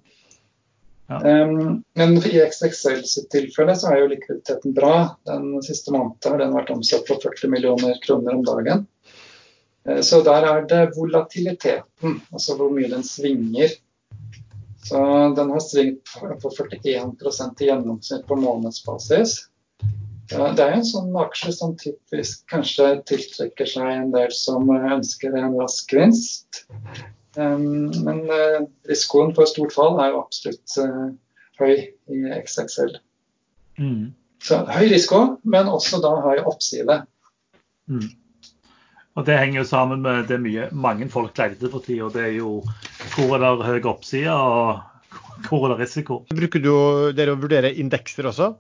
Ja. 1.09 1.18
Um, 1.24 1.82
men 1.96 2.18
i 2.18 2.40
XXL 2.44 3.00
sitt 3.09 3.30
tilfelle 3.32 3.72
så 3.80 3.92
er 3.92 4.02
jo 4.02 4.10
likviditeten 4.10 4.74
bra. 4.76 5.16
Den 5.28 5.55
siste 5.64 5.92
måneden 5.94 6.34
har 6.34 6.42
den 6.42 6.56
vært 6.56 6.72
omsatt 6.74 7.09
for 7.09 7.20
40 7.22 7.52
millioner 7.52 7.96
kroner 8.05 8.36
om 8.36 8.44
dagen. 8.44 8.86
Uh, 9.88 10.02
så 10.05 10.20
der 10.26 10.48
er 10.48 10.66
det 10.68 10.82
volatiliteten, 10.96 12.18
altså 12.32 12.59
hvor 12.59 12.72
mye 12.74 12.90
den 12.92 13.06
svinger. 13.09 13.72
Så 14.88 15.00
den 15.36 15.50
har 15.52 15.64
svingt 15.64 16.12
på 16.42 16.50
41 16.50 16.84
i 17.60 17.68
gjennomsnitt 17.68 18.28
på 18.28 18.36
månedsbasis. 18.40 19.38
Ja, 20.28 20.50
det 20.52 20.64
er 20.64 20.74
jo 20.74 20.80
en 20.82 20.88
sånn 20.88 21.14
aksje 21.22 21.52
som 21.56 21.76
typisk 21.80 22.42
kanskje 22.52 22.98
tiltrekker 23.09 23.68
seg 23.68 23.88
en 23.94 24.10
del 24.12 24.32
som 24.36 24.68
ønsker 24.68 25.36
en 25.38 25.56
rask 25.56 25.88
gevinst. 25.94 26.64
Um, 27.38 27.88
men 28.05 28.24
uh, 28.28 28.66
risikoen 28.90 29.32
for 29.36 29.48
stort 29.48 29.72
fall 29.72 29.96
er 30.02 30.12
jo 30.12 30.20
absolutt 30.20 30.76
uh, 30.82 31.09
høy 31.60 31.74
i 31.78 32.20
XXL. 32.42 32.98
Mm. 33.80 34.10
Så 34.44 34.60
høy 34.68 34.88
risiko, 34.92 35.22
men 35.48 35.70
også 35.70 36.02
da 36.05 36.12
høy 36.26 36.42
oppside. 36.44 37.00
Mm. 37.88 38.10
Og 39.18 39.26
Det 39.26 39.34
henger 39.40 39.62
jo 39.62 39.66
sammen 39.66 40.05
med 40.05 40.28
det 40.30 40.38
mye 40.44 40.68
mange 40.70 41.09
folk 41.10 41.38
leter 41.40 41.72
for 41.72 41.82
tida. 41.82 42.12
Det 42.14 42.26
er 42.28 42.36
jo 42.36 42.60
hvor 43.16 43.34
er 43.34 43.48
det 43.48 43.66
høy 43.66 43.88
oppside 43.90 44.34
og 44.34 45.48
hvor 45.48 45.66
er 45.66 45.74
det 45.74 45.86
risiko. 45.86 46.20
Bruker 46.30 46.62
du 46.62 46.72
dere 47.16 47.34
å 47.34 47.40
vurdere 47.40 47.72
indekser 47.80 48.28
også? 48.30 48.52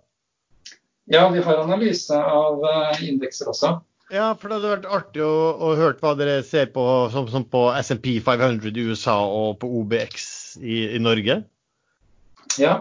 Ja, 1.08 1.28
vi 1.32 1.42
har 1.44 1.62
analyse 1.62 2.16
av 2.16 2.64
uh, 2.64 3.04
indekser 3.04 3.48
også. 3.52 3.78
Ja, 4.12 4.30
for 4.36 4.48
det 4.48 4.58
hadde 4.58 4.72
vært 4.72 4.88
artig 4.98 5.22
å, 5.24 5.34
å 5.60 5.74
høre 5.76 5.96
hva 6.00 6.14
dere 6.16 6.38
ser 6.46 6.70
på 6.72 6.82
som, 7.12 7.26
som 7.28 7.44
på 7.44 7.66
SMP 7.80 8.14
500 8.24 8.72
i 8.72 8.86
USA 8.88 9.18
og 9.24 9.58
på 9.60 9.68
OBX 9.82 10.28
i, 10.60 10.80
i 10.96 11.00
Norge. 11.02 11.42
Ja, 12.60 12.80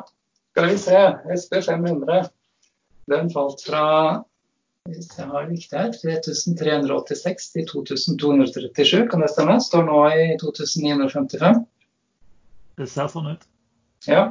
skal 0.53 0.71
vi 0.71 0.79
se. 0.79 1.01
SP 1.35 1.59
500. 1.65 2.29
Den 3.11 3.31
falt 3.31 3.63
fra 3.63 3.83
hvis 4.87 5.09
jeg 5.17 5.27
har 5.27 5.47
riktig 5.49 5.75
her, 5.75 5.89
3386 5.91 7.49
til 7.51 7.65
2237, 7.67 9.07
kan 9.11 9.23
det 9.23 9.31
stemme? 9.33 9.57
Står 9.63 9.83
nå 9.87 9.97
i 10.15 10.27
2955. 10.39 11.59
Det 12.79 12.87
ser 12.87 13.09
sånn 13.11 13.33
ut. 13.33 13.43
Ja. 14.07 14.21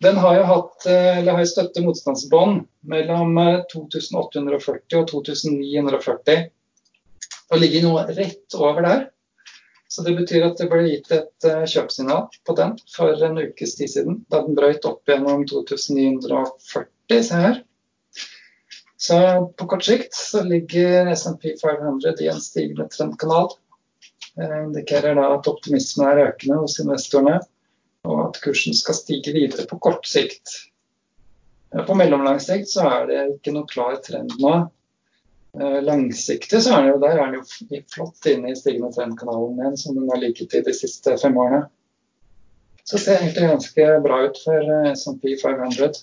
Den 0.00 0.16
har 0.16 0.36
jo 0.36 0.42
hatt, 0.48 0.86
eh, 0.86 1.18
eller 1.18 1.32
har 1.32 1.44
støtte 1.44 1.82
motstandsbånd 1.84 2.62
mellom 2.88 3.34
2840 3.72 4.94
eh, 4.96 5.00
og 5.00 5.10
2940. 5.10 6.46
Og 7.50 7.60
ligger 7.60 7.84
nå 7.84 7.96
rett 8.08 8.56
over 8.56 8.86
der. 8.86 9.02
Så 9.90 10.04
det 10.06 10.14
betyr 10.16 10.46
at 10.46 10.56
det 10.56 10.70
ble 10.70 10.86
gitt 10.86 11.12
et 11.12 11.48
eh, 11.50 11.66
kjøpsignal 11.68 12.30
på 12.48 12.56
den 12.56 12.76
for 12.94 13.26
en 13.26 13.42
ukes 13.42 13.76
tid 13.76 13.92
siden. 13.92 14.22
Da 14.32 14.40
den 14.46 14.56
brøyt 14.56 14.88
opp 14.88 15.04
gjennom 15.10 15.44
2940, 15.50 17.20
se 17.20 17.44
her. 17.44 17.60
Så 19.00 19.20
på 19.56 19.68
kort 19.68 19.84
sikt 19.84 20.16
så 20.16 20.46
ligger 20.48 21.12
SMP 21.12 21.58
500 21.60 22.16
i 22.24 22.32
en 22.32 22.40
stigende 22.40 22.88
trendkanal. 22.88 23.52
Det 24.32 24.48
indikerer 24.64 25.18
da 25.18 25.28
at 25.34 25.48
optimismen 25.50 26.08
er 26.08 26.28
økende 26.30 26.62
hos 26.62 26.80
investorene 26.80 27.40
og 28.08 28.20
at 28.26 28.40
kursen 28.44 28.76
skal 28.76 28.96
stige 28.96 29.34
videre 29.36 29.66
på 29.68 29.78
kort 29.82 30.08
sikt. 30.08 30.56
På 31.86 31.94
mellomlang 31.94 32.40
sikt 32.42 32.70
så 32.72 32.86
er 32.88 33.08
det 33.10 33.18
ikke 33.36 33.54
noe 33.54 33.68
klar 33.70 33.98
trend 34.04 34.32
nå. 34.42 34.54
Eh, 35.58 35.80
langsiktig 35.82 36.62
så 36.62 36.76
er 36.76 36.84
den 36.84 36.92
jo, 36.92 37.00
der 37.02 37.18
er 37.18 37.26
den 37.26 37.40
jo 37.40 37.82
flott 37.90 38.26
inne 38.30 38.52
i 38.52 38.58
stigende 38.58 38.92
trendkanalen 38.94 39.58
igjen, 39.58 39.76
som 39.78 39.98
den 39.98 40.10
har 40.10 40.22
ligget 40.22 40.54
i 40.54 40.64
de 40.66 40.74
siste 40.74 41.16
fem 41.18 41.38
årene. 41.38 41.64
Så 42.84 42.96
det 42.96 43.02
ser 43.04 43.20
egentlig 43.20 43.50
ganske 43.50 43.86
bra 44.06 44.22
ut 44.26 44.42
for 44.44 44.72
eh, 44.76 44.90
SMP 44.94 45.34
500. 45.42 46.02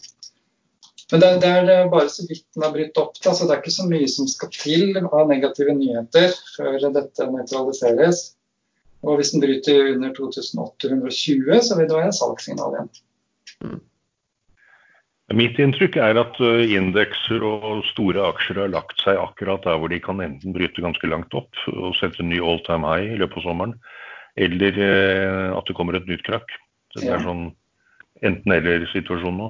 Men 1.11 1.21
det, 1.23 1.29
det, 1.43 1.51
er 1.73 1.91
bare 1.91 2.11
så 2.11 2.25
vidt 2.27 2.43
den 2.55 2.65
har 2.65 2.73
brutt 2.75 2.99
opp, 2.99 3.13
da, 3.23 3.31
så 3.31 3.47
det 3.47 3.55
er 3.55 3.61
ikke 3.61 3.77
så 3.77 3.87
mye 3.87 4.07
som 4.11 4.27
skal 4.27 4.51
til 4.51 4.99
av 4.99 5.29
negative 5.29 5.75
nyheter 5.75 6.35
før 6.57 6.89
dette 6.95 7.27
nøytraliseres. 7.31 8.23
Og 9.05 9.19
hvis 9.19 9.33
den 9.33 9.43
bryter 9.43 9.91
under 9.93 10.13
2820, 10.15 11.59
så 11.67 11.77
vil 11.77 11.89
det 11.89 11.99
være 11.99 12.15
salgssignal 12.15 12.77
igjen. 12.77 12.89
Mm. 13.61 13.77
Mitt 15.35 15.57
inntrykk 15.59 15.97
er 15.99 16.17
at 16.21 16.37
uh, 16.39 16.63
indekser 16.63 17.43
og 17.43 17.81
store 17.89 18.29
aksjer 18.29 18.61
har 18.61 18.71
lagt 18.71 19.01
seg 19.03 19.19
akkurat 19.19 19.65
der 19.67 19.79
hvor 19.81 19.91
de 19.91 19.99
kan 19.99 20.23
enten 20.23 20.55
bryte 20.55 20.83
ganske 20.83 21.09
langt 21.11 21.35
opp 21.35 21.63
og 21.73 21.97
sette 21.99 22.23
ny 22.23 22.39
all 22.39 22.61
time 22.67 22.87
high 22.87 23.11
i 23.11 23.19
løpet 23.19 23.41
av 23.41 23.49
sommeren, 23.49 23.73
eller 24.39 24.79
uh, 24.79 25.57
at 25.57 25.67
det 25.67 25.75
kommer 25.75 25.99
et 25.99 26.07
nytt 26.07 26.23
krakk. 26.27 26.55
Det 26.95 27.09
er 27.11 27.25
sånn 27.25 27.49
enten-eller-situasjon 28.25 29.41
nå. 29.43 29.49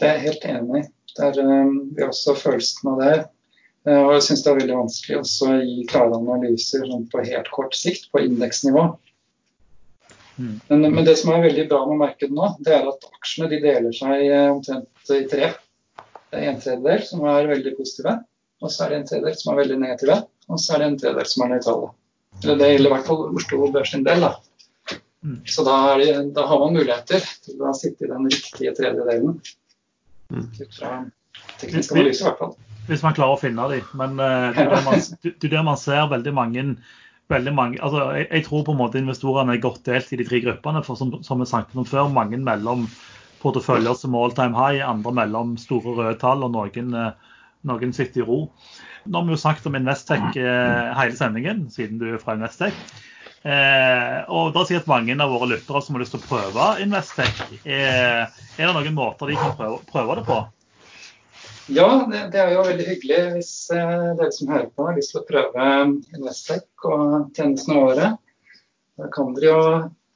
Det 0.00 0.08
er 0.08 0.18
jeg 0.18 0.26
helt 0.26 0.50
enig 0.50 0.82
i. 0.82 0.88
Det 1.14 1.28
er 1.28 1.38
um, 1.46 1.78
vi 1.94 2.02
har 2.02 2.10
også 2.10 2.34
følelsen 2.40 2.90
av 2.92 3.00
det. 3.04 3.14
Eh, 3.88 3.98
og 3.98 4.12
jeg 4.16 4.26
syns 4.28 4.44
det 4.44 4.50
er 4.52 4.60
veldig 4.60 4.76
vanskelig 4.78 5.18
å 5.18 5.54
gi 5.66 5.86
klare 5.90 6.18
analyser 6.18 6.84
sånn 6.86 7.08
på 7.10 7.24
helt 7.26 7.50
kort 7.54 7.74
sikt, 7.74 8.10
på 8.12 8.22
indeksnivå. 8.22 8.84
Mm. 10.38 10.54
Men, 10.68 10.86
men, 10.86 11.02
det 11.04 11.16
som 11.20 11.32
er 11.34 11.44
veldig 11.44 11.66
bra 11.70 11.82
med 11.88 12.00
markedet 12.00 12.34
nå, 12.34 12.52
det 12.64 12.76
er 12.76 12.86
at 12.88 13.08
aksjene 13.18 13.50
de 13.50 13.58
deler 13.64 13.96
seg 13.96 14.26
eh, 14.28 14.50
omtrent 14.52 15.12
i 15.12 15.24
tre. 15.30 15.50
Det 16.32 16.40
er 16.40 16.52
en 16.52 16.62
tredjedel 16.62 17.02
som 17.04 17.26
er 17.28 17.50
veldig 17.50 17.74
positive, 17.76 18.14
og 18.62 18.72
så 18.72 18.86
er 18.86 18.92
det 18.92 19.00
en 19.00 19.10
tredjedel 19.10 19.36
som 19.40 19.52
er 19.52 19.60
veldig 19.64 19.80
negative, 19.82 20.22
og 20.48 20.62
så 20.62 20.76
er 20.76 20.82
det 20.82 20.88
en 20.88 20.96
tredjedel 21.02 21.28
som 21.28 21.44
er 21.44 21.52
nøytrale. 21.56 21.92
Eller 22.42 22.58
det 22.62 22.70
gjelder 22.70 22.88
i 22.88 22.94
hvert 22.94 23.10
fall 23.10 23.24
Oslo 23.28 23.68
Børs 23.74 23.92
sin 23.92 24.06
del. 24.06 24.24
da. 24.24 24.32
Mm. 25.22 25.38
Så 25.46 25.62
da, 25.66 25.76
det, 26.00 26.14
da 26.34 26.46
har 26.48 26.62
man 26.62 26.78
muligheter 26.78 27.26
til 27.44 27.60
å 27.62 27.74
sitte 27.76 28.06
i 28.06 28.10
den 28.10 28.30
riktige 28.30 28.72
tredjedelen. 28.78 29.36
Mm. 30.32 30.46
Ut 30.48 30.78
fra 30.78 30.94
teknisk 31.60 31.92
analyse, 31.92 32.22
i 32.22 32.30
hvert 32.30 32.40
fall. 32.40 32.56
Hvis 32.88 33.04
man 33.04 33.14
klarer 33.14 33.36
å 33.36 33.40
finne 33.40 33.68
de. 33.70 33.80
Men 33.98 34.18
uh, 34.18 34.50
det 34.54 34.66
er 34.66 34.72
der 34.72 34.84
man, 34.86 35.06
det 35.22 35.64
man 35.68 35.78
ser 35.78 36.10
veldig 36.10 36.34
mange, 36.34 36.64
veldig 37.30 37.54
mange 37.54 37.80
altså 37.80 38.08
jeg, 38.16 38.26
jeg 38.28 38.46
tror 38.48 38.64
på 38.66 38.74
en 38.74 38.80
måte 38.80 39.00
investorene 39.00 39.54
er 39.54 39.62
godt 39.62 39.84
delt 39.86 40.10
i 40.12 40.18
de 40.20 40.26
tre 40.28 40.42
gruppene. 40.44 40.82
for 40.86 40.98
Som, 40.98 41.14
som 41.22 41.42
vi 41.42 41.48
snakket 41.48 41.78
om 41.78 41.88
før, 41.88 42.10
mange 42.12 42.40
mellom 42.42 42.88
porteføljer 43.42 43.98
som 43.98 44.16
all 44.18 44.34
time 44.36 44.56
high, 44.56 44.82
andre 44.86 45.12
mellom 45.22 45.56
store 45.60 45.96
røde 45.98 46.18
tall, 46.22 46.44
og 46.46 46.54
noen, 46.54 46.94
eh, 46.94 47.38
noen 47.68 47.94
sitter 47.96 48.22
i 48.22 48.26
ro. 48.26 48.40
Nå 49.04 49.18
har 49.18 49.26
vi 49.26 49.34
jo 49.34 49.40
snakket 49.42 49.66
om 49.70 49.78
Investec 49.78 50.38
eh, 50.38 50.92
hele 50.98 51.18
sendingen, 51.18 51.66
siden 51.74 51.98
du 51.98 52.12
er 52.12 52.22
fra 52.22 52.36
Investec. 52.38 52.76
Eh, 53.42 54.18
og 54.30 54.52
da 54.54 54.62
sier 54.68 54.78
at 54.78 54.90
mange 54.90 55.16
av 55.18 55.32
våre 55.34 55.50
lyttere 55.56 55.82
som 55.82 55.96
har 55.96 56.04
lyst 56.04 56.14
til 56.14 56.22
å 56.22 56.28
prøve 56.28 56.68
Investec, 56.84 57.42
er, 57.66 58.28
er 58.30 58.62
det 58.62 58.74
noen 58.76 58.98
måter 58.98 59.32
de 59.32 59.38
kan 59.40 59.56
prøve, 59.58 59.82
prøve 59.90 60.20
det 60.20 60.26
på? 60.28 60.42
Ja, 61.70 62.08
det, 62.10 62.28
det, 62.32 62.40
er 62.42 62.56
jo 62.56 62.64
veldig 62.66 62.84
hyggelig 62.88 63.18
hvis 63.36 63.52
eh, 63.70 64.08
dere 64.18 64.32
som 64.34 64.50
hører 64.50 64.70
på 64.74 64.86
har 64.88 64.96
lyst 64.98 65.12
til 65.14 65.20
å 65.20 65.28
prøve 65.28 65.66
Investec 66.16 66.86
og 66.88 67.36
tjenestene 67.36 67.76
våre. 67.78 68.08
Da 68.98 69.10
kan 69.14 69.30
dere 69.36 69.46
jo 69.52 69.60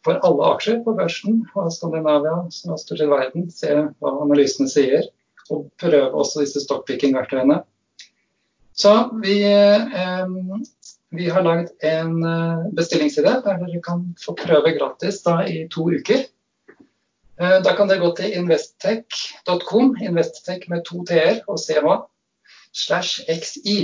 for 0.07 0.19
alle 0.27 0.49
aksjer 0.55 0.81
på 0.83 0.97
børsen 0.99 1.45
og 1.55 1.71
Skandinavia, 1.75 2.35
som 2.55 2.75
er 2.75 2.83
stort 2.83 2.99
sett 3.03 3.11
verden, 3.11 3.47
se 3.55 3.71
hva 4.03 4.13
analysene 4.25 4.71
sier. 4.71 5.07
Og 5.47 5.69
prøve 5.79 6.11
også 6.19 6.43
disse 6.43 6.65
stockpicking-verktøyene. 6.65 7.61
Så 8.77 8.93
vi, 9.23 9.39
eh, 9.47 10.27
vi 11.15 11.29
har 11.31 11.47
lagd 11.47 11.71
en 11.87 12.17
bestillingside 12.19 12.75
bestillingsside 12.75 13.37
der 13.47 13.61
dere 13.63 13.83
kan 13.87 14.03
få 14.19 14.35
prøve 14.35 14.75
gratis 14.75 15.23
da, 15.23 15.45
i 15.47 15.69
to 15.71 15.87
uker. 15.95 16.27
Eh, 17.41 17.59
da 17.65 17.77
kan 17.77 17.89
dere 17.91 18.01
gå 18.01 18.11
til 18.17 18.35
investtech.com, 18.39 19.97
investtech 20.01 20.69
med 20.73 20.85
to 20.89 21.03
t-er 21.09 21.43
og 21.47 21.61
CMA, 21.61 21.99
slash 22.73 23.25
xi. 23.29 23.79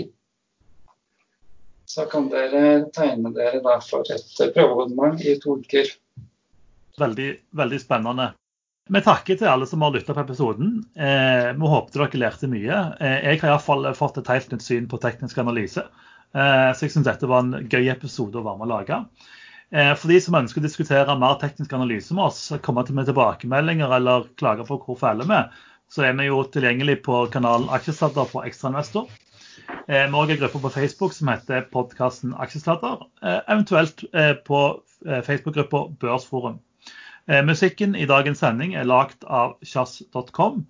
Så 1.89 2.07
kan 2.09 2.31
dere 2.33 2.87
tegne 2.97 3.35
dere 3.37 3.61
da 3.65 3.77
for 3.85 4.09
et 4.09 4.39
prøveabonnement 4.55 5.20
i 5.20 5.37
to 5.43 5.59
uker. 5.61 5.91
Veldig, 7.01 7.29
veldig 7.57 7.81
spennende. 7.81 8.31
Vi 8.93 9.01
takker 9.05 9.39
til 9.39 9.47
alle 9.47 9.66
som 9.69 9.85
har 9.85 9.93
lytta 9.95 10.15
på 10.16 10.24
episoden. 10.24 10.73
Eh, 10.97 11.53
vi 11.53 11.69
håpet 11.74 11.95
dere 11.99 12.23
lærte 12.24 12.49
mye. 12.51 12.81
Eh, 13.01 13.19
jeg 13.29 13.43
har 13.43 13.53
iallfall 13.53 13.87
fått 13.97 14.19
et 14.23 14.33
helt 14.33 14.51
nytt 14.53 14.65
syn 14.65 14.89
på 14.91 15.01
teknisk 15.03 15.39
analyse. 15.45 15.85
Eh, 16.33 16.70
så 16.73 16.87
jeg 16.87 16.95
syns 16.97 17.07
dette 17.07 17.29
var 17.29 17.45
en 17.45 17.69
gøy 17.69 17.93
episode 17.93 18.41
å 18.41 18.45
være 18.47 18.62
med 18.62 18.69
å 18.69 18.73
lage. 18.73 18.99
Eh, 19.73 19.94
for 19.97 20.12
de 20.12 20.19
som 20.20 20.36
ønsker 20.36 20.61
å 20.61 20.66
diskutere 20.66 21.15
mer 21.16 21.39
teknisk 21.40 21.73
analyse 21.73 22.12
med 22.16 22.27
oss, 22.27 22.40
komme 22.65 22.85
til 22.85 22.97
med 22.99 23.09
tilbakemeldinger 23.09 23.94
eller 23.97 24.27
klage 24.40 24.66
på 24.69 24.77
hvor 24.85 24.99
fæle 25.01 25.24
vi 25.28 25.39
er, 25.39 25.62
så 25.93 26.05
er 26.05 26.16
vi 26.19 26.27
jo 26.28 26.43
tilgjengelig 26.53 26.99
på 27.07 27.23
kanalen 27.32 27.70
Aksjesladder 27.73 28.28
på 28.28 28.44
Ekstrainvestor. 28.44 29.09
Eh, 29.89 30.05
vi 30.05 30.12
har 30.12 30.19
òg 30.20 30.35
en 30.35 30.43
gruppe 30.43 30.61
på 30.61 30.74
Facebook 30.77 31.16
som 31.16 31.32
heter 31.32 31.65
podkasten 31.73 32.36
Aksjesladder. 32.36 33.07
Eh, 33.24 33.40
eventuelt 33.49 34.05
på 34.44 34.62
Facebook-gruppa 35.03 35.86
Børsforum. 36.01 36.61
Musikken 37.47 37.94
i 37.94 38.05
dagens 38.07 38.40
sending 38.43 38.74
er 38.74 38.86
lagd 38.86 39.24
av 39.24 39.55
kjass.com. 39.66 40.65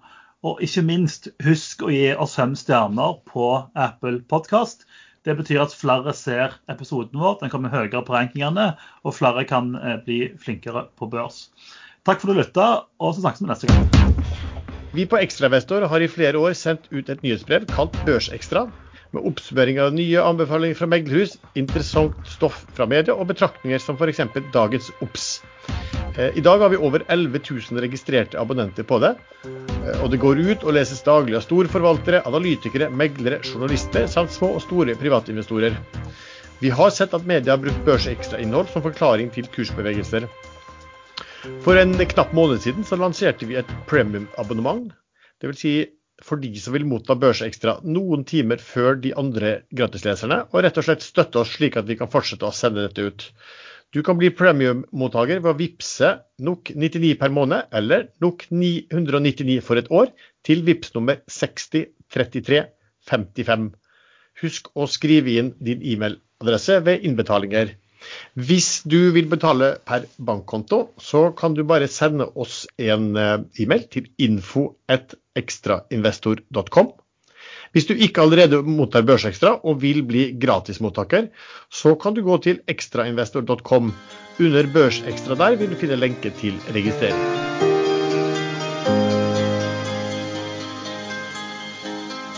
Og 0.45 0.61
ikke 0.65 0.83
minst, 0.85 1.29
husk 1.45 1.85
å 1.87 1.91
gi 1.93 2.11
oss 2.13 2.37
fem 2.39 2.55
stjerner 2.59 3.19
på 3.29 3.49
Apple 3.79 4.21
Podkast. 4.29 4.87
Det 5.23 5.37
betyr 5.39 5.61
at 5.63 5.75
flere 5.79 6.13
ser 6.19 6.57
episoden 6.73 7.21
vår, 7.21 7.37
den 7.43 7.51
kommer 7.53 7.71
høyere 7.71 8.03
på 8.03 8.15
rankingene, 8.15 8.73
og 9.07 9.15
flere 9.15 9.45
kan 9.47 9.71
eh, 9.79 10.01
bli 10.03 10.19
flinkere 10.43 10.89
på 10.99 11.07
børs. 11.13 11.45
Takk 12.03 12.19
for 12.19 12.33
at 12.33 12.35
du 12.35 12.41
lytta, 12.41 12.67
og 12.99 13.15
så 13.15 13.23
snakkes 13.23 13.45
vi 13.45 13.51
neste 13.53 13.71
gang. 13.71 13.87
Vi 14.93 15.07
på 15.07 15.21
Ekstrainvestor 15.23 15.87
har 15.89 16.03
i 16.03 16.11
flere 16.11 16.43
år 16.43 16.59
sendt 16.59 16.91
ut 16.91 17.07
et 17.07 17.23
nyhetsbrev 17.23 17.69
kalt 17.71 17.95
Børsekstra, 18.03 18.67
med 19.15 19.29
oppsummering 19.29 19.79
av 19.79 19.95
nye 19.95 20.27
anbefalinger 20.27 20.81
fra 20.81 20.91
meglerhus, 20.91 21.39
interessant 21.55 22.19
stoff 22.27 22.65
fra 22.75 22.89
media 22.91 23.15
og 23.15 23.31
betraktninger 23.31 23.79
som 23.79 24.01
f.eks. 24.01 24.25
dagens 24.51 24.91
OBS. 25.05 25.29
Eh, 26.19 26.39
I 26.39 26.41
dag 26.41 26.59
har 26.59 26.69
vi 26.69 26.77
over 26.77 27.05
11 27.09 27.41
000 27.51 27.81
registrerte 27.81 28.41
abonnenter 28.41 28.83
på 28.83 28.99
det. 28.99 29.15
Eh, 29.45 30.03
og 30.03 30.11
det 30.13 30.21
går 30.21 30.43
ut 30.45 30.65
og 30.67 30.75
leses 30.77 31.01
daglig 31.07 31.39
av 31.39 31.45
storforvaltere, 31.47 32.25
analytikere, 32.29 32.91
meglere, 32.93 33.41
journalister 33.47 34.07
samt 34.11 34.35
små 34.35 34.53
og 34.59 34.65
store 34.67 34.97
privatinvestorer. 35.01 35.79
Vi 36.61 36.71
har 36.71 36.93
sett 36.95 37.15
at 37.17 37.25
media 37.27 37.57
har 37.57 37.63
brukt 37.63 37.81
børsekstrainnhold 37.87 38.69
som 38.71 38.85
forklaring 38.85 39.33
til 39.35 39.49
kursbevegelser. 39.55 40.29
For 41.65 41.81
en 41.81 41.97
knapp 41.97 42.37
måned 42.37 42.63
siden 42.63 42.85
så 42.87 43.01
lanserte 43.01 43.49
vi 43.49 43.57
et 43.59 43.73
premium-abonnement. 43.91 44.93
Dvs. 45.43 45.59
Si 45.59 45.75
for 46.23 46.39
de 46.39 46.53
som 46.63 46.77
vil 46.77 46.87
motta 46.87 47.17
Børsekstra 47.19 47.81
noen 47.83 48.23
timer 48.29 48.61
før 48.63 48.95
de 49.03 49.11
andre 49.19 49.63
gratisleserne, 49.75 50.45
og 50.53 50.63
rett 50.63 50.79
og 50.79 50.87
slett 50.87 51.03
støtte 51.03 51.41
oss 51.41 51.57
slik 51.57 51.81
at 51.81 51.89
vi 51.89 51.97
kan 51.99 52.11
fortsette 52.13 52.47
å 52.47 52.55
sende 52.55 52.85
dette 52.85 53.09
ut. 53.09 53.27
Du 53.93 54.01
kan 54.01 54.17
bli 54.17 54.31
premiummottaker 54.33 55.43
ved 55.45 55.51
å 55.51 55.59
vippse 55.59 56.25
NOK 56.41 56.71
99 56.73 57.13
per 57.21 57.29
måned 57.37 57.69
eller 57.77 58.09
NOK 58.25 58.49
999 58.49 59.61
for 59.67 59.77
et 59.77 59.91
år 59.93 60.09
til 60.49 60.65
VIPS 60.65 60.95
nummer 60.95 61.19
603355. 61.29 63.67
Husk 64.41 64.73
å 64.73 64.89
skrive 64.89 65.37
inn 65.37 65.53
din 65.61 65.85
e-mailadresse 65.85 66.81
ved 66.87 67.05
innbetalinger. 67.05 67.77
Hvis 68.33 68.81
du 68.89 69.13
vil 69.15 69.29
betale 69.31 69.79
per 69.87 70.03
bankkonto, 70.17 70.91
så 70.99 71.31
kan 71.37 71.55
du 71.55 71.65
bare 71.69 71.89
sende 71.93 72.25
oss 72.33 72.67
en 72.81 73.17
eh, 73.17 73.39
e-mail 73.61 73.89
til 73.93 74.09
info.ekstrainvestor.com. 74.25 76.93
Hvis 77.73 77.89
du 77.89 77.95
ikke 77.95 78.21
allerede 78.21 78.63
mottar 78.63 79.05
Børsekstra 79.09 79.55
og 79.65 79.81
vil 79.83 80.03
bli 80.09 80.27
gratismottaker, 80.41 81.31
så 81.73 81.95
kan 81.95 82.15
du 82.15 82.25
gå 82.27 82.37
til 82.45 82.61
ekstrainvestor.com. 82.69 83.95
Under 84.41 84.69
Børsekstra 84.75 85.39
der 85.41 85.57
vil 85.57 85.73
du 85.73 85.81
finne 85.81 85.97
lenke 85.97 86.35
til 86.41 86.61
registrering. 86.77 87.52